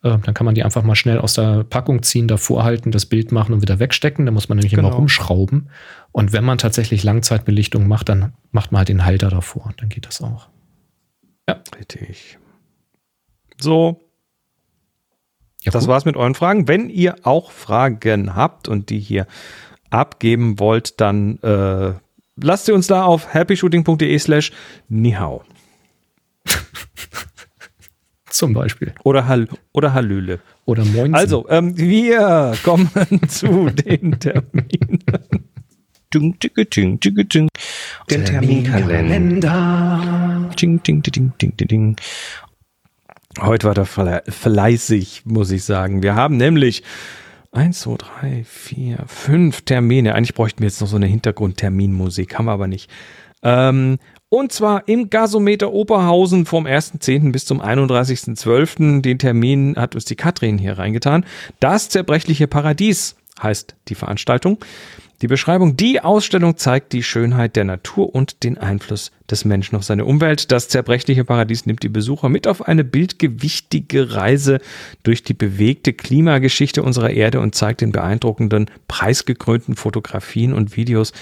Äh, 0.02 0.18
dann 0.18 0.34
kann 0.34 0.44
man 0.44 0.54
die 0.54 0.64
einfach 0.64 0.82
mal 0.82 0.96
schnell 0.96 1.18
aus 1.18 1.34
der 1.34 1.64
Packung 1.64 2.02
ziehen, 2.02 2.28
davor 2.28 2.64
halten, 2.64 2.90
das 2.90 3.06
Bild 3.06 3.32
machen 3.32 3.54
und 3.54 3.62
wieder 3.62 3.78
wegstecken. 3.78 4.26
Da 4.26 4.32
muss 4.32 4.48
man 4.48 4.58
nämlich 4.58 4.72
genau. 4.74 4.88
immer 4.88 4.96
rumschrauben. 4.96 5.70
Und 6.10 6.32
wenn 6.32 6.44
man 6.44 6.58
tatsächlich 6.58 7.04
Langzeitbelichtung 7.04 7.86
macht, 7.86 8.08
dann 8.08 8.32
macht 8.50 8.72
man 8.72 8.80
halt 8.80 8.88
den 8.88 9.04
Halter 9.04 9.30
davor. 9.30 9.72
Dann 9.76 9.88
geht 9.88 10.06
das 10.06 10.20
auch. 10.20 10.48
Ja. 11.48 11.62
Richtig. 11.78 12.38
So. 13.58 14.00
Ja, 15.62 15.70
das 15.70 15.86
war's 15.86 16.04
mit 16.04 16.16
euren 16.16 16.34
Fragen. 16.34 16.66
Wenn 16.66 16.90
ihr 16.90 17.14
auch 17.22 17.52
Fragen 17.52 18.34
habt 18.34 18.66
und 18.66 18.90
die 18.90 18.98
hier 18.98 19.28
abgeben 19.92 20.58
wollt, 20.58 21.00
dann 21.00 21.38
äh, 21.42 21.92
lasst 22.36 22.66
sie 22.66 22.72
uns 22.72 22.86
da 22.86 23.04
auf 23.04 23.34
happyshooting.de 23.34 24.18
slash 24.18 24.52
nihau. 24.88 25.42
Zum 28.28 28.54
Beispiel. 28.54 28.94
Oder, 29.04 29.28
Hall 29.28 29.48
oder 29.72 29.92
Hallöle. 29.92 30.40
Oder 30.64 30.84
Moin. 30.86 31.14
Also, 31.14 31.46
ähm, 31.50 31.76
wir 31.76 32.54
kommen 32.62 32.88
zu 33.28 33.68
den 33.68 34.18
Terminen. 34.18 35.04
Ding, 36.14 36.38
ding, 36.38 37.00
ding, 37.00 37.28
ding. 37.28 37.48
Den 38.10 38.24
Terminkalender. 38.24 40.50
Ding, 40.60 40.82
ding, 40.82 41.02
ding, 41.02 41.32
ding, 41.38 41.56
ding, 41.56 41.68
ding. 41.68 41.96
Heute 43.40 43.66
war 43.66 43.74
der 43.74 43.86
fleißig, 43.86 45.22
muss 45.24 45.50
ich 45.50 45.64
sagen. 45.64 46.02
Wir 46.02 46.14
haben 46.14 46.36
nämlich 46.36 46.82
Eins, 47.54 47.80
zwei, 47.80 47.96
drei, 47.98 48.44
vier, 48.44 49.04
fünf 49.06 49.60
Termine. 49.60 50.14
Eigentlich 50.14 50.32
bräuchten 50.32 50.60
wir 50.60 50.68
jetzt 50.68 50.80
noch 50.80 50.88
so 50.88 50.96
eine 50.96 51.04
Hintergrundterminmusik, 51.06 52.38
haben 52.38 52.46
wir 52.46 52.52
aber 52.52 52.66
nicht. 52.66 52.90
Ähm, 53.42 53.98
und 54.30 54.52
zwar 54.52 54.88
im 54.88 55.10
Gasometer 55.10 55.70
Oberhausen 55.70 56.46
vom 56.46 56.64
1.10. 56.64 57.30
bis 57.30 57.44
zum 57.44 57.60
31.12. 57.60 59.02
Den 59.02 59.18
Termin 59.18 59.76
hat 59.76 59.94
uns 59.94 60.06
die 60.06 60.16
Katrin 60.16 60.56
hier 60.56 60.78
reingetan. 60.78 61.26
Das 61.60 61.90
zerbrechliche 61.90 62.46
Paradies 62.48 63.16
heißt 63.42 63.74
die 63.88 63.96
Veranstaltung. 63.96 64.58
Die 65.22 65.28
Beschreibung, 65.28 65.76
die 65.76 66.00
Ausstellung 66.00 66.56
zeigt 66.56 66.92
die 66.92 67.04
Schönheit 67.04 67.54
der 67.54 67.62
Natur 67.62 68.12
und 68.12 68.42
den 68.42 68.58
Einfluss 68.58 69.12
des 69.30 69.44
Menschen 69.44 69.76
auf 69.76 69.84
seine 69.84 70.04
Umwelt. 70.04 70.50
Das 70.50 70.66
zerbrechliche 70.68 71.24
Paradies 71.24 71.64
nimmt 71.64 71.84
die 71.84 71.88
Besucher 71.88 72.28
mit 72.28 72.48
auf 72.48 72.66
eine 72.66 72.82
bildgewichtige 72.82 74.16
Reise 74.16 74.58
durch 75.04 75.22
die 75.22 75.34
bewegte 75.34 75.92
Klimageschichte 75.92 76.82
unserer 76.82 77.10
Erde 77.10 77.38
und 77.38 77.54
zeigt 77.54 77.82
in 77.82 77.92
beeindruckenden, 77.92 78.68
preisgekrönten 78.88 79.76
Fotografien 79.76 80.52
und 80.52 80.76
Videos, 80.76 81.12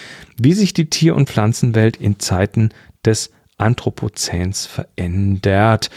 wie 0.41 0.55
sich 0.55 0.73
die 0.73 0.89
Tier- 0.89 1.15
und 1.15 1.29
Pflanzenwelt 1.29 1.99
in 1.99 2.19
Zeiten 2.19 2.71
des 3.05 3.31
Anthropozäns 3.59 4.65
verändert. 4.65 5.91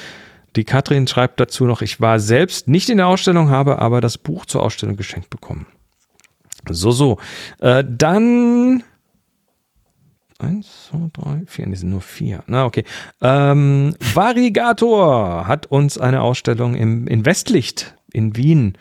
Die 0.57 0.65
Katrin 0.65 1.07
schreibt 1.07 1.39
dazu 1.39 1.63
noch, 1.63 1.81
ich 1.81 2.01
war 2.01 2.19
selbst 2.19 2.67
nicht 2.67 2.89
in 2.89 2.97
der 2.97 3.07
Ausstellung, 3.07 3.49
habe 3.49 3.79
aber 3.79 4.01
das 4.01 4.17
Buch 4.17 4.45
zur 4.45 4.61
Ausstellung 4.61 4.97
geschenkt 4.97 5.29
bekommen. 5.29 5.67
So, 6.69 6.91
so. 6.91 7.17
Äh, 7.59 7.83
dann 7.87 8.83
Eins, 10.39 10.89
zwei, 10.89 11.09
drei, 11.13 11.41
vier, 11.45 11.67
die 11.67 11.75
sind 11.75 11.91
nur 11.91 12.01
vier. 12.01 12.43
Na, 12.47 12.65
okay. 12.65 12.83
Ähm, 13.21 13.95
Varigator 14.13 15.47
hat 15.47 15.67
uns 15.67 15.97
eine 15.97 16.21
Ausstellung 16.21 16.75
im, 16.75 17.07
in 17.07 17.25
Westlicht 17.25 17.95
in 18.11 18.35
Wien 18.35 18.77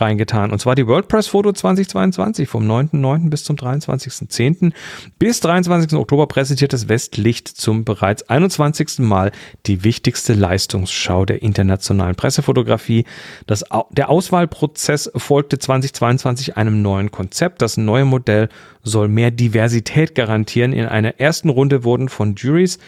reingetan. 0.00 0.50
Und 0.50 0.58
zwar 0.58 0.74
die 0.74 0.86
WordPress 0.86 1.28
Foto 1.28 1.52
2022 1.52 2.48
vom 2.48 2.68
9.9. 2.68 3.30
bis 3.30 3.44
zum 3.44 3.56
23.10. 3.56 4.72
Bis 5.18 5.40
23. 5.40 5.98
Oktober 5.98 6.26
präsentiert 6.26 6.72
das 6.72 6.88
Westlicht 6.88 7.48
zum 7.48 7.84
bereits 7.84 8.28
21. 8.28 9.00
Mal 9.00 9.32
die 9.66 9.84
wichtigste 9.84 10.34
Leistungsschau 10.34 11.24
der 11.24 11.42
internationalen 11.42 12.14
Pressefotografie. 12.14 13.04
Das, 13.46 13.64
der 13.90 14.08
Auswahlprozess 14.08 15.10
folgte 15.16 15.58
2022 15.58 16.56
einem 16.56 16.82
neuen 16.82 17.10
Konzept. 17.10 17.62
Das 17.62 17.76
neue 17.76 18.04
Modell 18.04 18.48
soll 18.82 19.08
mehr 19.08 19.30
Diversität 19.30 20.14
garantieren. 20.14 20.72
In 20.72 20.86
einer 20.86 21.20
ersten 21.20 21.48
Runde 21.48 21.84
wurden 21.84 22.08
von 22.08 22.34
Juries 22.34 22.78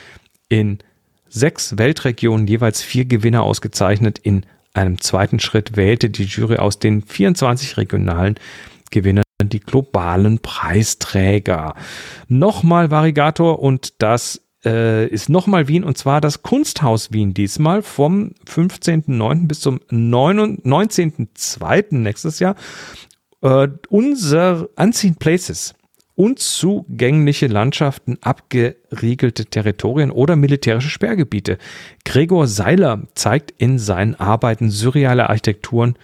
in 0.49 0.79
sechs 1.29 1.79
Weltregionen 1.79 2.47
jeweils 2.47 2.83
vier 2.83 3.05
Gewinner 3.07 3.43
ausgezeichnet. 3.43 4.19
In 4.19 4.45
einem 4.74 5.01
zweiten 5.01 5.40
Schritt 5.40 5.77
wählte 5.77 6.11
die 6.11 6.24
Jury 6.24 6.57
aus 6.57 6.78
den 6.78 7.03
24 7.03 7.77
regionalen 7.77 8.36
Gewinnern 8.90 9.24
die 9.43 9.61
globalen 9.61 10.39
Preisträger. 10.39 11.74
Nochmal 12.28 12.90
Varigator 12.90 13.61
und 13.61 14.03
das 14.03 14.43
äh, 14.65 15.07
ist 15.09 15.28
nochmal 15.28 15.69
Wien 15.69 15.85
und 15.85 15.99
zwar 15.99 16.20
das 16.20 16.43
Kunsthaus 16.43 17.12
Wien 17.12 17.35
diesmal 17.35 17.82
vom 17.82 18.32
15.09. 18.47 19.49
bis 19.49 19.61
zum 19.61 19.81
19.02. 19.90 21.97
nächstes 21.97 22.39
Jahr. 22.39 22.55
Äh, 23.43 23.69
unser 23.89 24.69
Unseen 24.77 25.16
Places 25.16 25.74
unzugängliche 26.15 27.47
Landschaften, 27.47 28.19
abgeriegelte 28.21 29.47
Territorien 29.47 30.11
oder 30.11 30.37
militärische 30.37 30.91
Sperrgebiete. 30.91 31.59
Gregor 32.05 32.47
Seiler 32.47 33.03
zeigt 33.15 33.53
in 33.59 33.79
seinen 33.79 34.15
Arbeiten 34.15 34.71
surreale 34.71 35.29
Architekturen 35.29 35.97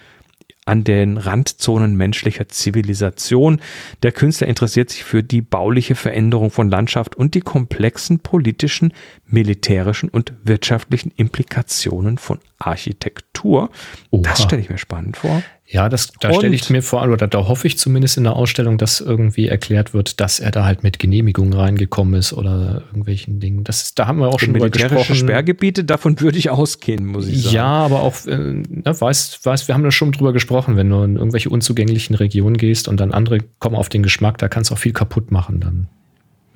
an 0.69 0.83
den 0.83 1.17
Randzonen 1.17 1.95
menschlicher 1.95 2.47
Zivilisation. 2.47 3.59
Der 4.03 4.11
Künstler 4.11 4.47
interessiert 4.47 4.91
sich 4.91 5.03
für 5.03 5.23
die 5.23 5.41
bauliche 5.41 5.95
Veränderung 5.95 6.51
von 6.51 6.69
Landschaft 6.69 7.15
und 7.15 7.33
die 7.33 7.41
komplexen 7.41 8.19
politischen, 8.19 8.93
militärischen 9.25 10.09
und 10.09 10.33
wirtschaftlichen 10.43 11.11
Implikationen 11.15 12.19
von 12.19 12.39
Architektur. 12.59 13.71
Oha. 14.11 14.21
Das 14.21 14.43
stelle 14.43 14.61
ich 14.61 14.69
mir 14.69 14.77
spannend 14.77 15.17
vor. 15.17 15.41
Ja, 15.71 15.87
das, 15.87 16.11
da 16.19 16.33
stelle 16.33 16.55
ich 16.55 16.67
mir 16.71 16.81
vor, 16.81 17.03
oder 17.03 17.27
da 17.27 17.47
hoffe 17.47 17.67
ich 17.67 17.77
zumindest 17.77 18.17
in 18.17 18.23
der 18.23 18.35
Ausstellung, 18.35 18.79
dass 18.79 19.01
irgendwie 19.01 19.47
erklärt 19.47 19.93
wird, 19.93 20.19
dass 20.19 20.39
er 20.39 20.49
da 20.49 20.65
halt 20.65 20.81
mit 20.81 20.97
Genehmigungen 20.97 21.53
reingekommen 21.53 22.15
ist 22.15 22.33
oder 22.33 22.81
irgendwelchen 22.87 23.39
Dingen. 23.39 23.63
Das, 23.65 23.93
da 23.93 24.07
haben 24.07 24.17
wir 24.17 24.29
auch 24.29 24.39
schon 24.39 24.53
drüber 24.53 24.71
gesprochen. 24.71 25.15
Sperrgebiete, 25.15 25.83
davon 25.83 26.19
würde 26.21 26.39
ich 26.39 26.49
ausgehen, 26.49 27.05
muss 27.05 27.27
ich 27.27 27.43
sagen. 27.43 27.55
Ja, 27.55 27.67
aber 27.67 28.01
auch, 28.01 28.15
äh, 28.25 28.35
ne, 28.35 28.63
weißt, 28.83 29.45
weißt, 29.45 29.67
wir 29.67 29.75
haben 29.75 29.83
da 29.83 29.91
schon 29.91 30.11
drüber 30.11 30.33
gesprochen, 30.33 30.75
wenn 30.75 30.89
du 30.89 31.03
in 31.03 31.17
irgendwelche 31.17 31.51
unzugänglichen 31.51 32.15
Regionen 32.15 32.57
gehst 32.57 32.87
und 32.87 32.99
dann 32.99 33.11
andere 33.11 33.37
kommen 33.59 33.75
auf 33.75 33.89
den 33.89 34.01
Geschmack, 34.01 34.39
da 34.39 34.47
kannst 34.47 34.71
du 34.71 34.73
auch 34.73 34.79
viel 34.79 34.93
kaputt 34.93 35.31
machen 35.31 35.59
dann. 35.59 35.87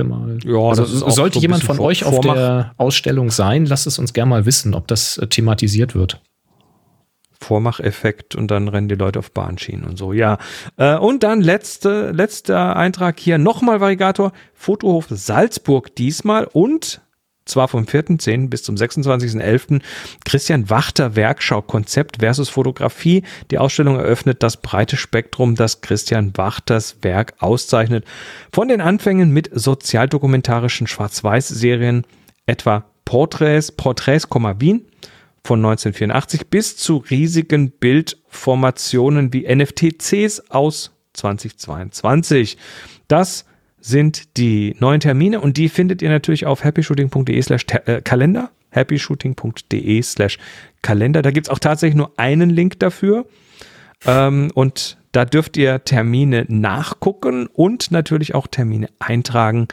Mal. 0.03 0.39
Ja, 0.43 0.57
also 0.57 0.85
sollte 0.85 1.35
so 1.35 1.41
jemand 1.41 1.63
von 1.63 1.79
euch 1.79 2.03
auf 2.03 2.19
der 2.19 2.73
Ausstellung 2.77 3.29
sein, 3.29 3.67
lasst 3.67 3.85
es 3.85 3.99
uns 3.99 4.11
gerne 4.11 4.31
mal 4.31 4.45
wissen, 4.47 4.73
ob 4.73 4.87
das 4.87 5.19
äh, 5.19 5.27
thematisiert 5.27 5.93
wird. 5.93 6.19
Vormacheffekt 7.43 8.35
und 8.35 8.49
dann 8.49 8.67
rennen 8.67 8.87
die 8.87 8.95
Leute 8.95 9.19
auf 9.19 9.31
Bahnschienen 9.31 9.85
und 9.85 9.97
so. 9.97 10.13
Ja. 10.13 10.37
Äh, 10.77 10.97
und 10.97 11.23
dann 11.23 11.41
letzte, 11.41 12.11
letzter 12.11 12.75
Eintrag 12.75 13.19
hier 13.19 13.37
nochmal 13.37 13.81
Varigator. 13.81 14.31
Fotohof 14.53 15.07
Salzburg 15.09 15.95
diesmal 15.95 16.45
und 16.51 17.01
zwar 17.45 17.67
vom 17.67 17.83
4.10. 17.83 18.49
bis 18.49 18.63
zum 18.63 18.75
26.11. 18.75 19.81
Christian 20.25 20.69
Wachter 20.69 21.15
Werkschau 21.15 21.61
Konzept 21.61 22.17
versus 22.19 22.49
Fotografie. 22.49 23.23
Die 23.51 23.57
Ausstellung 23.57 23.97
eröffnet 23.97 24.43
das 24.43 24.57
breite 24.57 24.95
Spektrum, 24.95 25.55
das 25.55 25.81
Christian 25.81 26.35
Wachters 26.37 26.97
Werk 27.01 27.33
auszeichnet. 27.39 28.05
Von 28.51 28.69
den 28.69 28.81
Anfängen 28.81 29.31
mit 29.31 29.49
sozialdokumentarischen 29.53 30.87
Schwarz-Weiß-Serien, 30.87 32.05
etwa 32.45 32.85
Porträts, 33.05 33.71
Porträts, 33.71 34.27
Wien, 34.59 34.85
von 35.45 35.59
1984 35.59 36.47
bis 36.47 36.77
zu 36.77 36.97
riesigen 36.97 37.71
Bildformationen 37.71 39.33
wie 39.33 39.53
NFTCs 39.53 40.49
aus 40.49 40.91
2022. 41.13 42.57
Das 43.07 43.45
sind 43.79 44.37
die 44.37 44.75
neuen 44.79 45.01
Termine 45.01 45.41
und 45.41 45.57
die 45.57 45.67
findet 45.67 46.01
ihr 46.01 46.09
natürlich 46.09 46.45
auf 46.45 46.63
happyshooting.de 46.63 47.41
slash 47.41 47.65
äh, 47.85 48.01
Kalender. 48.01 48.51
happyshooting.de 48.71 50.01
slash 50.01 50.39
Kalender. 50.81 51.21
Da 51.21 51.31
gibt 51.31 51.47
es 51.47 51.51
auch 51.51 51.59
tatsächlich 51.59 51.97
nur 51.97 52.13
einen 52.17 52.49
Link 52.49 52.79
dafür. 52.79 53.25
Ähm, 54.05 54.49
und 54.53 54.97
da 55.11 55.25
dürft 55.25 55.57
ihr 55.57 55.83
Termine 55.83 56.45
nachgucken 56.47 57.47
und 57.47 57.91
natürlich 57.91 58.33
auch 58.33 58.47
Termine 58.47 58.87
eintragen. 58.99 59.67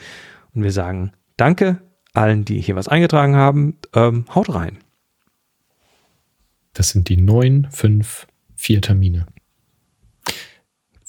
Und 0.55 0.65
wir 0.65 0.73
sagen 0.73 1.13
Danke 1.37 1.81
allen, 2.13 2.45
die 2.45 2.61
hier 2.61 2.77
was 2.77 2.89
eingetragen 2.89 3.37
haben. 3.37 3.79
Ähm, 3.95 4.27
haut 4.35 4.53
rein. 4.53 4.79
Das 6.73 6.91
sind 6.91 7.09
die 7.09 7.17
neun, 7.17 7.69
fünf, 7.71 8.27
vier 8.55 8.81
Termine. 8.81 9.27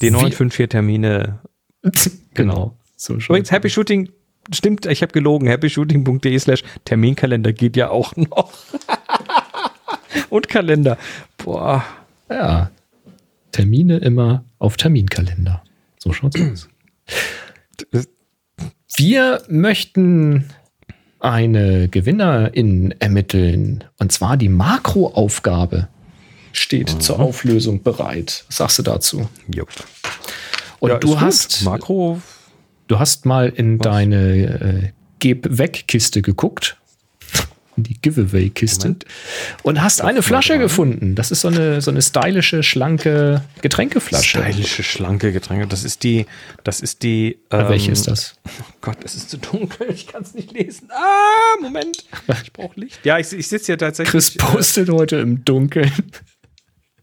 Die 0.01 0.09
neun, 0.09 0.31
fünf, 0.31 0.55
vier 0.55 0.67
Termine. 0.67 1.39
genau. 2.33 2.77
So 2.95 3.15
Übrigens, 3.15 3.51
Happy 3.51 3.69
Shooting, 3.69 4.09
stimmt, 4.53 4.85
ich 4.85 5.01
habe 5.01 5.11
gelogen. 5.11 5.47
happyshooting.de 5.47 6.39
slash 6.39 6.63
Terminkalender 6.85 7.53
geht 7.53 7.75
ja 7.75 7.89
auch 7.89 8.15
noch. 8.15 8.53
Und 10.29 10.49
Kalender. 10.49 10.97
Boah. 11.37 11.83
Ja. 12.29 12.71
Termine 13.51 13.97
immer 13.97 14.45
auf 14.59 14.77
Terminkalender. 14.77 15.63
So 15.97 16.13
schaut's 16.13 16.39
aus. 16.39 16.69
Wir 18.97 19.43
möchten 19.47 20.49
eine 21.21 21.87
Gewinnerin 21.87 22.93
ermitteln. 22.99 23.83
Und 23.99 24.11
zwar 24.11 24.37
die 24.37 24.49
Makroaufgabe 24.49 25.87
steht 26.51 26.95
mhm. 26.95 26.99
zur 26.99 27.19
Auflösung 27.19 27.83
bereit. 27.83 28.43
Was 28.47 28.57
sagst 28.57 28.79
du 28.79 28.83
dazu? 28.83 29.29
Jupp. 29.53 29.69
Und 30.79 30.89
ja, 30.89 30.97
du 30.97 31.19
hast 31.19 31.63
Makro. 31.63 32.21
Du 32.87 32.99
hast 32.99 33.25
mal 33.25 33.49
in 33.49 33.79
was? 33.79 33.83
deine 33.83 34.17
äh, 34.17 34.89
Geb-Weg-Kiste 35.19 36.21
geguckt 36.21 36.80
die 37.83 37.99
Giveaway-Kiste 38.01 38.95
und 39.63 39.81
hast 39.81 40.01
eine 40.01 40.21
Flasche 40.21 40.57
gefunden. 40.57 41.15
Das 41.15 41.31
ist 41.31 41.41
so 41.41 41.47
eine, 41.47 41.81
so 41.81 41.91
eine 41.91 42.01
stylische, 42.01 42.63
schlanke 42.63 43.41
Getränkeflasche. 43.61 44.39
Stylische, 44.39 44.83
schlanke 44.83 45.31
Getränke. 45.31 45.67
Das 45.67 45.83
ist 45.83 46.03
die, 46.03 46.25
das 46.63 46.79
ist 46.79 47.03
die. 47.03 47.39
Ähm, 47.51 47.69
welche 47.69 47.91
ist 47.91 48.07
das? 48.07 48.35
Oh 48.45 48.73
Gott, 48.81 48.97
es 49.03 49.15
ist 49.15 49.29
zu 49.29 49.37
dunkel. 49.37 49.87
Ich 49.91 50.07
kann 50.07 50.23
es 50.23 50.33
nicht 50.33 50.51
lesen. 50.51 50.89
Ah, 50.91 51.61
Moment. 51.61 52.05
Ich 52.43 52.53
brauche 52.53 52.79
Licht. 52.79 53.05
Ja, 53.05 53.19
ich, 53.19 53.31
ich 53.33 53.47
sitze 53.47 53.67
hier 53.67 53.77
tatsächlich. 53.77 54.11
Chris 54.11 54.35
äh, 54.35 54.39
postet 54.39 54.89
äh, 54.89 54.91
heute 54.91 55.17
im 55.17 55.45
Dunkeln. 55.45 55.91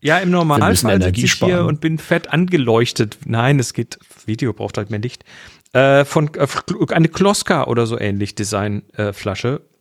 Ja, 0.00 0.18
im 0.18 0.30
Normalfall 0.30 1.02
sitze 1.02 1.24
ich 1.24 1.34
hier 1.34 1.64
und 1.64 1.80
bin 1.80 1.98
fett 1.98 2.32
angeleuchtet. 2.32 3.18
Nein, 3.24 3.58
es 3.58 3.72
geht. 3.72 3.98
Video 4.26 4.52
braucht 4.52 4.78
halt 4.78 4.90
mehr 4.90 5.00
Licht. 5.00 5.24
Äh, 5.72 6.04
von 6.04 6.30
äh, 6.34 6.46
eine 6.92 7.08
Kloska 7.08 7.64
oder 7.64 7.86
so 7.86 7.98
ähnlich 7.98 8.34
Designflasche. 8.34 9.60
Äh, 9.62 9.77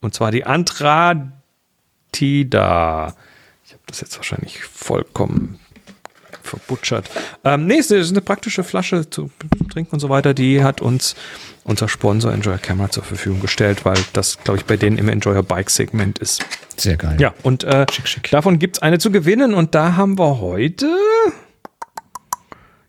und 0.00 0.14
zwar 0.14 0.30
die 0.30 0.44
Antratida. 0.44 1.32
Ich 3.64 3.72
habe 3.72 3.82
das 3.86 4.00
jetzt 4.00 4.16
wahrscheinlich 4.16 4.62
vollkommen 4.64 5.58
verbutschert. 6.42 7.10
Ähm, 7.44 7.66
nee, 7.66 7.78
es 7.78 7.90
ist 7.90 8.10
eine 8.10 8.20
praktische 8.20 8.64
Flasche 8.64 9.08
zu 9.08 9.30
trinken 9.70 9.92
und 9.92 10.00
so 10.00 10.08
weiter. 10.08 10.34
Die 10.34 10.62
hat 10.64 10.80
uns 10.80 11.14
unser 11.64 11.88
Sponsor 11.88 12.32
Enjoyer 12.32 12.58
Camera 12.58 12.90
zur 12.90 13.04
Verfügung 13.04 13.40
gestellt, 13.40 13.84
weil 13.84 13.98
das, 14.14 14.38
glaube 14.42 14.58
ich, 14.58 14.64
bei 14.64 14.76
denen 14.76 14.98
im 14.98 15.08
Enjoyer 15.08 15.42
Bike 15.42 15.70
Segment 15.70 16.18
ist. 16.18 16.44
Sehr 16.76 16.96
geil. 16.96 17.16
Ja, 17.20 17.34
und 17.42 17.64
äh, 17.64 17.86
schick, 17.92 18.08
schick. 18.08 18.30
davon 18.30 18.58
gibt 18.58 18.76
es 18.78 18.82
eine 18.82 18.98
zu 18.98 19.10
gewinnen 19.10 19.54
und 19.54 19.74
da 19.74 19.96
haben 19.96 20.18
wir 20.18 20.40
heute. 20.40 20.86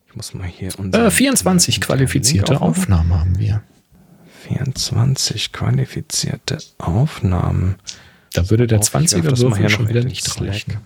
Ich 0.08 0.16
muss 0.16 0.34
mal 0.34 0.48
hier. 0.48 0.72
Äh, 0.94 1.12
24 1.12 1.82
qualifizierte 1.82 2.62
Aufnahmen 2.62 3.20
haben 3.20 3.38
wir. 3.38 3.62
24 4.50 5.52
qualifizierte 5.52 6.58
Aufnahmen. 6.78 7.76
Da 8.34 8.50
würde 8.50 8.68
der 8.68 8.82
20er 8.82 9.38
Würfel 9.38 9.70
schon 9.70 9.90
wieder 9.90 10.04
nicht 10.04 10.40
reichen. 10.40 10.78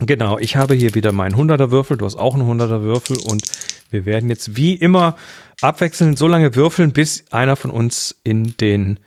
Genau, 0.00 0.38
ich 0.38 0.56
habe 0.56 0.74
hier 0.74 0.94
wieder 0.94 1.12
meinen 1.12 1.34
100er 1.34 1.70
Würfel, 1.70 1.96
du 1.96 2.04
hast 2.04 2.16
auch 2.16 2.34
einen 2.34 2.60
100er 2.60 2.82
Würfel 2.82 3.16
und 3.18 3.42
wir 3.90 4.04
werden 4.04 4.28
jetzt 4.28 4.56
wie 4.56 4.74
immer 4.74 5.16
abwechselnd 5.62 6.18
so 6.18 6.28
lange 6.28 6.54
würfeln, 6.54 6.92
bis 6.92 7.24
einer 7.30 7.56
von 7.56 7.70
uns 7.70 8.14
in 8.22 8.56
den, 8.58 8.98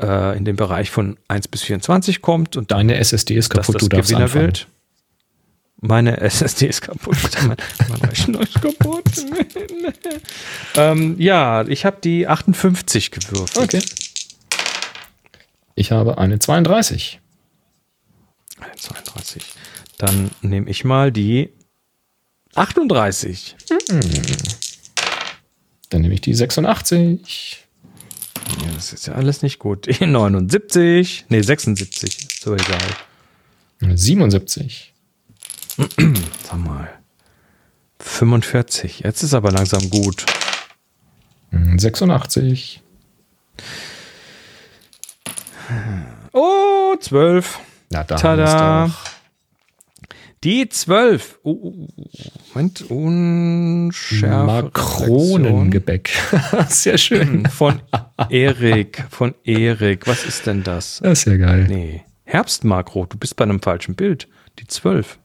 äh, 0.00 0.36
in 0.36 0.44
den 0.44 0.54
Bereich 0.54 0.90
von 0.90 1.16
1 1.26 1.48
bis 1.48 1.62
24 1.62 2.22
kommt 2.22 2.56
und 2.56 2.70
Deine 2.70 2.96
SSD 2.98 3.34
ist 3.34 3.50
kaputt, 3.50 3.76
das 3.76 3.82
du 3.82 3.88
darfst 3.88 4.14
anfangen. 4.14 4.52
Meine 5.80 6.20
SSD 6.20 6.66
ist 6.66 6.80
kaputt. 6.80 7.16
mein, 7.46 7.56
mein 7.88 8.00
Rechner 8.00 8.40
ist 8.40 8.60
kaputt. 8.60 9.04
ähm, 10.74 11.14
ja, 11.18 11.66
ich 11.68 11.84
habe 11.84 11.98
die 12.02 12.26
58 12.26 13.12
gewürfelt. 13.12 13.74
Okay. 13.74 13.82
Ich 15.76 15.92
habe 15.92 16.18
eine 16.18 16.40
32. 16.40 17.20
Eine 18.58 18.74
32. 18.74 19.44
Dann 19.98 20.32
nehme 20.42 20.68
ich 20.68 20.84
mal 20.84 21.12
die 21.12 21.50
38. 22.56 23.56
Dann 25.90 26.00
nehme 26.02 26.14
ich 26.14 26.20
die 26.20 26.34
86. 26.34 27.68
Ja, 28.62 28.72
das 28.74 28.92
ist 28.92 29.06
ja 29.06 29.14
alles 29.14 29.42
nicht 29.42 29.60
gut. 29.60 29.86
Die 29.86 30.06
79. 30.06 31.26
Nee, 31.28 31.42
76. 31.42 32.18
Ist 32.18 32.42
so 32.42 32.54
egal. 32.54 32.78
77. 33.80 34.92
Sag 36.44 36.58
mal. 36.58 36.88
45. 38.00 39.00
Jetzt 39.00 39.22
ist 39.22 39.34
aber 39.34 39.50
langsam 39.50 39.88
gut. 39.90 40.26
86. 41.76 42.82
Oh, 46.32 46.94
12. 46.98 47.58
Na, 47.90 48.04
da 48.04 48.16
Tada. 48.16 48.90
Die 50.44 50.68
12. 50.68 51.40
Oh, 51.42 51.50
oh, 51.50 51.88
oh. 51.96 52.06
Moment. 52.54 52.82
Unschärfe. 52.90 54.46
Makronengebäck. 54.46 56.10
Sehr 56.68 56.98
schön. 56.98 57.46
Von 57.50 57.80
Erik. 58.28 59.04
Von 59.10 59.34
Erik. 59.44 60.06
Was 60.06 60.24
ist 60.24 60.46
denn 60.46 60.62
das? 60.62 61.00
Das 61.02 61.20
ist 61.20 61.24
ja 61.26 61.36
geil. 61.36 61.66
Nee. 61.68 62.04
Herbstmakro. 62.24 63.06
Du 63.06 63.16
bist 63.16 63.36
bei 63.36 63.44
einem 63.44 63.60
falschen 63.60 63.94
Bild. 63.94 64.28
Die 64.58 64.66
12. 64.66 65.18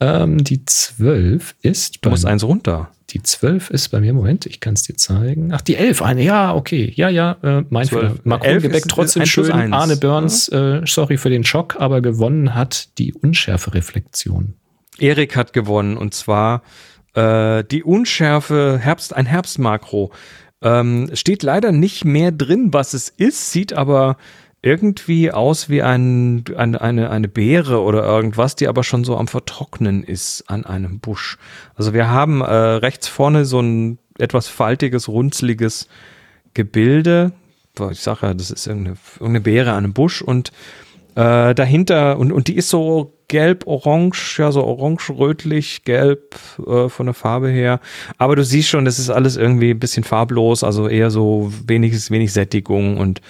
Ähm, 0.00 0.42
die 0.44 0.64
12 0.64 1.56
ist 1.62 1.96
Du 1.96 2.00
bei 2.02 2.10
musst 2.10 2.26
eins 2.26 2.44
runter. 2.44 2.90
Die 3.10 3.22
12 3.22 3.70
ist 3.70 3.88
bei 3.88 4.00
mir, 4.00 4.12
Moment, 4.12 4.44
ich 4.44 4.60
kann 4.60 4.74
es 4.74 4.82
dir 4.82 4.96
zeigen. 4.96 5.50
Ach, 5.52 5.62
die 5.62 5.76
11, 5.76 6.02
eine, 6.02 6.22
ja, 6.22 6.54
okay. 6.54 6.92
Ja, 6.94 7.08
ja, 7.08 7.38
äh, 7.42 7.64
mein 7.70 7.86
12. 7.86 7.88
Fehler. 7.88 8.14
Makronengebäck 8.24 8.74
11 8.74 8.84
ist 8.84 8.90
trotzdem 8.90 9.26
schön. 9.26 9.72
Arne 9.72 9.96
Burns, 9.96 10.48
äh, 10.48 10.82
sorry 10.84 11.16
für 11.16 11.30
den 11.30 11.42
Schock, 11.42 11.76
aber 11.78 12.02
gewonnen 12.02 12.54
hat 12.54 12.98
die 12.98 13.14
Unschärfe-Reflexion. 13.14 14.54
Erik 14.98 15.36
hat 15.36 15.52
gewonnen 15.52 15.96
und 15.96 16.12
zwar 16.12 16.62
äh, 17.14 17.64
die 17.64 17.82
Unschärfe 17.82 18.78
Herbst, 18.80 19.16
ein 19.16 19.26
Herbstmakro. 19.26 20.12
Ähm, 20.60 21.10
steht 21.14 21.42
leider 21.42 21.72
nicht 21.72 22.04
mehr 22.04 22.32
drin, 22.32 22.72
was 22.72 22.92
es 22.92 23.08
ist, 23.08 23.52
sieht 23.52 23.72
aber 23.72 24.16
irgendwie 24.62 25.30
aus 25.30 25.68
wie 25.68 25.82
ein, 25.82 26.44
eine, 26.56 26.80
eine, 26.80 27.10
eine 27.10 27.28
Beere 27.28 27.80
oder 27.80 28.04
irgendwas, 28.04 28.56
die 28.56 28.66
aber 28.66 28.82
schon 28.82 29.04
so 29.04 29.16
am 29.16 29.28
Vertrocknen 29.28 30.02
ist 30.02 30.44
an 30.48 30.66
einem 30.66 30.98
Busch. 30.98 31.38
Also 31.76 31.94
wir 31.94 32.10
haben 32.10 32.40
äh, 32.40 32.44
rechts 32.44 33.06
vorne 33.06 33.44
so 33.44 33.60
ein 33.60 33.98
etwas 34.18 34.48
faltiges, 34.48 35.08
runzliges 35.08 35.88
Gebilde. 36.54 37.32
Ich 37.92 38.00
sage 38.00 38.26
ja, 38.26 38.34
das 38.34 38.50
ist 38.50 38.66
irgendeine, 38.66 38.96
irgendeine 39.14 39.40
Beere 39.42 39.70
an 39.70 39.84
einem 39.84 39.92
Busch 39.92 40.22
und 40.22 40.50
äh, 41.14 41.54
dahinter, 41.54 42.18
und, 42.18 42.32
und 42.32 42.48
die 42.48 42.56
ist 42.56 42.68
so 42.68 43.14
gelb-orange, 43.28 44.38
ja, 44.38 44.50
so 44.50 44.64
orange-rötlich, 44.64 45.84
gelb 45.84 46.36
äh, 46.66 46.88
von 46.88 47.06
der 47.06 47.14
Farbe 47.14 47.48
her. 47.48 47.80
Aber 48.16 48.36
du 48.36 48.44
siehst 48.44 48.68
schon, 48.68 48.84
das 48.84 48.98
ist 48.98 49.10
alles 49.10 49.36
irgendwie 49.36 49.70
ein 49.70 49.78
bisschen 49.78 50.04
farblos, 50.04 50.64
also 50.64 50.88
eher 50.88 51.10
so 51.10 51.52
wenig, 51.66 52.10
wenig 52.10 52.32
Sättigung 52.32 52.96
und 52.96 53.20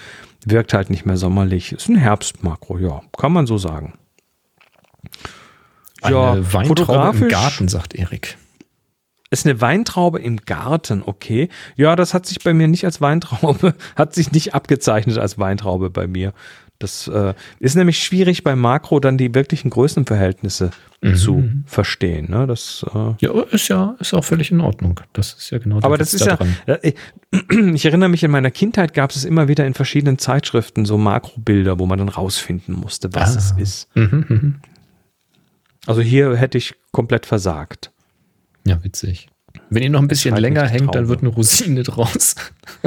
wirkt 0.45 0.73
halt 0.73 0.89
nicht 0.89 1.05
mehr 1.05 1.17
sommerlich. 1.17 1.71
Ist 1.71 1.89
ein 1.89 1.95
Herbstmakro, 1.95 2.77
ja, 2.77 3.01
kann 3.17 3.31
man 3.31 3.47
so 3.47 3.57
sagen. 3.57 3.93
Eine 6.01 6.53
Weintraube 6.53 7.17
im 7.17 7.27
Garten, 7.27 7.67
sagt 7.67 7.93
Erik. 7.93 8.37
Ist 9.31 9.45
eine 9.45 9.61
Weintraube 9.61 10.19
im 10.19 10.37
Garten, 10.37 11.03
okay. 11.05 11.49
Ja, 11.75 11.95
das 11.95 12.13
hat 12.13 12.25
sich 12.25 12.43
bei 12.43 12.53
mir 12.53 12.67
nicht 12.67 12.85
als 12.85 12.99
Weintraube, 12.99 13.75
hat 13.95 14.15
sich 14.15 14.31
nicht 14.31 14.55
abgezeichnet 14.55 15.17
als 15.17 15.37
Weintraube 15.37 15.89
bei 15.89 16.07
mir. 16.07 16.33
Das 16.79 17.07
äh, 17.09 17.33
ist 17.59 17.75
nämlich 17.75 18.01
schwierig 18.01 18.43
bei 18.43 18.55
Makro 18.55 18.99
dann 18.99 19.17
die 19.17 19.35
wirklichen 19.35 19.69
Größenverhältnisse 19.69 20.71
zu 21.15 21.49
verstehen. 21.65 22.29
Ne? 22.29 22.45
Das, 22.45 22.85
äh, 22.93 23.13
Ja, 23.19 23.41
ist 23.51 23.69
ja, 23.69 23.95
ist 23.99 24.13
auch 24.13 24.23
völlig 24.23 24.51
in 24.51 24.59
Ordnung. 24.59 24.99
Das 25.13 25.33
ist 25.33 25.49
ja 25.49 25.57
genau 25.57 25.77
aber 25.81 25.97
das 25.97 26.13
ist 26.13 26.25
da 26.25 26.37
ja, 26.67 26.75
äh, 26.75 26.93
ich 27.73 27.85
erinnere 27.85 28.09
mich, 28.09 28.23
in 28.23 28.31
meiner 28.31 28.51
Kindheit 28.51 28.93
gab 28.93 29.11
es 29.11 29.23
immer 29.23 29.47
wieder 29.47 29.65
in 29.65 29.73
verschiedenen 29.73 30.17
Zeitschriften 30.17 30.83
so 30.85 30.97
Makrobilder, 30.97 31.79
wo 31.79 31.85
man 31.85 31.99
dann 31.99 32.09
rausfinden 32.09 32.75
musste, 32.75 33.13
was 33.13 33.35
Ah. 33.35 33.39
es 33.39 33.51
ist. 33.61 33.95
Mhm, 33.95 34.25
mhm. 34.27 34.55
Also 35.85 36.01
hier 36.01 36.35
hätte 36.35 36.57
ich 36.57 36.75
komplett 36.91 37.25
versagt. 37.25 37.91
Ja, 38.65 38.83
witzig. 38.83 39.29
Wenn 39.69 39.83
ihr 39.83 39.89
noch 39.89 40.01
ein 40.01 40.07
bisschen 40.09 40.35
länger 40.35 40.67
hängt, 40.67 40.93
dann 40.95 41.07
wird 41.07 41.21
eine 41.21 41.29
Rosine 41.29 41.83
draus. 41.83 42.35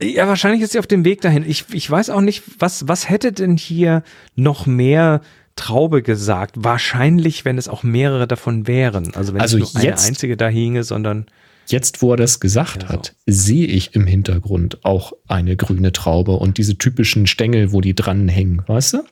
Ja, 0.00 0.28
wahrscheinlich 0.28 0.62
ist 0.62 0.72
sie 0.72 0.78
auf 0.78 0.86
dem 0.86 1.04
Weg 1.04 1.20
dahin. 1.22 1.44
Ich, 1.48 1.64
ich 1.72 1.90
weiß 1.90 2.10
auch 2.10 2.20
nicht, 2.20 2.42
was, 2.58 2.86
was 2.86 3.08
hätte 3.08 3.32
denn 3.32 3.56
hier 3.56 4.02
noch 4.36 4.66
mehr 4.66 5.20
Traube 5.56 6.02
gesagt? 6.02 6.54
Wahrscheinlich, 6.58 7.44
wenn 7.44 7.58
es 7.58 7.66
auch 7.68 7.82
mehrere 7.82 8.28
davon 8.28 8.66
wären. 8.68 9.14
Also 9.14 9.34
wenn 9.34 9.40
Also 9.40 9.58
nicht 9.58 9.74
nur 9.74 9.80
eine 9.82 9.90
jetzt- 9.90 10.06
einzige 10.06 10.36
da 10.36 10.48
hinge, 10.48 10.84
sondern 10.84 11.26
Jetzt, 11.70 12.00
wo 12.00 12.12
er 12.12 12.16
das 12.16 12.40
gesagt 12.40 12.84
Ja, 12.84 12.88
so. 12.88 12.94
hat, 12.94 13.14
sehe 13.26 13.66
ich 13.66 13.94
im 13.94 14.06
Hintergrund 14.06 14.84
auch 14.86 15.12
eine 15.26 15.54
grüne 15.54 15.92
Traube 15.92 16.32
und 16.32 16.56
diese 16.56 16.78
typischen 16.78 17.26
Stängel, 17.26 17.72
wo 17.72 17.82
die 17.82 17.94
dran 17.94 18.26
hängen, 18.28 18.62
weißt 18.66 18.94
du? 18.94 19.04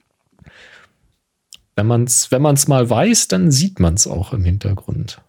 Wenn 1.75 1.87
man 1.87 2.05
es 2.05 2.31
wenn 2.33 2.41
man's 2.41 2.67
mal 2.69 2.89
weiß, 2.89 3.29
dann 3.29 3.51
sieht 3.51 3.79
man 3.79 3.93
es 3.95 4.07
auch 4.07 4.33
im 4.33 4.43
Hintergrund. 4.45 5.21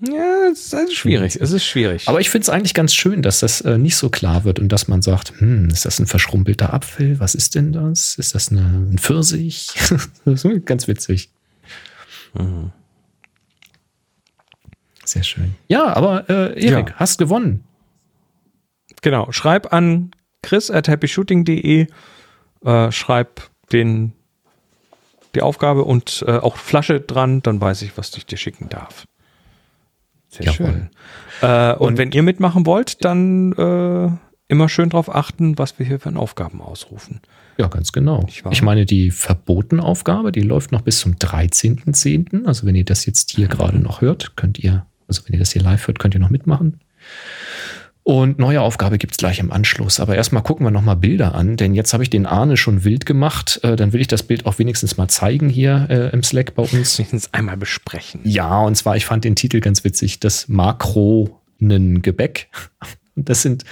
Ja, 0.00 0.48
es 0.52 0.66
ist 0.66 0.74
also 0.74 0.92
schwierig. 0.94 1.36
Es 1.40 1.50
ist 1.50 1.64
schwierig. 1.64 2.08
Aber 2.08 2.20
ich 2.20 2.30
finde 2.30 2.44
es 2.44 2.48
eigentlich 2.50 2.74
ganz 2.74 2.94
schön, 2.94 3.20
dass 3.22 3.40
das 3.40 3.60
äh, 3.62 3.78
nicht 3.78 3.96
so 3.96 4.10
klar 4.10 4.44
wird 4.44 4.58
und 4.60 4.68
dass 4.70 4.86
man 4.88 5.02
sagt, 5.02 5.32
hm, 5.40 5.68
ist 5.70 5.84
das 5.84 5.98
ein 5.98 6.06
verschrumpelter 6.06 6.72
Apfel? 6.72 7.18
Was 7.18 7.34
ist 7.34 7.54
denn 7.56 7.72
das? 7.72 8.14
Ist 8.16 8.34
das 8.34 8.50
eine, 8.52 8.60
ein 8.60 8.98
Pfirsich? 8.98 9.70
das 10.24 10.44
ist 10.44 10.66
ganz 10.66 10.86
witzig. 10.86 11.30
Mhm. 12.34 12.70
Sehr 15.04 15.22
schön. 15.24 15.54
Ja, 15.68 15.96
aber 15.96 16.28
äh, 16.28 16.62
Erik, 16.64 16.90
Ja. 16.90 16.94
hast 16.96 17.18
gewonnen. 17.18 17.64
genau, 19.02 19.32
schreib 19.32 19.72
an 19.72 20.10
chris 20.42 20.70
at 20.70 20.86
happyshooting.de, 20.86 21.86
äh, 22.64 22.92
schreib 22.92 23.48
den, 23.72 24.12
die 25.34 25.42
Aufgabe 25.42 25.84
und 25.84 26.24
äh, 26.28 26.32
auch 26.38 26.56
Flasche 26.56 27.00
dran, 27.00 27.42
dann 27.42 27.60
weiß 27.60 27.82
ich, 27.82 27.96
was 27.96 28.14
ich 28.16 28.26
dir 28.26 28.36
schicken 28.36 28.68
darf. 28.68 29.06
Sehr 30.28 30.46
Jawohl. 30.46 30.66
schön. 30.66 30.90
Äh, 31.40 31.74
und, 31.74 31.98
wenn 31.98 32.12
ihr 32.12 32.22
mitmachen 32.22 32.66
wollt, 32.66 33.04
dann 33.04 33.52
äh, 33.52 34.10
immer 34.48 34.68
schön 34.68 34.90
darauf 34.90 35.14
achten, 35.14 35.58
was 35.58 35.78
wir 35.78 35.86
hier 35.86 36.00
für 36.00 36.14
Aufgaben 36.16 36.60
ausrufen. 36.60 37.20
Ja, 37.58 37.66
ganz 37.66 37.92
genau. 37.92 38.24
Ich 38.50 38.62
meine, 38.62 38.86
die 38.86 39.10
Verbotenaufgabe, 39.10 40.30
die 40.30 40.42
läuft 40.42 40.70
noch 40.70 40.82
bis 40.82 41.00
zum 41.00 41.14
13.10. 41.14 42.46
Also 42.46 42.66
wenn 42.66 42.74
ihr 42.74 42.84
das 42.84 43.04
jetzt 43.04 43.32
hier 43.32 43.48
gerade 43.48 43.78
noch 43.80 44.00
hört, 44.00 44.36
könnt 44.36 44.58
ihr, 44.58 44.86
also 45.08 45.22
wenn 45.26 45.34
ihr 45.34 45.40
das 45.40 45.52
hier 45.52 45.62
live 45.62 45.86
hört, 45.88 45.98
könnt 45.98 46.14
ihr 46.14 46.20
noch 46.20 46.30
mitmachen. 46.30 46.80
Und 48.08 48.38
neue 48.38 48.62
Aufgabe 48.62 48.96
gibt's 48.96 49.18
gleich 49.18 49.38
im 49.38 49.52
Anschluss. 49.52 50.00
Aber 50.00 50.16
erstmal 50.16 50.42
gucken 50.42 50.64
wir 50.64 50.70
nochmal 50.70 50.96
Bilder 50.96 51.34
an, 51.34 51.58
denn 51.58 51.74
jetzt 51.74 51.92
habe 51.92 52.02
ich 52.02 52.08
den 52.08 52.24
Arne 52.24 52.56
schon 52.56 52.82
wild 52.82 53.04
gemacht. 53.04 53.60
Äh, 53.62 53.76
dann 53.76 53.92
will 53.92 54.00
ich 54.00 54.06
das 54.06 54.22
Bild 54.22 54.46
auch 54.46 54.58
wenigstens 54.58 54.96
mal 54.96 55.08
zeigen 55.08 55.50
hier 55.50 55.86
äh, 55.90 56.08
im 56.14 56.22
Slack 56.22 56.54
bei 56.54 56.62
uns. 56.62 56.72
Wenigstens 56.98 57.34
einmal 57.34 57.58
besprechen. 57.58 58.22
Ja, 58.24 58.62
und 58.62 58.76
zwar, 58.76 58.96
ich 58.96 59.04
fand 59.04 59.24
den 59.24 59.36
Titel 59.36 59.60
ganz 59.60 59.84
witzig, 59.84 60.20
das 60.20 60.48
Makronengebäck. 60.48 62.48
Das 63.14 63.42
sind 63.42 63.64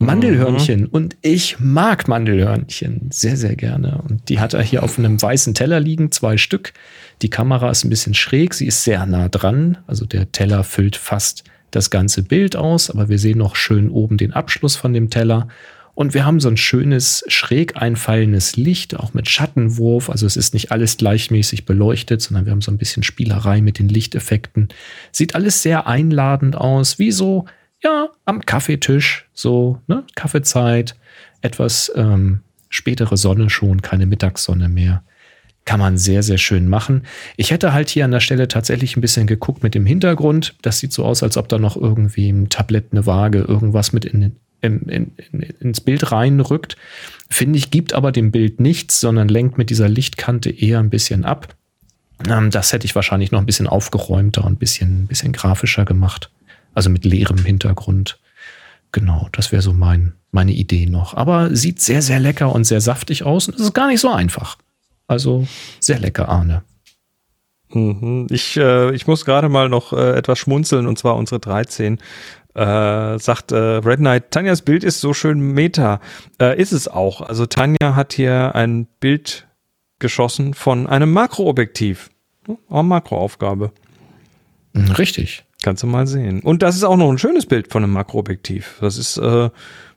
Mandelhörnchen. 0.00 0.86
Und 0.86 1.16
ich 1.22 1.60
mag 1.60 2.08
Mandelhörnchen 2.08 3.10
sehr, 3.12 3.36
sehr 3.36 3.54
gerne. 3.54 4.02
Und 4.08 4.28
die 4.28 4.40
hat 4.40 4.54
er 4.54 4.62
hier 4.62 4.82
auf 4.82 4.98
einem 4.98 5.22
weißen 5.22 5.54
Teller 5.54 5.78
liegen, 5.78 6.10
zwei 6.10 6.36
Stück. 6.36 6.72
Die 7.22 7.30
Kamera 7.30 7.70
ist 7.70 7.84
ein 7.84 7.90
bisschen 7.90 8.14
schräg, 8.14 8.54
sie 8.54 8.66
ist 8.66 8.82
sehr 8.82 9.06
nah 9.06 9.28
dran. 9.28 9.78
Also 9.86 10.04
der 10.04 10.32
Teller 10.32 10.64
füllt 10.64 10.96
fast 10.96 11.44
das 11.74 11.90
ganze 11.90 12.22
Bild 12.22 12.56
aus, 12.56 12.90
aber 12.90 13.08
wir 13.08 13.18
sehen 13.18 13.38
noch 13.38 13.56
schön 13.56 13.90
oben 13.90 14.16
den 14.16 14.32
Abschluss 14.32 14.76
von 14.76 14.92
dem 14.92 15.10
Teller. 15.10 15.48
Und 15.94 16.12
wir 16.12 16.26
haben 16.26 16.40
so 16.40 16.48
ein 16.48 16.56
schönes, 16.56 17.24
schräg 17.28 17.80
einfallendes 17.80 18.56
Licht, 18.56 18.96
auch 18.96 19.14
mit 19.14 19.28
Schattenwurf. 19.28 20.10
Also 20.10 20.26
es 20.26 20.36
ist 20.36 20.52
nicht 20.52 20.72
alles 20.72 20.96
gleichmäßig 20.96 21.66
beleuchtet, 21.66 22.20
sondern 22.20 22.46
wir 22.46 22.52
haben 22.52 22.62
so 22.62 22.72
ein 22.72 22.78
bisschen 22.78 23.04
Spielerei 23.04 23.60
mit 23.60 23.78
den 23.78 23.88
Lichteffekten. 23.88 24.68
Sieht 25.12 25.36
alles 25.36 25.62
sehr 25.62 25.86
einladend 25.86 26.56
aus, 26.56 26.98
wie 26.98 27.12
so, 27.12 27.44
ja, 27.80 28.08
am 28.24 28.44
Kaffeetisch, 28.44 29.28
so, 29.34 29.80
ne, 29.86 30.04
Kaffeezeit, 30.16 30.96
etwas 31.42 31.92
ähm, 31.94 32.40
spätere 32.70 33.16
Sonne 33.16 33.48
schon, 33.48 33.82
keine 33.82 34.06
Mittagssonne 34.06 34.68
mehr. 34.68 35.04
Kann 35.64 35.80
man 35.80 35.96
sehr, 35.96 36.22
sehr 36.22 36.36
schön 36.36 36.68
machen. 36.68 37.04
Ich 37.36 37.50
hätte 37.50 37.72
halt 37.72 37.88
hier 37.88 38.04
an 38.04 38.10
der 38.10 38.20
Stelle 38.20 38.48
tatsächlich 38.48 38.96
ein 38.96 39.00
bisschen 39.00 39.26
geguckt 39.26 39.62
mit 39.62 39.74
dem 39.74 39.86
Hintergrund. 39.86 40.54
Das 40.60 40.78
sieht 40.78 40.92
so 40.92 41.04
aus, 41.04 41.22
als 41.22 41.36
ob 41.38 41.48
da 41.48 41.58
noch 41.58 41.76
irgendwie 41.76 42.28
ein 42.28 42.50
Tablett, 42.50 42.88
eine 42.92 43.06
Waage, 43.06 43.38
irgendwas 43.38 43.92
mit 43.92 44.04
in, 44.04 44.36
in, 44.60 44.82
in, 44.82 45.12
ins 45.60 45.80
Bild 45.80 46.12
reinrückt. 46.12 46.76
Finde 47.30 47.58
ich, 47.58 47.70
gibt 47.70 47.94
aber 47.94 48.12
dem 48.12 48.30
Bild 48.30 48.60
nichts, 48.60 49.00
sondern 49.00 49.28
lenkt 49.28 49.56
mit 49.56 49.70
dieser 49.70 49.88
Lichtkante 49.88 50.50
eher 50.50 50.80
ein 50.80 50.90
bisschen 50.90 51.24
ab. 51.24 51.54
Ähm, 52.28 52.50
das 52.50 52.72
hätte 52.72 52.84
ich 52.84 52.94
wahrscheinlich 52.94 53.32
noch 53.32 53.40
ein 53.40 53.46
bisschen 53.46 53.66
aufgeräumter 53.66 54.44
und 54.44 54.52
ein 54.52 54.58
bisschen, 54.58 55.04
ein 55.04 55.06
bisschen 55.06 55.32
grafischer 55.32 55.84
gemacht. 55.84 56.30
Also 56.74 56.90
mit 56.90 57.04
leerem 57.04 57.44
Hintergrund. 57.44 58.18
Genau, 58.92 59.28
das 59.32 59.50
wäre 59.50 59.62
so 59.62 59.72
mein, 59.72 60.12
meine 60.30 60.52
Idee 60.52 60.86
noch. 60.86 61.14
Aber 61.14 61.54
sieht 61.56 61.80
sehr, 61.80 62.02
sehr 62.02 62.20
lecker 62.20 62.54
und 62.54 62.64
sehr 62.64 62.80
saftig 62.80 63.22
aus. 63.24 63.48
Und 63.48 63.54
es 63.54 63.62
ist 63.62 63.74
gar 63.74 63.88
nicht 63.88 64.00
so 64.00 64.10
einfach. 64.10 64.58
Also 65.14 65.46
sehr 65.78 66.00
lecker, 66.00 66.28
Arne. 66.28 66.64
Mhm. 67.72 68.26
Ich, 68.30 68.56
äh, 68.56 68.92
ich 68.92 69.06
muss 69.06 69.24
gerade 69.24 69.48
mal 69.48 69.68
noch 69.68 69.92
äh, 69.92 70.18
etwas 70.18 70.40
schmunzeln 70.40 70.88
und 70.88 70.98
zwar 70.98 71.14
unsere 71.14 71.38
13. 71.38 71.98
Äh, 72.54 73.18
sagt 73.20 73.52
äh, 73.52 73.56
Red 73.56 73.98
Knight, 73.98 74.32
Tanjas 74.32 74.62
Bild 74.62 74.82
ist 74.82 75.00
so 75.00 75.14
schön 75.14 75.38
meta. 75.38 76.00
Äh, 76.40 76.60
ist 76.60 76.72
es 76.72 76.88
auch. 76.88 77.20
Also 77.20 77.46
Tanja 77.46 77.94
hat 77.94 78.12
hier 78.12 78.56
ein 78.56 78.88
Bild 78.98 79.46
geschossen 80.00 80.52
von 80.52 80.88
einem 80.88 81.12
Makroobjektiv. 81.12 82.10
Auch 82.68 82.82
Makroaufgabe. 82.82 83.70
Richtig. 84.98 85.44
Kannst 85.62 85.84
du 85.84 85.86
mal 85.86 86.08
sehen. 86.08 86.40
Und 86.40 86.62
das 86.62 86.74
ist 86.74 86.82
auch 86.82 86.96
noch 86.96 87.08
ein 87.08 87.18
schönes 87.18 87.46
Bild 87.46 87.70
von 87.70 87.84
einem 87.84 87.92
Makroobjektiv. 87.92 88.78
Das 88.80 88.98
ist 88.98 89.16
äh, 89.16 89.48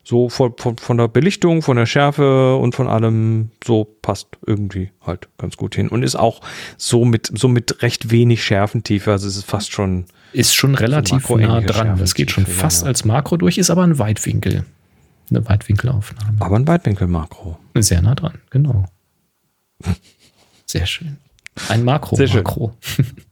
so 0.07 0.29
von, 0.29 0.53
von, 0.57 0.77
von 0.77 0.97
der 0.97 1.09
Belichtung, 1.09 1.61
von 1.61 1.75
der 1.75 1.85
Schärfe 1.85 2.55
und 2.55 2.73
von 2.73 2.87
allem 2.87 3.51
so 3.61 3.83
passt 3.83 4.29
irgendwie 4.45 4.91
halt 5.05 5.27
ganz 5.37 5.57
gut 5.57 5.75
hin 5.75 5.89
und 5.89 6.01
ist 6.01 6.15
auch 6.15 6.39
so 6.77 7.03
mit, 7.03 7.29
so 7.37 7.49
mit 7.49 7.81
recht 7.81 8.09
wenig 8.09 8.41
Schärfentiefe. 8.41 9.11
Also 9.11 9.27
es 9.27 9.35
ist 9.35 9.43
fast 9.43 9.73
schon. 9.73 10.05
Ist 10.31 10.55
schon 10.55 10.75
relativ 10.75 11.27
so 11.27 11.35
nah 11.35 11.59
dran. 11.59 11.97
Das 11.97 12.13
geht 12.13 12.31
schon 12.31 12.45
fast 12.45 12.83
ja. 12.83 12.87
als 12.87 13.03
Makro 13.03 13.35
durch, 13.35 13.57
ist 13.57 13.69
aber 13.69 13.83
ein 13.83 13.99
Weitwinkel. 13.99 14.63
Eine 15.29 15.45
Weitwinkelaufnahme. 15.45 16.37
Aber 16.39 16.55
ein 16.55 16.65
Weitwinkel-Makro. 16.65 17.57
Sehr 17.75 18.01
nah 18.01 18.15
dran, 18.15 18.35
genau. 18.49 18.85
Sehr 20.65 20.85
schön. 20.85 21.17
Ein 21.67 21.83
Makro. 21.83 22.15
Sehr 22.15 22.29
schön. 22.29 22.43
Makro. 22.43 22.73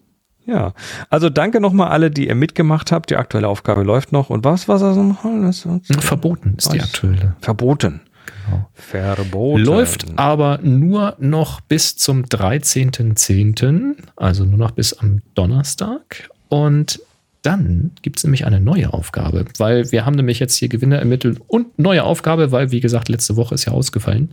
Ja, 0.45 0.73
also 1.09 1.29
danke 1.29 1.59
nochmal 1.59 1.89
alle, 1.89 2.11
die 2.11 2.27
ihr 2.27 2.35
mitgemacht 2.35 2.91
habt. 2.91 3.09
Die 3.09 3.15
aktuelle 3.15 3.47
Aufgabe 3.47 3.83
läuft 3.83 4.11
noch. 4.11 4.29
Und 4.29 4.43
was 4.43 4.67
war 4.67 4.77
das 4.77 4.95
noch? 4.95 5.21
Verboten 6.01 6.55
ist 6.57 6.71
die 6.71 6.81
aktuelle. 6.81 7.35
Verboten. 7.41 8.01
Genau. 8.45 8.69
Verboten. 8.73 9.63
Läuft 9.63 10.05
aber 10.17 10.59
nur 10.61 11.15
noch 11.19 11.61
bis 11.61 11.97
zum 11.97 12.23
13.10., 12.23 13.95
also 14.15 14.45
nur 14.45 14.57
noch 14.57 14.71
bis 14.71 14.93
am 14.93 15.21
Donnerstag. 15.33 16.29
Und 16.49 16.99
dann 17.41 17.91
gibt 18.01 18.17
es 18.17 18.23
nämlich 18.23 18.45
eine 18.45 18.59
neue 18.59 18.93
Aufgabe, 18.93 19.45
weil 19.57 19.91
wir 19.91 20.05
haben 20.05 20.15
nämlich 20.15 20.39
jetzt 20.39 20.55
hier 20.55 20.67
Gewinner 20.67 20.97
ermittelt 20.97 21.39
und 21.47 21.77
neue 21.77 22.03
Aufgabe, 22.03 22.51
weil, 22.51 22.71
wie 22.71 22.79
gesagt, 22.79 23.09
letzte 23.09 23.35
Woche 23.35 23.55
ist 23.55 23.65
ja 23.65 23.73
ausgefallen. 23.73 24.29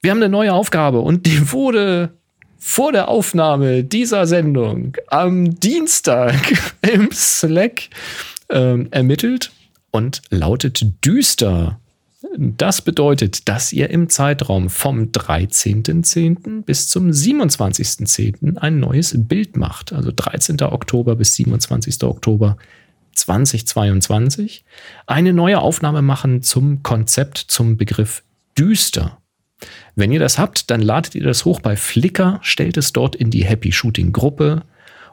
Wir 0.00 0.12
haben 0.12 0.18
eine 0.18 0.28
neue 0.28 0.52
Aufgabe 0.52 1.00
und 1.00 1.26
die 1.26 1.52
wurde 1.52 2.17
vor 2.58 2.92
der 2.92 3.08
Aufnahme 3.08 3.84
dieser 3.84 4.26
Sendung 4.26 4.96
am 5.06 5.58
Dienstag 5.60 6.34
im 6.82 7.10
Slack 7.12 7.88
ähm, 8.50 8.88
ermittelt 8.90 9.52
und 9.90 10.22
lautet 10.30 11.04
düster. 11.04 11.80
Das 12.36 12.82
bedeutet, 12.82 13.48
dass 13.48 13.72
ihr 13.72 13.90
im 13.90 14.08
Zeitraum 14.08 14.70
vom 14.70 15.04
13.10. 15.04 16.62
bis 16.62 16.88
zum 16.88 17.10
27.10. 17.10 18.58
ein 18.58 18.80
neues 18.80 19.14
Bild 19.16 19.56
macht. 19.56 19.92
Also 19.92 20.12
13. 20.14 20.60
Oktober 20.62 21.16
bis 21.16 21.36
27. 21.36 22.02
Oktober 22.02 22.56
2022. 23.14 24.64
Eine 25.06 25.32
neue 25.32 25.60
Aufnahme 25.60 26.02
machen 26.02 26.42
zum 26.42 26.82
Konzept, 26.82 27.38
zum 27.38 27.76
Begriff 27.76 28.22
düster. 28.58 29.18
Wenn 29.94 30.12
ihr 30.12 30.20
das 30.20 30.38
habt, 30.38 30.70
dann 30.70 30.80
ladet 30.80 31.14
ihr 31.14 31.24
das 31.24 31.44
hoch 31.44 31.60
bei 31.60 31.76
Flickr, 31.76 32.38
stellt 32.42 32.76
es 32.76 32.92
dort 32.92 33.16
in 33.16 33.30
die 33.30 33.44
Happy 33.44 33.72
Shooting 33.72 34.12
Gruppe 34.12 34.62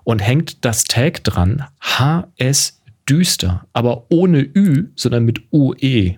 und 0.04 0.20
hängt 0.20 0.64
das 0.64 0.84
Tag 0.84 1.24
dran 1.24 1.66
HS 1.82 2.82
düster, 3.10 3.68
aber 3.74 4.06
ohne 4.10 4.42
Ü, 4.42 4.90
sondern 4.96 5.26
mit 5.26 5.42
UE. 5.52 6.18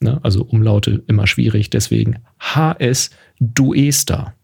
Ne? 0.00 0.20
Also 0.22 0.44
Umlaute 0.44 1.02
immer 1.06 1.26
schwierig, 1.26 1.70
deswegen 1.70 2.18
HS 2.38 3.10
Duester. 3.40 4.34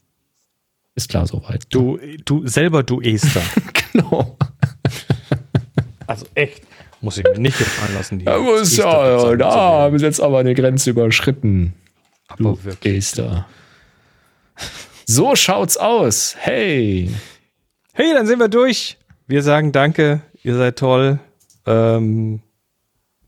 Ist 0.95 1.09
klar 1.09 1.27
soweit. 1.27 1.65
Du, 1.71 1.99
du 2.25 2.47
selber 2.47 2.83
du 2.83 3.01
Esther. 3.01 3.43
genau. 3.93 4.37
also 6.07 6.27
echt. 6.35 6.63
Muss 7.01 7.19
ich 7.19 7.25
mir 7.25 7.39
nicht 7.39 7.59
gefallen 7.59 7.95
lassen. 7.95 8.19
Die 8.21 8.25
Da, 8.25 8.39
muss 8.39 8.77
ja, 8.77 9.35
da 9.37 9.51
haben 9.51 9.99
wir 9.99 10.07
jetzt 10.07 10.21
aber 10.21 10.39
eine 10.39 10.55
Grenze 10.55 10.91
überschritten. 10.91 11.75
Aber 12.33 12.53
Du 12.53 12.65
wirklich. 12.65 12.99
Esther. 12.99 13.47
So 15.07 15.35
schaut's 15.37 15.77
aus. 15.77 16.37
Hey. 16.39 17.11
Hey, 17.93 18.13
dann 18.15 18.27
sind 18.27 18.39
wir 18.39 18.49
durch. 18.49 18.99
Wir 19.27 19.43
sagen 19.43 19.73
Danke, 19.73 20.23
ihr 20.43 20.57
seid 20.57 20.79
toll. 20.79 21.19
Ähm, 21.67 22.41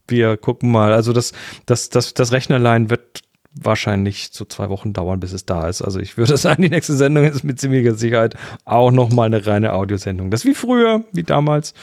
wir 0.08 0.36
gucken 0.36 0.70
mal. 0.70 0.92
Also 0.92 1.12
das, 1.12 1.32
das, 1.66 1.90
das, 1.90 2.14
das 2.14 2.32
Rechnerlein 2.32 2.90
wird 2.90 3.22
wahrscheinlich 3.52 4.30
so 4.32 4.44
zwei 4.44 4.68
Wochen 4.68 4.92
dauern, 4.92 5.20
bis 5.20 5.32
es 5.32 5.46
da 5.46 5.68
ist. 5.68 5.82
Also 5.82 6.00
ich 6.00 6.16
würde 6.16 6.36
sagen, 6.36 6.62
die 6.62 6.70
nächste 6.70 6.94
Sendung 6.94 7.24
ist 7.24 7.44
mit 7.44 7.60
ziemlicher 7.60 7.94
Sicherheit 7.94 8.34
auch 8.64 8.90
nochmal 8.90 9.26
eine 9.26 9.46
reine 9.46 9.72
Audiosendung. 9.72 10.30
Das 10.30 10.40
ist 10.40 10.46
wie 10.46 10.54
früher, 10.54 11.04
wie 11.12 11.22
damals. 11.22 11.74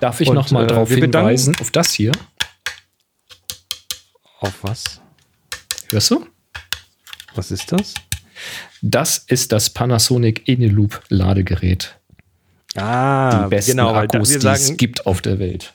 Darf 0.00 0.20
ich 0.20 0.28
Und, 0.28 0.34
noch 0.34 0.50
mal 0.50 0.64
äh, 0.64 0.68
darauf 0.68 0.90
hinweisen, 0.90 1.56
auf 1.60 1.70
das 1.70 1.92
hier? 1.92 2.12
Auf 4.40 4.62
was? 4.62 5.00
Hörst 5.90 6.10
du? 6.10 6.26
Was 7.34 7.50
ist 7.50 7.72
das? 7.72 7.94
Das 8.82 9.18
ist 9.18 9.52
das 9.52 9.70
Panasonic 9.70 10.48
Eneloop 10.48 11.02
Ladegerät. 11.08 11.98
Ah, 12.76 13.44
Die 13.44 13.50
besten 13.50 13.72
genau, 13.72 13.92
da, 13.92 14.00
Akkus, 14.00 14.30
wir 14.30 14.38
die 14.40 14.46
es 14.48 14.76
gibt 14.76 15.06
auf 15.06 15.22
der 15.22 15.38
Welt. 15.38 15.74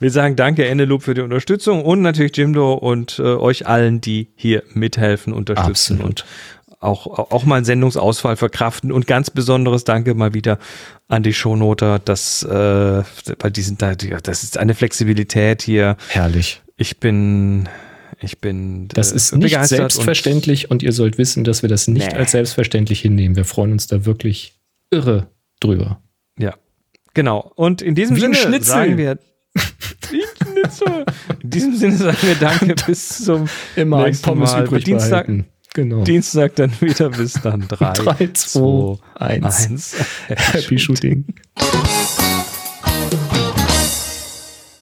wir 0.00 0.10
sagen 0.10 0.34
danke 0.34 0.66
Eneloop 0.66 1.04
für 1.04 1.14
die 1.14 1.20
Unterstützung 1.20 1.84
und 1.84 2.02
natürlich 2.02 2.36
Jimdo 2.36 2.74
und 2.74 3.18
äh, 3.20 3.22
euch 3.22 3.66
allen, 3.68 4.00
die 4.00 4.28
hier 4.34 4.64
mithelfen, 4.74 5.32
unterstützen 5.32 5.94
Absolut. 5.94 6.04
und 6.04 6.24
auch, 6.80 7.06
auch 7.06 7.44
mal 7.44 7.56
einen 7.56 7.64
Sendungsausfall 7.64 8.36
verkraften 8.36 8.90
und 8.90 9.06
ganz 9.06 9.30
besonderes 9.30 9.84
Danke 9.84 10.14
mal 10.14 10.34
wieder 10.34 10.58
an 11.06 11.22
die 11.22 11.32
Shownoter, 11.32 12.00
dass, 12.00 12.42
äh, 12.42 12.48
weil 12.48 13.50
die 13.52 13.62
sind 13.62 13.80
da, 13.82 13.94
das 13.94 14.42
ist 14.42 14.58
eine 14.58 14.74
Flexibilität 14.74 15.62
hier. 15.62 15.96
Herrlich. 16.08 16.60
Ich 16.76 16.98
bin, 16.98 17.68
ich 18.22 18.38
bin 18.40 18.88
Das 18.88 19.12
äh, 19.12 19.16
ist 19.16 19.34
nicht 19.34 19.58
selbstverständlich 19.64 20.70
und, 20.70 20.82
ihr 20.82 20.92
sollt 20.92 21.18
wissen, 21.18 21.44
dass 21.44 21.62
wir 21.62 21.68
das 21.68 21.88
nicht 21.88 22.10
Nee. 22.12 22.16
als 22.18 22.32
selbstverständlich 22.32 23.00
hinnehmen. 23.00 23.36
Wir 23.36 23.44
freuen 23.44 23.72
uns 23.72 23.86
da 23.86 24.04
wirklich 24.04 24.54
irre 24.90 25.28
drüber. 25.60 26.00
Und, 26.38 26.44
ja, 26.44 26.54
genau. 27.14 27.52
Und 27.56 27.82
in 27.82 27.94
diesem 27.94 28.16
Wie 28.16 28.20
Sinne 28.20 28.34
Schnitzel. 28.34 28.62
sagen 28.64 28.96
wir, 28.98 29.18
in 31.42 31.50
diesem 31.50 31.76
Sinne 31.76 31.96
sagen 31.96 32.18
wir 32.22 32.34
Danke 32.36 32.74
bis 32.86 33.24
zum 33.24 33.48
Immer 33.76 34.04
nächsten 34.04 34.24
Pommes 34.24 34.52
Mal. 34.52 34.64
übrig 34.64 34.84
Dienstag. 34.84 35.28
Genau. 35.74 36.04
Dienstag 36.04 36.54
dann 36.56 36.70
wieder 36.80 37.08
bis 37.10 37.32
dann. 37.34 37.66
3, 37.68 37.92
3, 37.92 38.28
2, 38.34 38.98
1. 39.14 39.44
1. 39.70 39.96
Happy 40.28 40.78
Shooting. 40.78 41.24